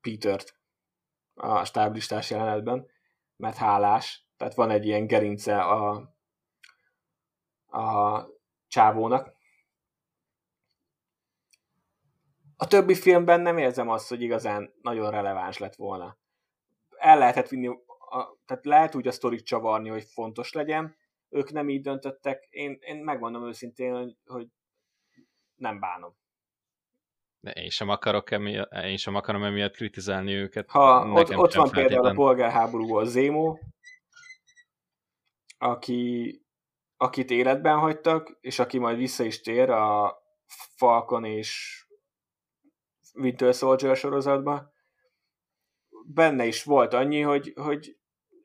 Petert 0.00 0.57
a 1.38 1.64
stáblistás 1.64 2.30
jelenetben, 2.30 2.86
mert 3.36 3.56
hálás, 3.56 4.26
tehát 4.36 4.54
van 4.54 4.70
egy 4.70 4.86
ilyen 4.86 5.06
gerince 5.06 5.60
a, 5.60 5.90
a 7.66 8.26
csávónak, 8.66 9.38
A 12.60 12.66
többi 12.66 12.94
filmben 12.94 13.40
nem 13.40 13.58
érzem 13.58 13.88
azt, 13.88 14.08
hogy 14.08 14.22
igazán 14.22 14.74
nagyon 14.82 15.10
releváns 15.10 15.58
lett 15.58 15.74
volna. 15.74 16.18
El 16.96 17.18
lehetett 17.18 17.48
vinni, 17.48 17.66
a, 18.10 18.38
tehát 18.46 18.64
lehet 18.64 18.94
úgy 18.94 19.06
a 19.06 19.12
sztorit 19.12 19.44
csavarni, 19.44 19.88
hogy 19.88 20.04
fontos 20.04 20.52
legyen, 20.52 20.96
ők 21.28 21.50
nem 21.50 21.68
így 21.68 21.82
döntöttek, 21.82 22.46
én, 22.50 22.78
én 22.80 22.96
megmondom 22.96 23.46
őszintén, 23.46 23.94
hogy, 23.94 24.16
hogy 24.24 24.48
nem 25.54 25.80
bánom. 25.80 26.16
De 27.40 27.50
én 27.50 27.68
sem, 27.68 27.88
akarok 27.88 28.30
emiatt, 28.30 28.72
én 28.72 28.96
sem 28.96 29.14
akarom 29.14 29.44
emiatt 29.44 29.74
kritizálni 29.74 30.32
őket. 30.32 30.70
Ha 30.70 31.10
ott, 31.12 31.36
ott 31.36 31.54
van 31.54 31.70
például 31.70 32.06
a 32.06 32.12
polgárháborúból 32.12 33.06
Zémó, 33.06 33.60
aki, 35.58 36.34
akit 36.96 37.30
életben 37.30 37.78
hagytak, 37.78 38.38
és 38.40 38.58
aki 38.58 38.78
majd 38.78 38.96
vissza 38.96 39.24
is 39.24 39.40
tér 39.40 39.70
a 39.70 40.16
Falcon 40.76 41.24
és 41.24 41.82
Winter 43.14 43.54
Soldier 43.54 43.96
sorozatban, 43.96 44.72
benne 46.06 46.44
is 46.46 46.62
volt 46.64 46.94
annyi, 46.94 47.20
hogy, 47.20 47.52
hogy 47.56 47.96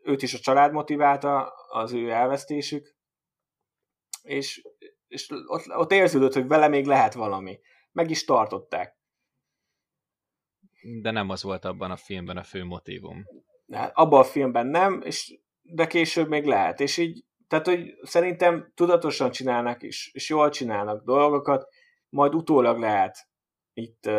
őt 0.03 0.21
is 0.21 0.33
a 0.33 0.39
család 0.39 0.71
motiválta, 0.71 1.47
az 1.67 1.93
ő 1.93 2.09
elvesztésük, 2.09 2.95
és, 4.21 4.61
és 5.07 5.29
ott, 5.29 5.67
ott 5.67 5.91
érződött, 5.91 6.33
hogy 6.33 6.47
vele 6.47 6.67
még 6.67 6.85
lehet 6.85 7.13
valami. 7.13 7.59
Meg 7.93 8.09
is 8.09 8.25
tartották. 8.25 8.97
De 11.01 11.11
nem 11.11 11.29
az 11.29 11.43
volt 11.43 11.65
abban 11.65 11.91
a 11.91 11.95
filmben 11.95 12.37
a 12.37 12.43
fő 12.43 12.63
motivum. 12.63 13.25
Hát 13.71 13.91
abban 13.95 14.19
a 14.19 14.23
filmben 14.23 14.67
nem, 14.67 15.01
és 15.01 15.39
de 15.61 15.87
később 15.87 16.27
még 16.27 16.45
lehet. 16.45 16.79
És 16.79 16.97
így, 16.97 17.25
tehát, 17.47 17.65
hogy 17.65 17.93
szerintem 18.01 18.71
tudatosan 18.75 19.31
csinálnak, 19.31 19.83
és, 19.83 20.11
és 20.13 20.29
jól 20.29 20.49
csinálnak 20.49 21.03
dolgokat, 21.03 21.67
majd 22.09 22.35
utólag 22.35 22.79
lehet 22.79 23.27
itt 23.73 24.09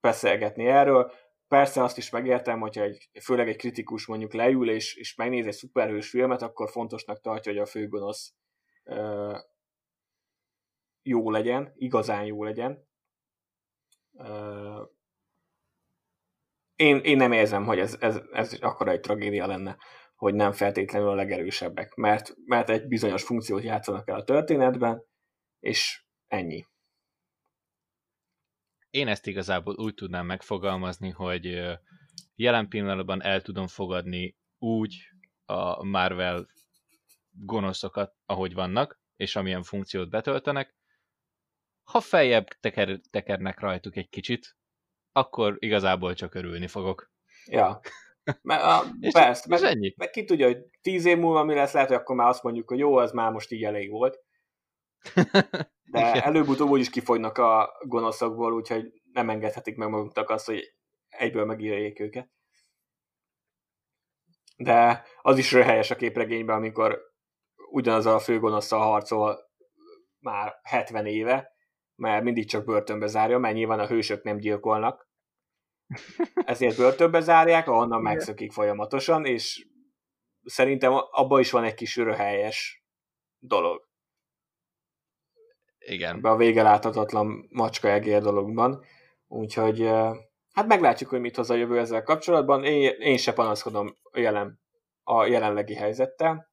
beszélgetni 0.00 0.66
erről. 0.66 1.12
Persze 1.48 1.82
azt 1.82 1.98
is 1.98 2.10
megértem, 2.10 2.60
hogyha 2.60 2.82
egy, 2.82 3.08
főleg 3.20 3.48
egy 3.48 3.56
kritikus 3.56 4.06
mondjuk 4.06 4.32
leül 4.32 4.70
és, 4.70 4.94
és 4.94 5.14
megnéz 5.14 5.46
egy 5.46 5.52
szuperhős 5.52 6.08
filmet, 6.08 6.42
akkor 6.42 6.70
fontosnak 6.70 7.20
tartja, 7.20 7.52
hogy 7.52 7.60
a 7.60 7.66
főgonosz 7.66 8.34
uh, 8.84 9.38
jó 11.04 11.30
legyen, 11.30 11.72
igazán 11.74 12.24
jó 12.24 12.44
legyen. 12.44 12.86
Én, 16.76 16.96
én 16.96 17.16
nem 17.16 17.32
érzem, 17.32 17.64
hogy 17.64 17.78
ez, 17.78 17.96
ez, 18.00 18.20
ez 18.32 18.58
akkora 18.60 18.90
egy 18.90 19.00
tragédia 19.00 19.46
lenne, 19.46 19.76
hogy 20.14 20.34
nem 20.34 20.52
feltétlenül 20.52 21.08
a 21.08 21.14
legerősebbek, 21.14 21.94
mert, 21.94 22.34
mert 22.44 22.70
egy 22.70 22.86
bizonyos 22.86 23.22
funkciót 23.22 23.62
játszanak 23.62 24.08
el 24.08 24.16
a 24.16 24.24
történetben, 24.24 25.04
és 25.60 26.04
ennyi 26.26 26.64
én 28.94 29.08
ezt 29.08 29.26
igazából 29.26 29.74
úgy 29.74 29.94
tudnám 29.94 30.26
megfogalmazni, 30.26 31.10
hogy 31.10 31.60
jelen 32.34 32.68
pillanatban 32.68 33.22
el 33.22 33.42
tudom 33.42 33.66
fogadni 33.66 34.36
úgy 34.58 34.96
a 35.44 35.84
Marvel 35.84 36.46
gonoszokat, 37.30 38.14
ahogy 38.26 38.54
vannak, 38.54 39.00
és 39.16 39.36
amilyen 39.36 39.62
funkciót 39.62 40.10
betöltenek. 40.10 40.74
Ha 41.84 42.00
feljebb 42.00 42.46
teker, 42.60 43.00
tekernek 43.10 43.60
rajtuk 43.60 43.96
egy 43.96 44.08
kicsit, 44.08 44.56
akkor 45.12 45.56
igazából 45.58 46.14
csak 46.14 46.34
örülni 46.34 46.66
fogok. 46.66 47.10
Ja. 47.46 47.80
Mert, 48.42 48.62
a, 48.62 48.82
és 49.00 49.12
persze, 49.12 49.46
meg, 49.48 49.62
ennyi. 49.62 49.94
meg 49.96 50.10
ki 50.10 50.24
tudja, 50.24 50.46
hogy 50.46 50.58
tíz 50.80 51.04
év 51.04 51.18
múlva 51.18 51.44
mi 51.44 51.54
lesz, 51.54 51.72
lehet, 51.72 51.88
hogy 51.88 51.98
akkor 51.98 52.16
már 52.16 52.28
azt 52.28 52.42
mondjuk, 52.42 52.68
hogy 52.68 52.78
jó, 52.78 52.96
az 52.96 53.12
már 53.12 53.32
most 53.32 53.50
így 53.50 53.64
elég 53.64 53.90
volt. 53.90 54.18
De 55.84 56.12
előbb-utóbb 56.24 56.68
úgyis 56.68 56.90
kifogynak 56.90 57.38
a 57.38 57.70
gonoszokból, 57.80 58.52
úgyhogy 58.52 58.92
nem 59.12 59.30
engedhetik 59.30 59.76
meg 59.76 59.88
maguknak 59.88 60.30
azt, 60.30 60.46
hogy 60.46 60.74
egyből 61.08 61.44
megírják 61.44 62.00
őket. 62.00 62.30
De 64.56 65.04
az 65.22 65.38
is 65.38 65.52
röhelyes 65.52 65.90
a 65.90 65.96
képregényben, 65.96 66.56
amikor 66.56 67.00
ugyanaz 67.70 68.06
a 68.06 68.18
főgonoszszal 68.18 68.80
harcol 68.80 69.50
már 70.18 70.60
70 70.62 71.06
éve, 71.06 71.53
mert 71.94 72.24
mindig 72.24 72.48
csak 72.48 72.64
börtönbe 72.64 73.06
zárja, 73.06 73.38
mert 73.38 73.54
nyilván 73.54 73.78
a 73.78 73.86
hősök 73.86 74.22
nem 74.22 74.36
gyilkolnak. 74.36 75.08
Ezért 76.34 76.76
börtönbe 76.76 77.20
zárják, 77.20 77.68
ahonnan 77.68 78.02
megszökik 78.02 78.52
folyamatosan, 78.52 79.24
és 79.24 79.66
szerintem 80.44 80.92
abban 81.10 81.40
is 81.40 81.50
van 81.50 81.64
egy 81.64 81.74
kis 81.74 81.96
röhelyes 81.96 82.84
dolog 83.38 83.92
Igen. 85.78 86.16
Ebbe 86.16 86.30
a 86.30 86.36
vége 86.36 86.62
láthatatlan 86.62 87.46
macska 87.50 87.90
egér 87.90 88.22
dologban. 88.22 88.84
Úgyhogy 89.26 89.86
hát 90.52 90.66
meglátjuk, 90.66 91.10
hogy 91.10 91.20
mit 91.20 91.36
hoz 91.36 91.50
a 91.50 91.54
jövő 91.54 91.78
ezzel 91.78 92.02
kapcsolatban. 92.02 92.64
Én, 92.64 92.90
én 92.98 93.16
se 93.16 93.32
panaszkodom 93.32 93.96
a, 94.02 94.18
jelen, 94.18 94.60
a 95.02 95.26
jelenlegi 95.26 95.74
helyzettel. 95.74 96.52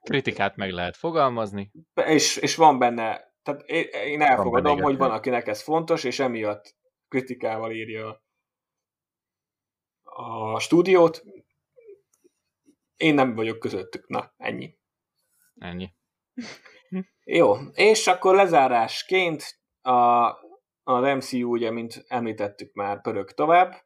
Kritikát 0.00 0.56
meg 0.56 0.70
lehet 0.70 0.96
fogalmazni. 0.96 1.70
És, 2.06 2.36
és 2.36 2.56
van 2.56 2.78
benne, 2.78 3.25
tehát 3.46 3.62
én 4.06 4.20
elfogadom, 4.20 4.80
hogy 4.80 4.96
van, 4.96 5.10
akinek 5.10 5.46
ez 5.46 5.62
fontos, 5.62 6.04
és 6.04 6.18
emiatt 6.18 6.74
kritikával 7.08 7.72
írja 7.72 8.24
a 10.02 10.58
stúdiót. 10.58 11.22
Én 12.96 13.14
nem 13.14 13.34
vagyok 13.34 13.58
közöttük. 13.58 14.08
Na, 14.08 14.34
ennyi. 14.36 14.78
Ennyi. 15.58 15.94
Jó, 17.24 17.54
és 17.72 18.06
akkor 18.06 18.34
lezárásként 18.34 19.60
a, 19.80 20.26
az 20.82 21.16
MCU, 21.16 21.50
ugye, 21.50 21.70
mint 21.70 22.04
említettük 22.08 22.74
már, 22.74 23.00
pörög 23.00 23.30
tovább. 23.30 23.84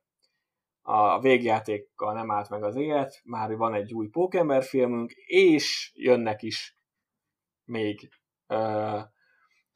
A 0.83 1.21
végjátékkal 1.21 2.13
nem 2.13 2.31
állt 2.31 2.49
meg 2.49 2.63
az 2.63 2.77
élet, 2.77 3.21
már 3.25 3.57
van 3.57 3.75
egy 3.75 3.93
új 3.93 4.09
Pókember 4.09 4.65
filmünk, 4.65 5.13
és 5.27 5.93
jönnek 5.95 6.43
is 6.43 6.77
még 7.65 8.09
ö, 8.47 8.99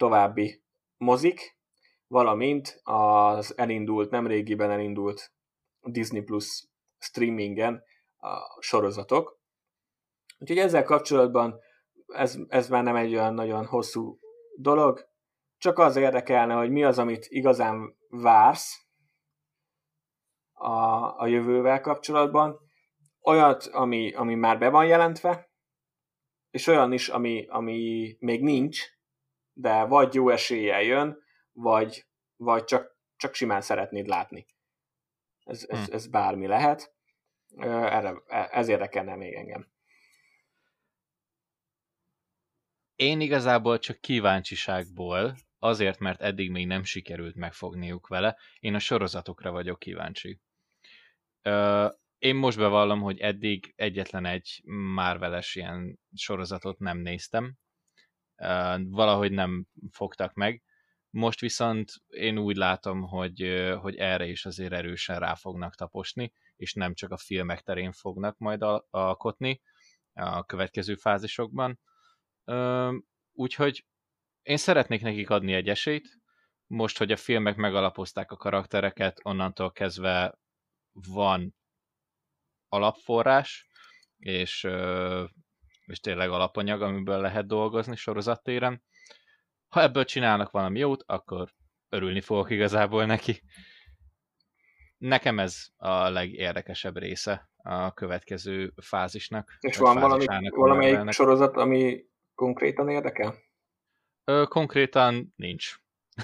további 0.04 0.62
mozik, 0.96 1.58
valamint 2.06 2.80
az 2.82 3.58
elindult, 3.58 4.10
nem 4.10 4.26
régiben 4.26 4.70
elindult 4.70 5.32
Disney 5.80 6.22
Plus 6.22 6.68
streamingen 6.98 7.82
a 8.16 8.60
sorozatok. 8.60 9.40
Úgyhogy 10.38 10.58
ezzel 10.58 10.84
kapcsolatban 10.84 11.60
ez, 12.06 12.38
ez 12.48 12.68
már 12.68 12.82
nem 12.82 12.96
egy 12.96 13.14
olyan 13.14 13.34
nagyon 13.34 13.66
hosszú 13.66 14.18
dolog, 14.56 15.08
csak 15.58 15.78
az 15.78 15.96
érdekelne, 15.96 16.54
hogy 16.54 16.70
mi 16.70 16.84
az, 16.84 16.98
amit 16.98 17.26
igazán 17.28 17.96
vársz 18.08 18.86
a, 20.52 20.74
a 21.20 21.26
jövővel 21.26 21.80
kapcsolatban, 21.80 22.60
olyat, 23.22 23.66
ami, 23.66 24.12
ami 24.14 24.34
már 24.34 24.58
be 24.58 24.68
van 24.68 24.86
jelentve, 24.86 25.50
és 26.50 26.66
olyan 26.66 26.92
is, 26.92 27.08
ami, 27.08 27.46
ami 27.48 28.16
még 28.20 28.42
nincs, 28.42 28.93
de 29.54 29.84
vagy 29.84 30.14
jó 30.14 30.28
eséllyel 30.28 30.82
jön, 30.82 31.22
vagy, 31.52 32.06
vagy 32.36 32.64
csak, 32.64 32.98
csak 33.16 33.34
simán 33.34 33.60
szeretnéd 33.60 34.06
látni. 34.06 34.46
Ez, 35.44 35.64
ez, 35.68 35.86
hm. 35.86 35.94
ez 35.94 36.06
bármi 36.06 36.46
lehet. 36.46 36.94
Erre, 37.56 38.14
ez 38.50 38.68
érdekelne 38.68 39.16
még 39.16 39.34
engem. 39.34 39.72
Én 42.96 43.20
igazából 43.20 43.78
csak 43.78 44.00
kíváncsiságból, 44.00 45.36
azért, 45.58 45.98
mert 45.98 46.20
eddig 46.20 46.50
még 46.50 46.66
nem 46.66 46.84
sikerült 46.84 47.34
megfogniuk 47.34 48.08
vele, 48.08 48.38
én 48.58 48.74
a 48.74 48.78
sorozatokra 48.78 49.50
vagyok 49.50 49.78
kíváncsi. 49.78 50.40
Én 52.18 52.34
most 52.34 52.58
bevallom, 52.58 53.00
hogy 53.00 53.18
eddig 53.18 53.72
egyetlen 53.76 54.24
egy 54.24 54.60
Marveles 54.94 55.54
ilyen 55.54 55.98
sorozatot 56.14 56.78
nem 56.78 56.98
néztem. 56.98 57.56
Valahogy 58.82 59.32
nem 59.32 59.66
fogtak 59.90 60.34
meg. 60.34 60.62
Most 61.10 61.40
viszont 61.40 61.92
én 62.06 62.38
úgy 62.38 62.56
látom, 62.56 63.02
hogy, 63.02 63.66
hogy 63.80 63.96
erre 63.96 64.26
is 64.26 64.44
azért 64.44 64.72
erősen 64.72 65.18
rá 65.18 65.34
fognak 65.34 65.74
taposni, 65.74 66.32
és 66.56 66.72
nem 66.72 66.94
csak 66.94 67.10
a 67.10 67.16
filmek 67.16 67.60
terén 67.60 67.92
fognak 67.92 68.38
majd 68.38 68.62
alkotni 68.90 69.60
a 70.12 70.44
következő 70.44 70.94
fázisokban. 70.94 71.80
Úgyhogy 73.32 73.86
én 74.42 74.56
szeretnék 74.56 75.02
nekik 75.02 75.30
adni 75.30 75.52
egy 75.52 75.68
esélyt, 75.68 76.08
most, 76.66 76.98
hogy 76.98 77.12
a 77.12 77.16
filmek 77.16 77.56
megalapozták 77.56 78.30
a 78.30 78.36
karaktereket, 78.36 79.20
onnantól 79.22 79.72
kezdve 79.72 80.38
van 80.92 81.54
alapforrás, 82.68 83.68
és, 84.18 84.66
és 85.86 86.00
tényleg 86.00 86.30
alapanyag, 86.30 86.82
amiből 86.82 87.20
lehet 87.20 87.46
dolgozni 87.46 87.96
sorozattéren. 87.96 88.82
Ha 89.68 89.82
ebből 89.82 90.04
csinálnak 90.04 90.50
valami 90.50 90.78
jót, 90.78 91.02
akkor 91.06 91.48
örülni 91.88 92.20
fogok 92.20 92.50
igazából 92.50 93.04
neki. 93.04 93.42
Nekem 94.98 95.38
ez 95.38 95.66
a 95.76 96.08
legérdekesebb 96.08 96.96
része 96.96 97.50
a 97.56 97.92
következő 97.92 98.72
fázisnak. 98.76 99.56
És 99.60 99.76
van 99.76 100.00
valami, 100.00 100.24
valamelyik 100.50 101.10
sorozat, 101.10 101.56
ami 101.56 102.04
konkrétan 102.34 102.88
érdekel? 102.88 103.34
Ö, 104.24 104.44
konkrétan 104.48 105.32
nincs. 105.36 105.74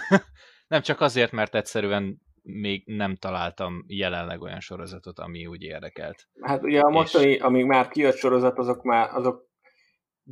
nem 0.69 0.83
csak 0.83 1.01
azért, 1.01 1.33
mert 1.33 1.55
egyszerűen 1.55 2.21
még 2.43 2.83
nem 2.87 3.17
találtam 3.17 3.85
jelenleg 3.87 4.41
olyan 4.41 4.61
sorozatot, 4.61 5.19
ami 5.19 5.47
úgy 5.47 5.63
érdekelt. 5.63 6.29
Hát 6.41 6.63
ugye 6.63 6.81
a 6.81 6.91
mostani, 6.91 7.31
és... 7.31 7.41
amíg 7.41 7.65
már 7.65 7.89
kijött 7.89 8.17
sorozat, 8.17 8.59
azok 8.59 8.83
már 8.83 9.15
azok 9.15 9.50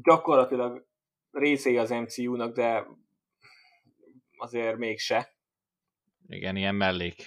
gyakorlatilag 0.03 0.87
részei 1.31 1.79
az 1.79 1.91
MCU-nak, 1.91 2.55
de 2.55 2.87
azért 4.37 4.77
mégse. 4.77 5.37
Igen, 6.27 6.57
ilyen 6.57 6.75
mellék. 6.75 7.27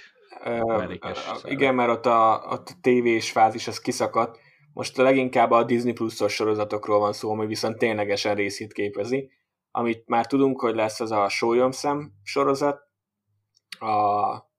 mellékes. 0.66 1.32
Uh, 1.44 1.52
igen, 1.52 1.76
mert 1.76 1.90
ott 1.90 2.06
a, 2.06 2.48
ott 2.50 2.70
a 2.70 2.78
tévés 2.82 3.32
fázis 3.32 3.68
az 3.68 3.80
kiszakadt. 3.80 4.40
Most 4.74 4.98
leginkább 4.98 5.52
a 5.52 5.64
Disney 5.64 5.94
Plus-os 5.94 6.34
sorozatokról 6.34 7.00
van 7.00 7.14
szó, 7.14 7.32
ami 7.32 7.46
viszont 7.46 7.78
ténylegesen 7.78 8.36
részét 8.36 8.74
képezi. 8.74 9.32
Amit 9.72 10.08
már 10.08 10.28
tudunk, 10.28 10.62
hogy 10.62 10.76
lesz 10.76 11.00
az 11.00 11.12
a 11.12 11.30
Sólyomszem 11.30 12.12
sorozat, 12.24 12.90
a 13.80 14.50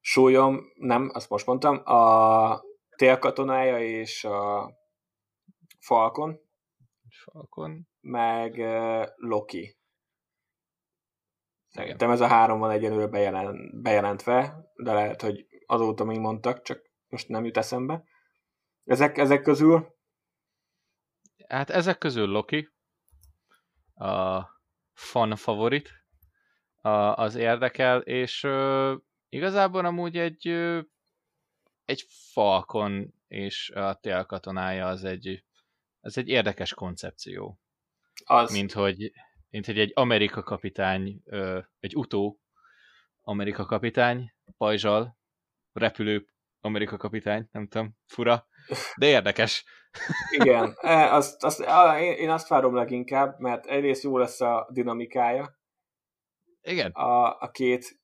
Sólyom, 0.00 0.60
nem, 0.74 1.10
azt 1.12 1.28
most 1.28 1.46
mondtam, 1.46 1.82
a 1.84 2.60
Télkatonája 2.96 3.80
és 3.80 4.24
a 4.24 4.70
Falcon. 5.78 6.40
Falcon. 7.24 7.88
Meg 8.00 8.52
uh, 8.52 9.06
Loki. 9.16 9.76
Szerintem 11.68 12.10
ez 12.10 12.20
a 12.20 12.26
három 12.26 12.58
van 12.58 12.70
egyenlőre 12.70 13.06
bejelent, 13.06 13.82
bejelentve, 13.82 14.70
de 14.82 14.92
lehet, 14.92 15.22
hogy 15.22 15.46
azóta 15.66 16.04
még 16.04 16.18
mondtak, 16.18 16.62
csak 16.62 16.90
most 17.08 17.28
nem 17.28 17.44
jut 17.44 17.56
eszembe. 17.56 18.04
Ezek, 18.84 19.18
ezek 19.18 19.42
közül? 19.42 19.96
Hát 21.48 21.70
ezek 21.70 21.98
közül 21.98 22.26
Loki, 22.26 22.68
a 23.94 24.42
fan 24.92 25.36
favorit, 25.36 25.90
a, 26.80 26.88
az 27.14 27.34
érdekel, 27.34 28.00
és 28.00 28.44
ö, 28.44 28.94
igazából 29.28 29.84
amúgy 29.84 30.16
egy 30.16 30.48
ö, 30.48 30.80
egy 31.84 32.04
Falcon 32.32 33.14
és 33.28 33.70
a 33.70 33.94
tél 33.94 34.24
katonája 34.24 34.86
az 34.86 35.04
egy, 35.04 35.44
az 36.08 36.18
egy 36.18 36.28
érdekes 36.28 36.74
koncepció. 36.74 37.60
Az. 38.24 38.52
Mint 38.52 38.72
hogy, 38.72 39.12
mint 39.50 39.66
hogy 39.66 39.78
egy 39.78 39.92
Amerika 39.94 40.42
kapitány, 40.42 41.22
egy 41.78 41.96
utó 41.96 42.40
Amerika 43.20 43.64
kapitány, 43.64 44.34
pajzsal, 44.56 45.18
repülő 45.72 46.26
Amerika 46.60 46.96
kapitány, 46.96 47.48
nem 47.52 47.68
tudom, 47.68 47.96
fura, 48.06 48.46
de 48.96 49.06
érdekes. 49.06 49.64
Igen, 50.30 50.74
e, 50.80 51.14
azt, 51.14 51.44
azt, 51.44 51.60
én 52.18 52.30
azt 52.30 52.48
várom 52.48 52.74
leginkább, 52.74 53.38
mert 53.38 53.66
egyrészt 53.66 54.02
jó 54.02 54.18
lesz 54.18 54.40
a 54.40 54.68
dinamikája. 54.72 55.58
Igen. 56.60 56.90
A, 56.90 57.40
a 57.40 57.50
két 57.50 58.00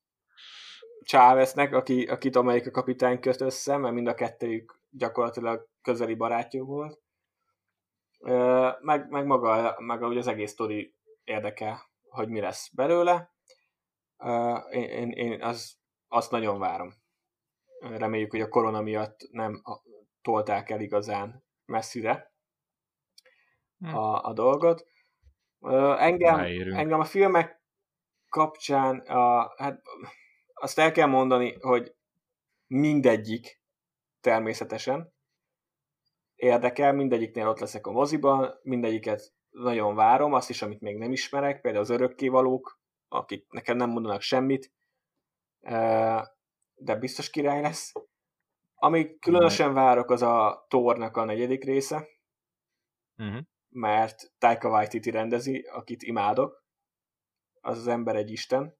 Cháveznek, 1.04 1.74
aki, 1.74 2.06
akit 2.06 2.36
Amerika 2.36 2.70
kapitány 2.70 3.20
köt 3.20 3.40
össze, 3.40 3.76
mert 3.76 3.94
mind 3.94 4.06
a 4.06 4.14
kettőjük 4.14 4.80
gyakorlatilag 4.90 5.68
közeli 5.82 6.14
barátja 6.14 6.62
volt. 6.64 7.03
Meg, 8.80 9.08
meg 9.08 9.26
maga, 9.26 9.76
maga 9.78 10.06
ugye 10.06 10.18
az 10.18 10.26
egész 10.26 10.50
sztori 10.50 10.94
érdekel, 11.24 11.90
hogy 12.08 12.28
mi 12.28 12.40
lesz 12.40 12.70
belőle. 12.74 13.32
Én, 14.70 14.88
én, 14.88 15.10
én 15.10 15.42
az, 15.42 15.78
azt 16.08 16.30
nagyon 16.30 16.58
várom. 16.58 16.94
Reméljük, 17.80 18.30
hogy 18.30 18.40
a 18.40 18.48
korona 18.48 18.80
miatt 18.80 19.28
nem 19.30 19.62
tolták 20.22 20.70
el 20.70 20.80
igazán 20.80 21.44
messzire 21.64 22.32
hm. 23.78 23.94
a, 23.94 24.22
a 24.22 24.32
dolgot. 24.32 24.86
Engem, 25.98 26.38
engem 26.74 27.00
a 27.00 27.04
filmek 27.04 27.62
kapcsán, 28.28 28.98
a, 28.98 29.54
hát 29.56 29.82
azt 30.54 30.78
el 30.78 30.92
kell 30.92 31.06
mondani, 31.06 31.56
hogy 31.60 31.94
mindegyik 32.66 33.60
természetesen 34.20 35.13
érdekel, 36.36 36.92
mindegyiknél 36.92 37.48
ott 37.48 37.58
leszek 37.58 37.86
a 37.86 37.90
moziban, 37.92 38.58
mindegyiket 38.62 39.32
nagyon 39.50 39.94
várom, 39.94 40.32
azt 40.32 40.50
is, 40.50 40.62
amit 40.62 40.80
még 40.80 40.96
nem 40.96 41.12
ismerek, 41.12 41.60
például 41.60 41.84
az 41.84 41.90
örökkévalók, 41.90 42.80
akik 43.08 43.52
nekem 43.52 43.76
nem 43.76 43.90
mondanak 43.90 44.20
semmit, 44.20 44.72
de 46.74 46.96
biztos 46.98 47.30
király 47.30 47.60
lesz. 47.60 47.92
Ami 48.74 49.18
különösen 49.18 49.74
várok, 49.74 50.10
az 50.10 50.22
a 50.22 50.66
Tornak 50.68 51.16
a 51.16 51.24
negyedik 51.24 51.64
része, 51.64 52.06
uh-huh. 53.18 53.40
mert 53.68 54.32
Taika 54.38 54.68
Waititi 54.68 55.10
rendezi, 55.10 55.60
akit 55.72 56.02
imádok, 56.02 56.64
az 57.60 57.78
az 57.78 57.86
ember 57.86 58.16
egy 58.16 58.30
isten. 58.30 58.76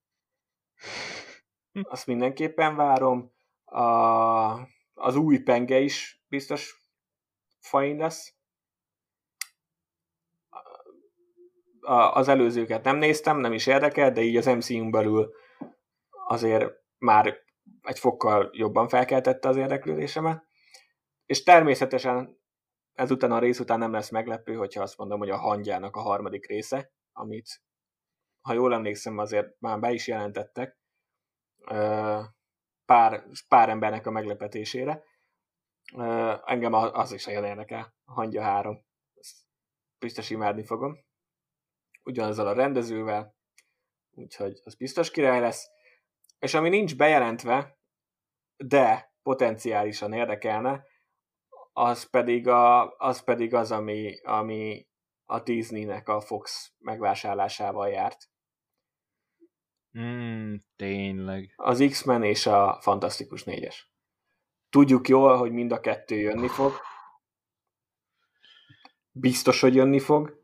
Azt 1.83 2.07
mindenképpen 2.07 2.77
várom. 2.77 3.33
A, 3.65 3.83
az 4.95 5.17
új 5.17 5.39
penge 5.39 5.79
is 5.79 6.25
biztos 6.29 6.84
fain 7.65 7.97
lesz. 7.97 8.35
Az 12.13 12.29
előzőket 12.29 12.85
nem 12.85 12.97
néztem, 12.97 13.39
nem 13.39 13.53
is 13.53 13.67
érdekel, 13.67 14.13
de 14.13 14.21
így 14.21 14.37
az 14.37 14.47
MCU-n 14.47 14.91
belül 14.91 15.35
azért 16.27 16.73
már 16.99 17.37
egy 17.83 17.99
fokkal 17.99 18.51
jobban 18.53 18.89
felkeltette 18.89 19.49
az 19.49 19.57
érdeklődésemet. 19.57 20.45
És 21.27 21.43
természetesen 21.43 22.41
ezután 22.93 23.33
a 23.33 23.39
rész 23.39 23.59
után 23.59 23.79
nem 23.79 23.93
lesz 23.93 24.11
meglepő, 24.11 24.55
hogyha 24.55 24.83
azt 24.83 24.99
mondom, 24.99 25.19
hogy 25.19 25.31
a 25.31 25.37
hangyának 25.37 25.97
a 25.97 26.01
harmadik 26.01 26.47
része, 26.47 26.93
amit 27.13 27.63
ha 28.41 28.53
jól 28.53 28.75
emlékszem, 28.75 29.19
azért 29.19 29.61
már 29.61 29.81
be 29.81 29.93
is 29.93 30.07
jelentettek 30.07 30.79
pár, 32.85 33.25
pár 33.49 33.69
embernek 33.69 34.07
a 34.07 34.11
meglepetésére. 34.11 35.03
Engem 36.45 36.73
az 36.73 37.13
is 37.13 37.25
nagyon 37.25 37.45
érdekel, 37.45 37.95
a 38.05 38.13
hangya 38.13 38.43
három. 38.43 38.85
Ezt 39.15 39.37
biztos 39.99 40.31
imádni 40.31 40.65
fogom. 40.65 41.05
Ugyanazzal 42.03 42.47
a 42.47 42.53
rendezővel, 42.53 43.35
úgyhogy 44.11 44.61
az 44.65 44.75
biztos 44.75 45.11
király 45.11 45.41
lesz. 45.41 45.67
És 46.39 46.55
ami 46.55 46.69
nincs 46.69 46.97
bejelentve, 46.97 47.79
de 48.57 49.13
potenciálisan 49.23 50.13
érdekelne, 50.13 50.87
az 51.73 52.11
pedig, 52.11 52.49
a, 52.49 52.97
az, 52.97 53.25
pedig 53.25 53.55
az, 53.55 53.73
ami, 53.73 54.21
ami 54.23 54.87
a 55.25 55.41
Disneynek 55.41 56.09
a 56.09 56.21
Fox 56.21 56.73
megvásárlásával 56.79 57.89
járt. 57.89 58.31
Mm, 59.99 60.55
tényleg. 60.77 61.53
Az 61.57 61.85
X-Men 61.89 62.23
és 62.23 62.47
a 62.47 62.79
Fantasztikus 62.81 63.45
négyes. 63.45 63.94
Tudjuk 64.75 65.09
jól, 65.09 65.37
hogy 65.37 65.53
mind 65.53 65.73
a 65.73 65.81
kettő 65.81 66.17
jönni 66.17 66.49
fog. 66.49 66.73
Biztos, 69.13 69.61
hogy 69.61 69.75
jönni 69.75 69.99
fog. 69.99 70.43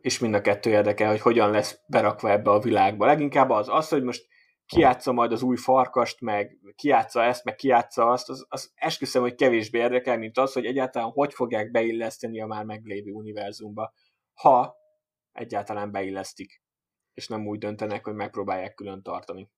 És 0.00 0.18
mind 0.18 0.34
a 0.34 0.40
kettő 0.40 0.70
érdekel, 0.70 1.10
hogy 1.10 1.20
hogyan 1.20 1.50
lesz 1.50 1.80
berakva 1.86 2.30
ebbe 2.30 2.50
a 2.50 2.60
világba. 2.60 3.06
Leginkább 3.06 3.50
az, 3.50 3.68
az 3.68 3.88
hogy 3.88 4.02
most 4.02 4.26
kiátsza 4.66 5.12
majd 5.12 5.32
az 5.32 5.42
új 5.42 5.56
farkast, 5.56 6.20
meg 6.20 6.58
kiátsza 6.74 7.22
ezt, 7.22 7.44
meg 7.44 7.54
kiátsza 7.54 8.10
azt, 8.10 8.28
az, 8.28 8.46
az 8.48 8.72
esküszöm, 8.74 9.22
hogy 9.22 9.34
kevésbé 9.34 9.78
érdekel, 9.78 10.18
mint 10.18 10.38
az, 10.38 10.52
hogy 10.52 10.66
egyáltalán 10.66 11.10
hogy 11.10 11.34
fogják 11.34 11.70
beilleszteni 11.70 12.40
a 12.40 12.46
már 12.46 12.64
meglévő 12.64 13.10
univerzumba, 13.10 13.92
ha 14.34 14.76
egyáltalán 15.32 15.90
beillesztik, 15.90 16.62
és 17.14 17.28
nem 17.28 17.46
úgy 17.46 17.58
döntenek, 17.58 18.04
hogy 18.04 18.14
megpróbálják 18.14 18.74
külön 18.74 19.02
tartani 19.02 19.50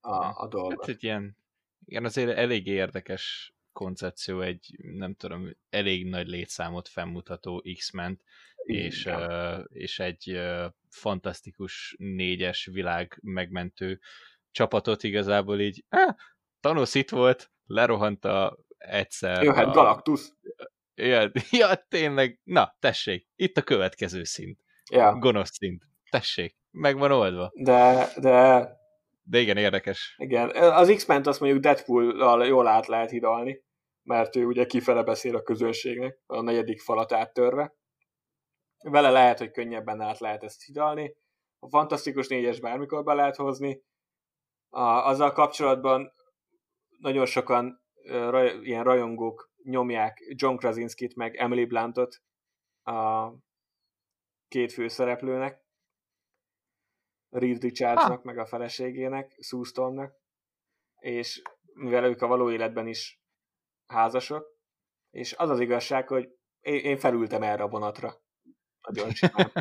a, 0.00 0.42
a 0.42 0.48
dolgot. 0.48 0.80
Hát 0.80 0.88
egy 0.88 1.04
ilyen, 1.04 1.39
igen, 1.84 2.04
azért 2.04 2.36
elég 2.36 2.66
érdekes 2.66 3.54
koncepció, 3.72 4.40
egy 4.40 4.76
nem 4.76 5.14
tudom, 5.14 5.50
elég 5.70 6.06
nagy 6.06 6.26
létszámot 6.26 6.88
fennmutató 6.88 7.64
X-ment, 7.76 8.22
és, 8.62 9.06
uh, 9.06 9.64
és 9.68 9.98
egy 9.98 10.32
uh, 10.32 10.64
fantasztikus 10.88 11.94
négyes 11.98 12.64
világ 12.72 13.18
megmentő 13.22 14.00
csapatot 14.50 15.02
igazából 15.02 15.60
így, 15.60 15.84
ah, 15.88 16.14
Thanos 16.60 16.94
itt 16.94 17.10
volt, 17.10 17.50
lerohant 17.66 18.24
a 18.24 18.58
egyszer. 18.78 19.42
Jöhet 19.42 19.66
a... 19.66 19.70
Galactus. 19.70 20.20
Ja, 20.94 21.30
ja, 21.50 21.86
tényleg, 21.88 22.40
na, 22.44 22.76
tessék, 22.78 23.28
itt 23.36 23.56
a 23.56 23.62
következő 23.62 24.24
szint. 24.24 24.60
Ja. 24.90 25.18
Gonosz 25.18 25.52
szint. 25.52 25.82
Tessék, 26.10 26.56
meg 26.70 26.98
van 26.98 27.12
oldva. 27.12 27.50
De, 27.54 28.08
de... 28.16 28.79
De 29.22 29.38
igen, 29.38 29.56
érdekes. 29.56 30.14
Igen, 30.18 30.50
az 30.56 30.92
X-ment 30.96 31.26
azt 31.26 31.40
mondjuk 31.40 31.62
Deadpool-al 31.62 32.46
jól 32.46 32.66
át 32.66 32.86
lehet 32.86 33.10
hidalni, 33.10 33.62
mert 34.02 34.36
ő 34.36 34.44
ugye 34.44 34.66
kifele 34.66 35.02
beszél 35.02 35.36
a 35.36 35.42
közönségnek, 35.42 36.18
a 36.26 36.40
negyedik 36.40 36.80
falat 36.80 37.12
áttörve 37.12 37.74
vele 38.82 39.10
lehet, 39.10 39.38
hogy 39.38 39.50
könnyebben 39.50 40.00
át 40.00 40.18
lehet 40.18 40.42
ezt 40.42 40.64
hidalni. 40.64 41.16
A 41.58 41.68
Fantasztikus 41.68 42.28
négyes 42.28 42.60
bármikor 42.60 43.04
be 43.04 43.14
lehet 43.14 43.36
hozni. 43.36 43.82
A, 44.68 44.80
azzal 44.80 45.32
kapcsolatban 45.32 46.12
nagyon 46.98 47.26
sokan 47.26 47.82
raj, 48.04 48.58
ilyen 48.62 48.84
rajongók 48.84 49.50
nyomják 49.62 50.18
John 50.28 50.56
Krasinski-t 50.56 51.14
meg 51.14 51.36
Emily 51.36 51.64
Blantot 51.64 52.22
a 52.82 53.28
két 54.48 54.72
főszereplőnek. 54.72 55.60
Reed 57.30 57.62
Richardsnak, 57.62 58.18
ha. 58.18 58.24
meg 58.24 58.38
a 58.38 58.46
feleségének, 58.46 59.36
Sue 59.40 59.64
Stormnak, 59.64 60.14
és 60.98 61.42
mivel 61.72 62.04
ők 62.04 62.22
a 62.22 62.26
való 62.26 62.50
életben 62.50 62.86
is 62.86 63.22
házasok, 63.86 64.46
és 65.10 65.32
az 65.32 65.50
az 65.50 65.60
igazság, 65.60 66.08
hogy 66.08 66.28
én 66.60 66.98
felültem 66.98 67.42
erre 67.42 67.62
a 67.62 67.68
vonatra 67.68 68.14
nagyon 68.88 69.10
simán. 69.10 69.52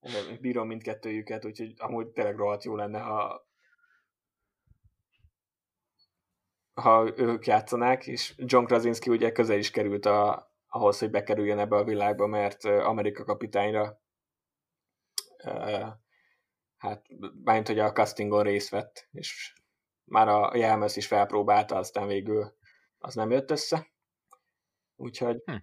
Bírom 0.40 0.66
mindkettőjüket, 0.66 1.44
úgyhogy 1.44 1.74
amúgy 1.76 2.08
tényleg 2.08 2.36
rohadt 2.36 2.64
jó 2.64 2.76
lenne, 2.76 3.00
ha 3.00 3.48
ha 6.72 7.12
ők 7.16 7.46
játszanák, 7.46 8.06
és 8.06 8.34
John 8.36 8.64
Krasinski 8.64 9.10
ugye 9.10 9.32
közel 9.32 9.58
is 9.58 9.70
került 9.70 10.06
a, 10.06 10.50
ahhoz, 10.68 10.98
hogy 10.98 11.10
bekerüljön 11.10 11.58
ebbe 11.58 11.76
a 11.76 11.84
világba, 11.84 12.26
mert 12.26 12.64
Amerika 12.64 13.24
kapitányra 13.24 14.00
hát 16.80 17.06
bánt, 17.34 17.66
hogy 17.66 17.78
a 17.78 17.92
castingon 17.92 18.42
részt 18.42 18.68
vett, 18.68 19.08
és 19.12 19.54
már 20.04 20.28
a 20.28 20.56
jelmez 20.56 20.96
is 20.96 21.06
felpróbálta, 21.06 21.76
aztán 21.76 22.06
végül 22.06 22.56
az 22.98 23.14
nem 23.14 23.30
jött 23.30 23.50
össze. 23.50 23.90
Úgyhogy 24.96 25.42
hm. 25.44 25.56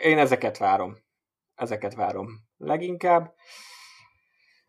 én 0.00 0.18
ezeket 0.18 0.58
várom 0.58 1.06
ezeket 1.58 1.94
várom 1.94 2.28
leginkább. 2.56 3.34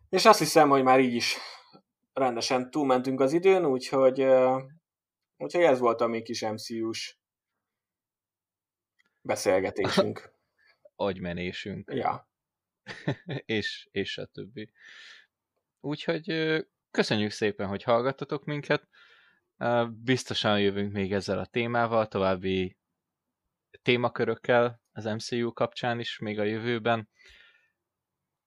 És 0.08 0.24
azt 0.24 0.38
hiszem, 0.38 0.68
hogy 0.68 0.82
már 0.82 1.00
így 1.00 1.14
is 1.14 1.36
rendesen 2.12 2.70
túlmentünk 2.70 3.20
az 3.20 3.32
időn, 3.32 3.64
úgyhogy, 3.64 4.20
úgyhogy 5.36 5.62
ez 5.62 5.78
volt 5.78 6.00
a 6.00 6.06
mi 6.06 6.22
kis 6.22 6.40
MCU-s 6.40 7.18
beszélgetésünk. 9.20 10.32
Agymenésünk. 10.96 11.90
Ja. 11.94 12.30
és, 13.56 13.88
és 13.90 14.18
a 14.18 14.26
többi. 14.26 14.70
Úgyhogy 15.80 16.24
köszönjük 16.90 17.30
szépen, 17.30 17.68
hogy 17.68 17.82
hallgattatok 17.82 18.44
minket. 18.44 18.88
Biztosan 19.90 20.60
jövünk 20.60 20.92
még 20.92 21.12
ezzel 21.12 21.38
a 21.38 21.46
témával, 21.46 22.08
további 22.08 22.78
témakörökkel 23.82 24.82
az 24.92 25.04
MCU 25.04 25.52
kapcsán 25.52 26.00
is 26.00 26.18
még 26.18 26.38
a 26.38 26.44
jövőben, 26.44 27.08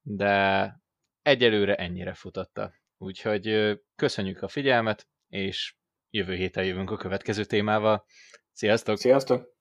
de 0.01 0.67
egyelőre 1.21 1.75
ennyire 1.75 2.13
futotta. 2.13 2.73
Úgyhogy 2.97 3.77
köszönjük 3.95 4.41
a 4.41 4.47
figyelmet, 4.47 5.07
és 5.27 5.75
jövő 6.09 6.35
héten 6.35 6.65
jövünk 6.65 6.91
a 6.91 6.97
következő 6.97 7.45
témával. 7.45 8.05
Sziasztok! 8.51 8.97
Sziasztok! 8.97 9.52